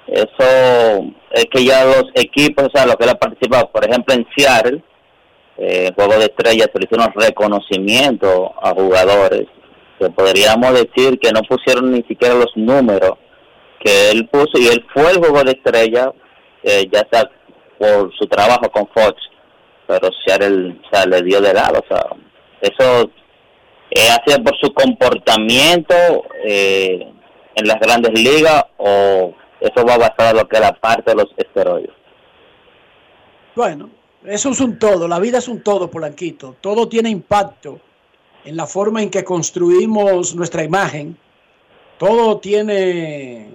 Eso 0.07 1.03
es 1.31 1.45
que 1.51 1.65
ya 1.65 1.83
los 1.85 2.05
equipos, 2.13 2.65
o 2.65 2.69
sea, 2.73 2.85
los 2.85 2.95
que 2.95 3.03
él 3.05 3.09
ha 3.11 3.15
participado, 3.19 3.69
por 3.71 3.85
ejemplo, 3.87 4.13
en 4.13 4.25
Seattle, 4.35 4.83
eh, 5.57 5.89
Juego 5.95 6.13
de 6.19 6.25
Estrellas, 6.25 6.69
se 6.71 6.79
le 6.79 6.85
hicieron 6.85 7.13
reconocimiento 7.15 8.53
a 8.61 8.71
jugadores 8.71 9.45
que 9.99 10.09
podríamos 10.09 10.73
decir 10.73 11.19
que 11.19 11.31
no 11.31 11.41
pusieron 11.43 11.91
ni 11.91 12.03
siquiera 12.03 12.35
los 12.35 12.51
números 12.55 13.13
que 13.83 14.09
él 14.11 14.27
puso 14.29 14.57
y 14.57 14.67
él 14.67 14.85
fue 14.93 15.11
el 15.11 15.19
Juego 15.19 15.43
de 15.43 15.51
Estrellas, 15.51 16.09
eh, 16.63 16.87
ya 16.91 17.07
sea 17.11 17.29
por 17.77 18.11
su 18.17 18.25
trabajo 18.27 18.69
con 18.71 18.87
Fox, 18.87 19.15
pero 19.85 20.09
Seattle 20.25 20.75
o 20.83 20.89
sea, 20.91 21.05
le 21.05 21.21
dio 21.21 21.39
de 21.39 21.53
lado, 21.53 21.83
o 21.83 21.87
sea, 21.87 22.03
eso 22.61 23.11
eh, 23.91 24.09
ha 24.09 24.23
sido 24.25 24.43
por 24.43 24.57
su 24.59 24.73
comportamiento 24.73 25.95
eh, 26.43 27.07
en 27.55 27.67
las 27.67 27.79
grandes 27.79 28.19
ligas 28.19 28.63
o 28.77 29.33
eso 29.59 29.85
va 29.85 29.97
basado 29.97 30.31
en 30.31 30.37
lo 30.37 30.47
que 30.47 30.55
es 30.57 30.61
la 30.61 30.73
parte 30.73 31.11
de 31.11 31.17
los 31.17 31.31
esteroides. 31.37 31.93
Bueno, 33.55 33.89
eso 34.25 34.49
es 34.49 34.59
un 34.59 34.79
todo, 34.79 35.07
la 35.07 35.19
vida 35.19 35.37
es 35.37 35.47
un 35.47 35.61
todo, 35.61 35.89
Polanquito. 35.91 36.55
Todo 36.59 36.89
tiene 36.89 37.09
impacto 37.09 37.79
en 38.45 38.55
la 38.55 38.67
forma 38.67 39.01
en 39.01 39.09
que 39.09 39.23
construimos 39.23 40.35
nuestra 40.35 40.63
imagen. 40.63 41.17
Todo 41.97 42.37
tiene 42.39 43.49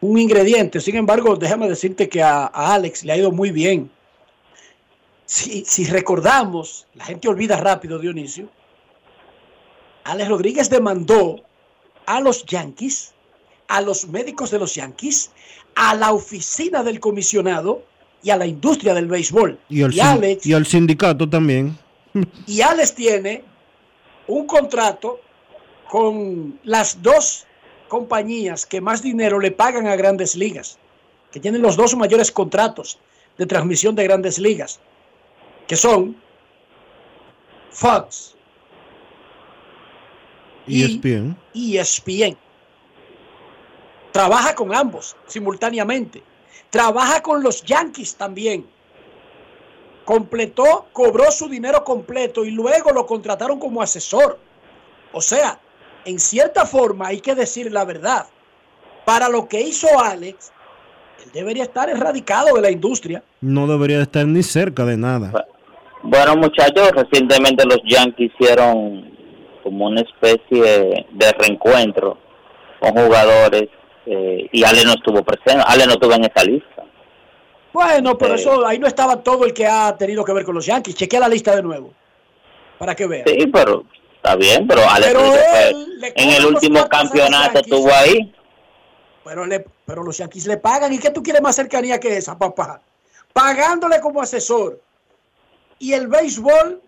un 0.00 0.18
ingrediente. 0.18 0.80
Sin 0.80 0.96
embargo, 0.96 1.36
déjame 1.36 1.68
decirte 1.68 2.08
que 2.08 2.22
a, 2.22 2.46
a 2.46 2.74
Alex 2.74 3.04
le 3.04 3.12
ha 3.12 3.16
ido 3.16 3.32
muy 3.32 3.50
bien. 3.50 3.90
Si, 5.24 5.64
si 5.64 5.86
recordamos, 5.86 6.86
la 6.94 7.06
gente 7.06 7.28
olvida 7.28 7.56
rápido, 7.56 7.98
Dionisio, 7.98 8.50
Alex 10.04 10.28
Rodríguez 10.28 10.68
demandó 10.68 11.40
a 12.04 12.20
los 12.20 12.44
Yankees, 12.44 13.14
a 13.68 13.80
los 13.80 14.06
médicos 14.06 14.50
de 14.50 14.58
los 14.58 14.74
Yankees, 14.74 15.30
a 15.74 15.94
la 15.94 16.12
oficina 16.12 16.82
del 16.82 17.00
comisionado 17.00 17.82
y 18.22 18.28
a 18.30 18.36
la 18.36 18.46
industria 18.46 18.92
del 18.92 19.06
béisbol. 19.06 19.58
Y 19.70 19.82
al, 19.82 19.94
Y 19.94 20.00
Alex, 20.00 20.46
y 20.46 20.52
al 20.52 20.66
sindicato 20.66 21.28
también. 21.28 21.78
y 22.46 22.60
Alex 22.60 22.94
tiene 22.94 23.42
un 24.26 24.46
contrato 24.46 25.20
con 25.88 26.58
las 26.64 27.02
dos 27.02 27.46
compañías 27.88 28.66
que 28.66 28.80
más 28.80 29.02
dinero 29.02 29.38
le 29.38 29.50
pagan 29.50 29.86
a 29.86 29.96
grandes 29.96 30.34
ligas, 30.34 30.78
que 31.30 31.40
tienen 31.40 31.62
los 31.62 31.76
dos 31.76 31.94
mayores 31.96 32.32
contratos 32.32 32.98
de 33.38 33.46
transmisión 33.46 33.94
de 33.94 34.04
grandes 34.04 34.38
ligas, 34.38 34.80
que 35.66 35.76
son 35.76 36.16
Fox 37.70 38.36
Y 40.66 40.84
ESPN. 40.84 41.36
y 41.52 41.76
ESPN. 41.76 42.36
Trabaja 44.12 44.54
con 44.54 44.74
ambos 44.74 45.16
simultáneamente. 45.26 46.22
Trabaja 46.70 47.20
con 47.20 47.42
los 47.42 47.62
Yankees 47.64 48.14
también. 48.14 48.64
Completó, 50.04 50.86
cobró 50.92 51.30
su 51.30 51.48
dinero 51.48 51.82
completo 51.84 52.44
y 52.44 52.50
luego 52.50 52.90
lo 52.92 53.06
contrataron 53.06 53.58
como 53.58 53.80
asesor. 53.80 54.38
O 55.12 55.20
sea, 55.20 55.58
en 56.04 56.18
cierta 56.18 56.66
forma 56.66 57.08
hay 57.08 57.20
que 57.20 57.34
decir 57.34 57.72
la 57.72 57.84
verdad. 57.84 58.26
Para 59.04 59.28
lo 59.28 59.48
que 59.48 59.60
hizo 59.60 59.86
Alex, 59.98 60.52
él 61.24 61.30
debería 61.32 61.64
estar 61.64 61.88
erradicado 61.88 62.54
de 62.54 62.62
la 62.62 62.70
industria. 62.70 63.22
No 63.40 63.66
debería 63.66 63.98
de 63.98 64.04
estar 64.04 64.26
ni 64.26 64.42
cerca 64.42 64.84
de 64.84 64.96
nada. 64.96 65.32
Bueno, 66.02 66.36
muchachos, 66.36 66.90
recientemente 66.92 67.64
los 67.64 67.80
Yankees 67.86 68.30
hicieron 68.38 69.10
como 69.62 69.86
una 69.86 70.02
especie 70.02 71.06
de 71.10 71.32
reencuentro 71.38 72.18
con 72.80 72.92
jugadores 72.92 73.70
eh, 74.06 74.48
y 74.52 74.64
Ale 74.64 74.84
no 74.84 74.92
estuvo 74.92 75.22
presente, 75.22 75.64
Ale 75.66 75.86
no 75.86 75.92
estuvo 75.92 76.12
en 76.12 76.24
esa 76.24 76.44
lista. 76.44 76.84
Bueno, 77.74 78.16
pero 78.16 78.36
Sí. 78.38 78.42
eso 78.44 78.64
ahí 78.64 78.78
no 78.78 78.86
estaba 78.86 79.20
todo 79.20 79.44
el 79.44 79.52
que 79.52 79.66
ha 79.66 79.96
tenido 79.96 80.24
que 80.24 80.32
ver 80.32 80.44
con 80.44 80.54
los 80.54 80.64
Yankees. 80.64 80.94
Chequea 80.94 81.18
la 81.18 81.28
lista 81.28 81.54
de 81.56 81.62
nuevo. 81.62 81.92
Para 82.78 82.94
que 82.94 83.04
vean. 83.06 83.24
Sí, 83.26 83.48
pero 83.48 83.84
está 84.14 84.36
bien, 84.36 84.64
pero 84.68 84.88
Ale 84.88 85.06
Pero 85.08 85.18
Rodríguez 85.20 85.46
fue- 85.50 85.68
él 85.70 86.00
le 86.00 86.12
en 86.14 86.30
el 86.30 86.46
último 86.46 86.88
campeonato 86.88 87.58
estuvo 87.58 87.92
ahí. 87.92 88.32
Pero, 89.24 89.44
le- 89.44 89.66
pero 89.84 90.04
los 90.04 90.16
Yankees 90.18 90.46
le 90.46 90.56
pagan. 90.56 90.92
¿Y 90.92 90.98
qué 91.00 91.10
tú 91.10 91.20
quieres 91.20 91.42
más 91.42 91.56
cercanía 91.56 91.98
que 91.98 92.16
esa, 92.16 92.38
papá? 92.38 92.80
Pagándole 93.32 93.98
como 94.00 94.22
asesor. 94.22 94.80
Y 95.80 95.94
el 95.94 96.06
béisbol 96.06 96.80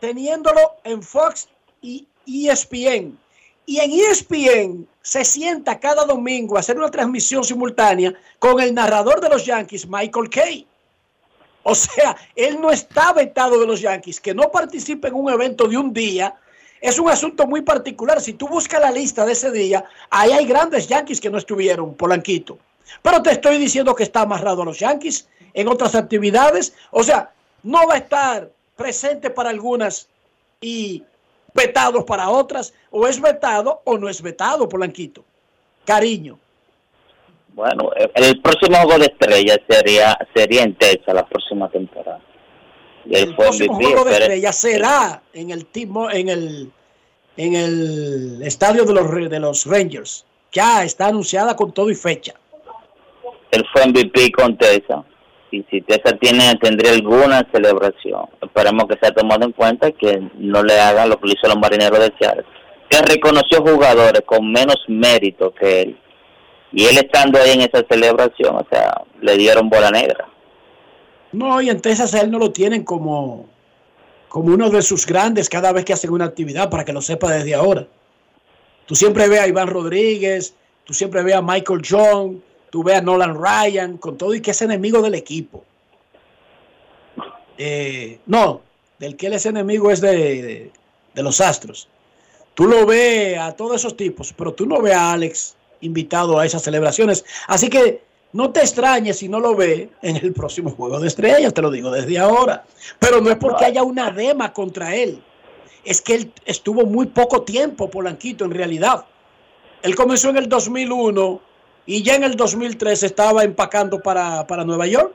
teniéndolo 0.00 0.76
en 0.82 1.00
Fox 1.02 1.48
y 1.80 2.08
ESPN. 2.26 3.16
Y 3.66 3.78
en 3.78 3.92
ESPN 3.92 4.88
se 5.02 5.24
sienta 5.24 5.78
cada 5.78 6.04
domingo 6.04 6.56
a 6.56 6.60
hacer 6.60 6.76
una 6.76 6.90
transmisión 6.90 7.44
simultánea 7.44 8.12
con 8.38 8.60
el 8.60 8.74
narrador 8.74 9.20
de 9.20 9.28
los 9.28 9.46
Yankees, 9.46 9.86
Michael 9.86 10.28
Kay. 10.28 10.66
O 11.62 11.74
sea, 11.74 12.16
él 12.34 12.60
no 12.60 12.70
está 12.70 13.12
vetado 13.12 13.60
de 13.60 13.66
los 13.66 13.80
Yankees. 13.80 14.20
Que 14.20 14.34
no 14.34 14.50
participe 14.50 15.08
en 15.08 15.14
un 15.14 15.30
evento 15.30 15.68
de 15.68 15.76
un 15.76 15.92
día 15.92 16.34
es 16.80 16.98
un 16.98 17.10
asunto 17.10 17.46
muy 17.46 17.60
particular. 17.60 18.20
Si 18.20 18.32
tú 18.32 18.48
buscas 18.48 18.80
la 18.80 18.90
lista 18.90 19.26
de 19.26 19.32
ese 19.32 19.50
día, 19.50 19.84
ahí 20.08 20.32
hay 20.32 20.46
grandes 20.46 20.88
Yankees 20.88 21.20
que 21.20 21.30
no 21.30 21.38
estuvieron, 21.38 21.94
Polanquito. 21.94 22.58
Pero 23.02 23.22
te 23.22 23.32
estoy 23.32 23.58
diciendo 23.58 23.94
que 23.94 24.02
está 24.02 24.22
amarrado 24.22 24.62
a 24.62 24.64
los 24.64 24.78
Yankees 24.78 25.28
en 25.52 25.68
otras 25.68 25.94
actividades. 25.94 26.72
O 26.90 27.02
sea, 27.02 27.32
no 27.62 27.86
va 27.86 27.94
a 27.94 27.98
estar 27.98 28.50
presente 28.76 29.30
para 29.30 29.50
algunas 29.50 30.08
y 30.60 31.04
vetado 31.54 32.04
para 32.04 32.28
otras. 32.30 32.72
O 32.90 33.06
es 33.06 33.20
vetado 33.20 33.82
o 33.84 33.98
no 33.98 34.08
es 34.08 34.20
vetado, 34.22 34.68
Polanquito. 34.68 35.24
Cariño. 35.84 36.38
Bueno, 37.52 37.90
el 38.14 38.40
próximo 38.40 38.76
juego 38.76 38.98
de 38.98 39.06
estrella 39.06 39.56
sería 39.68 40.16
sería 40.34 40.62
en 40.62 40.74
Texas 40.76 41.14
la 41.14 41.26
próxima 41.26 41.68
temporada. 41.70 42.20
Y 43.04 43.16
El 43.16 43.34
próximo 43.34 43.74
MVP, 43.74 43.84
juego 43.86 44.04
de 44.04 44.12
estrella 44.12 44.52
será 44.52 45.22
en 45.32 45.50
el 45.50 45.66
timo- 45.70 46.10
en 46.12 46.28
el 46.28 46.72
en 47.36 47.54
el 47.54 48.42
estadio 48.42 48.84
de 48.84 48.92
los 48.94 49.30
de 49.30 49.40
los 49.40 49.66
Rangers. 49.66 50.24
Ya 50.52 50.84
está 50.84 51.06
anunciada 51.08 51.56
con 51.56 51.72
todo 51.72 51.90
y 51.90 51.94
fecha. 51.94 52.34
él 53.50 53.64
fue 53.72 53.82
MVP 53.86 54.30
con 54.32 54.56
Tesa. 54.56 55.04
Y 55.52 55.64
si 55.70 55.80
Tesa 55.80 56.16
tiene, 56.16 56.54
tendría 56.60 56.92
alguna 56.92 57.46
celebración, 57.52 58.26
esperemos 58.40 58.84
que 58.88 58.98
sea 59.00 59.12
tomado 59.12 59.44
en 59.44 59.52
cuenta 59.52 59.90
que 59.90 60.22
no 60.36 60.62
le 60.62 60.78
hagan 60.78 61.08
lo 61.08 61.18
que 61.18 61.28
le 61.28 61.34
hizo 61.34 61.48
los 61.48 61.58
marineros 61.58 61.98
de 61.98 62.12
Seattle. 62.18 62.44
Que 62.88 63.02
reconoció 63.02 63.60
jugadores 63.62 64.22
con 64.24 64.50
menos 64.50 64.76
mérito 64.88 65.52
que 65.52 65.82
él. 65.82 65.98
Y 66.72 66.86
él 66.86 66.98
estando 66.98 67.40
ahí 67.40 67.50
en 67.50 67.62
esa 67.62 67.84
celebración, 67.88 68.56
o 68.56 68.66
sea, 68.70 69.02
le 69.20 69.36
dieron 69.36 69.68
bola 69.68 69.90
negra. 69.90 70.28
No, 71.32 71.60
y 71.60 71.68
en 71.68 71.80
Texas 71.80 72.14
a 72.14 72.20
él 72.20 72.30
no 72.30 72.38
lo 72.38 72.52
tienen 72.52 72.84
como, 72.84 73.46
como 74.28 74.54
uno 74.54 74.70
de 74.70 74.82
sus 74.82 75.06
grandes 75.06 75.48
cada 75.48 75.72
vez 75.72 75.84
que 75.84 75.92
hacen 75.92 76.10
una 76.10 76.26
actividad, 76.26 76.70
para 76.70 76.84
que 76.84 76.92
lo 76.92 77.02
sepa 77.02 77.32
desde 77.32 77.54
ahora. 77.54 77.86
Tú 78.86 78.94
siempre 78.94 79.28
ves 79.28 79.40
a 79.40 79.48
Iván 79.48 79.68
Rodríguez, 79.68 80.54
tú 80.84 80.94
siempre 80.94 81.22
ves 81.22 81.34
a 81.34 81.42
Michael 81.42 81.82
John, 81.88 82.42
tú 82.70 82.82
ves 82.82 82.96
a 82.96 83.00
Nolan 83.02 83.36
Ryan, 83.40 83.98
con 83.98 84.16
todo 84.16 84.34
y 84.34 84.40
que 84.40 84.52
es 84.52 84.62
enemigo 84.62 85.02
del 85.02 85.14
equipo. 85.14 85.64
Eh, 87.58 88.18
no, 88.26 88.62
del 88.98 89.16
que 89.16 89.26
él 89.26 89.34
es 89.34 89.46
enemigo 89.46 89.90
es 89.90 90.00
de, 90.00 90.70
de- 91.14 91.22
los 91.22 91.40
Astros. 91.40 91.88
Tú 92.54 92.66
lo 92.66 92.86
ves 92.86 93.38
a 93.38 93.52
todos 93.52 93.76
esos 93.76 93.96
tipos, 93.96 94.32
pero 94.32 94.54
tú 94.54 94.64
no 94.66 94.80
ves 94.80 94.94
a 94.94 95.12
Alex 95.12 95.56
invitado 95.82 96.38
a 96.38 96.46
esas 96.46 96.62
celebraciones. 96.62 97.24
Así 97.46 97.68
que 97.68 98.02
no 98.32 98.50
te 98.50 98.60
extrañes 98.60 99.18
si 99.18 99.28
no 99.28 99.40
lo 99.40 99.54
ves 99.54 99.88
en 100.02 100.16
el 100.16 100.32
próximo 100.32 100.70
juego 100.70 100.98
de 101.00 101.08
estrellas, 101.08 101.52
te 101.52 101.60
lo 101.62 101.70
digo 101.70 101.90
desde 101.90 102.18
ahora. 102.18 102.64
Pero 102.98 103.20
no 103.20 103.30
es 103.30 103.36
porque 103.36 103.66
haya 103.66 103.82
una 103.82 104.10
dema 104.10 104.52
contra 104.52 104.94
él. 104.94 105.22
Es 105.84 106.00
que 106.00 106.14
él 106.14 106.32
estuvo 106.46 106.84
muy 106.86 107.06
poco 107.06 107.42
tiempo, 107.42 107.90
Polanquito, 107.90 108.44
en 108.44 108.52
realidad. 108.52 109.04
Él 109.82 109.94
comenzó 109.94 110.30
en 110.30 110.36
el 110.38 110.48
2001 110.48 111.40
y 111.86 112.02
ya 112.02 112.14
en 112.16 112.24
el 112.24 112.36
2003 112.36 113.02
estaba 113.02 113.44
empacando 113.44 114.00
para, 114.00 114.46
para 114.46 114.64
Nueva 114.64 114.86
York. 114.86 115.14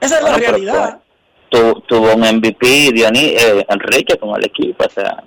Esa 0.00 0.18
es 0.18 0.22
la 0.24 0.30
Bueno, 0.30 0.36
pero 0.38 0.50
realidad. 0.52 1.00
Tu- 1.50 1.80
tuvo 1.88 2.14
un 2.14 2.20
MVP, 2.22 2.92
Dioní, 2.92 3.34
eh, 3.36 3.66
Enrique, 3.68 4.16
con 4.18 4.30
el 4.38 4.46
equipo, 4.46 4.84
o 4.84 4.90
sea, 4.90 5.24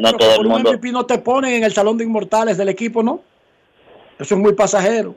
no 0.00 0.08
Pero 0.12 0.18
todo 0.18 0.34
el 0.40 0.46
un 0.46 0.52
mundo. 0.52 0.70
MVP 0.72 0.92
no 0.92 1.04
te 1.06 1.18
ponen 1.18 1.54
en 1.54 1.64
el 1.64 1.72
salón 1.72 1.98
de 1.98 2.04
inmortales 2.04 2.56
del 2.56 2.68
equipo, 2.68 3.02
¿no? 3.02 3.20
Eso 4.18 4.34
es 4.36 4.40
muy 4.40 4.52
pasajero. 4.54 5.16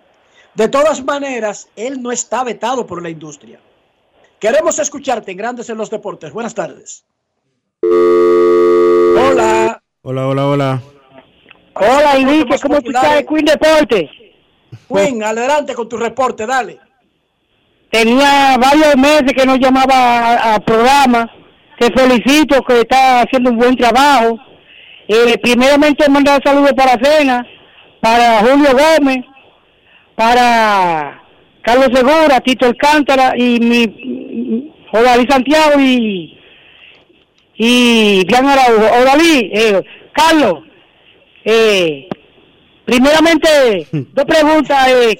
De 0.55 0.67
todas 0.67 1.03
maneras, 1.03 1.67
él 1.75 2.01
no 2.01 2.11
está 2.11 2.43
vetado 2.43 2.85
por 2.87 3.01
la 3.01 3.09
industria. 3.09 3.59
Queremos 4.39 4.79
escucharte 4.79 5.31
en 5.31 5.37
Grandes 5.37 5.69
en 5.69 5.77
los 5.77 5.89
Deportes. 5.89 6.31
Buenas 6.33 6.53
tardes. 6.55 7.05
Hola. 9.15 9.81
Hola, 10.01 10.27
hola, 10.27 10.47
hola. 10.47 10.81
Hola, 11.75 12.15
Enrique, 12.17 12.55
¿cómo 12.61 12.81
tú 12.81 12.91
estás 12.91 13.15
de 13.15 13.25
Queen 13.25 13.45
Deportes? 13.45 14.09
Queen, 14.87 15.23
adelante 15.23 15.73
con 15.73 15.89
tu 15.89 15.97
reporte, 15.97 16.45
dale. 16.45 16.79
Tenía 17.89 18.57
varios 18.57 18.95
meses 18.95 19.33
que 19.35 19.45
no 19.45 19.55
llamaba 19.55 20.53
al 20.53 20.63
programa. 20.63 21.29
Te 21.79 21.91
felicito 21.91 22.61
que 22.63 22.81
estás 22.81 23.25
haciendo 23.25 23.51
un 23.51 23.57
buen 23.57 23.75
trabajo. 23.75 24.37
Eh, 25.07 25.37
primeramente 25.41 26.07
mandar 26.09 26.41
saludos 26.43 26.73
para 26.73 26.97
Cena, 27.03 27.45
para 27.99 28.39
Julio 28.39 28.69
Gómez, 28.71 29.25
para 30.15 31.21
Carlos 31.61 31.89
Segura, 31.93 32.39
Tito 32.39 32.67
Alcántara 32.67 33.33
y 33.35 33.59
mi 33.59 34.71
Odalí 34.91 35.25
Santiago 35.27 35.79
y 35.79 36.39
y 37.55 38.25
Bian 38.25 38.47
Araujo. 38.47 39.01
Odalí, 39.01 39.51
eh, 39.53 39.81
Carlos, 40.13 40.63
eh, 41.45 42.07
primeramente, 42.85 43.87
dos 43.91 44.25
preguntas, 44.25 44.87
eh, 44.89 45.19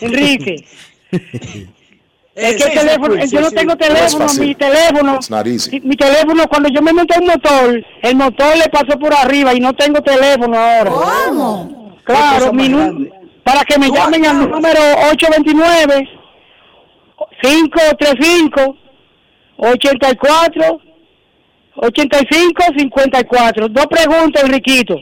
Enrique. 0.00 0.64
Es 2.38 2.54
que 2.54 2.70
el 2.70 2.78
teléfono, 2.78 3.24
yo 3.24 3.40
no 3.40 3.50
tengo 3.50 3.76
teléfono, 3.76 4.32
mi 4.34 4.54
teléfono, 4.54 5.14
It's 5.16 5.28
not 5.28 5.44
easy. 5.44 5.80
mi, 5.80 5.96
teléfono, 5.96 6.46
cuando 6.46 6.68
yo 6.68 6.80
me 6.80 6.92
monté 6.92 7.18
un 7.18 7.26
motor, 7.26 7.84
el 8.00 8.14
motor 8.14 8.56
le 8.56 8.68
pasó 8.68 8.96
por 8.96 9.12
arriba 9.12 9.52
y 9.54 9.58
no 9.58 9.72
tengo 9.72 10.00
teléfono 10.00 10.56
ahora. 10.56 10.88
¿Cómo? 10.88 11.98
Claro, 12.04 12.52
mi 12.52 12.68
para 13.42 13.64
que 13.64 13.78
me 13.78 13.90
llamen 13.90 14.24
al 14.26 14.50
número 14.50 14.80
829 15.10 16.08
535 17.40 18.76
84 19.56 20.80
85 21.76 22.62
54. 22.76 23.68
Dos 23.68 23.86
preguntas, 23.86 24.44
Enriquito. 24.44 24.96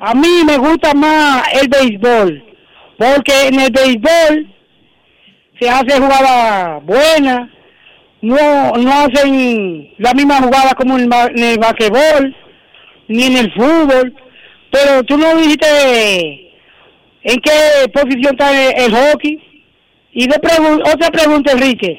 A 0.00 0.14
mí 0.14 0.44
me 0.46 0.58
gusta 0.58 0.92
más 0.94 1.42
el 1.54 1.68
béisbol, 1.68 2.44
porque 2.98 3.48
en 3.48 3.60
el 3.60 3.70
béisbol 3.70 4.54
se 5.58 5.68
hace 5.68 5.98
jugada 5.98 6.80
buena, 6.80 7.50
no, 8.20 8.72
no 8.72 8.92
hacen 8.92 9.90
la 9.98 10.12
misma 10.12 10.42
jugada 10.42 10.74
como 10.74 10.98
en, 10.98 11.10
el 11.12 11.58
basquetbol, 11.58 12.36
ni 13.08 13.24
en 13.24 13.36
el 13.36 13.52
fútbol, 13.52 14.14
pero 14.70 15.02
tú 15.04 15.16
no 15.16 15.36
dijiste 15.36 16.50
en 17.22 17.40
qué 17.40 17.88
posición 17.92 18.34
está 18.34 18.70
el, 18.70 18.94
hockey. 18.94 19.40
Y 20.12 20.26
de 20.26 20.36
otra 20.36 21.10
pregunta, 21.10 21.52
Enrique. 21.52 21.98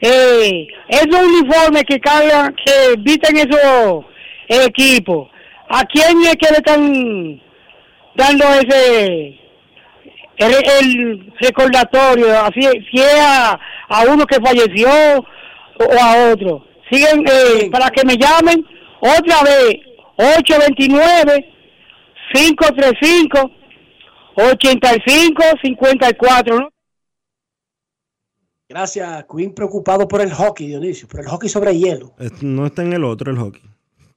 Eh, 0.00 0.66
esos 0.88 1.14
uniformes 1.14 1.84
que 1.84 2.00
cargan, 2.00 2.54
que 2.54 2.96
visten 2.98 3.36
esos 3.36 4.04
equipos, 4.48 5.28
¿a 5.72 5.84
quién 5.84 6.22
es 6.24 6.36
que 6.36 6.50
le 6.50 6.56
están 6.58 7.40
dando 8.16 8.44
ese 8.60 9.38
el, 10.36 10.54
el 10.80 11.32
recordatorio? 11.40 12.40
Así, 12.40 12.60
si 12.90 12.98
es 13.00 13.20
a, 13.20 13.58
a 13.88 14.04
uno 14.08 14.26
que 14.26 14.40
falleció 14.40 14.88
o 14.88 15.98
a 16.00 16.32
otro. 16.32 16.64
Siguen, 16.90 17.24
eh, 17.26 17.68
para 17.70 17.90
que 17.90 18.04
me 18.04 18.16
llamen 18.16 18.64
otra 19.00 19.42
vez, 19.42 19.76
829 20.16 21.48
535 22.34 23.50
8554 24.34 26.58
¿no? 26.60 26.68
Gracias, 28.68 29.24
Queen, 29.30 29.54
preocupado 29.54 30.08
por 30.08 30.20
el 30.22 30.32
hockey, 30.32 30.66
Dionisio, 30.66 31.06
por 31.06 31.20
el 31.20 31.26
hockey 31.26 31.48
sobre 31.48 31.78
hielo. 31.78 32.14
Eh, 32.18 32.30
No 32.40 32.66
está 32.66 32.82
en 32.82 32.94
el 32.94 33.04
otro, 33.04 33.30
el 33.30 33.38
hockey. 33.38 33.62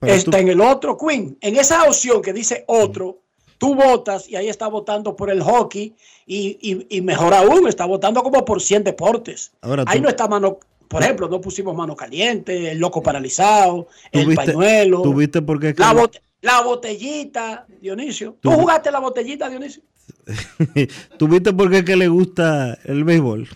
Pero 0.06 0.18
Está 0.18 0.32
tú- 0.32 0.38
en 0.38 0.48
el 0.50 0.62
otro, 0.62 0.98
Queen. 0.98 1.38
En 1.42 1.56
esa 1.58 1.84
opción 1.84 2.22
que 2.22 2.34
dice 2.34 2.64
otro, 2.68 3.22
tú 3.58 3.76
votas 3.76 4.28
y 4.30 4.36
ahí 4.36 4.50
está 4.50 4.68
votando 4.68 5.16
por 5.16 5.30
el 5.30 5.42
hockey 5.42 5.96
y, 6.26 6.58
y- 6.62 6.98
y 6.98 7.02
mejor 7.02 7.34
aún, 7.34 7.68
está 7.68 7.86
votando 7.86 8.22
como 8.24 8.44
por 8.46 8.62
100 8.62 8.84
deportes. 8.84 9.52
Ahora 9.62 9.84
ahí 9.88 9.98
tú- 9.98 10.04
no 10.04 10.10
está 10.10 10.28
mano, 10.28 10.60
por 10.88 11.02
ejemplo, 11.04 11.28
no 11.30 11.40
pusimos 11.42 11.76
mano 11.76 11.96
caliente, 11.96 12.72
el 12.72 12.80
loco 12.80 13.02
paralizado, 13.02 13.88
¿tú 14.12 14.20
el 14.20 14.28
viste- 14.28 14.46
pañuelo, 14.54 15.02
¿Tú 15.02 15.14
viste 15.14 15.42
por 15.42 15.60
qué? 15.60 15.74
la, 15.78 15.92
que- 15.94 16.00
bot- 16.02 16.22
la 16.42 16.62
botellita, 16.62 17.66
Dionisio. 17.82 18.36
¿Tú 18.42 18.50
Tú- 18.52 18.56
jugaste 18.56 18.92
la 18.92 19.00
botellita, 19.00 19.50
Dionisio? 19.50 19.82
¿Tú 21.18 21.28
viste 21.28 21.54
por 21.54 21.70
qué 21.72 21.84
que 21.86 21.96
le 21.96 22.08
gusta 22.08 22.78
el 22.86 23.04
béisbol? 23.04 23.48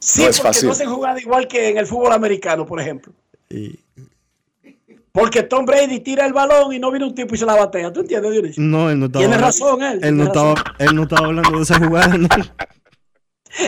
Sí, 0.00 0.22
No 0.22 0.28
es 0.28 0.36
porque 0.38 0.48
fácil. 0.54 0.68
no 0.68 0.74
se 0.74 0.86
jugado 0.86 1.18
igual 1.18 1.48
que 1.48 1.70
en 1.70 1.78
el 1.78 1.86
fútbol 1.86 2.12
americano, 2.12 2.64
por 2.64 2.80
ejemplo. 2.80 3.12
Y- 3.50 3.78
Porque 5.12 5.42
Tom 5.42 5.64
Brady 5.64 6.00
tira 6.00 6.26
el 6.26 6.32
balón 6.32 6.72
y 6.72 6.78
no 6.78 6.90
viene 6.90 7.06
un 7.06 7.14
tipo 7.14 7.34
y 7.34 7.38
se 7.38 7.46
la 7.46 7.54
batea. 7.54 7.92
¿Tú 7.92 8.00
entiendes, 8.00 8.32
Dionisio? 8.32 8.62
No, 8.62 8.90
él 8.90 8.98
no 8.98 9.06
estaba. 9.06 9.24
Tiene 9.24 9.38
razón 9.38 9.82
él, 9.82 10.00
Él 10.02 10.16
no, 10.16 10.24
estaba, 10.24 10.54
él 10.78 10.94
no 10.94 11.02
estaba 11.02 11.26
hablando 11.26 11.56
de 11.56 11.62
esa 11.62 11.78
jugada. 11.78 12.16
¿no? 12.16 12.28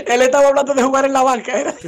Él 0.06 0.22
estaba 0.22 0.48
hablando 0.48 0.74
de 0.74 0.82
jugar 0.82 1.06
en 1.06 1.12
la 1.12 1.22
banca. 1.22 1.52
¿era? 1.60 1.74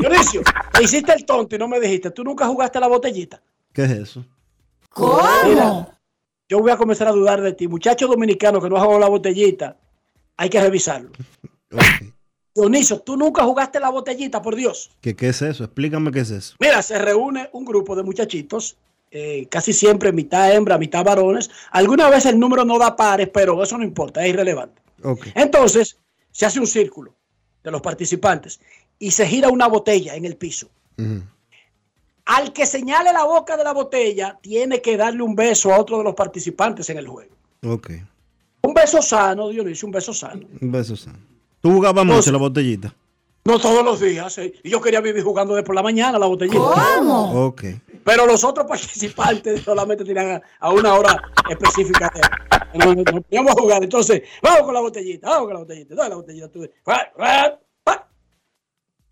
Dionisio, 0.00 0.42
te 0.72 0.82
hiciste 0.82 1.12
el 1.12 1.24
tonto 1.24 1.54
y 1.56 1.58
no 1.58 1.68
me 1.68 1.80
dijiste. 1.80 2.10
¿Tú 2.10 2.24
nunca 2.24 2.46
jugaste 2.46 2.80
la 2.80 2.88
botellita? 2.88 3.40
¿Qué 3.72 3.84
es 3.84 3.90
eso? 3.90 4.24
Mira, 5.44 5.98
yo 6.48 6.60
voy 6.60 6.70
a 6.70 6.76
comenzar 6.76 7.08
a 7.08 7.12
dudar 7.12 7.40
de 7.40 7.52
ti. 7.52 7.68
Muchacho 7.68 8.06
dominicano 8.06 8.60
que 8.60 8.68
no 8.68 8.76
ha 8.76 8.80
jugado 8.80 9.00
la 9.00 9.08
botellita, 9.08 9.76
hay 10.36 10.48
que 10.48 10.60
revisarlo. 10.60 11.10
Dionisio, 12.56 13.00
tú 13.00 13.16
nunca 13.16 13.44
jugaste 13.44 13.78
la 13.78 13.90
botellita, 13.90 14.40
por 14.40 14.56
Dios. 14.56 14.90
¿Qué, 15.02 15.14
¿Qué 15.14 15.28
es 15.28 15.42
eso? 15.42 15.64
Explícame 15.64 16.10
qué 16.10 16.20
es 16.20 16.30
eso. 16.30 16.56
Mira, 16.58 16.82
se 16.82 16.98
reúne 16.98 17.50
un 17.52 17.66
grupo 17.66 17.94
de 17.94 18.02
muchachitos, 18.02 18.78
eh, 19.10 19.46
casi 19.50 19.74
siempre 19.74 20.10
mitad 20.10 20.52
hembra, 20.52 20.78
mitad 20.78 21.04
varones. 21.04 21.50
Algunas 21.70 22.10
veces 22.10 22.32
el 22.32 22.38
número 22.38 22.64
no 22.64 22.78
da 22.78 22.96
pares, 22.96 23.28
pero 23.32 23.62
eso 23.62 23.76
no 23.76 23.84
importa, 23.84 24.24
es 24.24 24.30
irrelevante. 24.30 24.80
Entonces, 25.34 25.98
se 26.32 26.46
hace 26.46 26.58
un 26.58 26.66
círculo 26.66 27.14
de 27.62 27.70
los 27.70 27.82
participantes 27.82 28.58
y 28.98 29.10
se 29.10 29.26
gira 29.26 29.50
una 29.50 29.68
botella 29.68 30.16
en 30.16 30.24
el 30.24 30.36
piso. 30.36 30.68
Al 32.24 32.52
que 32.52 32.66
señale 32.66 33.12
la 33.12 33.24
boca 33.24 33.56
de 33.56 33.64
la 33.64 33.72
botella, 33.72 34.38
tiene 34.40 34.80
que 34.80 34.96
darle 34.96 35.22
un 35.22 35.36
beso 35.36 35.72
a 35.72 35.78
otro 35.78 35.98
de 35.98 36.04
los 36.04 36.14
participantes 36.14 36.88
en 36.90 36.98
el 36.98 37.06
juego. 37.06 37.36
Ok. 37.64 37.90
Un 38.62 38.74
beso 38.74 39.00
sano, 39.00 39.48
Dionisio, 39.48 39.86
un 39.86 39.92
beso 39.92 40.12
sano. 40.12 40.46
Un 40.60 40.72
beso 40.72 40.96
sano. 40.96 41.35
¿Tú 41.66 41.72
jugabas 41.72 42.04
mucho 42.06 42.30
la 42.30 42.38
botellita? 42.38 42.94
No 43.44 43.58
todos 43.58 43.84
los 43.84 43.98
días. 44.00 44.38
eh. 44.38 44.52
Y 44.62 44.70
yo 44.70 44.80
quería 44.80 45.00
vivir 45.00 45.24
jugando 45.24 45.52
de 45.56 45.64
por 45.64 45.74
la 45.74 45.82
mañana 45.82 46.16
la 46.16 46.26
botellita. 46.26 46.60
Ok. 47.34 47.64
Pero 48.04 48.24
los 48.24 48.44
otros 48.44 48.66
participantes 48.66 49.62
solamente 49.64 50.04
tenían 50.04 50.30
a, 50.30 50.42
a 50.60 50.72
una 50.72 50.94
hora 50.94 51.20
específica. 51.50 52.08
de- 52.14 53.04
poníamos 53.04 53.50
a 53.56 53.60
jugar. 53.60 53.82
Entonces, 53.82 54.22
vamos 54.40 54.62
con 54.62 54.74
la 54.74 54.80
botellita, 54.80 55.28
vamos 55.28 55.46
con 55.46 55.54
la 55.54 55.60
botellita, 55.60 55.94
dale 55.96 56.10
la 56.10 56.14
botellita. 56.16 56.48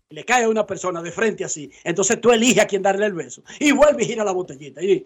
Le 0.09 0.23
cae 0.23 0.45
a 0.45 0.49
una 0.49 0.65
persona 0.65 1.01
de 1.01 1.11
frente 1.11 1.43
así. 1.43 1.69
Entonces 1.83 2.21
tú 2.21 2.31
eliges 2.31 2.63
a 2.63 2.67
quién 2.67 2.81
darle 2.81 3.07
el 3.07 3.13
beso. 3.13 3.41
Y 3.59 3.73
vuelve 3.73 4.03
y 4.03 4.05
gira 4.07 4.23
la 4.23 4.31
botellita. 4.31 4.81
Y, 4.81 5.05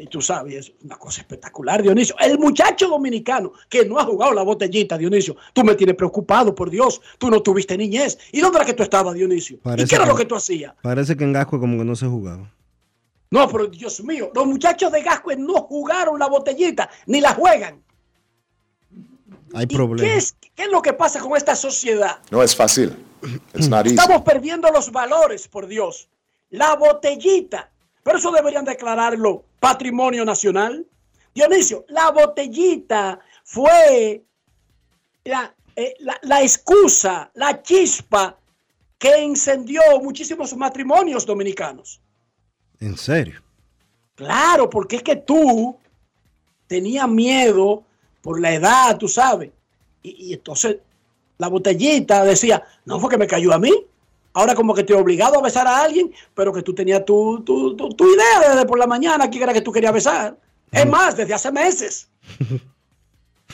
y 0.00 0.06
tú 0.06 0.20
sabes, 0.22 0.54
es 0.54 0.72
una 0.82 0.96
cosa 0.96 1.20
espectacular, 1.20 1.82
Dionisio. 1.82 2.16
El 2.18 2.38
muchacho 2.38 2.88
dominicano 2.88 3.52
que 3.68 3.84
no 3.84 3.98
ha 3.98 4.04
jugado 4.04 4.32
la 4.32 4.42
botellita, 4.42 4.96
Dionisio, 4.96 5.36
tú 5.52 5.62
me 5.62 5.74
tienes 5.74 5.94
preocupado, 5.96 6.54
por 6.54 6.70
Dios. 6.70 7.00
Tú 7.18 7.30
no 7.30 7.42
tuviste 7.42 7.76
niñez. 7.76 8.18
¿Y 8.32 8.40
dónde 8.40 8.58
era 8.58 8.64
que 8.66 8.74
tú 8.74 8.82
estabas, 8.82 9.14
Dionisio? 9.14 9.58
¿Y 9.58 9.84
qué 9.84 9.94
era 9.94 10.04
que- 10.04 10.10
lo 10.10 10.16
que 10.16 10.24
tú 10.24 10.34
hacías? 10.36 10.74
Parece 10.82 11.16
que 11.16 11.24
en 11.24 11.32
Gasco 11.32 11.60
como 11.60 11.76
que 11.78 11.84
no 11.84 11.94
se 11.96 12.06
jugaba. 12.06 12.50
No, 13.30 13.46
pero 13.48 13.66
Dios 13.68 14.02
mío, 14.02 14.30
los 14.34 14.46
muchachos 14.46 14.90
de 14.90 15.02
Gascue 15.02 15.36
no 15.36 15.54
jugaron 15.62 16.18
la 16.18 16.26
botellita, 16.28 16.90
ni 17.06 17.20
la 17.20 17.34
juegan. 17.34 17.82
Hay 19.54 19.66
¿Qué 19.66 19.74
problemas. 19.76 20.16
es, 20.16 20.36
¿Qué 20.54 20.64
es 20.64 20.70
lo 20.70 20.80
que 20.82 20.92
pasa 20.92 21.20
con 21.20 21.36
esta 21.36 21.54
sociedad? 21.56 22.18
No 22.30 22.42
es 22.42 22.54
fácil. 22.56 22.96
It's 23.54 23.68
not 23.68 23.84
easy. 23.86 23.96
Estamos 23.96 24.22
perdiendo 24.22 24.68
los 24.70 24.90
valores, 24.92 25.46
por 25.48 25.66
Dios. 25.66 26.08
La 26.50 26.74
botellita. 26.76 27.70
Pero 28.10 28.18
eso 28.18 28.32
deberían 28.32 28.64
declararlo 28.64 29.44
patrimonio 29.60 30.24
nacional. 30.24 30.84
Dionisio, 31.32 31.84
la 31.90 32.10
botellita 32.10 33.20
fue 33.44 34.24
la, 35.22 35.54
eh, 35.76 35.94
la- 36.00 36.18
la 36.22 36.42
excusa, 36.42 37.30
la 37.34 37.62
chispa 37.62 38.36
que 38.98 39.14
encendió 39.22 39.80
muchísimos 40.02 40.56
matrimonios 40.56 41.24
dominicanos. 41.24 42.00
En 42.80 42.96
serio. 42.96 43.42
Claro, 44.16 44.68
porque 44.68 44.96
es 44.96 45.02
que 45.04 45.14
tú 45.14 45.78
tenías 46.66 47.08
miedo 47.08 47.84
por 48.22 48.40
la 48.40 48.52
edad, 48.52 48.98
tú 48.98 49.06
sabes. 49.06 49.52
Y, 50.02 50.30
y 50.30 50.32
entonces 50.32 50.78
la 51.38 51.46
botellita 51.46 52.24
decía, 52.24 52.60
no 52.86 52.98
fue 52.98 53.08
que 53.08 53.18
me 53.18 53.28
cayó 53.28 53.52
a 53.54 53.58
mí. 53.60 53.72
Ahora 54.32 54.54
como 54.54 54.74
que 54.74 54.84
te 54.84 54.92
he 54.92 54.96
obligado 54.96 55.38
a 55.38 55.42
besar 55.42 55.66
a 55.66 55.82
alguien, 55.82 56.12
pero 56.34 56.52
que 56.52 56.62
tú 56.62 56.74
tenías 56.74 57.04
tu, 57.04 57.42
tu, 57.44 57.76
tu- 57.76 57.88
tu 57.90 58.14
idea 58.14 58.50
desde 58.50 58.64
por 58.66 58.78
la 58.78 58.86
mañana, 58.86 59.28
quién 59.28 59.42
era 59.42 59.52
que 59.52 59.60
tú 59.60 59.72
querías 59.72 59.92
besar. 59.92 60.38
Es 60.70 60.86
más, 60.86 61.16
desde 61.16 61.34
hace 61.34 61.50
meses. 61.52 62.08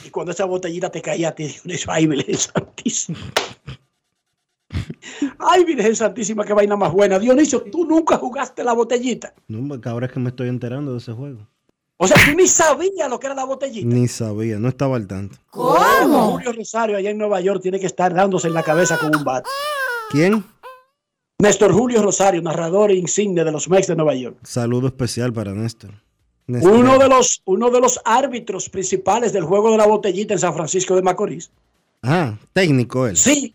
Y 0.05 0.11
cuando 0.11 0.31
esa 0.31 0.45
botellita 0.45 0.91
te 0.91 1.01
caía 1.01 1.31
a 1.31 1.35
ti, 1.35 1.47
Dionisio, 1.65 1.91
ay, 1.91 2.07
Virgen 2.07 2.37
Santísima. 2.37 3.19
Ay, 5.39 5.65
Virgen 5.65 5.97
Santísima, 5.97 6.45
qué 6.45 6.53
vaina 6.53 6.77
más 6.77 6.93
buena. 6.93 7.19
Dionisio, 7.19 7.63
tú 7.63 7.85
nunca 7.87 8.17
jugaste 8.19 8.63
la 8.63 8.73
botellita. 8.75 9.33
No, 9.49 9.67
porque 9.69 9.89
ahora 9.89 10.07
es 10.07 10.13
que 10.13 10.21
me 10.21 10.29
estoy 10.31 10.49
enterando 10.49 10.93
de 10.93 10.99
ese 10.99 11.13
juego. 11.13 11.47
O 11.97 12.07
sea, 12.07 12.17
tú 12.25 12.37
ni 12.37 12.47
sabías 12.47 13.09
lo 13.09 13.19
que 13.19 13.27
era 13.27 13.35
la 13.35 13.45
botellita. 13.45 13.87
Ni 13.87 14.07
sabía, 14.07 14.59
no 14.59 14.69
estaba 14.69 14.97
al 14.97 15.07
tanto. 15.07 15.37
¿Cómo? 15.51 16.33
Julio 16.33 16.53
Rosario 16.53 16.97
allá 16.99 17.11
en 17.11 17.17
Nueva 17.19 17.41
York 17.41 17.63
tiene 17.63 17.81
que 17.81 17.87
estar 17.87 18.13
dándose 18.13 18.49
en 18.49 18.55
la 18.55 18.63
cabeza 18.63 18.99
con 18.99 19.17
un 19.17 19.25
bat. 19.25 19.47
¿Quién? 20.11 20.45
Néstor 21.39 21.71
Julio 21.73 22.03
Rosario, 22.03 22.41
narrador 22.41 22.91
insigne 22.93 23.45
de 23.45 23.53
los 23.53 23.69
Mex 23.69 23.87
de 23.87 23.97
Nueva 23.97 24.15
York. 24.15 24.39
Saludo 24.43 24.87
especial 24.87 25.33
para 25.35 25.53
Néstor. 25.53 25.91
Néstor. 26.47 26.73
Uno 26.73 26.99
de, 26.99 27.09
los, 27.09 27.43
uno 27.45 27.71
de 27.71 27.81
los 27.81 28.01
árbitros 28.05 28.71
principales 28.71 29.35
del 29.35 29.45
juego 29.45 29.71
de 29.71 29.77
la 29.77 29.87
botellita 29.87 30.33
en 30.33 30.41
San 30.41 30.55
Francisco 30.55 30.95
de 30.95 31.03
Macorís. 31.03 31.51
Ah, 32.03 32.39
técnico 32.55 33.07
él. 33.07 33.17
Sí, 33.17 33.55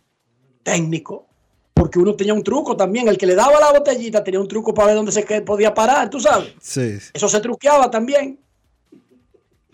técnico. 0.61 1.25
Porque 1.73 1.97
uno 1.97 2.13
tenía 2.13 2.35
un 2.35 2.43
truco 2.43 2.77
también. 2.77 3.07
El 3.07 3.17
que 3.17 3.25
le 3.25 3.33
daba 3.33 3.59
la 3.59 3.71
botellita 3.71 4.23
tenía 4.23 4.39
un 4.39 4.47
truco 4.47 4.73
para 4.73 4.87
ver 4.87 4.95
dónde 4.97 5.11
se 5.11 5.41
podía 5.41 5.73
parar, 5.73 6.09
tú 6.09 6.19
sabes. 6.19 6.53
Sí, 6.61 6.99
sí. 6.99 7.09
Eso 7.13 7.27
se 7.27 7.39
truqueaba 7.39 7.89
también. 7.89 8.37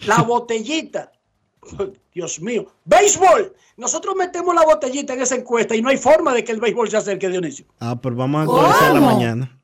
La 0.05 0.21
botellita. 0.21 1.11
Dios 2.14 2.39
mío. 2.41 2.68
Béisbol. 2.85 3.53
Nosotros 3.77 4.15
metemos 4.15 4.53
la 4.56 4.64
botellita 4.64 5.14
en 5.14 5.22
esa 5.22 5.35
encuesta 5.35 5.76
y 5.76 5.81
no 5.81 5.89
hay 5.89 5.98
forma 5.98 6.34
de 6.34 6.44
que 6.44 6.52
el 6.52 6.60
béisbol 6.60 6.89
se 6.89 6.98
acerque, 6.98 7.30
Dionisio. 7.30 7.65
Ah, 7.80 7.99
pero 8.02 8.15
vamos 8.15 8.39
a 8.39 8.44
actualizarla 8.44 8.99
¿Cómo? 8.99 9.11
mañana. 9.11 9.61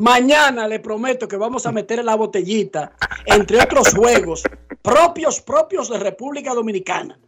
Mañana 0.00 0.68
le 0.68 0.78
prometo 0.78 1.26
que 1.26 1.36
vamos 1.36 1.66
a 1.66 1.72
meter 1.72 2.04
la 2.04 2.14
botellita, 2.14 2.92
entre 3.26 3.60
otros 3.60 3.92
juegos 3.94 4.44
propios, 4.82 5.40
propios 5.40 5.88
de 5.88 5.98
República 5.98 6.54
Dominicana. 6.54 7.18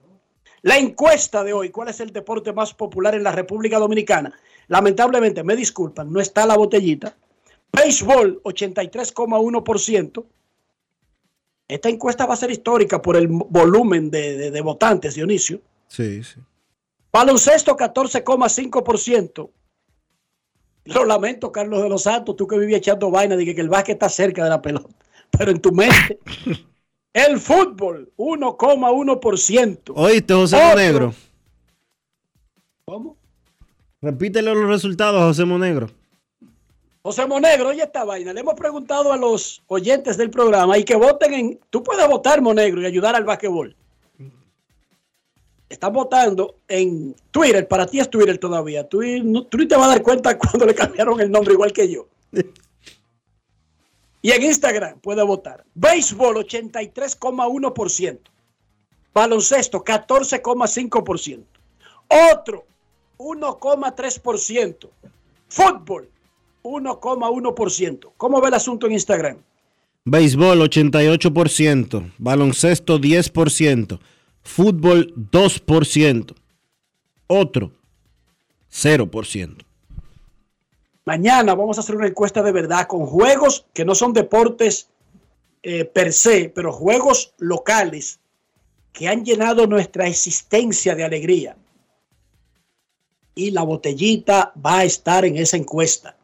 La 0.62 0.78
encuesta 0.78 1.42
de 1.42 1.52
hoy, 1.52 1.70
¿cuál 1.70 1.88
es 1.88 2.00
el 2.00 2.12
deporte 2.12 2.52
más 2.52 2.74
popular 2.74 3.14
en 3.14 3.22
la 3.22 3.32
República 3.32 3.78
Dominicana? 3.78 4.32
Lamentablemente, 4.68 5.42
me 5.42 5.56
disculpan, 5.56 6.12
no 6.12 6.20
está 6.20 6.46
la 6.46 6.56
botellita. 6.56 7.16
Béisbol, 7.72 8.42
83,1%. 8.42 10.24
Esta 11.70 11.88
encuesta 11.88 12.26
va 12.26 12.34
a 12.34 12.36
ser 12.36 12.50
histórica 12.50 13.00
por 13.00 13.16
el 13.16 13.28
volumen 13.28 14.10
de, 14.10 14.36
de- 14.36 14.50
de 14.50 14.60
votantes, 14.60 15.14
Dionisio. 15.14 15.60
Sí, 15.88 16.22
sí. 16.24 16.40
Baloncesto, 17.12 17.76
14,5%. 17.76 19.50
Lo 20.86 21.04
lamento, 21.04 21.52
Carlos 21.52 21.82
de 21.82 21.88
los 21.88 22.02
Santos, 22.02 22.36
tú 22.36 22.46
que 22.46 22.58
vivías 22.58 22.78
echando 22.78 23.10
vaina 23.10 23.36
de 23.36 23.44
que, 23.44 23.54
que 23.54 23.60
el 23.60 23.68
básquet 23.68 23.94
está 23.94 24.08
cerca 24.08 24.42
de 24.44 24.50
la 24.50 24.60
pelota. 24.62 24.88
Pero 25.30 25.50
en 25.52 25.60
tu 25.60 25.72
mente. 25.72 26.18
El 27.12 27.40
fútbol, 27.40 28.12
1,1%. 28.16 29.92
Oíste, 29.96 30.34
José 30.34 30.56
Otro. 30.56 30.68
Monegro. 30.68 31.14
¿Cómo? 32.84 33.16
Repítele 34.00 34.54
los 34.54 34.68
resultados, 34.68 35.20
José 35.22 35.44
Monegro. 35.44 35.90
José 37.02 37.26
Monegro, 37.26 37.68
oye 37.70 37.82
esta 37.82 38.04
vaina. 38.04 38.32
Le 38.32 38.40
hemos 38.40 38.54
preguntado 38.54 39.12
a 39.12 39.16
los 39.16 39.62
oyentes 39.68 40.16
del 40.18 40.30
programa 40.30 40.76
y 40.76 40.84
que 40.84 40.96
voten 40.96 41.32
en. 41.32 41.60
Tú 41.70 41.82
puedes 41.82 42.06
votar, 42.06 42.42
Monegro, 42.42 42.82
y 42.82 42.86
ayudar 42.86 43.16
al 43.16 43.24
básquetbol. 43.24 43.74
Están 45.68 45.92
votando 45.92 46.56
en 46.68 47.14
Twitter. 47.30 47.66
Para 47.66 47.86
ti 47.86 48.00
es 48.00 48.10
Twitter 48.10 48.36
todavía. 48.38 48.86
Tú, 48.86 49.00
no, 49.24 49.46
te 49.46 49.76
vas 49.76 49.86
a 49.86 49.90
dar 49.90 50.02
cuenta 50.02 50.36
cuando 50.36 50.66
le 50.66 50.74
cambiaron 50.74 51.20
el 51.20 51.30
nombre, 51.30 51.54
igual 51.54 51.72
que 51.72 51.88
yo. 51.88 52.06
Y 54.22 54.32
en 54.32 54.42
Instagram 54.42 55.00
puede 55.00 55.22
votar. 55.22 55.64
Béisbol, 55.74 56.36
83,1%. 56.36 58.18
Baloncesto, 59.14 59.82
14,5%. 59.82 61.44
Otro, 62.32 62.66
1,3%. 63.16 64.90
Fútbol, 65.48 66.10
1,1%. 66.62 68.12
¿Cómo 68.16 68.40
ve 68.40 68.48
el 68.48 68.54
asunto 68.54 68.86
en 68.86 68.92
Instagram? 68.92 69.38
Béisbol 70.04 70.62
88%, 70.62 72.12
baloncesto 72.18 72.98
10%, 72.98 73.98
fútbol 74.42 75.14
2%, 75.14 76.34
otro 77.26 77.72
0%. 78.72 79.64
Mañana 81.04 81.54
vamos 81.54 81.76
a 81.76 81.80
hacer 81.80 81.96
una 81.96 82.06
encuesta 82.06 82.42
de 82.42 82.52
verdad 82.52 82.86
con 82.86 83.06
juegos 83.06 83.66
que 83.74 83.84
no 83.84 83.94
son 83.94 84.12
deportes 84.12 84.88
eh, 85.62 85.84
per 85.84 86.12
se, 86.12 86.48
pero 86.54 86.72
juegos 86.72 87.34
locales 87.38 88.20
que 88.92 89.08
han 89.08 89.24
llenado 89.24 89.66
nuestra 89.66 90.06
existencia 90.06 90.94
de 90.94 91.04
alegría. 91.04 91.56
Y 93.34 93.50
la 93.50 93.62
botellita 93.62 94.52
va 94.64 94.78
a 94.78 94.84
estar 94.84 95.24
en 95.24 95.36
esa 95.36 95.56
encuesta. 95.56 96.16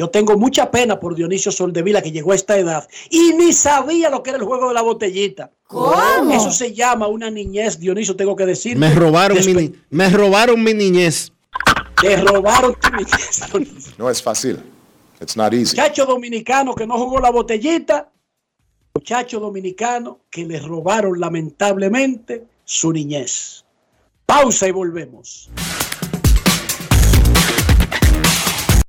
Yo 0.00 0.08
tengo 0.08 0.38
mucha 0.38 0.70
pena 0.70 0.98
por 0.98 1.14
Dionisio 1.14 1.52
Soldevila 1.52 2.00
que 2.00 2.10
llegó 2.10 2.32
a 2.32 2.34
esta 2.34 2.56
edad 2.56 2.88
y 3.10 3.34
ni 3.34 3.52
sabía 3.52 4.08
lo 4.08 4.22
que 4.22 4.30
era 4.30 4.38
el 4.38 4.46
juego 4.46 4.68
de 4.68 4.72
la 4.72 4.80
botellita. 4.80 5.50
¿Cómo? 5.66 6.32
Eso 6.32 6.50
se 6.50 6.72
llama 6.72 7.06
una 7.06 7.30
niñez, 7.30 7.78
Dionisio, 7.78 8.16
tengo 8.16 8.34
que 8.34 8.46
decir. 8.46 8.78
Me 8.78 8.94
robaron, 8.94 9.36
mi, 9.44 9.52
ni- 9.52 9.74
me 9.90 10.08
robaron 10.08 10.64
mi 10.64 10.72
niñez. 10.72 11.30
Te 12.00 12.16
robaron 12.16 12.74
tu 12.80 12.88
niñez. 12.92 13.92
No 13.98 14.08
es 14.08 14.22
fácil. 14.22 14.62
It's 15.20 15.36
not 15.36 15.52
easy. 15.52 15.76
Muchacho 15.76 16.06
dominicano 16.06 16.74
que 16.74 16.86
no 16.86 16.96
jugó 16.96 17.20
la 17.20 17.28
botellita. 17.30 18.10
Muchacho 18.94 19.38
dominicano 19.38 20.20
que 20.30 20.46
le 20.46 20.60
robaron 20.60 21.20
lamentablemente 21.20 22.46
su 22.64 22.90
niñez. 22.90 23.66
Pausa 24.24 24.66
y 24.66 24.70
volvemos. 24.70 25.50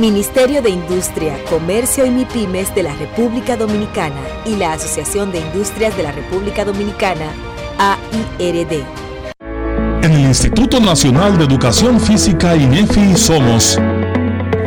Ministerio 0.00 0.62
de 0.62 0.70
Industria, 0.70 1.36
Comercio 1.50 2.06
y 2.06 2.10
MIPIMES 2.10 2.74
de 2.74 2.84
la 2.84 2.94
República 2.94 3.54
Dominicana 3.54 4.16
y 4.46 4.56
la 4.56 4.72
Asociación 4.72 5.30
de 5.30 5.40
Industrias 5.40 5.94
de 5.94 6.02
la 6.02 6.10
República 6.10 6.64
Dominicana, 6.64 7.26
AIRD. 7.78 8.82
En 10.02 10.12
el 10.12 10.20
Instituto 10.20 10.80
Nacional 10.80 11.36
de 11.36 11.44
Educación 11.44 12.00
Física 12.00 12.56
INEFI 12.56 13.14
somos 13.14 13.78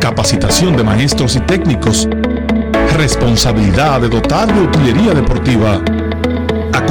capacitación 0.00 0.76
de 0.76 0.84
maestros 0.84 1.34
y 1.34 1.40
técnicos, 1.40 2.08
responsabilidad 2.96 4.02
de 4.02 4.10
dotar 4.10 4.54
de 4.54 4.60
utilería 4.60 5.14
deportiva, 5.14 5.82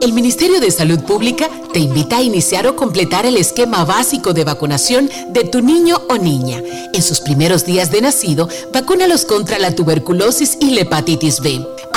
El 0.00 0.14
Ministerio 0.14 0.60
de 0.60 0.70
Salud 0.70 1.00
Pública 1.00 1.50
te 1.74 1.78
invita 1.78 2.16
a 2.16 2.22
iniciar 2.22 2.66
o 2.66 2.74
completar 2.74 3.26
el 3.26 3.36
esquema 3.36 3.84
básico 3.84 4.32
de 4.32 4.44
vacunación 4.44 5.10
de 5.28 5.44
tu 5.44 5.60
niño 5.60 6.00
o 6.08 6.16
niña. 6.16 6.62
En 6.94 7.02
sus 7.02 7.20
primeros 7.20 7.66
días 7.66 7.90
de 7.90 8.00
nacido, 8.00 8.48
vacúnalos 8.72 9.26
contra 9.26 9.58
la 9.58 9.74
tuberculosis 9.74 10.56
y 10.58 10.70
la 10.70 10.82
hepatitis 10.82 11.40
B. 11.40 11.66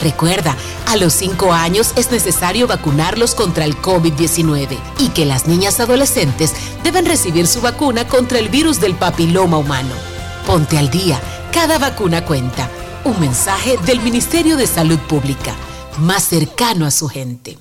Recuerda, 0.00 0.56
a 0.86 0.96
los 0.96 1.12
5 1.14 1.52
años 1.52 1.92
es 1.96 2.10
necesario 2.10 2.66
vacunarlos 2.66 3.34
contra 3.34 3.64
el 3.64 3.76
COVID-19 3.76 4.78
y 4.98 5.08
que 5.10 5.24
las 5.24 5.46
niñas 5.46 5.80
adolescentes 5.80 6.52
deben 6.82 7.06
recibir 7.06 7.46
su 7.46 7.60
vacuna 7.60 8.06
contra 8.06 8.38
el 8.38 8.48
virus 8.48 8.80
del 8.80 8.94
papiloma 8.94 9.58
humano. 9.58 9.94
Ponte 10.46 10.78
al 10.78 10.90
día, 10.90 11.20
cada 11.52 11.78
vacuna 11.78 12.24
cuenta. 12.24 12.70
Un 13.04 13.20
mensaje 13.20 13.76
del 13.86 14.00
Ministerio 14.00 14.56
de 14.56 14.66
Salud 14.66 14.98
Pública, 14.98 15.54
más 15.98 16.24
cercano 16.24 16.86
a 16.86 16.90
su 16.90 17.08
gente. 17.08 17.56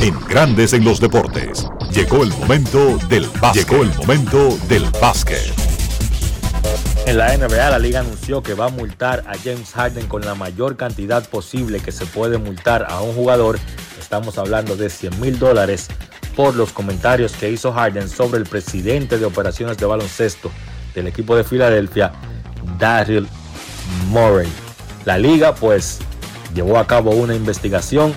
En 0.00 0.18
Grandes 0.28 0.72
en 0.72 0.84
los 0.84 1.00
Deportes, 1.00 1.66
llegó 1.90 2.22
el 2.22 2.30
momento 2.30 2.98
del 3.08 3.28
básquet. 3.40 3.68
Llegó 3.68 3.82
el 3.82 3.94
momento 3.96 4.58
del 4.68 4.84
básquet. 5.00 5.67
En 7.08 7.16
la 7.16 7.34
NBA, 7.34 7.70
la 7.70 7.78
liga 7.78 8.00
anunció 8.00 8.42
que 8.42 8.52
va 8.52 8.66
a 8.66 8.68
multar 8.68 9.24
a 9.26 9.38
James 9.38 9.72
Harden 9.72 10.08
con 10.08 10.26
la 10.26 10.34
mayor 10.34 10.76
cantidad 10.76 11.26
posible 11.26 11.80
que 11.80 11.90
se 11.90 12.04
puede 12.04 12.36
multar 12.36 12.86
a 12.86 13.00
un 13.00 13.14
jugador. 13.14 13.58
Estamos 13.98 14.36
hablando 14.36 14.76
de 14.76 14.90
100 14.90 15.18
mil 15.18 15.38
dólares 15.38 15.88
por 16.36 16.54
los 16.54 16.70
comentarios 16.70 17.32
que 17.32 17.50
hizo 17.50 17.72
Harden 17.72 18.10
sobre 18.10 18.40
el 18.40 18.44
presidente 18.44 19.16
de 19.16 19.24
operaciones 19.24 19.78
de 19.78 19.86
baloncesto 19.86 20.50
del 20.94 21.06
equipo 21.06 21.34
de 21.34 21.44
Filadelfia, 21.44 22.12
Daryl 22.78 23.26
Morey. 24.08 24.48
La 25.06 25.16
liga 25.16 25.54
pues 25.54 26.00
llevó 26.54 26.78
a 26.78 26.86
cabo 26.86 27.12
una 27.12 27.34
investigación 27.34 28.12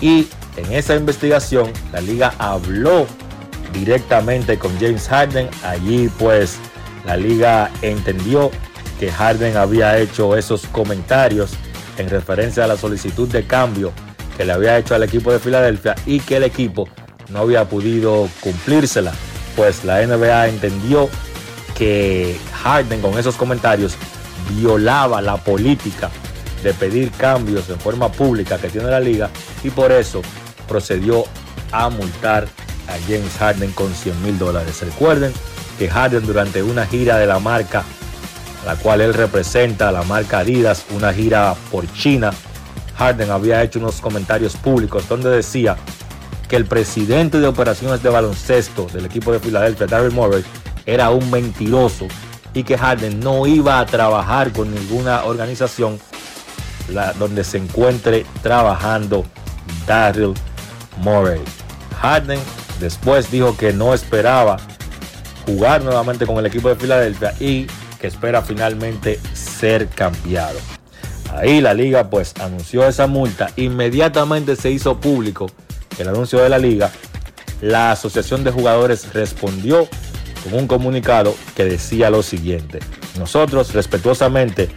y 0.00 0.28
en 0.56 0.72
esa 0.72 0.94
investigación 0.94 1.72
la 1.90 2.00
liga 2.00 2.32
habló 2.38 3.04
directamente 3.72 4.60
con 4.60 4.70
James 4.78 5.08
Harden. 5.08 5.50
Allí 5.64 6.08
pues 6.20 6.60
la 7.08 7.16
liga 7.16 7.70
entendió 7.80 8.50
que 9.00 9.10
Harden 9.10 9.56
había 9.56 9.96
hecho 9.96 10.36
esos 10.36 10.66
comentarios 10.66 11.52
en 11.96 12.10
referencia 12.10 12.64
a 12.64 12.66
la 12.66 12.76
solicitud 12.76 13.26
de 13.28 13.46
cambio 13.46 13.92
que 14.36 14.44
le 14.44 14.52
había 14.52 14.76
hecho 14.76 14.94
al 14.94 15.02
equipo 15.04 15.32
de 15.32 15.38
Filadelfia 15.38 15.94
y 16.04 16.20
que 16.20 16.36
el 16.36 16.42
equipo 16.42 16.86
no 17.30 17.38
había 17.38 17.64
podido 17.64 18.28
cumplírsela. 18.40 19.14
Pues 19.56 19.84
la 19.84 20.06
NBA 20.06 20.48
entendió 20.48 21.08
que 21.78 22.36
Harden 22.52 23.00
con 23.00 23.18
esos 23.18 23.36
comentarios 23.36 23.96
violaba 24.50 25.22
la 25.22 25.38
política 25.38 26.10
de 26.62 26.74
pedir 26.74 27.10
cambios 27.12 27.70
en 27.70 27.80
forma 27.80 28.12
pública 28.12 28.58
que 28.58 28.68
tiene 28.68 28.90
la 28.90 29.00
liga 29.00 29.30
y 29.64 29.70
por 29.70 29.92
eso 29.92 30.20
procedió 30.68 31.24
a 31.72 31.88
multar 31.88 32.46
a 32.86 32.92
James 33.06 33.32
Harden 33.38 33.72
con 33.72 33.94
100 33.94 34.22
mil 34.22 34.38
dólares. 34.38 34.82
Recuerden 34.82 35.32
que 35.78 35.88
Harden 35.88 36.26
durante 36.26 36.62
una 36.62 36.86
gira 36.86 37.18
de 37.18 37.26
la 37.26 37.38
marca, 37.38 37.84
la 38.66 38.76
cual 38.76 39.00
él 39.00 39.14
representa, 39.14 39.92
la 39.92 40.02
marca 40.02 40.40
Adidas, 40.40 40.84
una 40.90 41.12
gira 41.12 41.54
por 41.70 41.90
China, 41.92 42.32
Harden 42.96 43.30
había 43.30 43.62
hecho 43.62 43.78
unos 43.78 44.00
comentarios 44.00 44.56
públicos 44.56 45.08
donde 45.08 45.30
decía 45.30 45.76
que 46.48 46.56
el 46.56 46.64
presidente 46.64 47.38
de 47.38 47.46
operaciones 47.46 48.02
de 48.02 48.08
baloncesto 48.08 48.86
del 48.92 49.06
equipo 49.06 49.32
de 49.32 49.38
Filadelfia, 49.38 49.86
Daryl 49.86 50.12
Morey, 50.12 50.44
era 50.84 51.10
un 51.10 51.30
mentiroso 51.30 52.06
y 52.54 52.64
que 52.64 52.76
Harden 52.76 53.20
no 53.20 53.46
iba 53.46 53.78
a 53.78 53.86
trabajar 53.86 54.52
con 54.52 54.74
ninguna 54.74 55.24
organización 55.24 56.00
donde 57.18 57.44
se 57.44 57.58
encuentre 57.58 58.24
trabajando 58.42 59.24
Daryl 59.86 60.34
Morey. 61.02 61.40
Harden 62.00 62.40
después 62.80 63.30
dijo 63.30 63.56
que 63.56 63.72
no 63.72 63.92
esperaba 63.92 64.56
jugar 65.48 65.82
nuevamente 65.82 66.26
con 66.26 66.36
el 66.36 66.44
equipo 66.46 66.68
de 66.68 66.76
Filadelfia 66.76 67.32
y 67.40 67.66
que 67.98 68.06
espera 68.06 68.42
finalmente 68.42 69.18
ser 69.32 69.88
cambiado. 69.88 70.58
Ahí 71.32 71.60
la 71.62 71.72
liga 71.72 72.10
pues 72.10 72.34
anunció 72.40 72.86
esa 72.86 73.06
multa, 73.06 73.50
inmediatamente 73.56 74.56
se 74.56 74.70
hizo 74.70 75.00
público 75.00 75.50
el 75.98 76.08
anuncio 76.08 76.38
de 76.38 76.48
la 76.48 76.58
liga 76.58 76.90
la 77.60 77.90
Asociación 77.92 78.44
de 78.44 78.52
Jugadores 78.52 79.12
respondió 79.12 79.88
con 80.44 80.54
un 80.54 80.66
comunicado 80.68 81.34
que 81.56 81.64
decía 81.64 82.10
lo 82.10 82.22
siguiente. 82.22 82.78
Nosotros 83.18 83.74
respetuosamente 83.74 84.68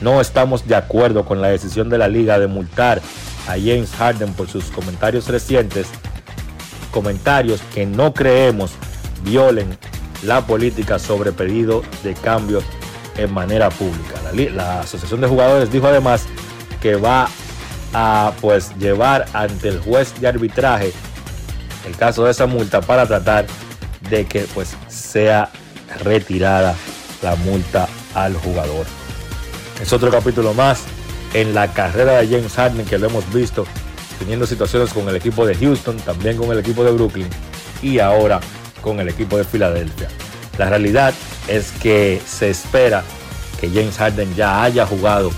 no 0.00 0.20
estamos 0.20 0.66
de 0.66 0.74
acuerdo 0.74 1.24
con 1.24 1.40
la 1.40 1.48
decisión 1.48 1.88
de 1.88 1.98
la 1.98 2.08
liga 2.08 2.38
de 2.38 2.48
multar 2.48 3.00
a 3.46 3.52
James 3.52 3.90
Harden 3.96 4.32
por 4.34 4.48
sus 4.48 4.64
comentarios 4.66 5.28
recientes, 5.28 5.86
comentarios 6.90 7.60
que 7.72 7.86
no 7.86 8.12
creemos 8.12 8.72
violen 9.22 9.78
la 10.22 10.46
política 10.46 10.98
sobre 10.98 11.32
pedido 11.32 11.82
de 12.02 12.14
cambio 12.14 12.62
en 13.16 13.32
manera 13.32 13.70
pública. 13.70 14.14
La, 14.24 14.50
la, 14.50 14.80
Asociación 14.80 15.20
de 15.20 15.28
Jugadores 15.28 15.70
dijo 15.70 15.86
además 15.86 16.26
que 16.80 16.96
va 16.96 17.28
a 17.92 18.32
pues 18.40 18.76
llevar 18.78 19.26
ante 19.32 19.68
el 19.68 19.80
juez 19.80 20.12
de 20.20 20.28
arbitraje 20.28 20.92
el 21.86 21.96
caso 21.96 22.24
de 22.24 22.32
esa 22.32 22.46
multa 22.46 22.80
para 22.80 23.06
tratar 23.06 23.46
de 24.10 24.26
que 24.26 24.46
pues 24.54 24.76
sea 24.88 25.50
retirada 26.02 26.74
la 27.22 27.36
multa 27.36 27.88
al 28.14 28.34
jugador. 28.34 28.86
Es 29.80 29.92
otro 29.92 30.10
capítulo 30.10 30.52
más 30.54 30.82
en 31.32 31.54
la 31.54 31.72
carrera 31.72 32.12
de 32.18 32.28
James 32.28 32.54
Harden 32.54 32.86
que 32.86 32.98
lo 32.98 33.06
hemos 33.06 33.32
visto 33.32 33.66
teniendo 34.18 34.46
situaciones 34.46 34.92
con 34.92 35.08
el 35.08 35.16
equipo 35.16 35.46
de 35.46 35.54
Houston, 35.54 35.96
también 35.98 36.36
con 36.36 36.50
el 36.50 36.58
equipo 36.58 36.82
de 36.84 36.92
Brooklyn 36.92 37.28
y 37.82 37.98
ahora 37.98 38.40
con 38.86 39.00
el 39.00 39.08
equipo 39.08 39.36
de 39.36 39.42
Filadelfia. 39.42 40.06
La 40.58 40.70
realidad 40.70 41.12
es 41.48 41.72
que 41.72 42.22
se 42.24 42.50
espera 42.50 43.02
que 43.60 43.68
James 43.68 43.96
Harden 43.96 44.32
ya 44.36 44.62
haya 44.62 44.86
jugado 44.86 45.32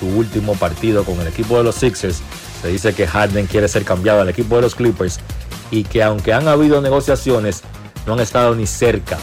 su 0.00 0.08
último 0.08 0.56
partido 0.56 1.04
con 1.04 1.20
el 1.20 1.28
equipo 1.28 1.58
de 1.58 1.62
los 1.62 1.76
Sixers. 1.76 2.20
Se 2.60 2.66
dice 2.66 2.92
que 2.94 3.06
Harden 3.06 3.46
quiere 3.46 3.68
ser 3.68 3.84
cambiado 3.84 4.22
al 4.22 4.28
equipo 4.28 4.56
de 4.56 4.62
los 4.62 4.74
Clippers 4.74 5.20
y 5.70 5.84
que 5.84 6.02
aunque 6.02 6.32
han 6.32 6.48
habido 6.48 6.80
negociaciones, 6.80 7.62
no 8.04 8.14
han 8.14 8.20
estado 8.20 8.56
ni 8.56 8.66
cerca 8.66 9.16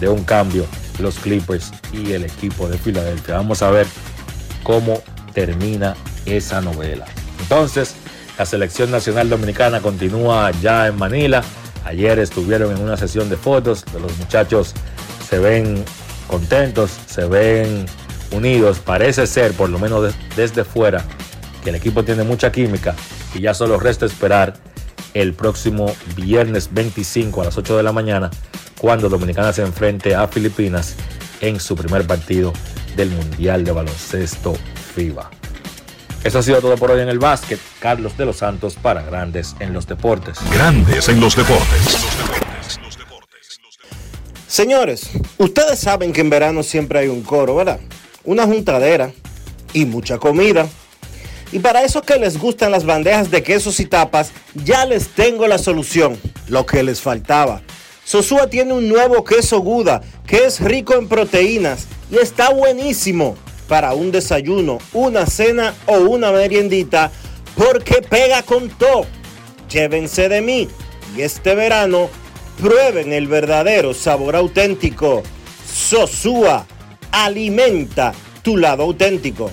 de 0.00 0.08
un 0.08 0.24
cambio 0.24 0.66
los 0.98 1.14
Clippers 1.20 1.70
y 1.92 2.10
el 2.10 2.24
equipo 2.24 2.68
de 2.68 2.78
Filadelfia. 2.78 3.36
Vamos 3.36 3.62
a 3.62 3.70
ver 3.70 3.86
cómo 4.64 5.04
termina 5.34 5.94
esa 6.26 6.60
novela. 6.60 7.06
Entonces, 7.38 7.94
la 8.36 8.44
selección 8.44 8.90
nacional 8.90 9.30
dominicana 9.30 9.80
continúa 9.80 10.50
ya 10.60 10.88
en 10.88 10.96
Manila. 10.96 11.44
Ayer 11.84 12.18
estuvieron 12.18 12.76
en 12.76 12.82
una 12.82 12.96
sesión 12.96 13.28
de 13.28 13.36
fotos. 13.36 13.84
Los 14.00 14.16
muchachos 14.18 14.74
se 15.28 15.38
ven 15.38 15.84
contentos, 16.26 16.90
se 17.06 17.24
ven 17.24 17.86
unidos. 18.30 18.78
Parece 18.78 19.26
ser, 19.26 19.52
por 19.52 19.70
lo 19.70 19.78
menos 19.78 20.14
desde 20.36 20.64
fuera, 20.64 21.04
que 21.62 21.70
el 21.70 21.76
equipo 21.76 22.04
tiene 22.04 22.24
mucha 22.24 22.52
química 22.52 22.94
y 23.34 23.40
ya 23.40 23.54
solo 23.54 23.78
resta 23.78 24.06
esperar 24.06 24.54
el 25.14 25.34
próximo 25.34 25.94
viernes 26.16 26.68
25 26.72 27.42
a 27.42 27.44
las 27.46 27.58
8 27.58 27.76
de 27.76 27.82
la 27.82 27.92
mañana 27.92 28.30
cuando 28.80 29.08
Dominicana 29.08 29.52
se 29.52 29.62
enfrente 29.62 30.14
a 30.14 30.26
Filipinas 30.28 30.94
en 31.40 31.60
su 31.60 31.76
primer 31.76 32.06
partido 32.06 32.52
del 32.96 33.10
Mundial 33.10 33.64
de 33.64 33.72
Baloncesto 33.72 34.54
FIBA. 34.94 35.39
Eso 36.22 36.38
ha 36.38 36.42
sido 36.42 36.60
todo 36.60 36.76
por 36.76 36.90
hoy 36.90 37.00
en 37.00 37.08
el 37.08 37.18
básquet. 37.18 37.58
Carlos 37.78 38.16
de 38.18 38.26
los 38.26 38.36
Santos 38.36 38.74
para 38.74 39.02
Grandes 39.02 39.56
en 39.58 39.72
los 39.72 39.86
Deportes. 39.86 40.36
Grandes 40.52 41.08
en 41.08 41.18
los 41.18 41.34
Deportes. 41.34 41.98
Señores, 44.46 45.10
ustedes 45.38 45.78
saben 45.78 46.12
que 46.12 46.20
en 46.20 46.28
verano 46.28 46.62
siempre 46.62 46.98
hay 46.98 47.08
un 47.08 47.22
coro, 47.22 47.54
¿verdad? 47.54 47.80
Una 48.24 48.44
juntadera 48.44 49.12
y 49.72 49.86
mucha 49.86 50.18
comida. 50.18 50.68
Y 51.52 51.60
para 51.60 51.84
esos 51.84 52.02
que 52.02 52.18
les 52.18 52.38
gustan 52.38 52.70
las 52.70 52.84
bandejas 52.84 53.30
de 53.30 53.42
quesos 53.42 53.80
y 53.80 53.86
tapas, 53.86 54.32
ya 54.54 54.84
les 54.84 55.08
tengo 55.08 55.48
la 55.48 55.56
solución, 55.56 56.18
lo 56.48 56.66
que 56.66 56.82
les 56.82 57.00
faltaba. 57.00 57.62
Sosúa 58.04 58.48
tiene 58.48 58.74
un 58.74 58.88
nuevo 58.88 59.24
queso 59.24 59.60
Guda 59.60 60.02
que 60.26 60.44
es 60.44 60.60
rico 60.60 60.94
en 60.94 61.08
proteínas 61.08 61.86
y 62.10 62.16
está 62.16 62.50
buenísimo 62.50 63.36
para 63.70 63.94
un 63.94 64.10
desayuno, 64.10 64.78
una 64.92 65.26
cena 65.26 65.72
o 65.86 65.98
una 65.98 66.32
meriendita 66.32 67.12
porque 67.56 68.02
pega 68.02 68.42
con 68.42 68.68
todo. 68.68 69.06
Llévense 69.70 70.28
de 70.28 70.42
mí 70.42 70.68
y 71.16 71.22
este 71.22 71.54
verano 71.54 72.08
prueben 72.60 73.12
el 73.12 73.28
verdadero 73.28 73.94
sabor 73.94 74.34
auténtico. 74.34 75.22
Sosúa 75.72 76.66
alimenta 77.12 78.12
tu 78.42 78.56
lado 78.56 78.82
auténtico. 78.82 79.52